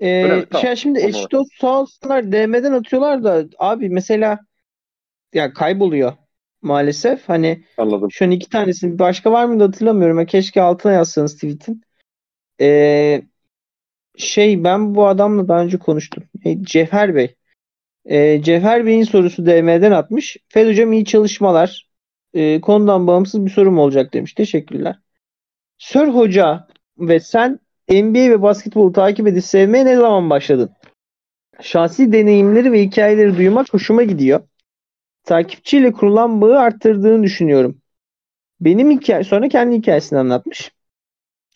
Ee, 0.00 0.22
Öyle 0.24 0.46
tamam. 0.46 0.76
Şimdi 0.76 1.00
eşit 1.00 1.32
sağ 1.60 1.80
olsunlar 1.80 2.32
DM'den 2.32 2.72
atıyorlar 2.72 3.24
da 3.24 3.44
abi 3.58 3.88
mesela 3.88 4.38
ya 5.34 5.52
kayboluyor 5.52 6.12
maalesef. 6.62 7.28
Hani 7.28 7.64
Anladım. 7.78 8.10
şu 8.12 8.24
an 8.24 8.30
iki 8.30 8.48
tanesini 8.48 8.98
başka 8.98 9.32
var 9.32 9.44
mıydı 9.44 9.64
hatırlamıyorum. 9.64 10.26
Keşke 10.26 10.62
altına 10.62 10.92
yazsanız 10.92 11.34
tweet'in. 11.34 11.82
Ee, 12.60 13.22
şey 14.16 14.64
ben 14.64 14.94
bu 14.94 15.06
adamla 15.06 15.48
daha 15.48 15.62
önce 15.62 15.78
konuştum. 15.78 16.24
E, 16.44 16.62
Cevher 16.62 17.14
Bey. 17.14 17.37
E, 18.08 18.42
Cevher 18.42 18.86
Bey'in 18.86 19.02
sorusu 19.02 19.46
DM'den 19.46 19.92
atmış. 19.92 20.36
Fed 20.48 20.68
hocam 20.68 20.92
iyi 20.92 21.04
çalışmalar. 21.04 21.88
E, 22.34 22.60
konudan 22.60 23.06
bağımsız 23.06 23.44
bir 23.44 23.50
sorum 23.50 23.78
olacak 23.78 24.14
demiş. 24.14 24.32
Teşekkürler. 24.34 24.98
Sir 25.78 26.08
Hoca 26.08 26.66
ve 26.98 27.20
sen 27.20 27.60
NBA 27.88 28.18
ve 28.18 28.42
basketbolu 28.42 28.92
takip 28.92 29.26
edip 29.26 29.44
sevmeye 29.44 29.84
ne 29.84 29.96
zaman 29.96 30.30
başladın? 30.30 30.70
Şahsi 31.60 32.12
deneyimleri 32.12 32.72
ve 32.72 32.82
hikayeleri 32.82 33.36
duymak 33.36 33.74
hoşuma 33.74 34.02
gidiyor. 34.02 34.40
Takipçiyle 35.24 35.92
kurulan 35.92 36.40
bağı 36.40 36.58
arttırdığını 36.58 37.22
düşünüyorum. 37.22 37.80
Benim 38.60 38.90
hikaye 38.90 39.24
sonra 39.24 39.48
kendi 39.48 39.76
hikayesini 39.76 40.18
anlatmış. 40.18 40.72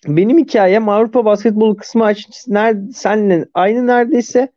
Benim 0.07 0.39
hikayem 0.39 0.89
Avrupa 0.89 1.25
basketbolu 1.25 1.77
kısmı 1.77 2.13
nerede, 2.47 2.93
senle 2.93 3.47
aynı 3.55 3.87
neredeyse 3.87 4.49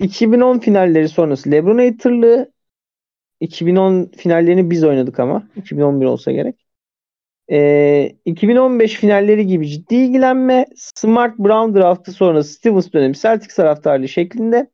2010 0.00 0.58
finalleri 0.58 1.08
sonrası 1.08 1.50
LeBron 1.50 1.78
haterlığı 1.78 2.52
2010 3.40 4.10
finallerini 4.16 4.70
biz 4.70 4.84
oynadık 4.84 5.20
ama 5.20 5.48
2011 5.56 6.06
olsa 6.06 6.32
gerek. 6.32 6.66
Ee, 7.50 8.12
2015 8.24 8.94
finalleri 8.94 9.46
gibi 9.46 9.68
ciddi 9.68 9.94
ilgilenme, 9.94 10.66
Smart 10.76 11.38
Brown 11.38 11.78
draftı 11.78 12.12
sonrası 12.12 12.52
Stevens 12.52 12.92
dönemi 12.92 13.14
Celtics 13.14 13.56
taraftarlığı 13.56 14.08
şeklinde. 14.08 14.70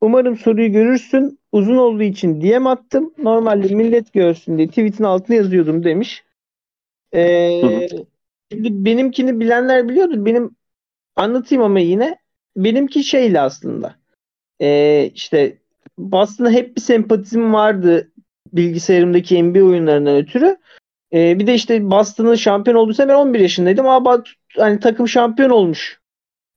Umarım 0.00 0.36
soruyu 0.36 0.72
görürsün. 0.72 1.38
Uzun 1.52 1.76
olduğu 1.76 2.02
için 2.02 2.40
DM 2.40 2.66
attım. 2.66 3.14
Normalde 3.18 3.74
millet 3.74 4.12
görsün 4.12 4.58
diye 4.58 4.68
tweetin 4.68 5.04
altına 5.04 5.36
yazıyordum 5.36 5.84
demiş. 5.84 6.24
Ee, 7.14 7.88
Şimdi 8.52 8.84
benimkini 8.84 9.40
bilenler 9.40 9.88
biliyordur. 9.88 10.24
Benim 10.24 10.56
anlatayım 11.16 11.64
ama 11.64 11.80
yine. 11.80 12.18
Benimki 12.56 13.04
şeyle 13.04 13.40
aslında. 13.40 14.01
Ee, 14.62 15.10
işte 15.14 15.58
Boston'a 15.98 16.50
hep 16.50 16.76
bir 16.76 16.80
sempatizm 16.80 17.52
vardı 17.52 18.12
bilgisayarımdaki 18.52 19.42
NBA 19.42 19.62
oyunlarından 19.62 20.16
ötürü. 20.16 20.56
Ee, 21.12 21.38
bir 21.38 21.46
de 21.46 21.54
işte 21.54 21.90
Boston'ın 21.90 22.34
şampiyon 22.34 22.76
olduysa 22.76 23.08
ben 23.08 23.14
11 23.14 23.40
yaşındaydım. 23.40 23.88
Ama 23.88 24.24
hani 24.56 24.80
takım 24.80 25.08
şampiyon 25.08 25.50
olmuş 25.50 26.00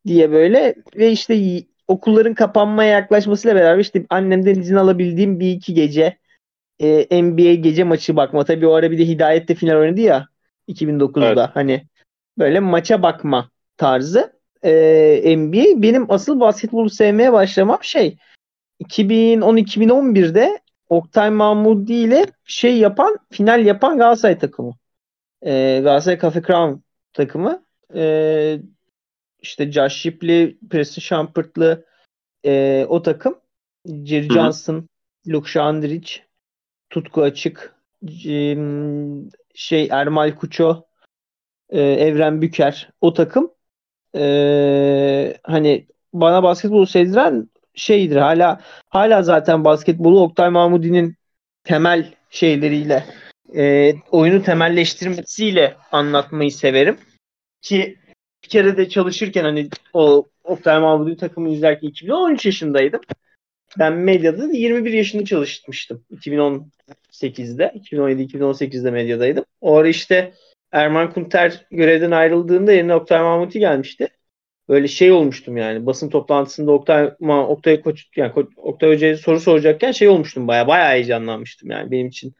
diye 0.07 0.32
böyle 0.32 0.76
ve 0.95 1.11
işte 1.11 1.64
okulların 1.88 2.34
kapanmaya 2.34 2.90
yaklaşmasıyla 2.90 3.56
beraber 3.56 3.80
işte 3.80 4.06
annemden 4.10 4.56
izin 4.56 4.76
alabildiğim 4.76 5.40
bir 5.40 5.52
iki 5.52 5.73
gece 5.73 6.18
e, 6.80 7.23
NBA 7.23 7.53
gece 7.53 7.84
maçı 7.84 8.15
bakma. 8.15 8.45
Tabii 8.45 8.68
o 8.68 8.73
ara 8.73 8.91
bir 8.91 8.98
de 8.98 9.07
Hidayet 9.07 9.48
de 9.48 9.56
final 9.56 9.76
oynadı 9.76 10.02
ya. 10.02 10.27
2009'da 10.68 11.44
evet. 11.44 11.49
hani 11.53 11.88
böyle 12.38 12.60
maça 12.60 13.02
bakma 13.02 13.49
tarzı 13.77 14.34
e, 14.65 15.37
NBA. 15.37 15.81
Benim 15.81 16.11
asıl 16.11 16.39
basketbolu 16.39 16.89
sevmeye 16.89 17.33
başlamam 17.33 17.79
şey 17.81 18.17
2010-2011'de 18.83 20.59
Oktay 20.89 21.29
Mahmudi 21.29 21.93
ile 21.93 22.25
şey 22.45 22.77
yapan 22.77 23.17
final 23.31 23.65
yapan 23.65 23.97
Galatasaray 23.97 24.39
takımı. 24.39 24.73
E, 25.41 25.79
Galatasaray 25.83 26.19
Cafe 26.19 26.41
Crown 26.41 26.79
takımı. 27.13 27.65
E, 27.95 28.59
işte 29.39 29.71
Josh 29.71 29.93
Shipley, 29.93 30.57
Preston 30.69 31.01
Shumpert'lı 31.01 31.85
e, 32.45 32.85
o 32.89 33.01
takım. 33.01 33.39
Jerry 33.85 34.33
Johnson, 34.33 34.89
Luke 35.27 35.49
Şandric, 35.49 36.21
Tutku 36.89 37.21
Açık, 37.21 37.75
şey 39.55 39.87
Ermal 39.91 40.35
Kuço, 40.35 40.85
e, 41.69 41.81
Evren 41.81 42.41
Büker 42.41 42.89
o 43.01 43.13
takım 43.13 43.55
e, 44.15 45.37
hani 45.43 45.85
bana 46.13 46.43
basketbolu 46.43 46.87
sevdiren 46.87 47.49
şeydir. 47.75 48.15
Hala 48.15 48.61
hala 48.89 49.23
zaten 49.23 49.63
basketbolu 49.65 50.21
Oktay 50.21 50.49
Mahmudi'nin 50.49 51.15
temel 51.63 52.13
şeyleriyle 52.29 53.05
e, 53.55 53.93
oyunu 54.11 54.43
temelleştirmesiyle 54.43 55.75
anlatmayı 55.91 56.51
severim. 56.51 56.97
Ki 57.61 57.97
bir 58.43 58.49
kere 58.49 58.77
de 58.77 58.89
çalışırken 58.89 59.43
hani 59.43 59.69
o 59.93 60.25
Oktay 60.43 60.79
Mahmudi 60.79 61.17
takımı 61.17 61.49
izlerken 61.49 61.87
2013 61.87 62.45
yaşındaydım. 62.45 63.01
Ben 63.79 63.93
medyada 63.93 64.45
21 64.45 64.93
yaşında 64.93 65.25
çalışmıştım. 65.25 66.05
2018'de. 66.11 67.73
2017-2018'de 67.91 68.91
medyadaydım. 68.91 69.45
O 69.61 69.77
ara 69.77 69.87
işte 69.87 70.33
Erman 70.76 71.14
Kunter 71.14 71.65
görevden 71.72 72.11
ayrıldığında 72.11 72.73
yerine 72.73 72.95
Oktay 72.95 73.22
Mahmuti 73.22 73.60
gelmişti. 73.60 74.07
Böyle 74.69 74.88
şey 74.88 75.11
olmuştum 75.11 75.57
yani 75.57 75.85
basın 75.85 76.10
toplantısında 76.10 76.72
Oktay 76.72 77.11
Oktay 77.30 77.81
Koç 77.81 78.06
yani 78.15 78.34
Koç, 78.34 78.47
Oktay 78.57 78.89
Hoca'ya 78.89 79.18
soru 79.18 79.39
soracakken 79.39 79.91
şey 79.91 80.07
olmuştum 80.07 80.47
baya 80.47 80.68
baya 80.68 80.91
heyecanlanmıştım 80.91 81.72
yani 81.72 81.91
benim 81.91 82.07
için 82.07 82.35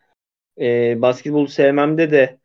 e, 0.62 1.02
basketbolu 1.02 1.48
sevmemde 1.48 2.12
de 2.12 2.38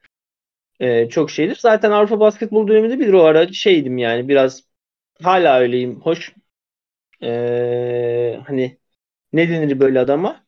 e, 0.80 1.08
çok 1.08 1.30
şeydir. 1.30 1.56
Zaten 1.56 1.90
Avrupa 1.90 2.20
basketbol 2.20 2.68
döneminde 2.68 2.98
bir 2.98 3.12
o 3.12 3.22
ara 3.22 3.52
şeydim 3.52 3.98
yani 3.98 4.28
biraz 4.28 4.62
hala 5.22 5.60
öyleyim. 5.60 6.00
Hoş 6.00 6.34
e, 7.22 8.40
hani 8.46 8.78
ne 9.32 9.48
denir 9.48 9.80
böyle 9.80 10.00
adama? 10.00 10.44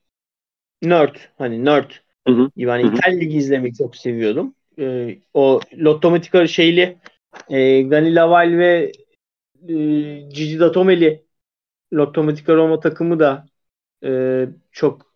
Nerd. 0.82 1.16
Hani 1.38 1.64
nerd. 1.64 1.90
Hı 2.28 2.34
hı. 2.34 2.50
Yani 2.56 2.82
İtalya 2.82 3.18
Ligi 3.18 3.36
izlemeyi 3.36 3.74
çok 3.74 3.96
seviyordum. 3.96 4.54
E, 4.78 5.18
o 5.34 5.60
Lottomatica 5.78 6.46
şeyli 6.46 6.98
e, 7.50 7.82
Gani 7.82 8.16
ve 8.58 8.92
e, 9.68 9.74
Gigi 10.34 10.60
Datomeli 10.60 11.24
Lottomatica 11.92 12.54
Roma 12.54 12.80
takımı 12.80 13.20
da 13.20 13.46
e, 14.04 14.46
çok 14.72 15.14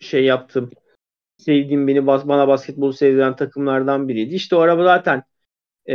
şey 0.00 0.24
yaptım. 0.24 0.70
Sevdiğim 1.38 1.88
beni 1.88 2.06
bana 2.06 2.48
basketbolu 2.48 2.92
sevdiren 2.92 3.36
takımlardan 3.36 4.08
biriydi. 4.08 4.34
İşte 4.34 4.56
o 4.56 4.60
araba 4.60 4.84
zaten 4.84 5.22
e, 5.86 5.94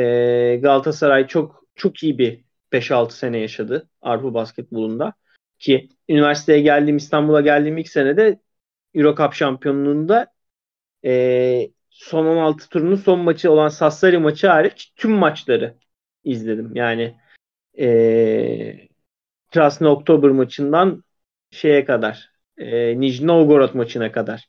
Galatasaray 0.61 1.27
çok 1.27 1.65
çok 1.75 2.03
iyi 2.03 2.17
bir 2.17 2.43
5-6 2.71 3.11
sene 3.11 3.37
yaşadı 3.37 3.89
Avrupa 4.01 4.33
basketbolunda. 4.33 5.13
Ki 5.59 5.89
üniversiteye 6.09 6.61
geldiğim 6.61 6.97
İstanbul'a 6.97 7.41
geldiğim 7.41 7.77
ilk 7.77 7.89
senede 7.89 8.39
Euro 8.93 9.15
Cup 9.15 9.33
şampiyonluğunda 9.33 10.33
e, 11.05 11.71
son 11.93 12.25
16 12.25 12.69
turunun 12.69 12.95
son 12.95 13.19
maçı 13.19 13.51
olan 13.51 13.69
Sassari 13.69 14.17
maçı 14.17 14.47
hariç 14.47 14.93
tüm 14.95 15.11
maçları 15.11 15.75
izledim. 16.23 16.75
Yani 16.75 17.15
ee, 17.79 18.87
Krasny 19.51 19.87
Oktober 19.87 20.31
maçından 20.31 21.03
şeye 21.51 21.85
kadar 21.85 22.29
e, 22.57 22.99
Nijni 22.99 23.27
Novgorod 23.27 23.73
maçına 23.73 24.11
kadar. 24.11 24.45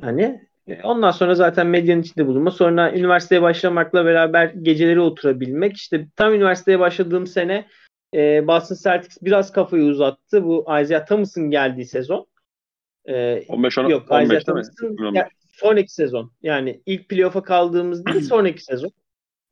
Hani 0.00 0.48
e, 0.66 0.82
ondan 0.82 1.10
sonra 1.10 1.34
zaten 1.34 1.66
medyanın 1.66 2.02
içinde 2.02 2.26
bulunma. 2.26 2.50
Sonra 2.50 2.92
üniversiteye 2.92 3.42
başlamakla 3.42 4.04
beraber 4.04 4.46
geceleri 4.46 5.00
oturabilmek. 5.00 5.76
İşte 5.76 6.06
tam 6.16 6.34
üniversiteye 6.34 6.80
başladığım 6.80 7.26
sene 7.26 7.66
e, 8.14 8.46
Boston 8.46 8.76
Celtics 8.82 9.18
biraz 9.22 9.52
kafayı 9.52 9.84
uzattı. 9.84 10.44
Bu 10.44 10.66
Isaiah 10.82 11.06
Thomas'ın 11.06 11.50
geldiği 11.50 11.84
sezon. 11.84 12.26
E, 13.08 13.44
15 13.48 13.78
10, 13.78 13.88
yok, 13.88 14.10
15 14.10 14.26
Isaiah 14.26 14.44
Thomas'ın 14.44 14.96
sonraki 15.52 15.94
sezon. 15.94 16.32
Yani 16.42 16.82
ilk 16.86 17.08
playoff'a 17.08 17.42
kaldığımız 17.42 18.06
değil 18.06 18.20
sonraki 18.28 18.64
sezon. 18.64 18.90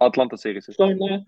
Atlanta 0.01 0.37
serisi. 0.37 0.73
Sonra 0.73 1.25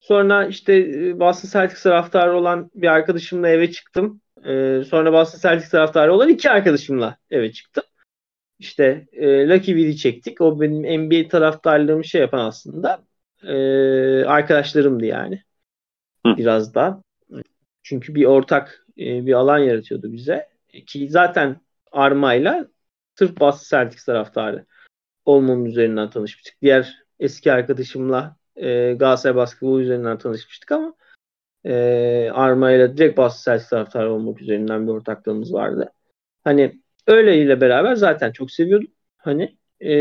sonra 0.00 0.46
işte 0.46 0.74
e, 0.74 1.20
Boston 1.20 1.48
Celtics 1.48 1.82
taraftarı 1.82 2.36
olan 2.36 2.70
bir 2.74 2.88
arkadaşımla 2.88 3.48
eve 3.48 3.70
çıktım. 3.70 4.20
Ee, 4.44 4.82
sonra 4.88 5.12
Boston 5.12 5.38
Celtics 5.38 5.70
taraftarı 5.70 6.14
olan 6.14 6.28
iki 6.28 6.50
arkadaşımla 6.50 7.16
eve 7.30 7.52
çıktım. 7.52 7.84
İşte 8.58 9.06
e, 9.12 9.48
Lucky 9.48 9.76
Vidi 9.76 9.96
çektik. 9.96 10.40
O 10.40 10.60
benim 10.60 11.02
NBA 11.02 11.28
taraftarlığımı 11.28 12.04
şey 12.04 12.20
yapan 12.20 12.38
aslında 12.38 13.04
e, 13.42 13.54
arkadaşlarımdı 14.24 15.04
yani. 15.04 15.42
Hı. 16.26 16.36
Biraz 16.36 16.74
da. 16.74 17.02
Çünkü 17.82 18.14
bir 18.14 18.24
ortak 18.24 18.86
e, 18.98 19.26
bir 19.26 19.32
alan 19.32 19.58
yaratıyordu 19.58 20.12
bize. 20.12 20.48
Ki 20.86 21.08
zaten 21.10 21.60
Arma'yla 21.92 22.68
sırf 23.18 23.40
Boston 23.40 23.78
Celtics 23.78 24.04
taraftarı 24.04 24.66
olmamın 25.24 25.64
üzerinden 25.64 26.10
tanışmıştık. 26.10 26.54
Diğer 26.62 27.04
eski 27.20 27.52
arkadaşımla 27.52 28.36
e, 28.56 28.92
Galatasaray 28.92 29.36
basketbolu 29.36 29.80
üzerinden 29.80 30.18
tanışmıştık 30.18 30.72
ama 30.72 30.94
e, 31.64 32.30
Arma 32.32 32.72
ile 32.72 32.96
direkt 32.96 33.18
Boston 33.18 33.52
Celtics 33.52 33.70
taraftarı 33.70 34.12
olmak 34.12 34.40
üzerinden 34.42 34.86
bir 34.86 34.92
ortaklığımız 34.92 35.52
vardı. 35.52 35.92
Hani 36.44 36.80
öyleyle 37.06 37.60
beraber 37.60 37.94
zaten 37.94 38.32
çok 38.32 38.50
seviyordum. 38.50 38.90
Hani 39.18 39.56
e, 39.80 39.92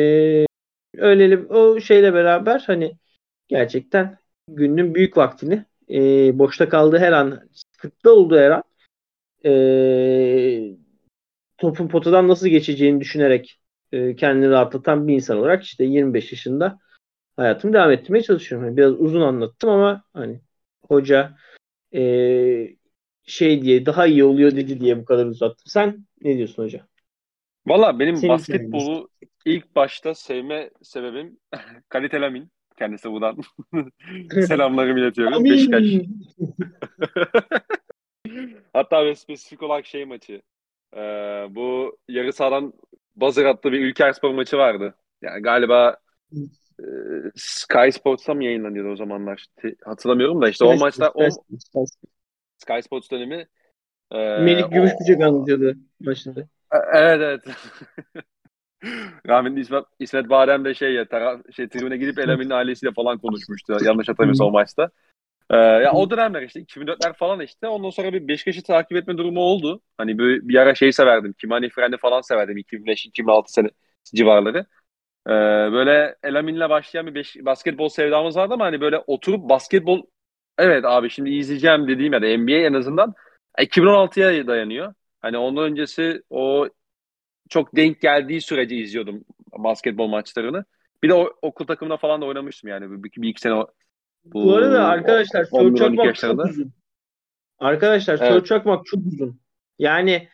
öyleyle 0.98 1.38
o 1.38 1.80
şeyle 1.80 2.14
beraber 2.14 2.64
hani 2.68 2.98
gerçekten 3.48 4.18
günün 4.48 4.95
büyük 4.95 5.18
vaktini 5.18 5.65
e, 5.90 5.99
boşta 6.40 6.69
kaldığı 6.69 6.98
her 6.98 7.11
an 7.11 7.49
sıkıntıda 7.53 8.14
olduğu 8.14 8.38
her 8.38 8.52
an 8.52 8.64
e, 9.45 9.52
topun 11.57 11.88
potadan 11.88 12.27
nasıl 12.27 12.47
geçeceğini 12.47 13.01
düşünerek 13.01 13.59
e, 13.91 14.15
kendini 14.15 14.49
rahatlatan 14.49 15.07
bir 15.07 15.13
insan 15.13 15.38
olarak 15.38 15.63
işte 15.63 15.84
25 15.84 16.31
yaşında 16.31 16.80
hayatımı 17.35 17.73
devam 17.73 17.91
ettirmeye 17.91 18.23
çalışıyorum. 18.23 18.67
Yani 18.67 18.77
biraz 18.77 18.91
uzun 18.91 19.21
anlattım 19.21 19.69
ama 19.69 20.03
hani 20.13 20.41
hoca 20.88 21.38
e, 21.93 22.03
şey 23.23 23.61
diye 23.61 23.85
daha 23.85 24.07
iyi 24.07 24.23
oluyor 24.23 24.55
dedi 24.55 24.80
diye 24.80 24.97
bu 24.97 25.05
kadar 25.05 25.25
uzattım. 25.25 25.65
Sen 25.65 26.05
ne 26.21 26.38
diyorsun 26.38 26.63
hoca? 26.63 26.88
Valla 27.67 27.99
benim 27.99 28.15
Senin 28.15 28.34
basketbolu 28.34 29.09
ilk 29.45 29.75
başta 29.75 30.15
sevme 30.15 30.69
sebebim 30.81 31.38
Kalite 31.89 32.21
Lamin. 32.21 32.51
Kendisi 32.77 33.11
buradan 33.11 33.38
selamlarımı 34.47 34.99
iletiyorum. 34.99 35.45
Beşiktaş. 35.45 35.84
Hatta 38.73 39.05
ve 39.05 39.15
spesifik 39.15 39.63
olarak 39.63 39.85
şey 39.85 40.05
maçı. 40.05 40.41
Ee, 40.95 41.48
bu 41.49 41.98
yarı 42.07 42.34
sahadan 42.34 42.74
buzzer 43.15 43.45
attığı 43.45 43.72
bir 43.72 43.80
Ülker 43.80 44.14
Spor 44.14 44.34
maçı 44.34 44.57
vardı. 44.57 44.95
Yani 45.22 45.41
galiba 45.41 45.98
e, 46.80 46.86
Sky 47.36 47.90
Sports'ta 47.91 48.34
mı 48.34 48.44
yayınlanıyordu 48.44 48.90
o 48.90 48.95
zamanlar? 48.95 49.45
Hatırlamıyorum 49.86 50.41
da 50.41 50.49
işte 50.49 50.65
o 50.65 50.78
maçta 50.78 51.11
o 51.15 51.30
Sky 52.57 52.82
Sports 52.82 53.11
dönemi 53.11 53.48
e, 54.11 54.18
Melik 54.40 54.72
Gümüşkucak 54.72 55.22
anlatıyordu 55.22 55.78
başında. 56.02 56.41
E, 56.41 56.78
evet 56.94 57.22
evet. 57.22 57.41
Rahmetli 59.28 59.60
İsmet, 59.60 59.86
İsmet 59.99 60.30
Badem 60.30 60.65
de 60.65 60.74
şey 60.74 60.94
ya 60.94 61.07
taraf, 61.07 61.41
şey 61.52 61.70
tribüne 61.70 61.98
gidip 61.98 62.20
Elamin'in 62.20 62.49
ailesiyle 62.49 62.94
falan 62.94 63.18
konuşmuştu. 63.18 63.78
Yanlış 63.86 64.10
hatırlamıyorsam 64.10 64.48
o 64.48 64.52
maçta. 64.52 64.90
Ee, 65.52 65.56
ya 65.57 65.94
o 65.94 66.10
dönemler 66.10 66.41
işte 66.41 66.60
2004'ler 66.60 67.14
falan 67.14 67.40
işte. 67.40 67.68
Ondan 67.68 67.90
sonra 67.90 68.14
bir 68.14 68.28
Beşiktaş'ı 68.28 68.64
takip 68.64 68.98
etme 68.98 69.18
durumu 69.18 69.40
oldu. 69.40 69.82
Hani 69.98 70.20
bir, 70.20 70.48
bir 70.48 70.56
ara 70.56 70.76
şeyi 70.76 70.94
severdim. 70.94 71.34
Kimani 71.34 71.70
Fren'i 71.70 71.98
falan 71.98 72.22
severdim 72.22 72.57
2005-2006 72.57 73.44
sene 73.48 73.70
civarları. 74.15 74.65
Ee, 75.28 75.32
böyle 75.74 76.15
Elamin'le 76.24 76.70
başlayan 76.70 77.07
bir 77.07 77.15
beş, 77.15 77.36
basketbol 77.41 77.90
sevdamız 77.90 78.38
vardı 78.38 78.53
ama 78.53 78.65
hani 78.65 78.82
böyle 78.82 78.99
oturup 79.07 79.49
basketbol 79.49 80.02
evet 80.57 80.86
abi 80.86 81.10
şimdi 81.10 81.30
izleyeceğim 81.30 81.88
dediğim 81.88 82.14
ya 82.14 82.22
da 82.22 82.38
NBA 82.38 82.52
en 82.68 82.74
azından 82.74 83.14
2016'ya 83.57 84.48
dayanıyor. 84.48 84.94
Hani 85.22 85.38
ondan 85.38 85.64
öncesi 85.64 86.24
o 86.30 86.68
çok 87.49 87.76
denk 87.76 88.02
geldiği 88.02 88.41
sürece 88.41 88.76
izliyordum 88.76 89.26
basketbol 89.57 90.07
maçlarını. 90.07 90.65
Bir 91.03 91.10
de 91.10 91.14
o, 91.14 91.34
okul 91.41 91.68
takımında 91.68 91.98
falan 91.98 92.22
da 92.22 92.26
oynamıştım 92.26 92.70
yani 92.70 93.03
bir, 93.03 93.22
bir 93.22 93.30
iki 93.30 93.41
sene. 93.41 93.64
Bu, 94.25 94.45
bu 94.45 94.55
arada 94.55 94.85
arkadaşlar 94.85 95.43
soru 95.45 95.75
çakmak 95.75 96.15
çok 96.15 96.45
uzun. 96.45 96.71
Arkadaşlar 97.59 98.19
evet. 98.19 98.33
soru 98.33 98.43
çakmak 98.43 98.85
çok 98.85 98.99
uzun. 99.05 99.39
Yani 99.79 100.27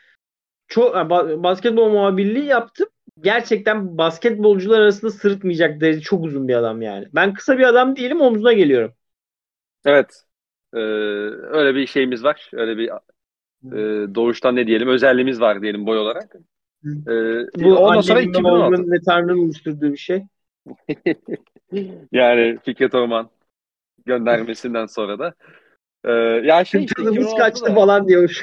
çok 0.67 0.95
basketbol 1.43 1.89
muhabirliği 1.89 2.45
yaptım. 2.45 2.87
Gerçekten 3.21 3.97
basketbolcular 3.97 4.79
arasında 4.79 5.11
sırıtmayacak 5.11 5.81
derece 5.81 6.01
çok 6.01 6.25
uzun 6.25 6.47
bir 6.47 6.55
adam 6.55 6.81
yani. 6.81 7.07
Ben 7.13 7.33
kısa 7.33 7.57
bir 7.57 7.63
adam 7.63 7.95
değilim 7.95 8.21
omzuna 8.21 8.53
geliyorum. 8.53 8.93
Evet. 9.85 10.23
Ee, 10.73 10.79
öyle 10.79 11.75
bir 11.75 11.87
şeyimiz 11.87 12.23
var. 12.23 12.49
Öyle 12.53 12.77
bir 12.77 12.89
e, 13.65 14.15
doğuştan 14.15 14.55
ne 14.55 14.67
diyelim 14.67 14.87
özelliğimiz 14.87 15.41
var 15.41 15.61
diyelim 15.61 15.85
boy 15.85 15.97
olarak. 15.97 16.35
Ee, 16.85 17.63
Bu 17.63 17.77
ondan 17.77 18.01
sonra 18.01 18.21
2016. 18.21 18.91
ve 18.91 19.01
Tanrı'nın 19.05 19.45
oluşturduğu 19.45 19.91
bir 19.91 19.97
şey. 19.97 20.23
yani 22.11 22.57
Fikret 22.65 22.95
Orman 22.95 23.29
göndermesinden 24.09 24.85
sonra 24.85 25.19
da. 25.19 25.33
Ee, 26.05 26.11
ya 26.47 26.65
şey 26.65 26.83
işte 26.83 27.03
Canımız 27.03 27.35
kaçtı 27.35 27.75
falan 27.75 28.07
diyor. 28.07 28.41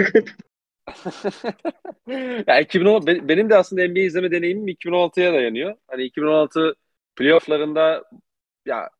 ya 2.46 2.60
2010 2.60 3.06
benim 3.06 3.50
de 3.50 3.56
aslında 3.56 3.88
NBA 3.88 4.00
izleme 4.00 4.30
deneyimim 4.30 4.68
2016'ya 4.68 5.32
dayanıyor. 5.32 5.74
Hani 5.88 6.02
2016 6.02 6.74
playofflarında 7.16 8.04
ya 8.66 8.90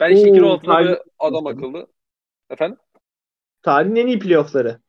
ben 0.00 0.10
işte 0.10 0.28
2016'da 0.28 0.84
bir 0.84 0.98
adam 1.18 1.46
akıllı. 1.46 1.86
Efendim? 2.50 2.78
Tarihin 3.62 3.96
en 3.96 4.06
iyi 4.06 4.18
playoffları. 4.18 4.80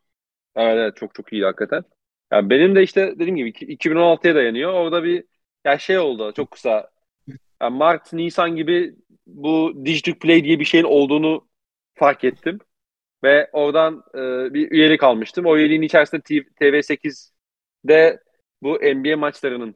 Evet, 0.56 0.78
evet 0.78 0.96
çok 0.96 1.16
çok 1.16 1.34
iyi 1.34 1.44
hakikaten. 1.44 1.84
Yani 2.32 2.50
benim 2.50 2.76
de 2.76 2.84
işte 2.84 3.14
dediğim 3.16 3.36
gibi 3.36 3.50
2016'ya 3.50 4.36
dayanıyor. 4.36 4.74
Orada 4.74 5.04
bir 5.04 5.24
ya 5.66 5.78
şey 5.78 5.98
oldu 5.98 6.34
çok 6.36 6.52
kısa. 6.52 6.90
Yani 7.62 7.78
Mart, 7.78 8.14
Nisan 8.14 8.56
gibi 8.56 8.96
bu 9.28 9.86
Digital 9.86 10.14
Play 10.14 10.44
diye 10.44 10.60
bir 10.60 10.66
şeyin 10.66 10.84
olduğunu 10.84 11.48
fark 11.96 12.24
ettim. 12.24 12.60
Ve 13.24 13.50
oradan 13.52 14.04
e, 14.16 14.54
bir 14.54 14.72
üyelik 14.72 15.04
almıştım. 15.04 15.46
O 15.46 15.58
üyeliğin 15.58 15.82
içerisinde 15.82 16.22
TV8'de 16.22 18.20
bu 18.62 18.74
NBA 18.76 19.18
maçlarının 19.18 19.76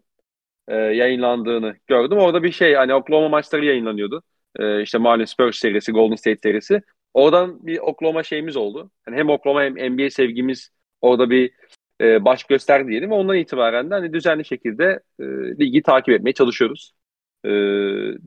e, 0.67 0.75
yayınlandığını 0.75 1.75
gördüm. 1.87 2.17
Orada 2.17 2.43
bir 2.43 2.51
şey 2.51 2.73
hani 2.73 2.93
Oklahoma 2.93 3.29
maçları 3.29 3.65
yayınlanıyordu. 3.65 4.23
E, 4.59 4.81
işte 4.81 4.97
malum 4.97 5.27
Spurs 5.27 5.59
serisi, 5.59 5.91
Golden 5.91 6.15
State 6.15 6.39
serisi. 6.43 6.81
Oradan 7.13 7.67
bir 7.67 7.79
Oklahoma 7.79 8.23
şeyimiz 8.23 8.57
oldu. 8.57 8.91
Yani 9.07 9.17
hem 9.17 9.29
Oklahoma 9.29 9.63
hem 9.63 9.93
NBA 9.93 10.09
sevgimiz 10.09 10.69
orada 11.01 11.29
bir 11.29 11.51
e, 12.01 12.25
baş 12.25 12.43
göster 12.43 12.87
diyelim. 12.87 13.11
Ondan 13.11 13.35
itibaren 13.37 13.89
de 13.89 13.93
hani 13.95 14.13
düzenli 14.13 14.45
şekilde 14.45 14.99
e, 15.19 15.23
ligi 15.59 15.81
takip 15.81 16.09
etmeye 16.13 16.33
çalışıyoruz. 16.33 16.93
E, 17.45 17.49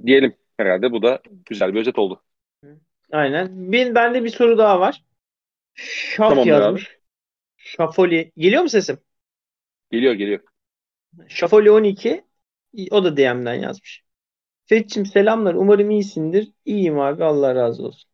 diyelim 0.07 0.35
herhalde 0.57 0.93
bu 0.93 1.03
da 1.03 1.21
güzel 1.47 1.75
bir 1.75 1.81
özet 1.81 1.99
oldu. 1.99 2.23
Aynen. 3.13 3.73
Ben, 3.73 3.95
bende 3.95 4.25
bir 4.25 4.29
soru 4.29 4.59
daha 4.59 4.81
var. 4.81 5.05
Şaf 5.75 6.31
tamam 6.31 6.49
yazmış. 6.49 6.87
Abi. 6.87 6.95
Şafoli. 7.57 8.33
Geliyor 8.37 8.63
mu 8.63 8.69
sesim? 8.69 8.99
Geliyor 9.91 10.15
geliyor. 10.15 10.41
Şafoli 11.29 11.71
12 11.71 12.25
o 12.91 13.05
da 13.05 13.17
DM'den 13.17 13.55
yazmış. 13.55 14.05
Fetch'im 14.67 15.07
selamlar. 15.07 15.55
Umarım 15.55 15.91
iyisindir. 15.91 16.53
İyiyim 16.65 17.01
abi. 17.01 17.25
Allah 17.25 17.55
razı 17.55 17.83
olsun. 17.87 18.11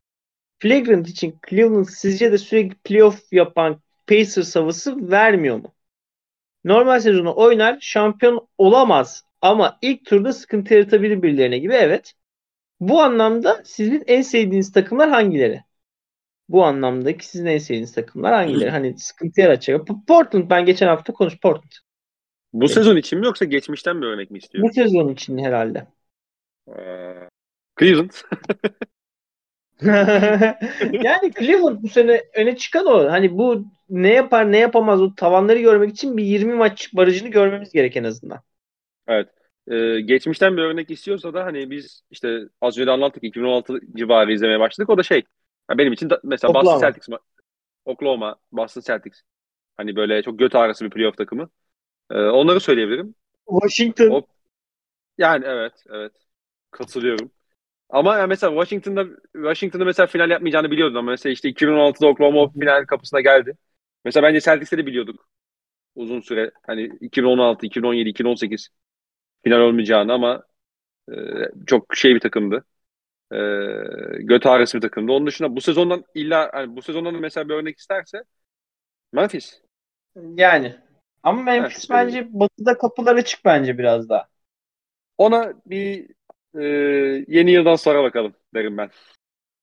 Flagrant 0.59 1.09
için 1.09 1.39
Cleveland 1.51 1.87
sizce 1.87 2.33
de 2.33 2.39
sürekli 2.39 2.75
playoff 2.75 3.33
yapan 3.33 3.83
Pacers 4.07 4.57
havası 4.57 5.11
vermiyor 5.11 5.57
mu? 5.57 5.75
Normal 6.65 7.01
sezonu 7.01 7.37
oynar, 7.37 7.79
şampiyon 7.81 8.49
olamaz 8.59 9.25
ama 9.41 9.79
ilk 9.83 10.07
turda 10.07 10.33
sıkıntı 10.33 10.75
yaratabilir 10.75 11.23
birilerine 11.23 11.59
gibi 11.59 11.75
evet. 11.75 12.15
Bu 12.81 13.02
anlamda 13.02 13.62
sizin 13.65 14.05
en 14.07 14.23
sevdiğiniz 14.23 14.73
takımlar 14.73 15.11
hangileri? 15.11 15.65
Bu 16.48 16.65
anlamdaki 16.65 17.27
sizin 17.27 17.47
en 17.47 17.59
sevdiğiniz 17.59 17.93
takımlar 17.93 18.35
hangileri? 18.35 18.70
hani 18.70 18.98
sıkıntı 18.98 19.40
yaratacak. 19.40 19.86
Portland 20.07 20.51
ben 20.51 20.65
geçen 20.66 20.86
hafta 20.86 21.12
konuş 21.12 21.40
Portland. 21.40 21.73
Bu 22.52 22.65
evet. 22.65 22.74
sezon 22.74 22.97
için 22.97 23.19
mi 23.19 23.27
yoksa 23.27 23.44
geçmişten 23.44 24.02
bir 24.02 24.07
örnek 24.07 24.31
mi 24.31 24.39
istiyor? 24.39 24.65
Bu 24.65 24.73
sezon 24.73 25.09
için 25.09 25.39
herhalde. 25.39 25.86
Ee, 26.69 27.28
Cleveland. 27.81 28.11
yani 31.05 31.32
Cleveland 31.39 31.82
bu 31.82 31.89
sene 31.89 32.23
öne 32.35 32.57
çıkan 32.57 32.86
o. 32.86 33.11
Hani 33.11 33.39
bu 33.39 33.65
ne 33.89 34.12
yapar 34.12 34.52
ne 34.52 34.59
yapamaz 34.59 35.02
o 35.02 35.15
tavanları 35.15 35.59
görmek 35.59 35.90
için 35.90 36.16
bir 36.16 36.24
20 36.24 36.55
maç 36.55 36.94
barajını 36.94 37.28
görmemiz 37.28 37.73
gerek 37.73 37.97
en 37.97 38.05
azından. 38.05 38.40
Evet. 39.09 39.28
Ee, 39.71 40.01
geçmişten 40.01 40.57
bir 40.57 40.63
örnek 40.63 40.91
istiyorsa 40.91 41.35
da 41.35 41.45
hani 41.45 41.71
biz 41.71 42.03
işte 42.11 42.41
az 42.61 42.79
önce 42.79 42.91
anlattık 42.91 43.25
2016 43.25 43.81
civarı 43.97 44.33
izlemeye 44.33 44.61
başladık. 44.61 44.91
O 44.91 44.99
da 44.99 45.03
şey 45.03 45.23
yani 45.71 45.79
benim 45.79 45.93
için 45.93 46.11
da, 46.11 46.21
mesela 46.25 46.51
Oklahoma. 46.51 46.73
Boston 46.73 46.87
Celtics 46.87 47.09
Oklahoma, 47.85 48.37
Boston 48.53 48.81
Celtics. 48.81 49.23
Hani 49.77 49.97
böyle 49.97 50.23
çok 50.23 50.39
göt 50.39 50.55
ağrısı 50.55 50.85
bir 50.85 50.91
playoff 50.91 51.17
takımı. 51.17 51.51
Ee, 52.11 52.15
onları 52.19 52.61
söyleyebilirim. 52.61 53.15
Washington. 53.51 54.11
O, 54.11 54.27
yani 55.19 55.45
evet, 55.47 55.73
evet. 55.91 56.13
Katılıyorum. 56.71 57.31
Ama 57.89 58.19
yani 58.19 58.29
mesela 58.29 58.53
Washington'da 58.53 59.07
Washington'da 59.33 59.85
mesela 59.85 60.07
final 60.07 60.31
yapmayacağını 60.31 60.71
biliyordum 60.71 60.97
ama 60.97 61.11
mesela 61.11 61.33
işte 61.33 61.49
2016'da 61.49 62.07
Oklahoma 62.07 62.51
final 62.53 62.85
kapısına 62.85 63.21
geldi. 63.21 63.57
Mesela 64.05 64.29
bence 64.29 64.41
Celtics'te 64.41 64.79
de 64.79 64.87
biliyorduk. 64.87 65.29
Uzun 65.95 66.21
süre 66.21 66.51
hani 66.67 66.91
2016, 67.01 67.67
2017, 67.67 68.09
2018 68.09 68.69
final 69.45 69.61
olmayacağını 69.61 70.12
ama 70.12 70.43
e, 71.12 71.15
çok 71.67 71.97
şey 71.97 72.15
bir 72.15 72.21
takımdı. 72.21 72.65
E, 73.33 73.37
göt 74.19 74.47
ağrısı 74.47 74.77
bir 74.77 74.83
takımdı. 74.83 75.12
Onun 75.12 75.27
dışında 75.27 75.57
bu 75.57 75.61
sezondan 75.61 76.05
illa 76.15 76.51
yani 76.55 76.77
bu 76.77 76.83
sezondan 76.83 77.15
da 77.15 77.19
mesela 77.19 77.49
bir 77.49 77.55
örnek 77.55 77.79
isterse 77.79 78.25
Memphis. 79.12 79.62
Yani 80.35 80.77
ama 81.23 81.43
Memphis, 81.43 81.62
Memphis 81.62 81.91
bence 81.91 82.19
öyle. 82.19 82.29
batıda 82.33 82.79
kapılar 82.79 83.17
açık 83.17 83.45
bence 83.45 83.79
biraz 83.79 84.09
daha. 84.09 84.29
Ona 85.19 85.55
bir 85.67 86.11
e, 86.59 86.65
yeni 87.29 87.51
yıldan 87.51 87.77
sonra 87.77 88.03
bakalım 88.03 88.35
derim 88.55 88.79
ben. 88.79 88.91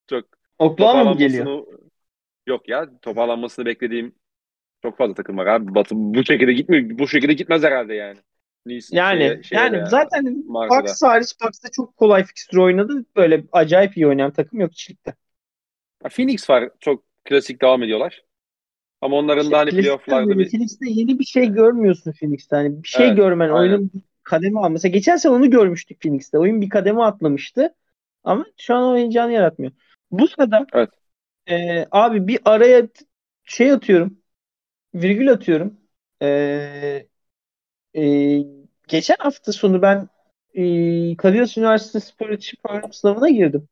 Çok 0.10 0.26
Oklahoma 0.60 1.04
mı 1.04 1.18
geliyor? 1.18 1.68
Yok 2.48 2.70
ya 2.70 3.00
toparlanmasını 3.02 3.66
beklediğim 3.66 4.16
çok 4.82 4.98
fazla 4.98 5.14
takım 5.14 5.38
var 5.38 5.46
abi. 5.46 5.76
Batı 5.76 5.96
bu 5.96 6.24
şekilde 6.24 6.54
gitmiyor. 6.54 7.00
Bu 7.00 7.08
şekilde 7.08 7.34
gitmez 7.34 7.64
herhalde 7.64 7.94
yani. 7.94 8.20
Nice, 8.68 8.88
yani 8.92 9.20
şeye, 9.20 9.44
şeye 9.44 9.56
yani, 9.56 9.78
yani 9.78 9.90
zaten 9.90 10.44
Bucks 10.48 11.02
hariç 11.02 11.34
Bucks'ta 11.44 11.70
çok 11.72 11.98
kolay 11.98 12.24
fikstür 12.24 12.58
oynadı. 12.58 13.06
Böyle 13.16 13.44
acayip 13.52 13.98
iyi 13.98 14.08
oynayan 14.08 14.32
takım 14.32 14.60
yok 14.60 14.74
içlikte. 14.74 15.14
Phoenix 16.10 16.50
var. 16.50 16.70
Çok 16.80 17.04
klasik 17.26 17.62
devam 17.62 17.84
ediyorlar. 17.84 18.24
Ama 19.02 19.16
onların 19.16 19.44
işte 19.44 19.52
da 19.52 19.60
hani 19.60 19.70
playoff'larda 19.70 20.40
bir... 20.40 20.50
Phoenix'te 20.50 20.90
yeni 20.90 21.20
bir 21.20 21.24
şey 21.24 21.44
şey 21.44 21.54
Phoenix'te. 22.20 22.56
Hani 22.56 22.84
bir 22.84 22.88
şey 22.88 23.08
evet, 23.08 23.18
görmen, 23.18 23.50
aynen. 23.50 23.60
oyunun 23.60 23.92
kademe 24.24 24.60
al. 24.60 24.72
Mesela 24.72 24.92
geçen 24.92 25.16
sene 25.16 25.34
onu 25.34 25.50
görmüştük 25.50 26.02
Phoenix'te. 26.02 26.38
Oyun 26.38 26.62
bir 26.62 26.70
kademe 26.70 27.02
atlamıştı. 27.02 27.76
Ama 28.24 28.46
şu 28.58 28.76
an 28.76 28.84
oyuncağını 28.84 29.32
yaratmıyor. 29.32 29.72
Bu 30.12 30.28
sırada 30.28 30.66
evet. 30.74 30.90
e, 31.50 31.86
abi 31.92 32.28
bir 32.28 32.40
araya 32.46 32.88
şey 33.44 33.72
atıyorum. 33.72 34.18
Virgül 34.96 35.32
atıyorum. 35.32 35.78
E, 36.22 36.28
e, 37.96 38.04
geçen 38.88 39.16
hafta 39.20 39.52
sonu 39.52 39.82
ben 39.82 40.10
e, 40.54 40.64
Kadir 41.18 41.58
Üniversitesi 41.58 42.08
Spor 42.08 42.30
İletişim 42.30 42.60
Programı 42.64 42.94
sınavına 42.94 43.30
girdim. 43.30 43.70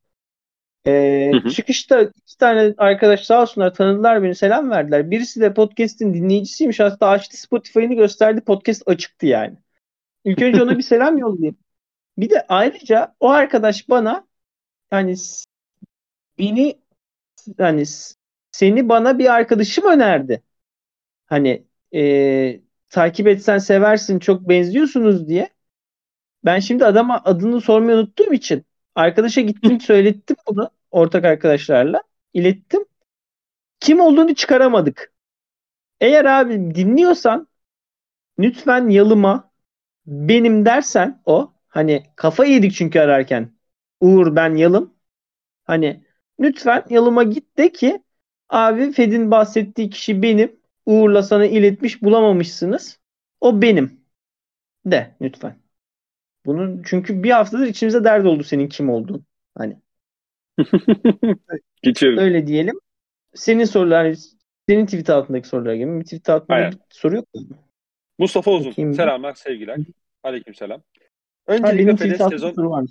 Ee, 0.85 1.31
hı 1.33 1.37
hı. 1.37 1.49
Çıkışta 1.49 2.01
iki 2.01 2.37
tane 2.37 2.73
arkadaş 2.77 3.25
sağ 3.25 3.41
olsunlar 3.41 3.73
tanıdılar 3.73 4.23
beni 4.23 4.35
selam 4.35 4.69
verdiler. 4.69 5.11
Birisi 5.11 5.41
de 5.41 5.53
podcast'in 5.53 6.13
dinleyicisiymiş. 6.13 6.79
Hatta 6.79 7.07
açtı 7.09 7.37
Spotify'ını 7.41 7.93
gösterdi. 7.93 8.41
Podcast 8.41 8.83
açıktı 8.85 9.25
yani. 9.25 9.57
İlk 10.25 10.41
önce 10.41 10.63
ona 10.63 10.77
bir 10.77 10.83
selam 10.93 11.17
yollayayım. 11.17 11.57
Bir 12.17 12.29
de 12.29 12.45
ayrıca 12.49 13.15
o 13.19 13.29
arkadaş 13.29 13.89
bana 13.89 14.27
hani 14.89 15.15
beni 16.39 16.81
hani 17.57 17.83
seni 18.51 18.89
bana 18.89 19.19
bir 19.19 19.33
arkadaşım 19.33 19.85
önerdi. 19.85 20.43
Hani 21.27 21.67
e, 21.95 22.61
takip 22.95 23.27
etsen 23.27 23.57
seversin 23.57 24.19
çok 24.19 24.49
benziyorsunuz 24.49 25.27
diye. 25.27 25.49
Ben 26.45 26.59
şimdi 26.59 26.85
adama 26.85 27.21
adını 27.25 27.61
sormayı 27.61 27.97
unuttuğum 27.97 28.33
için 28.33 28.65
arkadaşa 28.95 29.41
gittim 29.41 29.81
söylettim 29.81 30.37
bunu 30.47 30.69
ortak 30.91 31.25
arkadaşlarla. 31.25 32.03
ilettim. 32.33 32.85
Kim 33.79 33.99
olduğunu 33.99 34.35
çıkaramadık. 34.35 35.13
Eğer 36.01 36.25
abi 36.25 36.75
dinliyorsan 36.75 37.47
lütfen 38.39 38.89
yalıma 38.89 39.51
benim 40.05 40.65
dersen 40.65 41.21
o 41.25 41.53
hani 41.67 42.03
kafa 42.15 42.45
yedik 42.45 42.73
çünkü 42.73 42.99
ararken 42.99 43.51
Uğur 44.01 44.35
ben 44.35 44.55
yalım 44.55 44.93
hani 45.65 46.05
lütfen 46.39 46.85
yalıma 46.89 47.23
git 47.23 47.57
de 47.57 47.71
ki 47.71 48.03
abi 48.49 48.91
Fed'in 48.91 49.31
bahsettiği 49.31 49.89
kişi 49.89 50.21
benim 50.21 50.59
Uğur'la 50.85 51.23
sana 51.23 51.45
iletmiş 51.45 52.03
bulamamışsınız 52.03 52.99
o 53.41 53.61
benim 53.61 54.01
de 54.85 55.15
lütfen. 55.21 55.55
Bunun 56.45 56.83
çünkü 56.85 57.23
bir 57.23 57.31
haftadır 57.31 57.67
içimize 57.67 58.03
dert 58.03 58.25
oldu 58.25 58.43
senin 58.43 58.69
kim 58.69 58.89
olduğun. 58.89 59.25
Hani. 59.57 59.77
Geçiyorum. 61.83 62.19
Öyle 62.19 62.47
diyelim. 62.47 62.79
Senin 63.33 63.65
sorular 63.65 64.15
senin 64.69 64.85
tweet 64.85 65.09
altındaki 65.09 65.47
sorulara 65.47 65.75
gelin. 65.75 65.99
Bir 65.99 66.05
tweet 66.05 66.29
altında 66.29 66.55
Aynen. 66.55 66.71
bir 66.71 66.79
soru 66.89 67.15
yok 67.15 67.33
mu? 67.33 67.41
Mustafa 68.19 68.51
Uzun. 68.51 68.71
Bakayım. 68.71 68.93
Selamlar, 68.93 69.33
sevgiler. 69.33 69.77
Aleyküm 70.23 70.53
selam. 70.53 70.83
Öncelikle 71.47 71.91
ha, 71.91 71.97
Fede 71.97 72.17
sezon... 72.17 72.53
Var, 72.57 72.85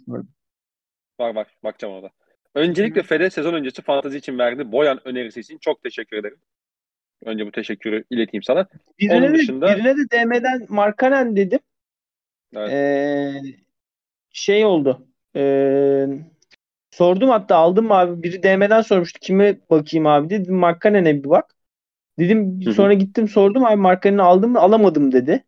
var 1.18 1.34
var. 1.34 1.46
Bakacağım 1.64 1.94
orada. 1.94 2.10
Öncelikle 2.54 3.00
Hı. 3.00 3.06
Fede 3.06 3.30
sezon 3.30 3.54
öncesi 3.54 3.82
fantazi 3.82 4.18
için 4.18 4.38
verdiği 4.38 4.72
Boyan 4.72 5.08
önerisi 5.08 5.40
için 5.40 5.58
çok 5.58 5.82
teşekkür 5.82 6.16
ederim. 6.16 6.38
Önce 7.24 7.46
bu 7.46 7.50
teşekkürü 7.52 8.04
ileteyim 8.10 8.42
sana. 8.42 8.66
Birine, 8.98 9.14
Onun 9.14 9.34
dışında... 9.34 9.68
de, 9.68 9.76
birine 9.76 9.96
de 9.96 10.10
DM'den 10.10 10.66
Markanen 10.68 11.36
dedim. 11.36 11.60
Evet. 12.56 12.70
Ee, 12.72 13.42
şey 14.30 14.64
oldu. 14.64 15.06
Ee, 15.36 16.06
sordum 16.90 17.28
hatta 17.28 17.56
aldım 17.56 17.92
abi? 17.92 18.22
Biri 18.22 18.42
DM'den 18.42 18.80
sormuştu. 18.80 19.20
Kime 19.20 19.58
bakayım 19.70 20.06
abi 20.06 20.30
dedim. 20.30 20.54
Markanen'e 20.54 21.24
bir 21.24 21.30
bak. 21.30 21.54
Dedim 22.18 22.62
Hı-hı. 22.64 22.74
sonra 22.74 22.94
gittim 22.94 23.28
sordum 23.28 23.64
abi 23.64 23.76
Markanen'i 23.76 24.22
aldım 24.22 24.52
mı? 24.52 24.60
Alamadım 24.60 25.12
dedi. 25.12 25.44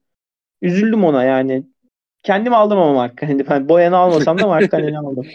Üzüldüm 0.62 1.04
ona 1.04 1.24
yani. 1.24 1.66
Kendim 2.22 2.54
aldım 2.54 2.78
ama 2.78 2.94
Markanen'i. 2.94 3.48
Ben 3.50 3.68
Boyan'ı 3.68 3.96
almasam 3.96 4.40
da 4.42 4.46
Markanen'i 4.46 4.98
aldım. 4.98 5.26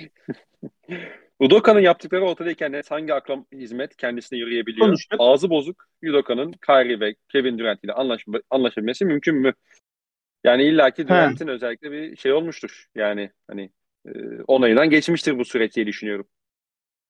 Udoka'nın 1.42 1.80
yaptıkları 1.80 2.26
ortadayken 2.26 2.82
hangi 2.90 3.14
aklam 3.14 3.46
hizmet 3.52 3.96
kendisine 3.96 4.40
yürüyebiliyor? 4.40 4.88
Konuştuk. 4.88 5.20
Ağzı 5.20 5.50
bozuk 5.50 5.88
Udoka'nın 6.10 6.52
Kyrie 6.52 7.00
ve 7.00 7.16
Kevin 7.30 7.60
Durant 7.60 7.84
ile 7.84 7.94
anlaşma, 7.94 8.40
anlaşabilmesi 8.50 9.06
mümkün 9.06 9.36
mü? 9.36 9.54
Yani 10.44 10.64
illaki 10.64 11.08
Durant'in 11.08 11.48
özellikle 11.48 11.92
bir 11.92 12.16
şey 12.16 12.34
olmuştur. 12.34 12.86
Yani 12.96 13.32
hani 13.48 13.70
e, 14.06 14.12
onayından 14.48 14.90
geçmiştir 14.90 15.40
bu 15.40 15.46
süreç 15.46 15.76
diye 15.76 15.88
düşünüyorum. 15.88 16.28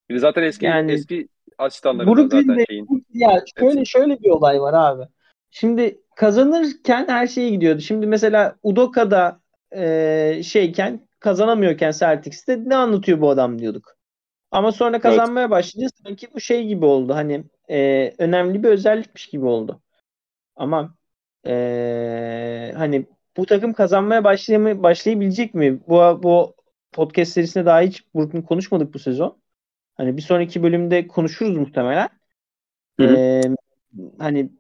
Bir 0.09 0.17
zaten 0.17 0.43
eski 0.43 0.65
yani, 0.65 0.91
eski 0.91 1.27
asistanları 1.57 2.29
zaten 2.29 2.65
şeyin. 2.69 3.05
Ya 3.13 3.43
şöyle 3.59 3.79
hepsi. 3.79 3.91
şöyle 3.91 4.19
bir 4.19 4.29
olay 4.29 4.61
var 4.61 4.73
abi. 4.73 5.03
Şimdi 5.49 6.01
kazanırken 6.15 7.07
her 7.07 7.27
şeye 7.27 7.49
gidiyordu. 7.49 7.81
Şimdi 7.81 8.07
mesela 8.07 8.55
Udoka'da 8.63 9.41
e, 9.75 10.41
şeyken 10.43 11.07
kazanamıyorken 11.19 11.91
Celtics'te 11.91 12.59
ne 12.65 12.75
anlatıyor 12.75 13.21
bu 13.21 13.29
adam 13.29 13.59
diyorduk. 13.59 14.00
Ama 14.51 14.71
sonra 14.71 14.99
kazanmaya 14.99 15.41
evet. 15.41 15.51
başlayınca 15.51 15.95
sanki 16.05 16.27
bu 16.33 16.39
şey 16.39 16.67
gibi 16.67 16.85
oldu. 16.85 17.15
Hani 17.15 17.43
e, 17.69 18.13
önemli 18.17 18.63
bir 18.63 18.69
özellikmiş 18.69 19.27
gibi 19.27 19.45
oldu. 19.45 19.81
Ama 20.55 20.95
e, 21.47 22.73
hani 22.77 23.05
bu 23.37 23.45
takım 23.45 23.73
kazanmaya 23.73 24.23
başlay 24.23 24.83
başlayabilecek 24.83 25.53
mi? 25.53 25.79
Bu 25.87 26.23
bu 26.23 26.55
podcast 26.91 27.33
serisinde 27.33 27.65
daha 27.65 27.81
hiç 27.81 28.05
bunu 28.13 28.45
konuşmadık 28.45 28.93
bu 28.93 28.99
sezon. 28.99 29.41
Hani 29.95 30.17
bir 30.17 30.21
sonraki 30.21 30.63
bölümde 30.63 31.07
konuşuruz 31.07 31.57
muhtemelen. 31.57 32.09
Ee, 33.01 33.41
hani 34.19 34.51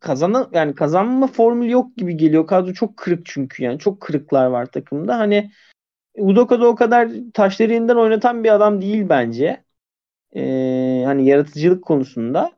kazana 0.00 0.48
yani 0.52 0.74
kazanma 0.74 1.26
formülü 1.26 1.70
yok 1.70 1.96
gibi 1.96 2.16
geliyor. 2.16 2.46
Kadro 2.46 2.72
çok 2.72 2.96
kırık 2.96 3.26
çünkü 3.26 3.64
yani 3.64 3.78
çok 3.78 4.00
kırıklar 4.00 4.46
var 4.46 4.66
takımda. 4.66 5.18
Hani 5.18 5.50
Udoka 6.16 6.60
da 6.60 6.66
o 6.68 6.74
kadar 6.74 7.10
taşları 7.34 7.72
yeniden 7.72 7.96
oynatan 7.96 8.44
bir 8.44 8.54
adam 8.54 8.82
değil 8.82 9.08
bence. 9.08 9.64
Ee, 10.36 11.02
hani 11.06 11.28
yaratıcılık 11.28 11.84
konusunda. 11.84 12.52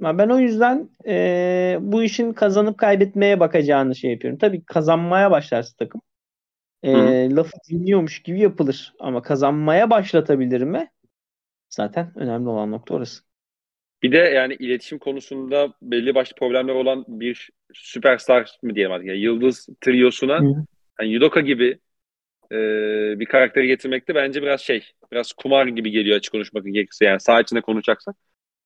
Ben 0.00 0.28
o 0.28 0.38
yüzden 0.38 0.90
e, 1.06 1.78
bu 1.80 2.02
işin 2.02 2.32
kazanıp 2.32 2.78
kaybetmeye 2.78 3.40
bakacağını 3.40 3.94
şey 3.94 4.10
yapıyorum. 4.10 4.38
Tabii 4.38 4.64
kazanmaya 4.64 5.30
başlarsa 5.30 5.76
takım 5.78 6.00
e, 6.82 6.92
lafı 7.30 7.52
dinliyormuş 7.70 8.22
gibi 8.22 8.40
yapılır. 8.40 8.92
Ama 8.98 9.22
kazanmaya 9.22 9.90
başlatabilir 9.90 10.62
mi? 10.62 10.90
Zaten 11.70 12.12
önemli 12.16 12.48
olan 12.48 12.70
nokta 12.70 12.94
orası. 12.94 13.22
Bir 14.02 14.12
de 14.12 14.16
yani 14.16 14.54
iletişim 14.54 14.98
konusunda 14.98 15.74
belli 15.82 16.14
başlı 16.14 16.36
problemler 16.36 16.74
olan 16.74 17.04
bir 17.08 17.50
süperstar 17.74 18.58
mı 18.62 18.74
diyelim 18.74 18.92
artık. 18.92 19.08
Yani 19.08 19.18
yıldız 19.18 19.68
triyosuna 19.80 20.40
yani 21.00 21.12
Yudoka 21.12 21.40
gibi 21.40 21.78
e, 22.52 23.20
bir 23.20 23.26
karakteri 23.26 23.66
getirmekte 23.66 24.14
bence 24.14 24.42
biraz 24.42 24.60
şey, 24.60 24.92
biraz 25.12 25.32
kumar 25.32 25.66
gibi 25.66 25.90
geliyor 25.90 26.16
açık 26.16 26.32
konuşmak 26.32 26.64
gerekirse. 26.64 27.04
Yani 27.04 27.20
sağ 27.20 27.40
içinde 27.40 27.60
konuşacaksak. 27.60 28.16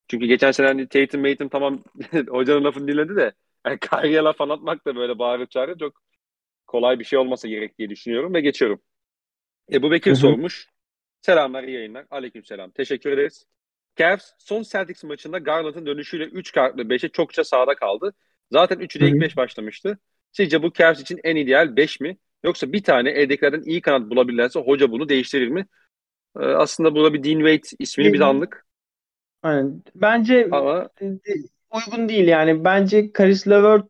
Çünkü 0.09 0.27
geçen 0.27 0.53
sene 0.53 0.67
hani 0.67 0.89
Tatum 0.89 1.21
Matum 1.21 1.49
tamam 1.49 1.85
hocanın 2.29 2.65
lafını 2.65 2.89
dinledi 2.89 3.17
de 3.17 3.33
yani 3.67 3.79
Kyrie'ye 3.79 4.21
laf 4.21 4.41
anlatmak 4.41 4.87
da 4.87 4.97
böyle 4.97 5.19
bağırıp 5.19 5.51
çağırıp 5.51 5.79
çok 5.81 6.03
kolay 6.67 6.99
bir 6.99 7.05
şey 7.05 7.19
olmasa 7.19 7.49
gerek 7.49 7.79
diye 7.79 7.91
düşünüyorum 7.91 8.35
ve 8.35 8.41
geçiyorum. 8.41 8.83
Ebu 9.73 9.91
Bekir 9.91 10.11
Hı-hı. 10.11 10.21
sormuş. 10.21 10.69
Selamlar, 11.23 11.65
iyi 11.65 11.75
yayınlar. 11.75 12.07
Aleyküm 12.11 12.45
selam. 12.45 12.71
Teşekkür 12.71 13.11
ederiz. 13.11 13.47
Cavs 13.97 14.31
son 14.39 14.63
Celtics 14.63 15.05
maçında 15.05 15.39
Garland'ın 15.39 15.87
dönüşüyle 15.87 16.25
3 16.25 16.53
kartlı 16.53 16.83
5'e 16.83 17.09
çokça 17.09 17.45
sağda 17.45 17.75
kaldı. 17.75 18.15
Zaten 18.53 18.79
3'ü 18.79 19.01
de 19.01 19.09
ilk 19.09 19.21
5 19.21 19.37
başlamıştı. 19.37 19.99
Sizce 20.33 20.63
bu 20.63 20.73
Cavs 20.73 21.01
için 21.01 21.21
en 21.25 21.37
ideal 21.37 21.77
5 21.77 22.01
mi? 22.01 22.17
Yoksa 22.45 22.73
bir 22.73 22.83
tane 22.83 23.11
eldekilerden 23.11 23.63
iyi 23.63 23.81
kanat 23.81 24.11
bulabilirlerse 24.11 24.61
hoca 24.61 24.91
bunu 24.91 25.09
değiştirir 25.09 25.49
mi? 25.49 25.67
Ee, 26.41 26.45
aslında 26.45 26.95
burada 26.95 27.15
bir 27.15 27.25
Dean 27.25 27.39
Wade 27.39 27.77
ismini 27.79 28.13
bir 28.13 28.21
anlık. 28.21 28.67
Aynen. 29.43 29.83
Bence 29.95 30.49
Ama... 30.53 30.91
uygun 31.71 32.09
değil 32.09 32.29
yani. 32.29 32.65
Bence 32.65 33.13
Karis 33.13 33.49
LeVert 33.49 33.87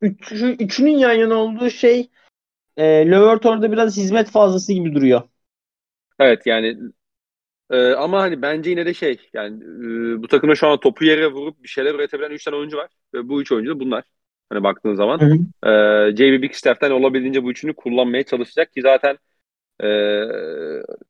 üçü, 0.00 0.56
üçünün 0.58 0.98
yan 0.98 1.12
yana 1.12 1.34
olduğu 1.34 1.70
şey 1.70 2.10
e, 2.76 2.84
Levert 2.84 3.46
orada 3.46 3.72
biraz 3.72 3.96
hizmet 3.96 4.30
fazlası 4.30 4.72
gibi 4.72 4.94
duruyor. 4.94 5.22
Evet 6.18 6.46
yani 6.46 6.78
e, 7.70 7.92
ama 7.92 8.22
hani 8.22 8.42
bence 8.42 8.70
yine 8.70 8.86
de 8.86 8.94
şey 8.94 9.20
yani 9.32 9.64
e, 9.64 10.22
bu 10.22 10.28
takımda 10.28 10.54
şu 10.54 10.68
an 10.68 10.80
topu 10.80 11.04
yere 11.04 11.26
vurup 11.26 11.62
bir 11.62 11.68
şeyler 11.68 11.94
üretebilen 11.94 12.30
3 12.30 12.44
tane 12.44 12.56
oyuncu 12.56 12.76
var. 12.76 12.90
Ve 13.14 13.28
bu 13.28 13.40
3 13.40 13.52
oyuncu 13.52 13.70
da 13.70 13.80
bunlar. 13.80 14.04
Hani 14.50 14.62
baktığın 14.62 14.94
zaman. 14.94 15.20
Hı 15.20 15.24
hı. 15.24 16.10
E, 16.12 16.16
JB 16.16 16.42
Bigstaff'ten 16.42 16.90
olabildiğince 16.90 17.44
bu 17.44 17.50
üçünü 17.50 17.74
kullanmaya 17.74 18.22
çalışacak 18.22 18.72
ki 18.72 18.82
zaten 18.82 19.18
e, 19.82 19.86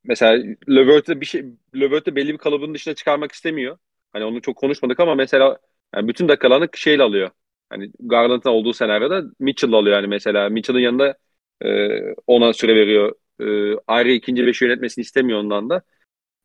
mesela 0.03 0.43
Levert'ı 0.69 1.21
bir 1.21 1.25
şey 1.25 1.45
Levert'ı 1.75 2.15
belli 2.15 2.33
bir 2.33 2.37
kalıbın 2.37 2.73
dışına 2.73 2.93
çıkarmak 2.93 3.31
istemiyor. 3.31 3.77
Hani 4.13 4.25
onu 4.25 4.41
çok 4.41 4.55
konuşmadık 4.57 4.99
ama 4.99 5.15
mesela 5.15 5.57
yani 5.95 6.07
bütün 6.07 6.27
dakikalarını 6.27 6.67
şeyle 6.73 7.03
alıyor. 7.03 7.29
Hani 7.69 7.91
Garland'ın 7.99 8.49
olduğu 8.49 8.73
senaryoda 8.73 9.23
Mitchell 9.39 9.73
alıyor 9.73 9.95
yani 9.95 10.07
mesela. 10.07 10.49
Mitchell'ın 10.49 10.79
yanında 10.79 11.17
e, 11.61 11.89
ona 12.27 12.53
süre 12.53 12.75
veriyor. 12.75 13.15
E, 13.41 13.77
ayrı 13.87 14.11
ikinci 14.11 14.47
beşi 14.47 14.65
yönetmesini 14.65 15.01
istemiyor 15.01 15.39
ondan 15.39 15.69
da. 15.69 15.81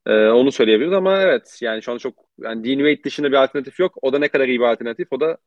E, 0.06 0.28
onu 0.28 0.52
söyleyebiliriz 0.52 0.94
ama 0.94 1.22
evet 1.22 1.58
yani 1.62 1.82
şu 1.82 1.92
an 1.92 1.98
çok 1.98 2.24
yani 2.38 2.64
Dean 2.64 2.78
Wade 2.78 3.04
dışında 3.04 3.28
bir 3.32 3.44
alternatif 3.44 3.80
yok. 3.80 3.98
O 4.02 4.12
da 4.12 4.18
ne 4.18 4.28
kadar 4.28 4.48
iyi 4.48 4.60
bir 4.60 4.64
alternatif 4.64 5.08
o 5.12 5.20
da 5.20 5.38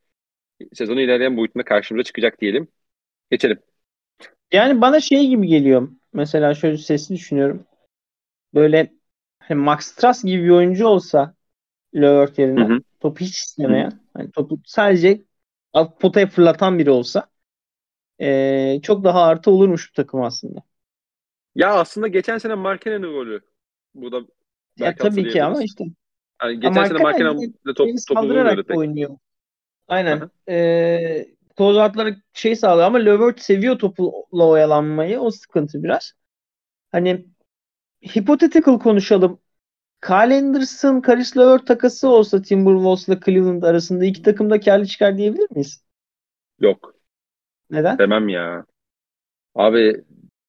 sezonu 0.73 1.01
ilerleyen 1.01 1.37
boyutunda 1.37 1.65
karşımıza 1.65 2.03
çıkacak 2.03 2.41
diyelim. 2.41 2.67
Geçelim. 3.31 3.59
Yani 4.51 4.81
bana 4.81 4.99
şey 4.99 5.27
gibi 5.27 5.47
geliyor. 5.47 5.89
Mesela 6.13 6.53
şöyle 6.53 6.77
sesli 6.77 7.15
düşünüyorum. 7.15 7.65
Böyle 8.53 8.93
hani 9.39 9.61
Max 9.61 9.85
Strass 9.85 10.23
gibi 10.23 10.43
bir 10.43 10.49
oyuncu 10.49 10.87
olsa 10.87 11.35
Levert 11.95 12.39
yerine 12.39 12.65
hı 12.69 12.73
hı. 12.73 12.79
topu 12.99 13.19
hiç 13.19 13.37
istemeyen 13.37 13.91
hani 14.13 14.31
topu 14.31 14.59
sadece 14.65 15.21
alt 15.73 15.99
potaya 15.99 16.27
fırlatan 16.27 16.79
biri 16.79 16.89
olsa 16.89 17.27
e, 18.21 18.79
çok 18.83 19.03
daha 19.03 19.23
artı 19.23 19.51
olurmuş 19.51 19.89
bu 19.89 19.93
takım 19.93 20.21
aslında. 20.21 20.59
Ya 21.55 21.73
aslında 21.73 22.07
geçen 22.07 22.37
sene 22.37 22.55
Markenen'in 22.55 23.03
rolü 23.03 23.41
burada 23.95 24.27
ya 24.77 24.95
tabii 24.95 25.29
ki 25.29 25.43
ama 25.43 25.63
işte 25.63 25.83
yani 26.43 26.59
geçen 26.59 26.83
sene 26.83 27.03
Markenen 27.03 27.53
top, 27.65 27.89
topu 28.07 28.21
vurmuyordu 28.21 28.63
pek. 28.63 28.77
oynuyor. 28.77 29.17
Aynen. 29.87 30.29
Ee, 30.49 31.27
Kozatları 31.57 32.15
şey 32.33 32.55
sağlıyor 32.55 32.87
ama 32.87 32.97
Levert 32.97 33.39
seviyor 33.41 33.79
topla 33.79 34.47
oyalanmayı. 34.47 35.19
O 35.19 35.31
sıkıntı 35.31 35.83
biraz. 35.83 36.13
Hani 36.91 37.25
hypothetical 38.01 38.79
konuşalım. 38.79 39.39
Kyle 40.01 40.37
Anderson, 40.37 41.01
Karis 41.01 41.37
Levert 41.37 41.67
takası 41.67 42.09
olsa 42.09 42.41
Timberwolves'la 42.41 43.19
Cleveland 43.25 43.63
arasında 43.63 44.05
iki 44.05 44.21
takım 44.21 44.49
da 44.49 44.59
karlı 44.59 44.85
çıkar 44.85 45.17
diyebilir 45.17 45.47
miyiz? 45.51 45.83
Yok. 46.59 46.93
Neden? 47.69 47.97
Demem 47.97 48.29
ya. 48.29 48.65
Abi 49.55 50.03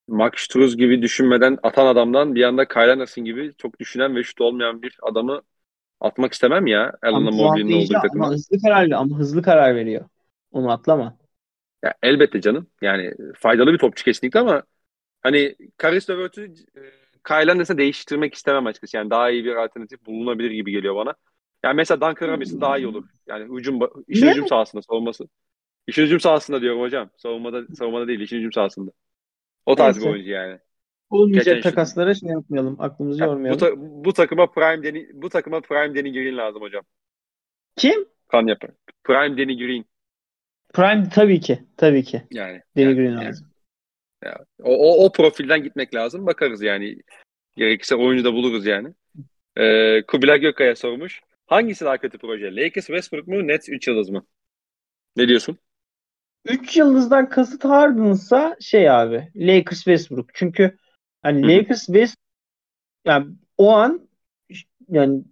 Max 0.09 0.33
Struz 0.37 0.77
gibi 0.77 1.03
düşünmeden 1.03 1.59
atan 1.63 1.87
adamdan 1.87 2.35
bir 2.35 2.43
anda 2.43 2.69
Kyle 2.69 2.93
Anderson 2.93 3.25
gibi 3.25 3.53
çok 3.59 3.81
düşünen 3.81 4.17
ve 4.17 4.23
şut 4.23 4.41
olmayan 4.41 4.83
bir 4.83 4.97
adamı 5.03 5.43
atmak 6.01 6.33
istemem 6.33 6.67
ya. 6.67 6.93
Alan'la 7.03 7.31
Mobley'nin 7.31 7.73
olduğu 7.73 7.93
takıma. 7.93 8.25
Ama 8.25 8.35
hızlı 8.35 8.61
karar, 8.61 8.91
ama 8.91 9.19
hızlı 9.19 9.43
karar 9.43 9.77
veriyor. 9.77 10.09
Onu 10.53 10.71
atlama. 10.71 11.19
Ya 11.85 11.95
elbette 12.03 12.41
canım. 12.41 12.67
Yani 12.83 13.15
faydalı 13.37 13.73
bir 13.73 13.79
topçu 13.79 14.05
kesinlikle 14.05 14.41
ama 14.41 14.63
hani 15.21 15.57
Karis 15.77 16.11
Levert'ü 16.11 16.45
e, 16.45 16.81
Kyle 17.29 17.79
değiştirmek 17.79 18.35
istemem 18.35 18.67
açıkçası. 18.67 18.97
Yani 18.97 19.11
daha 19.11 19.31
iyi 19.31 19.45
bir 19.45 19.57
alternatif 19.57 20.07
bulunabilir 20.07 20.51
gibi 20.51 20.73
geliyor 20.73 20.97
bana. 20.97 21.15
Yani 21.65 21.75
mesela 21.75 22.01
Duncan 22.01 22.29
Robinson 22.29 22.61
daha 22.61 22.79
iyi 22.79 22.87
olur. 22.87 23.05
Yani 23.27 23.59
hücum 23.59 23.81
işin 24.09 24.29
hücum 24.29 24.47
sahasında 24.47 24.83
savunması. 24.83 25.29
İşin 25.87 26.03
hücum 26.03 26.21
sahasında 26.21 26.61
diyorum 26.61 26.81
hocam. 26.81 27.11
Savunmada 27.17 27.75
savunmada 27.75 28.09
değil, 28.09 28.21
işin 28.21 28.37
hücum 28.39 28.53
sahasında. 28.53 28.91
O 29.67 29.75
tarz 29.75 29.97
Neyse. 29.97 30.09
bir 30.09 30.13
oyuncu 30.13 30.31
yani. 30.31 30.59
Olmayacak 31.11 31.45
Geçen 31.45 31.71
takaslara 31.71 32.15
şey 32.15 32.29
yapmayalım. 32.29 32.77
Aklımızı 32.79 33.21
yani, 33.21 33.31
yormayalım. 33.31 33.61
Bu, 33.61 33.65
ta- 33.65 34.05
bu 34.05 34.13
takıma 34.13 34.51
Prime 34.51 34.83
Deni 34.83 35.09
bu 35.15 35.29
takıma 35.29 35.61
Prime 35.61 35.95
Deni 35.95 36.13
Green 36.13 36.37
lazım 36.37 36.63
hocam. 36.63 36.85
Kim? 37.77 38.05
Kan 38.29 38.47
yapar. 38.47 38.71
Prime 39.05 39.37
Deni 39.37 39.59
Green. 39.59 39.85
Prime 40.75 41.09
tabii 41.09 41.41
ki. 41.41 41.59
Tabii 41.77 42.05
ki. 42.05 42.23
Yani. 42.31 42.63
Deni 42.77 42.85
yani, 42.85 42.97
Green 42.97 43.13
yani. 43.13 43.25
lazım. 43.25 43.47
Ya, 44.25 44.39
o, 44.63 44.77
o, 44.77 45.05
o 45.05 45.13
profilden 45.13 45.63
gitmek 45.63 45.95
lazım. 45.95 46.27
Bakarız 46.27 46.63
yani. 46.63 46.97
Gerekirse 47.57 47.95
oyuncu 47.95 48.25
da 48.25 48.33
buluruz 48.33 48.67
yani. 48.67 48.95
Ee, 49.57 50.03
Kubilay 50.03 50.41
Gökay'a 50.41 50.77
sormuş. 50.77 51.21
Hangisi 51.47 51.85
daha 51.85 51.99
kötü 51.99 52.19
proje? 52.19 52.57
Lakers 52.57 52.87
Westbrook 52.87 53.27
mu? 53.27 53.49
Nets 53.49 53.69
3 53.69 53.89
yıldız 53.89 54.11
mı? 54.11 54.27
Ne 55.17 55.29
diyorsun? 55.29 55.59
3 56.45 56.77
yıldızdan 56.77 57.29
kasıt 57.29 57.65
Harden'sa 57.65 58.57
şey 58.61 58.91
abi 58.91 59.29
Lakers 59.37 59.79
Westbrook. 59.79 60.35
Çünkü 60.35 60.79
hani 61.23 61.43
Hı-hı. 61.43 61.49
Lakers 61.49 61.87
West 61.87 62.17
yani 63.05 63.27
o 63.59 63.73
an 63.73 64.09
yani 64.89 65.25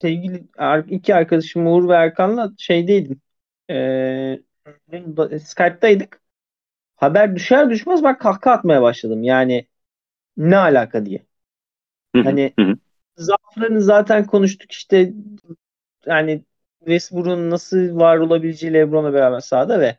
sevgili 0.00 0.44
iki 0.88 1.14
arkadaşım 1.14 1.66
Uğur 1.66 1.88
ve 1.88 1.94
Erkan'la 1.94 2.52
şeydeydim. 2.58 3.20
Ee, 3.70 4.40
Skype'daydık. 5.44 6.20
Haber 6.96 7.36
düşer 7.36 7.70
düşmez 7.70 8.04
ben 8.04 8.18
kahkaha 8.18 8.54
atmaya 8.54 8.82
başladım. 8.82 9.22
Yani 9.22 9.66
ne 10.36 10.56
alaka 10.56 11.06
diye. 11.06 11.26
Hı-hı. 12.14 12.24
Hani 12.24 12.52
Hı-hı. 12.58 12.76
zaaflarını 13.16 13.80
zaten 13.80 14.26
konuştuk 14.26 14.72
işte 14.72 15.12
yani 16.06 16.44
Westbrook'un 16.78 17.50
nasıl 17.50 17.96
var 17.96 18.18
olabileceği 18.18 18.72
LeBron'la 18.72 19.14
beraber 19.14 19.40
sahada 19.40 19.80
ve 19.80 19.98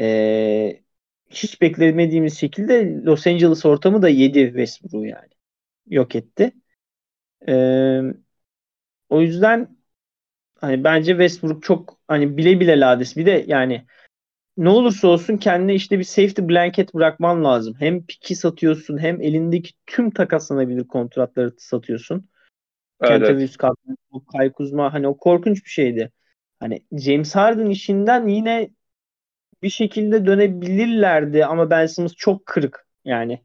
e, 0.00 0.80
hiç 1.30 1.60
beklemediğimiz 1.60 2.38
şekilde 2.38 3.02
Los 3.04 3.26
Angeles 3.26 3.66
ortamı 3.66 4.02
da 4.02 4.08
yedi 4.08 4.46
Westbrook'u 4.46 5.06
yani. 5.06 5.28
Yok 5.86 6.14
etti. 6.14 6.52
E, 7.48 7.54
o 9.08 9.20
yüzden 9.20 9.76
hani 10.60 10.84
bence 10.84 11.12
Westbrook 11.12 11.62
çok 11.62 11.98
hani 12.08 12.36
bile 12.36 12.60
bile 12.60 12.80
lades. 12.80 13.16
Bir 13.16 13.26
de 13.26 13.44
yani 13.46 13.86
ne 14.56 14.68
olursa 14.68 15.08
olsun 15.08 15.36
kendine 15.36 15.74
işte 15.74 15.98
bir 15.98 16.04
safety 16.04 16.42
blanket 16.42 16.94
bırakman 16.94 17.44
lazım. 17.44 17.74
Hem 17.78 18.06
piki 18.06 18.34
satıyorsun 18.34 18.98
hem 18.98 19.22
elindeki 19.22 19.70
tüm 19.86 20.10
takaslanabilir 20.10 20.84
kontratları 20.88 21.52
satıyorsun. 21.58 22.28
Evet, 23.00 23.20
Kentavius. 23.20 23.56
Kay 24.32 24.52
Kuzma 24.52 24.92
hani 24.92 25.08
o 25.08 25.16
korkunç 25.16 25.64
bir 25.64 25.70
şeydi. 25.70 26.12
Hani 26.60 26.82
James 26.92 27.34
Harden 27.34 27.70
işinden 27.70 28.28
yine 28.28 28.70
bir 29.62 29.70
şekilde 29.70 30.26
dönebilirlerdi 30.26 31.44
ama 31.44 31.70
Ben 31.70 31.86
Simmons 31.86 32.14
çok 32.14 32.46
kırık. 32.46 32.86
Yani 33.04 33.40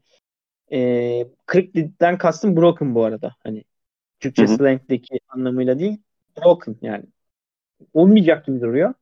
e, 0.72 1.26
kırık 1.46 1.74
dedikten 1.74 2.18
kastım 2.18 2.56
broken 2.56 2.94
bu 2.94 3.04
arada. 3.04 3.34
Hani 3.44 3.64
Türkçe 4.20 4.46
slang'deki 4.46 5.20
anlamıyla 5.28 5.78
değil. 5.78 5.98
Broken 6.36 6.76
yani. 6.82 7.04
Olmayacak 7.92 8.46
gibi 8.46 8.60
duruyor. 8.60 8.94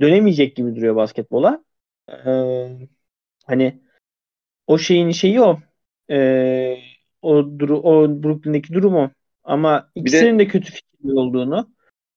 Dönemeyecek 0.00 0.56
gibi 0.56 0.76
duruyor 0.76 0.96
basketbola. 0.96 1.64
Ee, 2.26 2.88
hani 3.46 3.80
o 4.66 4.78
şeyin 4.78 5.10
şeyi 5.10 5.40
o. 5.40 5.58
Ee, 6.10 6.78
o, 7.22 7.58
duru, 7.58 7.80
o 7.80 8.22
Brooklyn'deki 8.22 8.72
durumu. 8.72 9.10
Ama 9.44 9.90
ikisinin 9.94 10.38
de, 10.38 10.44
de 10.44 10.48
kötü 10.48 10.72
fikirli 10.72 11.12
olduğunu 11.12 11.70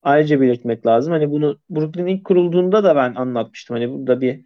ayrıca 0.03 0.41
belirtmek 0.41 0.85
lazım. 0.87 1.13
Hani 1.13 1.31
bunu 1.31 1.59
Brooklyn 1.69 2.07
ilk 2.07 2.25
kurulduğunda 2.25 2.83
da 2.83 2.95
ben 2.95 3.15
anlatmıştım. 3.15 3.75
Hani 3.75 3.91
burada 3.91 4.21
bir 4.21 4.45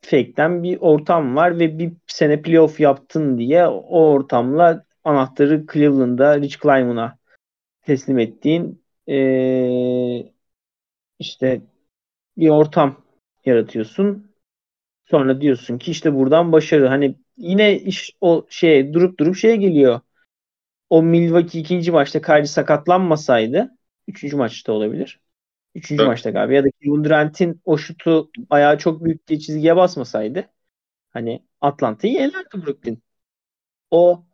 fake'ten 0.00 0.62
bir 0.62 0.78
ortam 0.80 1.36
var 1.36 1.58
ve 1.58 1.78
bir 1.78 1.92
sene 2.06 2.42
playoff 2.42 2.80
yaptın 2.80 3.38
diye 3.38 3.66
o 3.66 4.10
ortamla 4.10 4.84
anahtarı 5.04 5.66
Cleveland'da 5.72 6.40
Rich 6.40 6.58
Kleiman'a 6.58 7.18
teslim 7.82 8.18
ettiğin 8.18 8.82
ee, 9.08 10.32
işte 11.18 11.60
bir 12.36 12.48
ortam 12.48 13.02
yaratıyorsun. 13.44 14.32
Sonra 15.04 15.40
diyorsun 15.40 15.78
ki 15.78 15.90
işte 15.90 16.14
buradan 16.14 16.52
başarı. 16.52 16.88
Hani 16.88 17.16
yine 17.36 17.78
iş 17.78 18.10
o 18.20 18.46
şey 18.50 18.92
durup 18.92 19.18
durup 19.20 19.36
şeye 19.36 19.56
geliyor. 19.56 20.00
O 20.90 21.02
Milwaukee 21.02 21.60
ikinci 21.60 21.92
maçta 21.92 22.22
Kyrie 22.22 22.46
sakatlanmasaydı 22.46 23.76
üçüncü 24.08 24.36
maçta 24.36 24.72
olabilir. 24.72 25.20
Üçüncü 25.74 26.02
evet. 26.02 26.08
maçta 26.08 26.30
galiba 26.30 26.52
ya 26.52 26.64
da 26.64 26.68
Kevin 26.70 27.04
Durant'in 27.04 27.60
o 27.64 27.78
şutu 27.78 28.30
ayağı 28.50 28.78
çok 28.78 29.04
büyük 29.04 29.28
bir 29.28 29.38
çizgiye 29.38 29.76
basmasaydı 29.76 30.44
hani 31.10 31.42
Atlanta'yı 31.60 32.14
yenerdi 32.14 32.66
Brooklyn. 32.66 33.02
O 33.90 34.24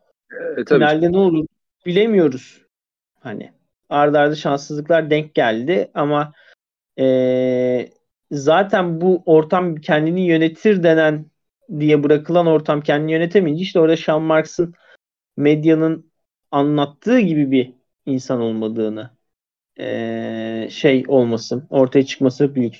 e, 0.58 0.64
finalde 0.64 1.12
ne 1.12 1.18
olur 1.18 1.46
bilemiyoruz. 1.86 2.62
Hani 3.20 3.52
ardarda 3.88 4.20
arda 4.20 4.34
şanssızlıklar 4.34 5.10
denk 5.10 5.34
geldi 5.34 5.90
ama 5.94 6.32
e, 6.98 7.88
zaten 8.30 9.00
bu 9.00 9.22
ortam 9.26 9.76
kendini 9.76 10.26
yönetir 10.26 10.82
denen 10.82 11.30
diye 11.80 12.02
bırakılan 12.02 12.46
ortam 12.46 12.80
kendini 12.80 13.12
yönetemeyince 13.12 13.62
işte 13.62 13.80
orada 13.80 13.96
Sean 13.96 14.22
Marks'ın 14.22 14.74
medyanın 15.36 16.12
anlattığı 16.50 17.20
gibi 17.20 17.50
bir 17.50 17.74
insan 18.06 18.40
olmadığını 18.40 19.10
e, 19.80 20.68
şey 20.70 21.04
olması, 21.08 21.66
ortaya 21.70 22.06
çıkması 22.06 22.54
büyük 22.54 22.76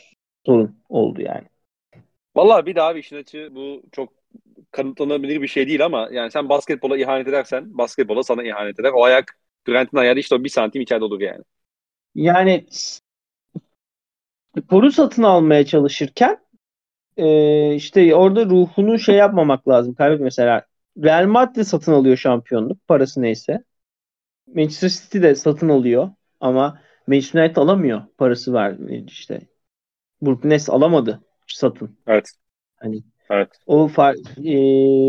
sorun 0.47 0.77
oldu 0.89 1.23
yani. 1.23 1.45
Vallahi 2.37 2.67
bir 2.67 2.75
daha 2.77 2.95
bir 2.95 3.01
işin 3.01 3.17
açı 3.17 3.49
bu 3.55 3.83
çok 3.93 4.13
kanıtlanabilir 4.71 5.43
bir 5.43 5.49
şey 5.49 5.69
değil 5.69 5.85
ama 5.85 6.09
yani 6.13 6.31
sen 6.31 6.49
basketbola 6.49 6.99
ihanet 6.99 7.29
edersen 7.29 7.79
basketbola 7.79 8.23
sana 8.23 8.43
ihanet 8.45 8.81
eder. 8.81 8.91
O 8.95 9.05
ayak 9.05 9.39
Durant'in 9.67 9.97
ayağı 9.97 10.19
işte 10.19 10.35
o 10.35 10.45
bir 10.45 10.49
santim 10.49 10.83
içeride 10.83 11.05
olur 11.05 11.21
yani. 11.21 11.43
Yani 12.15 12.67
sporu 14.57 14.93
satın 14.93 15.23
almaya 15.23 15.67
çalışırken 15.67 16.39
e, 17.17 17.75
işte 17.75 18.15
orada 18.15 18.45
ruhunu 18.47 18.99
şey 18.99 19.15
yapmamak 19.15 19.69
lazım. 19.69 19.95
Kaybet 19.95 20.21
mesela 20.21 20.67
Real 21.03 21.27
Madrid 21.27 21.65
satın 21.65 21.93
alıyor 21.93 22.17
şampiyonluk 22.17 22.89
parası 22.89 23.23
neyse. 23.23 23.65
Manchester 24.55 24.89
City 24.89 25.23
de 25.23 25.35
satın 25.35 25.69
alıyor 25.69 26.11
ama 26.43 26.81
Manchester 27.07 27.41
United 27.43 27.57
alamıyor 27.57 28.03
parası 28.19 28.53
var 28.53 28.77
işte. 29.07 29.41
Brooklyn 30.23 30.51
Nets 30.51 30.71
alamadı 30.71 31.21
satın. 31.47 31.99
Evet. 32.07 32.31
Hani 32.77 33.03
evet. 33.31 33.49
O 33.67 33.89
far, 33.89 34.15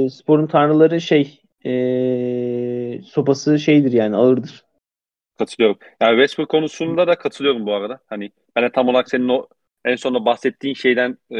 e, 0.06 0.10
sporun 0.10 0.48
tanrıları 0.48 1.02
şey 1.02 1.42
e, 1.66 3.02
sopası 3.02 3.60
şeydir 3.60 3.92
yani 3.92 4.16
ağırdır. 4.16 4.66
Katılıyorum. 5.38 5.78
Yani 6.02 6.16
Westbrook 6.16 6.50
konusunda 6.50 7.08
da 7.08 7.16
katılıyorum 7.16 7.66
bu 7.66 7.74
arada. 7.74 8.00
Hani 8.06 8.32
ben 8.56 8.64
de 8.64 8.72
tam 8.72 8.88
olarak 8.88 9.10
senin 9.10 9.30
o 9.30 9.48
en 9.86 9.96
sonunda 9.96 10.26
bahsettiğin 10.26 10.74
şeyden 10.74 11.18
e, 11.32 11.40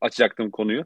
açacaktım 0.00 0.50
konuyu. 0.50 0.84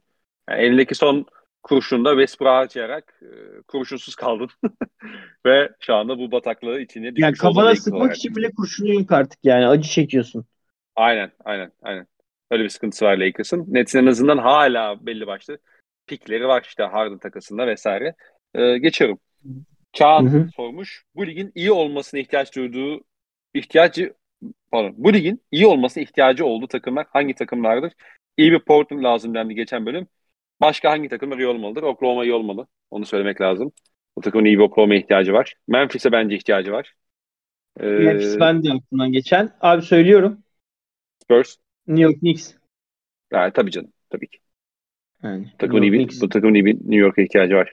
Yani 0.50 0.62
elindeki 0.62 0.94
son 0.94 1.26
kurşunda 1.66 2.10
Westbrook'a 2.10 2.56
harcayarak 2.56 3.20
e, 3.22 3.62
kurşunsuz 3.68 4.14
kaldın. 4.14 4.48
Ve 5.46 5.68
şu 5.80 5.94
anda 5.94 6.18
bu 6.18 6.32
bataklığı 6.32 6.80
içine 6.80 7.04
düşmüş 7.04 7.22
Yani 7.22 7.36
kafana 7.36 7.76
sıkmak 7.76 8.00
olarak. 8.00 8.16
için 8.16 8.36
bile 8.36 8.50
kurşunu 8.50 8.94
yok 8.94 9.12
artık 9.12 9.38
yani. 9.44 9.66
Acı 9.66 9.88
çekiyorsun. 9.88 10.44
Aynen, 10.96 11.30
aynen, 11.44 11.72
aynen. 11.82 12.06
Öyle 12.50 12.64
bir 12.64 12.68
sıkıntısı 12.68 13.04
var 13.04 13.16
Lakers'ın. 13.16 13.64
Nets'in 13.68 13.98
en 13.98 14.06
azından 14.06 14.38
hala 14.38 15.06
belli 15.06 15.26
başlı 15.26 15.58
pikleri 16.06 16.48
var 16.48 16.64
işte 16.66 16.82
Harden 16.82 17.18
takasında 17.18 17.66
vesaire. 17.66 18.14
Ee, 18.54 18.78
geçiyorum. 18.78 19.18
Çağan 19.92 20.32
hı 20.32 20.38
hı. 20.38 20.48
sormuş. 20.56 21.04
Bu 21.14 21.26
ligin 21.26 21.52
iyi 21.54 21.72
olmasına 21.72 22.20
ihtiyaç 22.20 22.56
duyduğu 22.56 23.04
ihtiyacı 23.54 24.14
pardon, 24.70 24.94
bu 24.96 25.12
ligin 25.12 25.42
iyi 25.50 25.66
olmasına 25.66 26.02
ihtiyacı 26.02 26.46
olduğu 26.46 26.68
takımlar 26.68 27.06
hangi 27.10 27.34
takımlardır? 27.34 27.92
İyi 28.36 28.52
bir 28.52 28.58
Portland 28.58 29.04
lazım 29.04 29.34
dendi 29.34 29.54
geçen 29.54 29.86
bölüm. 29.86 30.08
Başka 30.60 30.90
hangi 30.90 31.08
takımlar 31.08 31.38
iyi 31.38 31.46
olmalıdır? 31.46 31.82
Oklahoma 31.82 32.24
iyi 32.24 32.32
olmalı. 32.32 32.66
Onu 32.90 33.06
söylemek 33.06 33.40
lazım. 33.40 33.72
Bu 34.16 34.20
takımın 34.20 34.44
iyi 34.44 34.58
bir 34.58 34.62
Oklahoma 34.62 34.94
ihtiyacı 34.94 35.32
var. 35.32 35.54
Memphis'e 35.68 36.12
bence 36.12 36.36
ihtiyacı 36.36 36.72
var. 36.72 36.94
Ee, 37.80 37.86
Memphis 37.86 38.40
ben 38.40 38.64
de 38.64 38.72
aklımdan 38.72 39.12
geçen. 39.12 39.50
Abi 39.60 39.82
söylüyorum. 39.82 40.38
Spurs. 41.22 41.56
New 41.86 42.02
York 42.02 42.20
Knicks. 42.20 42.54
Yani, 43.32 43.52
tabii 43.52 43.70
canım. 43.70 43.92
Tabii 44.10 44.28
ki. 44.28 44.38
Yani, 45.22 45.52
takımın 45.58 45.82
iyi 45.82 45.92
bir, 45.92 46.20
bu 46.20 46.28
takımın 46.28 46.54
iyi 46.54 46.64
bir 46.64 46.74
New 46.74 46.96
York'a 46.96 47.22
ihtiyacı 47.22 47.54
var. 47.54 47.72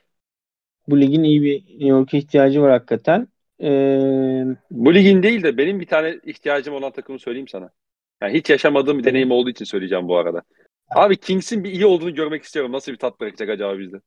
Bu 0.88 1.02
ligin 1.02 1.24
iyi 1.24 1.44
bir 1.44 1.62
New 1.62 1.88
York'a 1.88 2.18
ihtiyacı 2.18 2.62
var 2.62 2.72
hakikaten. 2.72 3.28
Ee... 3.62 4.46
Bu 4.72 4.94
ligin 4.94 5.24
değil 5.24 5.44
de 5.44 5.58
benim 5.58 5.80
bir 5.80 5.86
tane 5.86 6.20
ihtiyacım 6.26 6.74
olan 6.74 6.92
takımı 6.92 7.20
söyleyeyim 7.20 7.48
sana. 7.48 7.70
Yani 8.22 8.34
hiç 8.34 8.50
yaşamadığım 8.50 9.00
bir 9.00 9.04
deneyim 9.04 9.32
olduğu 9.32 9.50
için 9.50 9.66
söyleyeceğim 9.66 10.08
bu 10.08 10.18
arada. 10.18 10.42
Abi 10.96 11.18
Kings'in 11.18 11.64
bir 11.64 11.72
iyi 11.72 11.86
olduğunu 11.86 12.16
görmek 12.16 12.44
istiyorum. 12.44 12.72
Nasıl 12.72 12.92
bir 12.92 12.98
tat 12.98 13.20
bırakacak 13.20 13.50
acaba 13.50 13.80
bizde? 13.80 14.02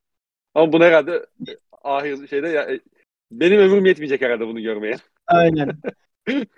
Ama 0.54 0.72
bunu 0.72 0.84
herhalde 0.84 1.26
ahir 1.82 2.28
şeyde 2.28 2.48
ya, 2.48 2.68
benim 3.30 3.60
ömrüm 3.60 3.86
yetmeyecek 3.86 4.20
herhalde 4.20 4.46
bunu 4.46 4.60
görmeye. 4.60 4.96
Aynen. 5.26 5.80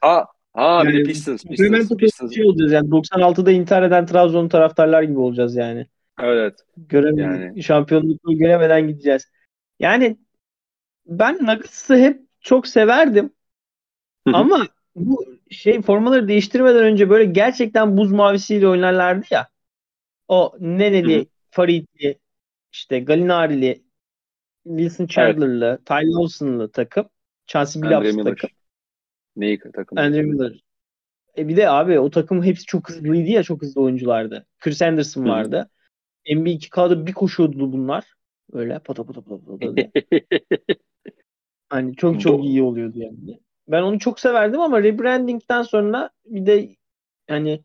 ha, 0.00 0.26
ha 0.52 0.82
yani, 0.84 0.88
bir 0.88 0.98
de 0.98 1.02
Pistons. 1.02 1.44
Pistons, 1.44 1.88
Pistons. 1.98 2.34
Şey 2.34 2.46
olacağız 2.46 2.72
yani 2.72 2.88
96'da 2.88 3.50
intihar 3.50 3.82
eden 3.82 4.06
Trabzon 4.06 4.48
taraftarlar 4.48 5.02
gibi 5.02 5.18
olacağız 5.18 5.56
yani. 5.56 5.86
Evet. 6.22 6.54
Görem 6.76 7.18
yani. 7.18 7.62
Şampiyonluğu 7.62 8.18
göremeden 8.24 8.88
gideceğiz. 8.88 9.30
Yani 9.80 10.16
ben 11.06 11.34
Nuggets'ı 11.34 11.96
hep 11.96 12.20
çok 12.40 12.66
severdim. 12.66 13.32
Ama 14.32 14.66
bu 14.96 15.24
şey 15.50 15.82
formaları 15.82 16.28
değiştirmeden 16.28 16.84
önce 16.84 17.10
böyle 17.10 17.24
gerçekten 17.24 17.96
buz 17.96 18.12
mavisiyle 18.12 18.68
oynarlardı 18.68 19.26
ya. 19.30 19.48
O 20.28 20.56
Neneli, 20.60 21.26
Faridli, 21.50 22.18
işte 22.72 23.00
Galinari'li, 23.00 23.84
Wilson 24.64 25.06
Chandler'lı, 25.06 25.66
evet. 25.66 25.86
Ty 25.86 25.94
Lawson'lı 25.94 26.72
takım. 26.72 27.06
Chauncey 27.46 27.82
Billups 27.82 28.24
takım. 28.24 28.50
Neyi 29.36 29.58
takım? 29.74 29.98
Andrew 29.98 30.22
Miller. 30.22 30.64
E 31.38 31.48
bir 31.48 31.56
de 31.56 31.70
abi 31.70 31.98
o 31.98 32.10
takım 32.10 32.42
hepsi 32.42 32.64
çok 32.64 32.88
hızlıydı 32.88 33.30
ya 33.30 33.42
çok 33.42 33.62
hızlı 33.62 33.80
oyunculardı. 33.80 34.46
Chris 34.58 34.82
Anderson 34.82 35.28
vardı. 35.28 35.70
NBA 36.26 36.50
2K'da 36.50 37.06
bir 37.06 37.12
koşuyordu 37.12 37.72
bunlar. 37.72 38.04
Öyle 38.52 38.78
pata 38.78 39.04
pata 39.04 39.20
pata 39.20 39.44
pata 39.46 39.90
hani 41.68 41.96
çok 41.96 42.20
çok 42.20 42.44
iyi 42.44 42.62
oluyordu 42.62 42.98
yani. 42.98 43.40
Ben 43.68 43.82
onu 43.82 43.98
çok 43.98 44.20
severdim 44.20 44.60
ama 44.60 44.82
rebranding'den 44.82 45.62
sonra 45.62 46.10
bir 46.26 46.46
de 46.46 46.68
hani 47.28 47.60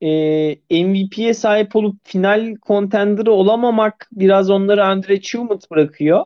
e, 0.00 0.84
MVP'ye 0.84 1.34
sahip 1.34 1.76
olup 1.76 1.96
final 2.04 2.56
contender'ı 2.66 3.32
olamamak 3.32 4.08
biraz 4.12 4.50
onları 4.50 4.92
underachievement 4.92 5.70
bırakıyor. 5.70 6.24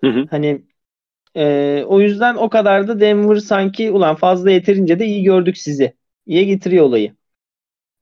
Hı 0.00 0.10
hı. 0.10 0.26
Hani 0.30 0.62
e, 1.36 1.84
o 1.86 2.00
yüzden 2.00 2.34
o 2.34 2.48
kadar 2.48 2.88
da 2.88 3.00
Denver 3.00 3.36
sanki 3.36 3.90
ulan 3.90 4.16
fazla 4.16 4.50
yeterince 4.50 4.98
de 4.98 5.06
iyi 5.06 5.22
gördük 5.22 5.58
sizi. 5.58 5.94
İyi 6.26 6.46
getiriyor 6.46 6.84
olayı. 6.84 7.14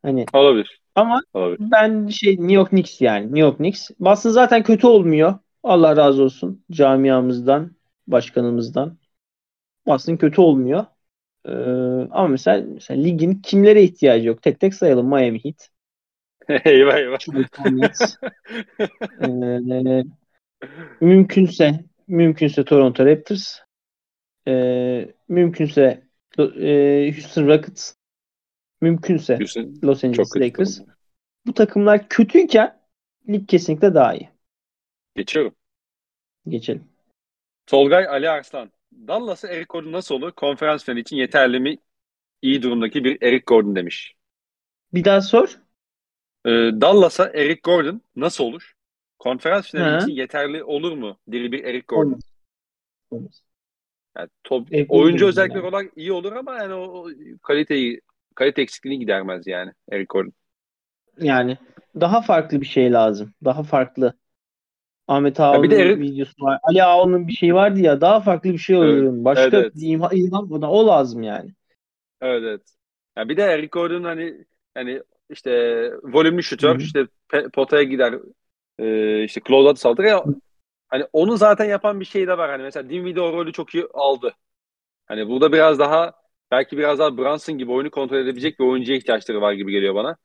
Hani 0.02 0.26
olabilir. 0.32 0.80
Ama 0.94 1.20
olabilir. 1.34 1.70
ben 1.72 2.06
şey 2.06 2.36
New 2.36 2.52
York 2.52 2.70
Knicks 2.70 3.00
yani 3.00 3.24
New 3.24 3.40
York 3.40 3.56
Knicks. 3.56 3.90
Boston 4.00 4.30
zaten 4.30 4.62
kötü 4.62 4.86
olmuyor. 4.86 5.34
Allah 5.62 5.96
razı 5.96 6.22
olsun 6.22 6.64
camiamızdan, 6.70 7.72
başkanımızdan. 8.06 8.97
Boston 9.88 10.16
kötü 10.16 10.40
olmuyor. 10.40 10.86
Ee, 11.44 11.50
ama 12.10 12.28
mesela, 12.28 12.66
mesela 12.74 13.02
ligin 13.02 13.34
kimlere 13.34 13.82
ihtiyacı 13.82 14.28
yok? 14.28 14.42
Tek 14.42 14.60
tek 14.60 14.74
sayalım. 14.74 15.06
Miami 15.06 15.44
Heat. 15.44 15.68
eyvah 16.66 16.96
eyvah. 16.96 17.18
ee, 19.22 20.04
mümkünse 21.00 21.84
mümkünse 22.08 22.64
Toronto 22.64 23.06
Raptors. 23.06 23.58
Ee, 24.48 25.14
mümkünse 25.28 26.02
e, 26.38 27.12
Houston 27.14 27.46
Rockets. 27.46 27.94
Mümkünse 28.80 29.36
Houston, 29.36 29.74
Los 29.84 30.04
Angeles 30.04 30.36
Lakers. 30.36 30.80
Bu 31.46 31.54
takımlar 31.54 32.08
kötüyken 32.08 32.80
lig 33.28 33.48
kesinlikle 33.48 33.94
daha 33.94 34.14
iyi. 34.14 34.28
Geçiyorum. 35.16 35.54
Geçelim. 36.48 36.84
Tolgay 37.66 38.08
Ali 38.08 38.30
Arslan. 38.30 38.70
Dallas'a 39.06 39.48
Eric 39.48 39.66
Gordon 39.68 39.92
nasıl 39.92 40.14
olur? 40.14 40.32
Konferans 40.32 40.84
finali 40.84 41.00
için 41.00 41.16
yeterli 41.16 41.60
mi? 41.60 41.78
İyi 42.42 42.62
durumdaki 42.62 43.04
bir 43.04 43.22
Eric 43.22 43.44
Gordon 43.46 43.76
demiş. 43.76 44.14
Bir 44.94 45.04
daha 45.04 45.20
sor. 45.20 45.58
Ee, 46.44 46.50
Dallas'a 46.50 47.30
Eric 47.34 47.60
Gordon 47.64 48.00
nasıl 48.16 48.44
olur? 48.44 48.72
Konferans 49.18 49.70
finali 49.70 49.90
ha. 49.90 49.98
için 49.98 50.12
yeterli 50.12 50.64
olur 50.64 50.92
mu? 50.92 51.18
Diri 51.32 51.52
bir 51.52 51.64
Eric 51.64 51.84
Gordon. 51.88 52.08
Olmaz. 52.08 52.22
Olmaz. 53.10 53.42
Yani 54.16 54.28
top, 54.44 54.72
Eric 54.72 54.86
oyuncu 54.88 55.26
özellikleri 55.26 55.58
yani. 55.58 55.68
olarak 55.68 55.92
iyi 55.96 56.12
olur 56.12 56.32
ama 56.32 56.54
yani 56.54 56.74
o 56.74 57.08
kaliteyi 57.42 58.00
kalite 58.34 58.62
eksikliğini 58.62 58.98
gidermez 58.98 59.46
yani 59.46 59.72
Eric 59.92 60.06
Gordon. 60.08 60.32
Yani 61.20 61.58
daha 62.00 62.22
farklı 62.22 62.60
bir 62.60 62.66
şey 62.66 62.92
lazım. 62.92 63.34
Daha 63.44 63.62
farklı. 63.62 64.14
Ahmet 65.08 65.40
Ağa'nın 65.40 65.62
bir 65.62 65.70
de 65.70 65.98
videosu 65.98 66.44
var. 66.44 66.58
Ali 66.62 66.84
Ağa'nın 66.84 67.28
bir 67.28 67.32
şey 67.32 67.54
vardı 67.54 67.80
ya 67.80 68.00
daha 68.00 68.20
farklı 68.20 68.52
bir 68.52 68.58
şey 68.58 68.76
oluyor. 68.76 69.12
Evet, 69.14 69.24
Başka 69.24 69.42
evet, 69.42 69.54
evet. 69.54 69.72
ilham, 69.76 70.10
ilham 70.12 70.52
o 70.52 70.86
lazım 70.86 71.22
yani. 71.22 71.50
Evet 72.20 72.42
evet. 72.42 72.62
Yani 73.16 73.28
bir 73.28 73.36
de 73.36 73.42
Eric 73.42 73.68
Gordon 73.68 74.04
hani 74.04 74.44
hani 74.74 75.02
işte 75.30 75.50
volümlü 76.02 76.42
şutör 76.42 76.74
Hı-hı. 76.74 76.82
işte 76.82 77.06
potaya 77.52 77.82
gider 77.82 78.14
e, 78.78 79.24
işte 79.24 79.40
closeout 79.48 79.78
saldırı 79.78 80.06
ya 80.06 80.24
hani 80.88 81.04
onu 81.12 81.36
zaten 81.36 81.64
yapan 81.64 82.00
bir 82.00 82.04
şey 82.04 82.26
de 82.26 82.38
var. 82.38 82.50
Hani 82.50 82.62
mesela 82.62 82.90
Dinwiddie 82.90 83.22
o 83.22 83.32
rolü 83.32 83.52
çok 83.52 83.74
iyi 83.74 83.84
aldı. 83.94 84.34
Hani 85.06 85.28
burada 85.28 85.52
biraz 85.52 85.78
daha 85.78 86.12
belki 86.50 86.78
biraz 86.78 86.98
daha 86.98 87.18
Brunson 87.18 87.58
gibi 87.58 87.72
oyunu 87.72 87.90
kontrol 87.90 88.16
edebilecek 88.16 88.58
bir 88.58 88.64
oyuncuya 88.64 88.98
ihtiyaçları 88.98 89.40
var 89.40 89.52
gibi 89.52 89.72
geliyor 89.72 89.94
bana. 89.94 90.16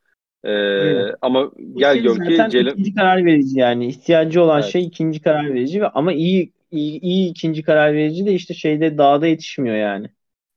Ee, 0.44 0.52
evet. 0.52 1.16
Ama 1.22 1.52
gel 1.76 1.98
gör 1.98 2.16
ki 2.16 2.36
Jalen... 2.36 2.72
ikinci 2.72 2.96
karar 2.96 3.26
verici 3.26 3.60
yani. 3.60 3.88
ihtiyacı 3.88 4.44
olan 4.44 4.62
evet. 4.62 4.72
şey 4.72 4.84
ikinci 4.84 5.22
karar 5.22 5.54
verici 5.54 5.86
ama 5.88 6.14
iyi, 6.14 6.52
iyi 6.72 7.00
iyi 7.00 7.30
ikinci 7.30 7.64
karar 7.64 7.94
verici 7.94 8.26
de 8.26 8.34
işte 8.34 8.54
şeyde 8.54 8.98
dağda 8.98 9.28
yetişmiyor 9.28 9.76
yani. 9.76 10.08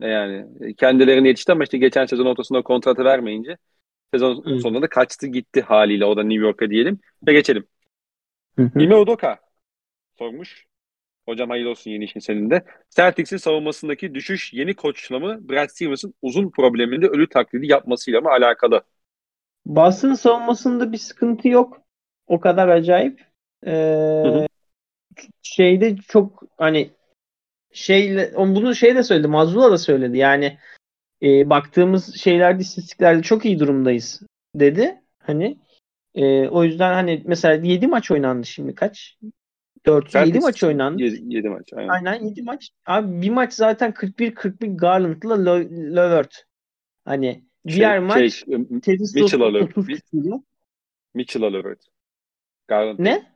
Yani 0.01 0.47
kendilerine 0.77 1.29
yetişti 1.29 1.53
ama 1.53 1.65
işte 1.65 1.79
geçen 1.79 2.07
sezon 2.07 2.27
ortasında 2.27 2.63
kontratı 2.63 3.05
vermeyince 3.05 3.57
sezon 4.15 4.45
Hı. 4.45 4.61
sonunda 4.61 4.83
da 4.83 4.89
kaçtı 4.89 5.27
gitti 5.27 5.61
haliyle 5.61 6.05
o 6.05 6.17
da 6.17 6.23
New 6.23 6.47
York'a 6.47 6.71
diyelim 6.71 7.01
ve 7.27 7.33
geçelim. 7.33 7.67
Ime 8.59 8.97
Udoka 8.97 9.39
sormuş. 10.19 10.67
Hocam 11.29 11.51
hayırlı 11.51 11.71
olsun 11.71 11.91
yeni 11.91 12.05
işin 12.05 12.21
senin 12.21 12.51
de. 12.51 12.65
Celtics'in 12.91 13.37
savunmasındaki 13.37 14.15
düşüş 14.15 14.53
yeni 14.53 14.75
koçla 14.75 15.19
mı 15.19 15.49
Brad 15.49 15.69
Stevens'ın 15.69 16.15
uzun 16.23 16.51
probleminde 16.51 17.07
ölü 17.07 17.29
taklidi 17.29 17.67
yapmasıyla 17.67 18.21
mı 18.21 18.29
alakalı? 18.29 18.83
Boston 19.67 20.15
savunmasında 20.15 20.93
bir 20.93 20.99
sıkıntı 20.99 21.49
yok. 21.49 21.83
O 22.27 22.41
kadar 22.41 22.69
acayip. 22.69 23.27
Ee, 23.67 23.73
hı 24.25 24.29
hı. 24.29 24.47
Şeyde 25.43 25.97
çok 25.97 26.43
hani 26.59 26.91
şeyle 27.73 28.33
bunu 28.37 28.75
şey 28.75 28.97
de 28.97 29.03
söyledi. 29.03 29.29
Mazlula 29.29 29.71
da 29.71 29.79
söyledi. 29.79 30.19
Yani 30.19 30.59
e, 31.23 31.51
baktığımız 31.51 32.17
şeylerde 32.17 32.63
istatistiklerde 32.63 33.23
çok 33.23 33.45
iyi 33.45 33.59
durumdayız 33.59 34.23
dedi. 34.55 35.03
Hani 35.19 35.59
e, 36.15 36.49
o 36.49 36.65
yüzden 36.65 36.95
hani 36.95 37.23
mesela 37.27 37.67
7 37.67 37.87
maç 37.87 38.11
oynandı 38.11 38.47
şimdi 38.47 38.75
kaç? 38.75 39.19
4 39.87 40.15
7 40.15 40.41
maç 40.41 40.65
oynandı. 40.65 41.03
7, 41.03 41.35
7 41.35 41.49
maç 41.49 41.73
aynen. 41.73 41.89
Aynen 41.89 42.25
7 42.25 42.43
maç. 42.43 42.71
Abi 42.87 43.23
bir 43.23 43.31
maç 43.31 43.53
zaten 43.53 43.95
41 43.95 44.35
41 44.35 44.69
Garland'la 44.69 45.55
Levert. 45.97 46.45
Hani 47.05 47.46
diğer 47.67 47.99
şey, 47.99 48.07
maç 48.07 48.35
şey, 48.35 48.57
Mitchell'a 49.15 49.53
Levert. 49.53 49.77
Mitchell'a 51.15 51.51
Levert. 51.51 51.81
Garland. 52.69 52.99
Ne? 52.99 53.33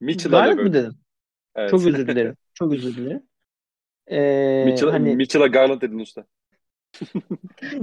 Mitchell'a 0.00 0.38
Garland 0.38 0.58
mı 0.58 0.72
dedim? 0.72 0.92
Evet. 1.54 1.70
Çok 1.70 1.86
özür 1.86 2.08
dilerim. 2.08 2.36
Çok 2.54 2.72
özür 2.72 2.96
dilerim. 2.96 3.22
Ee, 4.06 4.64
Mitchell, 4.66 4.90
hani, 4.90 5.16
Mitchell'a 5.16 5.46
Garland 5.46 5.82
dedin 5.82 5.98
usta. 5.98 6.26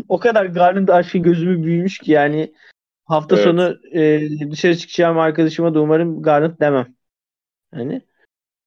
o 0.10 0.20
kadar 0.20 0.46
Garland 0.46 0.88
aşkı 0.88 1.18
gözümü 1.18 1.64
büyümüş 1.64 1.98
ki 1.98 2.12
yani 2.12 2.54
hafta 3.06 3.36
evet. 3.36 3.46
sonu 3.46 3.80
e, 3.94 4.22
dışarı 4.52 4.78
çıkacağım 4.78 5.20
arkadaşıma 5.20 5.74
da 5.74 5.82
umarım 5.82 6.22
Garland 6.22 6.60
demem. 6.60 6.96
Hani 7.72 8.02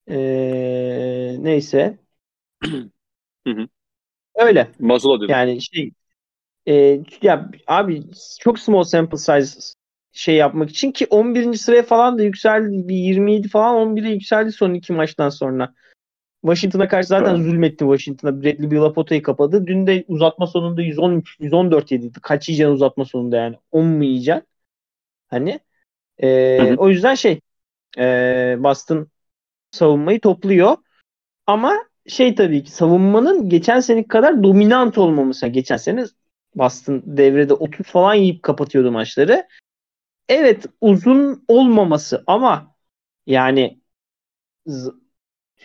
e, 0.09 0.17
neyse. 1.39 1.97
Öyle. 4.35 4.71
Mazula 4.79 5.17
dedim. 5.17 5.29
Yani 5.29 5.61
şey 5.61 5.91
e, 6.67 6.99
ya 7.21 7.51
abi 7.67 8.03
çok 8.39 8.59
small 8.59 8.83
sample 8.83 9.17
size 9.17 9.59
şey 10.13 10.35
yapmak 10.35 10.69
için 10.69 10.91
ki 10.91 11.07
11. 11.09 11.53
sıraya 11.53 11.83
falan 11.83 12.17
da 12.17 12.23
yükseldi. 12.23 12.87
Bir 12.87 12.95
27 12.95 13.47
falan 13.47 13.75
11'e 13.75 14.09
yükseldi 14.09 14.51
son 14.51 14.73
iki 14.73 14.93
maçtan 14.93 15.29
sonra. 15.29 15.73
Washington'a 16.41 16.87
karşı 16.87 17.07
zaten 17.07 17.35
zulmetti 17.35 17.79
Washington'a. 17.79 18.43
Bradley 18.43 18.71
Beal'a 18.71 18.93
potayı 18.93 19.21
kapadı. 19.21 19.67
Dün 19.67 19.87
de 19.87 20.05
uzatma 20.07 20.47
sonunda 20.47 20.81
113 20.81 21.35
114 21.39 21.91
yediydi. 21.91 22.19
Kaç 22.21 22.49
yiyeceksin 22.49 22.73
uzatma 22.73 23.05
sonunda 23.05 23.37
yani? 23.37 23.55
10 23.71 23.85
mu 23.85 24.03
yiyeceksin? 24.03 24.43
Hani 25.27 25.59
e, 26.17 26.75
o 26.75 26.89
yüzden 26.89 27.15
şey 27.15 27.39
e, 27.97 28.03
Boston 28.59 29.07
savunmayı 29.71 30.19
topluyor. 30.19 30.77
Ama 31.47 31.73
şey 32.07 32.35
tabii 32.35 32.63
ki 32.63 32.71
savunmanın 32.71 33.49
geçen 33.49 33.79
sene 33.79 34.07
kadar 34.07 34.43
dominant 34.43 34.97
olmaması. 34.97 35.47
Geçen 35.47 35.77
sene 35.77 36.05
Boston 36.55 37.03
devrede 37.05 37.53
30 37.53 37.87
falan 37.87 38.13
yiyip 38.13 38.43
kapatıyordu 38.43 38.91
maçları. 38.91 39.47
Evet 40.29 40.65
uzun 40.81 41.45
olmaması 41.47 42.23
ama 42.27 42.75
yani 43.27 43.79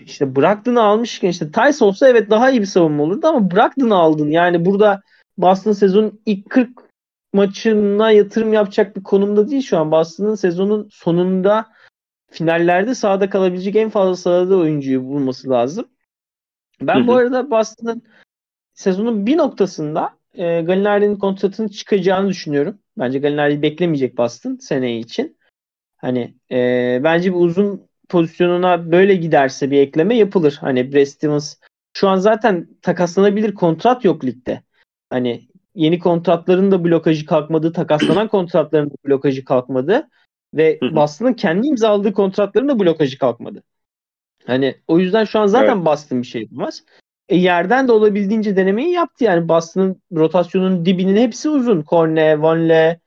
işte 0.00 0.36
Brogdon'u 0.36 0.80
almışken 0.80 1.28
işte 1.28 1.50
Tice 1.52 1.84
olsa 1.84 2.08
evet 2.08 2.30
daha 2.30 2.50
iyi 2.50 2.60
bir 2.60 2.66
savunma 2.66 3.02
olurdu 3.02 3.26
ama 3.26 3.50
Brogdon'u 3.50 3.94
aldın. 3.94 4.30
Yani 4.30 4.64
burada 4.64 5.02
Boston 5.38 5.72
sezonun 5.72 6.20
ilk 6.26 6.50
40 6.50 6.90
maçına 7.32 8.10
yatırım 8.10 8.52
yapacak 8.52 8.96
bir 8.96 9.02
konumda 9.02 9.50
değil 9.50 9.62
şu 9.62 9.78
an. 9.78 9.92
Boston'ın 9.92 10.34
sezonun 10.34 10.88
sonunda 10.92 11.66
finallerde 12.30 12.94
sahada 12.94 13.30
kalabilecek 13.30 13.76
en 13.76 13.90
fazla 13.90 14.16
sahada 14.16 14.56
oyuncuyu 14.56 15.04
bulması 15.04 15.50
lazım. 15.50 15.88
Ben 16.80 16.96
hı 16.96 17.02
hı. 17.02 17.06
bu 17.06 17.14
arada 17.14 17.50
Boston'ın 17.50 18.02
sezonun 18.74 19.26
bir 19.26 19.36
noktasında 19.36 20.19
e, 20.34 20.62
Gallinari'nin 20.62 21.16
kontratını 21.16 21.68
çıkacağını 21.68 22.28
düşünüyorum. 22.28 22.78
Bence 22.98 23.18
Gallinari'yi 23.18 23.62
beklemeyecek 23.62 24.18
Boston 24.18 24.56
seneye 24.56 24.98
için. 24.98 25.38
Hani 25.96 26.34
e, 26.50 27.00
bence 27.04 27.30
bir 27.30 27.38
uzun 27.38 27.88
pozisyonuna 28.08 28.92
böyle 28.92 29.14
giderse 29.14 29.70
bir 29.70 29.78
ekleme 29.78 30.16
yapılır. 30.16 30.58
Hani 30.60 30.92
Brad 30.92 31.04
Stevens 31.04 31.56
şu 31.96 32.08
an 32.08 32.16
zaten 32.16 32.68
takaslanabilir 32.82 33.54
kontrat 33.54 34.04
yok 34.04 34.24
ligde. 34.24 34.62
Hani 35.10 35.48
yeni 35.74 35.98
kontratların 35.98 36.70
da 36.70 36.84
blokajı 36.84 37.26
kalkmadı. 37.26 37.72
Takaslanan 37.72 38.28
kontratların 38.28 38.90
da 38.90 38.94
blokajı 39.06 39.44
kalkmadı. 39.44 40.08
Ve 40.54 40.78
Boston'ın 40.82 41.34
kendi 41.34 41.66
imzaladığı 41.66 42.12
kontratların 42.12 42.68
da 42.68 42.78
blokajı 42.78 43.18
kalkmadı. 43.18 43.62
Hani 44.46 44.74
o 44.88 44.98
yüzden 44.98 45.24
şu 45.24 45.38
an 45.38 45.46
zaten 45.46 45.76
evet. 45.76 45.86
Boston 45.86 46.22
bir 46.22 46.26
şey 46.26 46.42
yapamaz. 46.42 46.84
E, 47.30 47.36
yerden 47.36 47.88
de 47.88 47.92
olabildiğince 47.92 48.56
denemeyi 48.56 48.90
yaptı 48.90 49.24
yani. 49.24 49.48
Boston'ın 49.48 50.02
rotasyonun 50.12 50.86
dibinin 50.86 51.16
hepsi 51.16 51.48
uzun. 51.48 51.84
Corne, 51.88 52.42
Vonle, 52.42 53.00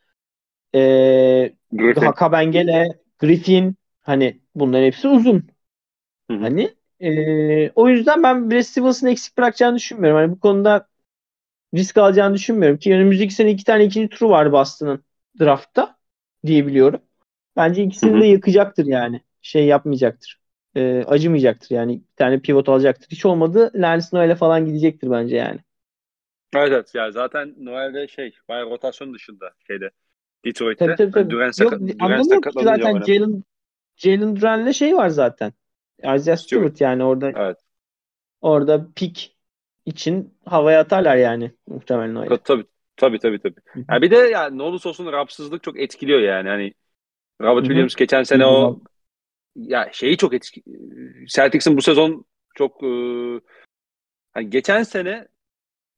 e, 0.76 1.54
Hakabengele, 1.96 3.00
Griffin 3.20 3.76
hani 4.02 4.40
bunların 4.56 4.86
hepsi 4.86 5.08
uzun. 5.08 5.48
Hı 6.32 6.38
hı. 6.38 6.40
Hani 6.40 6.74
e, 7.00 7.70
o 7.70 7.90
yüzden 7.90 8.24
ben 8.24 8.52
Brad 8.52 8.62
Stevens'ın 8.62 9.08
eksik 9.08 9.38
bırakacağını 9.38 9.76
düşünmüyorum. 9.76 10.20
Hani 10.20 10.32
bu 10.32 10.40
konuda 10.40 10.88
risk 11.76 11.98
alacağını 11.98 12.36
düşünmüyorum 12.36 12.78
ki 12.78 12.94
önümüzdeki 12.94 13.34
sene 13.34 13.52
iki 13.52 13.64
tane 13.64 13.86
ikinci 13.86 14.10
turu 14.10 14.30
var 14.30 14.52
Boston'ın 14.52 15.04
draftta 15.40 15.98
diyebiliyorum. 16.46 17.02
Bence 17.56 17.84
ikisini 17.84 18.12
hı 18.12 18.18
hı. 18.18 18.22
de 18.22 18.26
yakacaktır 18.26 18.86
yani. 18.86 19.22
Şey 19.42 19.66
yapmayacaktır. 19.66 20.43
E, 20.76 21.04
acımayacaktır 21.08 21.76
yani. 21.76 21.94
Bir 21.94 22.16
tane 22.16 22.40
pivot 22.40 22.70
alacaktır. 22.70 23.08
Hiç 23.12 23.26
olmadı 23.26 23.72
Lance 23.76 24.06
Noel'e 24.14 24.36
falan 24.36 24.66
gidecektir 24.66 25.12
bence 25.12 25.36
yani. 25.36 25.60
Evet 26.56 26.72
evet. 26.72 26.92
Yani 26.96 27.12
zaten 27.12 27.56
Noel'de 27.58 28.08
şey 28.08 28.34
bayağı 28.50 28.70
rotasyon 28.70 29.14
dışında 29.14 29.52
şeyde 29.68 29.90
Detroit'te. 30.46 30.86
Tabii, 30.86 30.96
tabii, 30.96 31.12
tabii. 31.12 31.30
Duran, 31.30 31.52
Yok, 31.60 32.00
Duran 32.00 32.22
zaten 32.64 33.02
Jalen, 33.02 33.44
Jalen 33.96 34.36
Duran'le 34.36 34.72
şey 34.72 34.96
var 34.96 35.10
zaten. 35.10 35.54
Isaiah 36.16 36.38
Stewart 36.38 36.82
yani 36.82 37.04
orada 37.04 37.32
evet. 37.36 37.58
orada 38.42 38.88
pik 38.96 39.38
için 39.86 40.34
havaya 40.46 40.80
atarlar 40.80 41.16
yani 41.16 41.52
muhtemelen 41.68 42.16
öyle. 42.16 42.38
Tabii 42.38 42.66
tabii 42.98 43.20
tabii 43.20 43.40
tabii. 43.40 43.56
Yani 43.90 44.02
bir 44.02 44.12
de 44.12 44.16
yani 44.16 44.58
ne 44.58 44.64
olursa 44.64 44.90
olsun 44.90 45.12
rapsızlık 45.12 45.64
çok 45.64 45.80
etkiliyor 45.80 46.20
yani. 46.20 46.50
Hani 46.50 46.74
Robert 47.42 47.66
Williams 47.66 47.96
geçen 47.96 48.24
sene 48.24 48.46
o 48.46 48.80
ya 49.56 49.90
şeyi 49.92 50.18
çok 50.18 50.34
etki 50.34 50.64
Celtics'in 51.28 51.78
bu 51.78 51.82
sezon 51.82 52.26
çok 52.56 52.84
e, 52.84 52.88
hani 54.34 54.50
geçen 54.50 54.84
sene 54.84 55.28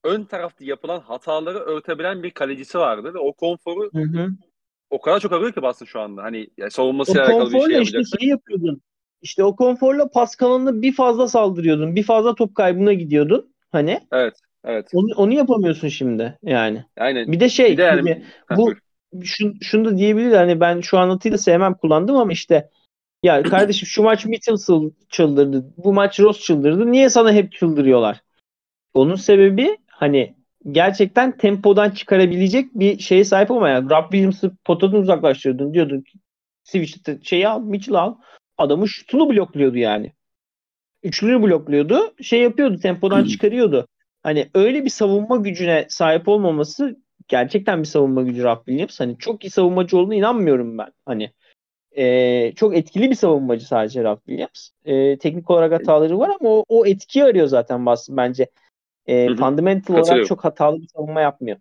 ön 0.03 0.23
tarafta 0.23 0.65
yapılan 0.65 0.99
hataları 0.99 1.59
örtebilen 1.59 2.23
bir 2.23 2.31
kalecisi 2.31 2.77
vardı 2.77 3.13
ve 3.13 3.19
o 3.19 3.33
konforu 3.33 3.89
hı 3.93 4.01
hı. 4.01 4.29
o 4.89 5.01
kadar 5.01 5.19
çok 5.19 5.31
arıyor 5.31 5.53
ki 5.53 5.61
Boston 5.61 5.85
şu 5.85 5.99
anda. 5.99 6.23
Hani 6.23 6.47
yani 6.57 6.71
savunmasıyla 6.71 7.21
alakalı 7.21 7.53
bir 7.53 7.59
şey 7.59 7.71
yapacaksa. 7.71 7.99
işte 7.99 8.17
şey 8.19 8.29
yapıyordun. 8.29 8.81
İşte 9.21 9.43
o 9.43 9.55
konforla 9.55 10.09
pas 10.09 10.35
kalanını 10.35 10.81
bir 10.81 10.93
fazla 10.93 11.27
saldırıyordun. 11.27 11.95
Bir 11.95 12.03
fazla 12.03 12.35
top 12.35 12.55
kaybına 12.55 12.93
gidiyordun. 12.93 13.53
Hani. 13.71 13.99
Evet. 14.11 14.33
Evet. 14.63 14.89
Onu, 14.93 15.13
onu 15.15 15.33
yapamıyorsun 15.33 15.87
şimdi 15.87 16.37
yani. 16.43 16.85
Aynen. 16.97 17.31
Bir 17.31 17.39
de 17.39 17.49
şey 17.49 17.71
bir 17.71 17.77
de 17.77 17.81
yani, 17.81 18.25
bu 18.57 18.73
şunu, 19.23 19.53
şunu 19.61 19.85
da 19.85 19.97
diyebilir 19.97 20.31
hani 20.31 20.59
ben 20.59 20.81
şu 20.81 20.97
anlatıyı 20.97 21.33
da 21.33 21.37
sevmem 21.37 21.73
kullandım 21.73 22.15
ama 22.15 22.31
işte 22.31 22.69
ya 23.25 23.43
kardeşim 23.43 23.87
şu 23.87 24.03
maç 24.03 24.25
Mitchell 24.25 24.55
çıldırdı. 25.09 25.73
Bu 25.77 25.93
maç 25.93 26.19
Ross 26.19 26.39
çıldırdı. 26.39 26.91
Niye 26.91 27.09
sana 27.09 27.33
hep 27.33 27.51
çıldırıyorlar? 27.51 28.21
Onun 28.93 29.15
sebebi 29.15 29.77
hani 29.87 30.35
gerçekten 30.71 31.37
tempodan 31.37 31.89
çıkarabilecek 31.89 32.75
bir 32.75 32.99
şeye 32.99 33.23
sahip 33.23 33.51
olmayan. 33.51 33.89
Rob 33.89 34.03
Williams'ı 34.11 34.51
potadan 34.65 34.99
uzaklaştırdın 34.99 35.73
diyordun. 35.73 36.03
Switch'te 36.63 37.19
şeyi 37.23 37.47
al, 37.47 37.61
Mitchell 37.61 37.95
al. 37.95 38.15
Adamın 38.57 38.85
şutunu 38.85 39.29
blokluyordu 39.29 39.77
yani. 39.77 40.13
Üçlüğünü 41.03 41.41
blokluyordu. 41.43 42.13
Şey 42.21 42.41
yapıyordu, 42.41 42.79
tempodan 42.79 43.23
çıkarıyordu. 43.25 43.87
Hani 44.23 44.49
öyle 44.55 44.85
bir 44.85 44.89
savunma 44.89 45.37
gücüne 45.37 45.85
sahip 45.89 46.27
olmaması 46.27 46.97
gerçekten 47.27 47.79
bir 47.79 47.87
savunma 47.87 48.21
gücü 48.21 48.43
Rob 48.43 48.57
Williams. 48.57 48.99
Hani 48.99 49.17
çok 49.17 49.45
iyi 49.45 49.49
savunmacı 49.49 49.97
olduğuna 49.97 50.15
inanmıyorum 50.15 50.77
ben. 50.77 50.91
Hani 51.05 51.31
e, 51.97 52.53
çok 52.55 52.75
etkili 52.75 53.09
bir 53.09 53.15
savunmacı 53.15 53.67
sadece 53.67 54.03
Rob 54.03 54.17
Williams. 54.17 54.69
E, 54.85 55.17
teknik 55.17 55.49
olarak 55.49 55.71
hataları 55.71 56.19
var 56.19 56.29
ama 56.39 56.49
o, 56.49 56.65
o 56.67 56.85
etkiyi 56.85 57.25
arıyor 57.25 57.47
zaten 57.47 57.85
Boston 57.85 58.17
bence. 58.17 58.49
E, 59.05 59.35
fundamental 59.35 59.93
olarak 59.93 60.27
çok 60.27 60.43
hatalı 60.43 60.81
bir 60.81 60.87
savunma 60.87 61.21
yapmıyor. 61.21 61.57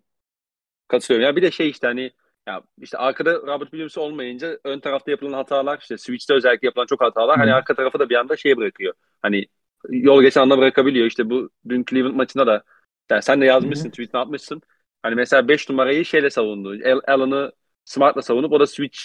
Katılıyorum. 0.87 1.25
Ya 1.25 1.35
bir 1.35 1.41
de 1.41 1.51
şey 1.51 1.69
işte 1.69 1.87
hani 1.87 2.11
ya 2.47 2.61
işte 2.81 2.97
arkada 2.97 3.33
Robert 3.33 3.71
Williams 3.71 3.97
olmayınca 3.97 4.59
ön 4.63 4.79
tarafta 4.79 5.11
yapılan 5.11 5.33
hatalar 5.33 5.79
işte 5.79 5.97
switch'te 5.97 6.33
özellikle 6.33 6.67
yapılan 6.67 6.85
çok 6.85 7.01
hatalar 7.01 7.35
Hı. 7.35 7.39
hani 7.39 7.53
arka 7.53 7.75
tarafı 7.75 7.99
da 7.99 8.09
bir 8.09 8.15
anda 8.15 8.37
şey 8.37 8.57
bırakıyor. 8.57 8.93
Hani 9.21 9.45
yol 9.89 10.21
geçen 10.21 10.41
anda 10.41 10.57
bırakabiliyor. 10.57 11.05
İşte 11.05 11.29
bu 11.29 11.49
dün 11.69 11.85
Cleveland 11.89 12.15
maçında 12.15 12.47
da 12.47 12.63
yani 13.11 13.21
sen 13.21 13.41
de 13.41 13.45
yazmışsın, 13.45 13.89
tweetini 13.89 14.21
atmışsın. 14.21 14.61
Hani 15.03 15.15
mesela 15.15 15.47
5 15.47 15.69
numarayı 15.69 16.05
şeyle 16.05 16.29
savundu. 16.29 16.69
Allen'ı 17.07 17.51
Smart'la 17.85 18.21
savunup 18.21 18.51
o 18.51 18.59
da 18.59 18.67
switch 18.67 18.99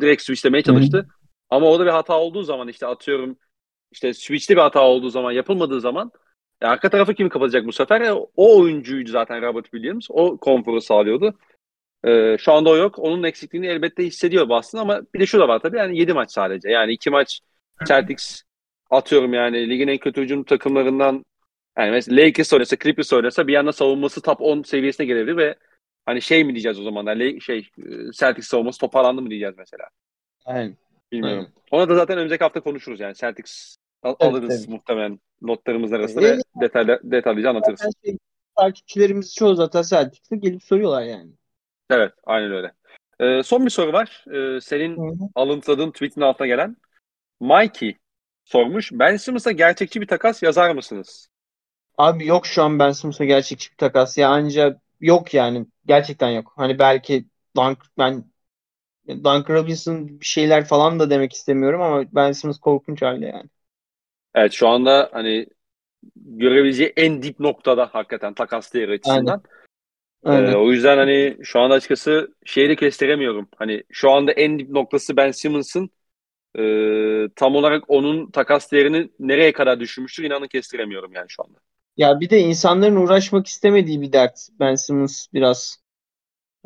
direkt 0.00 0.22
switchlemeye 0.22 0.62
çalıştı. 0.62 0.96
Hı-hı. 0.96 1.06
Ama 1.50 1.70
orada 1.70 1.86
bir 1.86 1.90
hata 1.90 2.18
olduğu 2.18 2.42
zaman 2.42 2.68
işte 2.68 2.86
atıyorum 2.86 3.38
işte 3.92 4.14
switch'te 4.14 4.56
bir 4.56 4.60
hata 4.60 4.80
olduğu 4.80 5.10
zaman 5.10 5.32
yapılmadığı 5.32 5.80
zaman 5.80 6.12
e, 6.60 6.66
arka 6.66 6.90
tarafı 6.90 7.14
kim 7.14 7.28
kapatacak 7.28 7.66
bu 7.66 7.72
sefer? 7.72 8.00
E, 8.00 8.12
o 8.12 8.28
oyuncuydu 8.36 9.10
zaten 9.10 9.42
Robert 9.42 9.64
Williams. 9.64 10.06
O 10.10 10.36
konforu 10.36 10.80
sağlıyordu. 10.80 11.34
E, 12.04 12.36
şu 12.38 12.52
anda 12.52 12.70
o 12.70 12.76
yok. 12.76 12.98
Onun 12.98 13.22
eksikliğini 13.22 13.66
elbette 13.66 14.04
hissediyor 14.06 14.48
Boston 14.48 14.78
ama 14.78 15.00
bir 15.14 15.20
de 15.20 15.26
şu 15.26 15.38
da 15.38 15.48
var 15.48 15.58
tabii 15.58 15.76
yani 15.76 15.98
7 15.98 16.12
maç 16.12 16.32
sadece. 16.32 16.70
Yani 16.70 16.92
2 16.92 17.10
maç 17.10 17.40
Celtics 17.88 18.42
atıyorum 18.90 19.34
yani 19.34 19.70
ligin 19.70 19.88
en 19.88 19.98
kötü 19.98 20.22
hücum 20.22 20.44
takımlarından 20.44 21.24
yani 21.78 21.90
mesela 21.90 22.22
Lakers 22.22 22.52
oynasa, 22.52 22.76
Clippers 22.76 23.12
oynasa 23.12 23.46
bir 23.46 23.54
anda 23.54 23.72
savunması 23.72 24.22
top 24.22 24.40
10 24.40 24.62
seviyesine 24.62 25.06
gelebilir 25.06 25.36
ve 25.36 25.54
hani 26.06 26.22
şey 26.22 26.44
mi 26.44 26.54
diyeceğiz 26.54 26.80
o 26.80 26.82
zaman? 26.82 27.06
Yani 27.06 27.40
şey 27.40 27.58
e, 27.58 28.12
Celtics 28.12 28.48
savunması 28.48 28.80
toparlandı 28.80 29.22
mı 29.22 29.30
diyeceğiz 29.30 29.54
mesela. 29.58 29.84
Aynen. 30.44 30.76
Bilmiyorum. 31.12 31.38
Aynen. 31.38 31.52
Ona 31.70 31.88
da 31.88 31.94
zaten 31.94 32.16
önümüzdeki 32.16 32.44
hafta 32.44 32.60
konuşuruz 32.60 33.00
yani. 33.00 33.14
Celtics 33.14 33.76
al- 34.02 34.16
evet, 34.20 34.32
alırız 34.32 34.58
evet. 34.58 34.68
muhtemelen 34.68 35.20
notlarımız 35.42 35.92
arasında 35.92 36.28
evet. 36.28 36.42
ve 36.56 36.60
detaylı, 36.60 37.00
detaylıca 37.04 37.50
anlatırız. 37.50 37.80
Şey, 38.04 38.18
takipçilerimiz 38.56 39.34
çoğu 39.34 39.54
zaten 39.54 39.82
Celtics'te 39.82 40.36
gelip 40.36 40.62
soruyorlar 40.62 41.02
yani. 41.02 41.30
Evet, 41.90 42.12
aynen 42.24 42.52
öyle. 42.52 42.72
Ee, 43.20 43.42
son 43.42 43.64
bir 43.64 43.70
soru 43.70 43.92
var. 43.92 44.24
Ee, 44.34 44.60
senin 44.60 44.96
Hı-hı. 44.96 45.28
alıntıladığın 45.34 45.90
tweetin 45.90 46.20
altına 46.20 46.46
gelen 46.46 46.76
Mikey 47.40 47.96
sormuş. 48.44 48.90
Ben 48.92 49.16
Simmons'a 49.16 49.52
gerçekçi 49.52 50.00
bir 50.00 50.06
takas 50.06 50.42
yazar 50.42 50.74
mısınız? 50.74 51.28
Abi 51.98 52.26
yok 52.26 52.46
şu 52.46 52.62
an 52.62 52.78
Ben 52.78 52.92
Simmons'a 52.92 53.24
gerçekçi 53.24 53.70
bir 53.70 53.76
takas. 53.76 54.18
Ya 54.18 54.28
ancak 54.28 54.80
yok 55.00 55.34
yani. 55.34 55.66
Gerçekten 55.86 56.30
yok. 56.30 56.52
Hani 56.56 56.78
belki 56.78 57.24
Dunk, 57.56 57.78
ben 57.98 58.24
Duncan 59.08 59.54
Robinson 59.54 60.20
bir 60.20 60.26
şeyler 60.26 60.64
falan 60.64 61.00
da 61.00 61.10
demek 61.10 61.32
istemiyorum 61.32 61.82
ama 61.82 62.04
Ben 62.12 62.32
Simmons 62.32 62.58
korkunç 62.58 63.02
halde 63.02 63.26
yani. 63.26 63.50
Evet 64.34 64.52
şu 64.52 64.68
anda 64.68 65.08
hani 65.12 65.46
görebileceği 66.16 66.92
en 66.96 67.22
dip 67.22 67.40
noktada 67.40 67.86
hakikaten 67.92 68.34
takas 68.34 68.74
değeri 68.74 68.92
açısından. 68.92 69.26
Aynen. 69.26 69.60
Aynen. 70.24 70.52
Ee, 70.52 70.56
o 70.56 70.72
yüzden 70.72 70.96
hani 70.98 71.36
şu 71.42 71.60
anda 71.60 71.74
açıkçası 71.74 72.34
şeyi 72.44 72.68
de 72.68 72.76
kestiremiyorum. 72.76 73.48
Hani 73.56 73.82
şu 73.90 74.10
anda 74.10 74.32
en 74.32 74.58
dip 74.58 74.70
noktası 74.70 75.16
Ben 75.16 75.30
Simmons'ın 75.30 75.90
e, 76.58 76.62
tam 77.36 77.56
olarak 77.56 77.84
onun 77.88 78.30
takas 78.30 78.72
değerini 78.72 79.10
nereye 79.18 79.52
kadar 79.52 79.80
düşürmüştür 79.80 80.24
inanın 80.24 80.48
kestiremiyorum 80.48 81.12
yani 81.12 81.26
şu 81.28 81.42
anda. 81.42 81.58
Ya 81.96 82.20
bir 82.20 82.30
de 82.30 82.40
insanların 82.40 82.96
uğraşmak 82.96 83.46
istemediği 83.46 84.00
bir 84.00 84.12
dert 84.12 84.48
Ben 84.60 84.74
Simmons 84.74 85.26
biraz. 85.32 85.76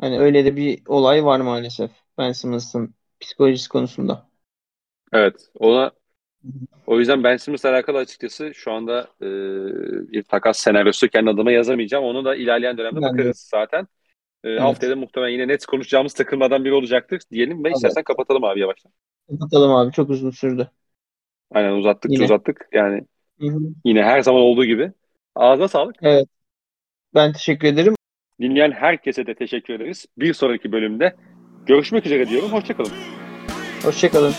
Hani 0.01 0.19
öyle 0.19 0.45
de 0.45 0.55
bir 0.55 0.81
olay 0.87 1.25
var 1.25 1.39
maalesef 1.39 1.91
Ben 2.17 2.31
Simmons'ın 2.31 2.95
psikolojisi 3.19 3.69
konusunda. 3.69 4.29
Evet. 5.13 5.49
Ona 5.59 5.91
o 6.87 6.99
yüzden 6.99 7.23
Ben 7.23 7.37
Simmons'la 7.37 7.69
alakalı 7.69 7.97
açıkçası 7.97 8.53
şu 8.53 8.71
anda 8.71 9.07
e, 9.21 9.25
bir 10.11 10.23
takas 10.23 10.59
senaryosu 10.59 11.07
kendi 11.07 11.29
adıma 11.29 11.51
yazamayacağım. 11.51 12.03
Onu 12.05 12.25
da 12.25 12.35
ilerleyen 12.35 12.77
dönemde 12.77 12.95
ben 12.95 13.01
bakarız 13.01 13.27
de. 13.27 13.57
zaten. 13.57 13.87
E, 14.43 14.49
evet. 14.49 14.61
Haftaya 14.61 14.95
muhtemelen 14.95 15.31
yine 15.31 15.47
net 15.47 15.65
konuşacağımız 15.65 16.13
takılmadan 16.13 16.65
biri 16.65 16.73
olacaktır 16.73 17.21
diyelim 17.31 17.63
ve 17.63 17.67
evet. 17.67 17.75
istersen 17.75 18.03
kapatalım 18.03 18.43
abi 18.43 18.59
yavaştan. 18.59 18.91
Kapatalım 19.29 19.71
abi 19.71 19.91
çok 19.91 20.09
uzun 20.09 20.31
sürdü. 20.31 20.71
Aynen 21.51 21.71
uzattık 21.71 22.11
yine. 22.11 22.23
uzattık 22.23 22.69
yani. 22.73 23.01
Hı-hı. 23.39 23.59
Yine 23.85 24.03
her 24.03 24.21
zaman 24.21 24.41
olduğu 24.41 24.65
gibi. 24.65 24.91
Ağzına 25.35 25.67
sağlık. 25.67 25.95
Evet. 26.01 26.27
Ben 27.13 27.33
teşekkür 27.33 27.67
ederim. 27.67 27.95
Dinleyen 28.41 28.71
herkese 28.71 29.27
de 29.27 29.35
teşekkür 29.35 29.73
ederiz. 29.73 30.05
Bir 30.17 30.33
sonraki 30.33 30.71
bölümde 30.71 31.15
görüşmek 31.65 32.05
üzere 32.05 32.29
diyorum. 32.29 32.51
Hoşçakalın. 32.51 32.91
Hoşçakalın. 33.83 34.33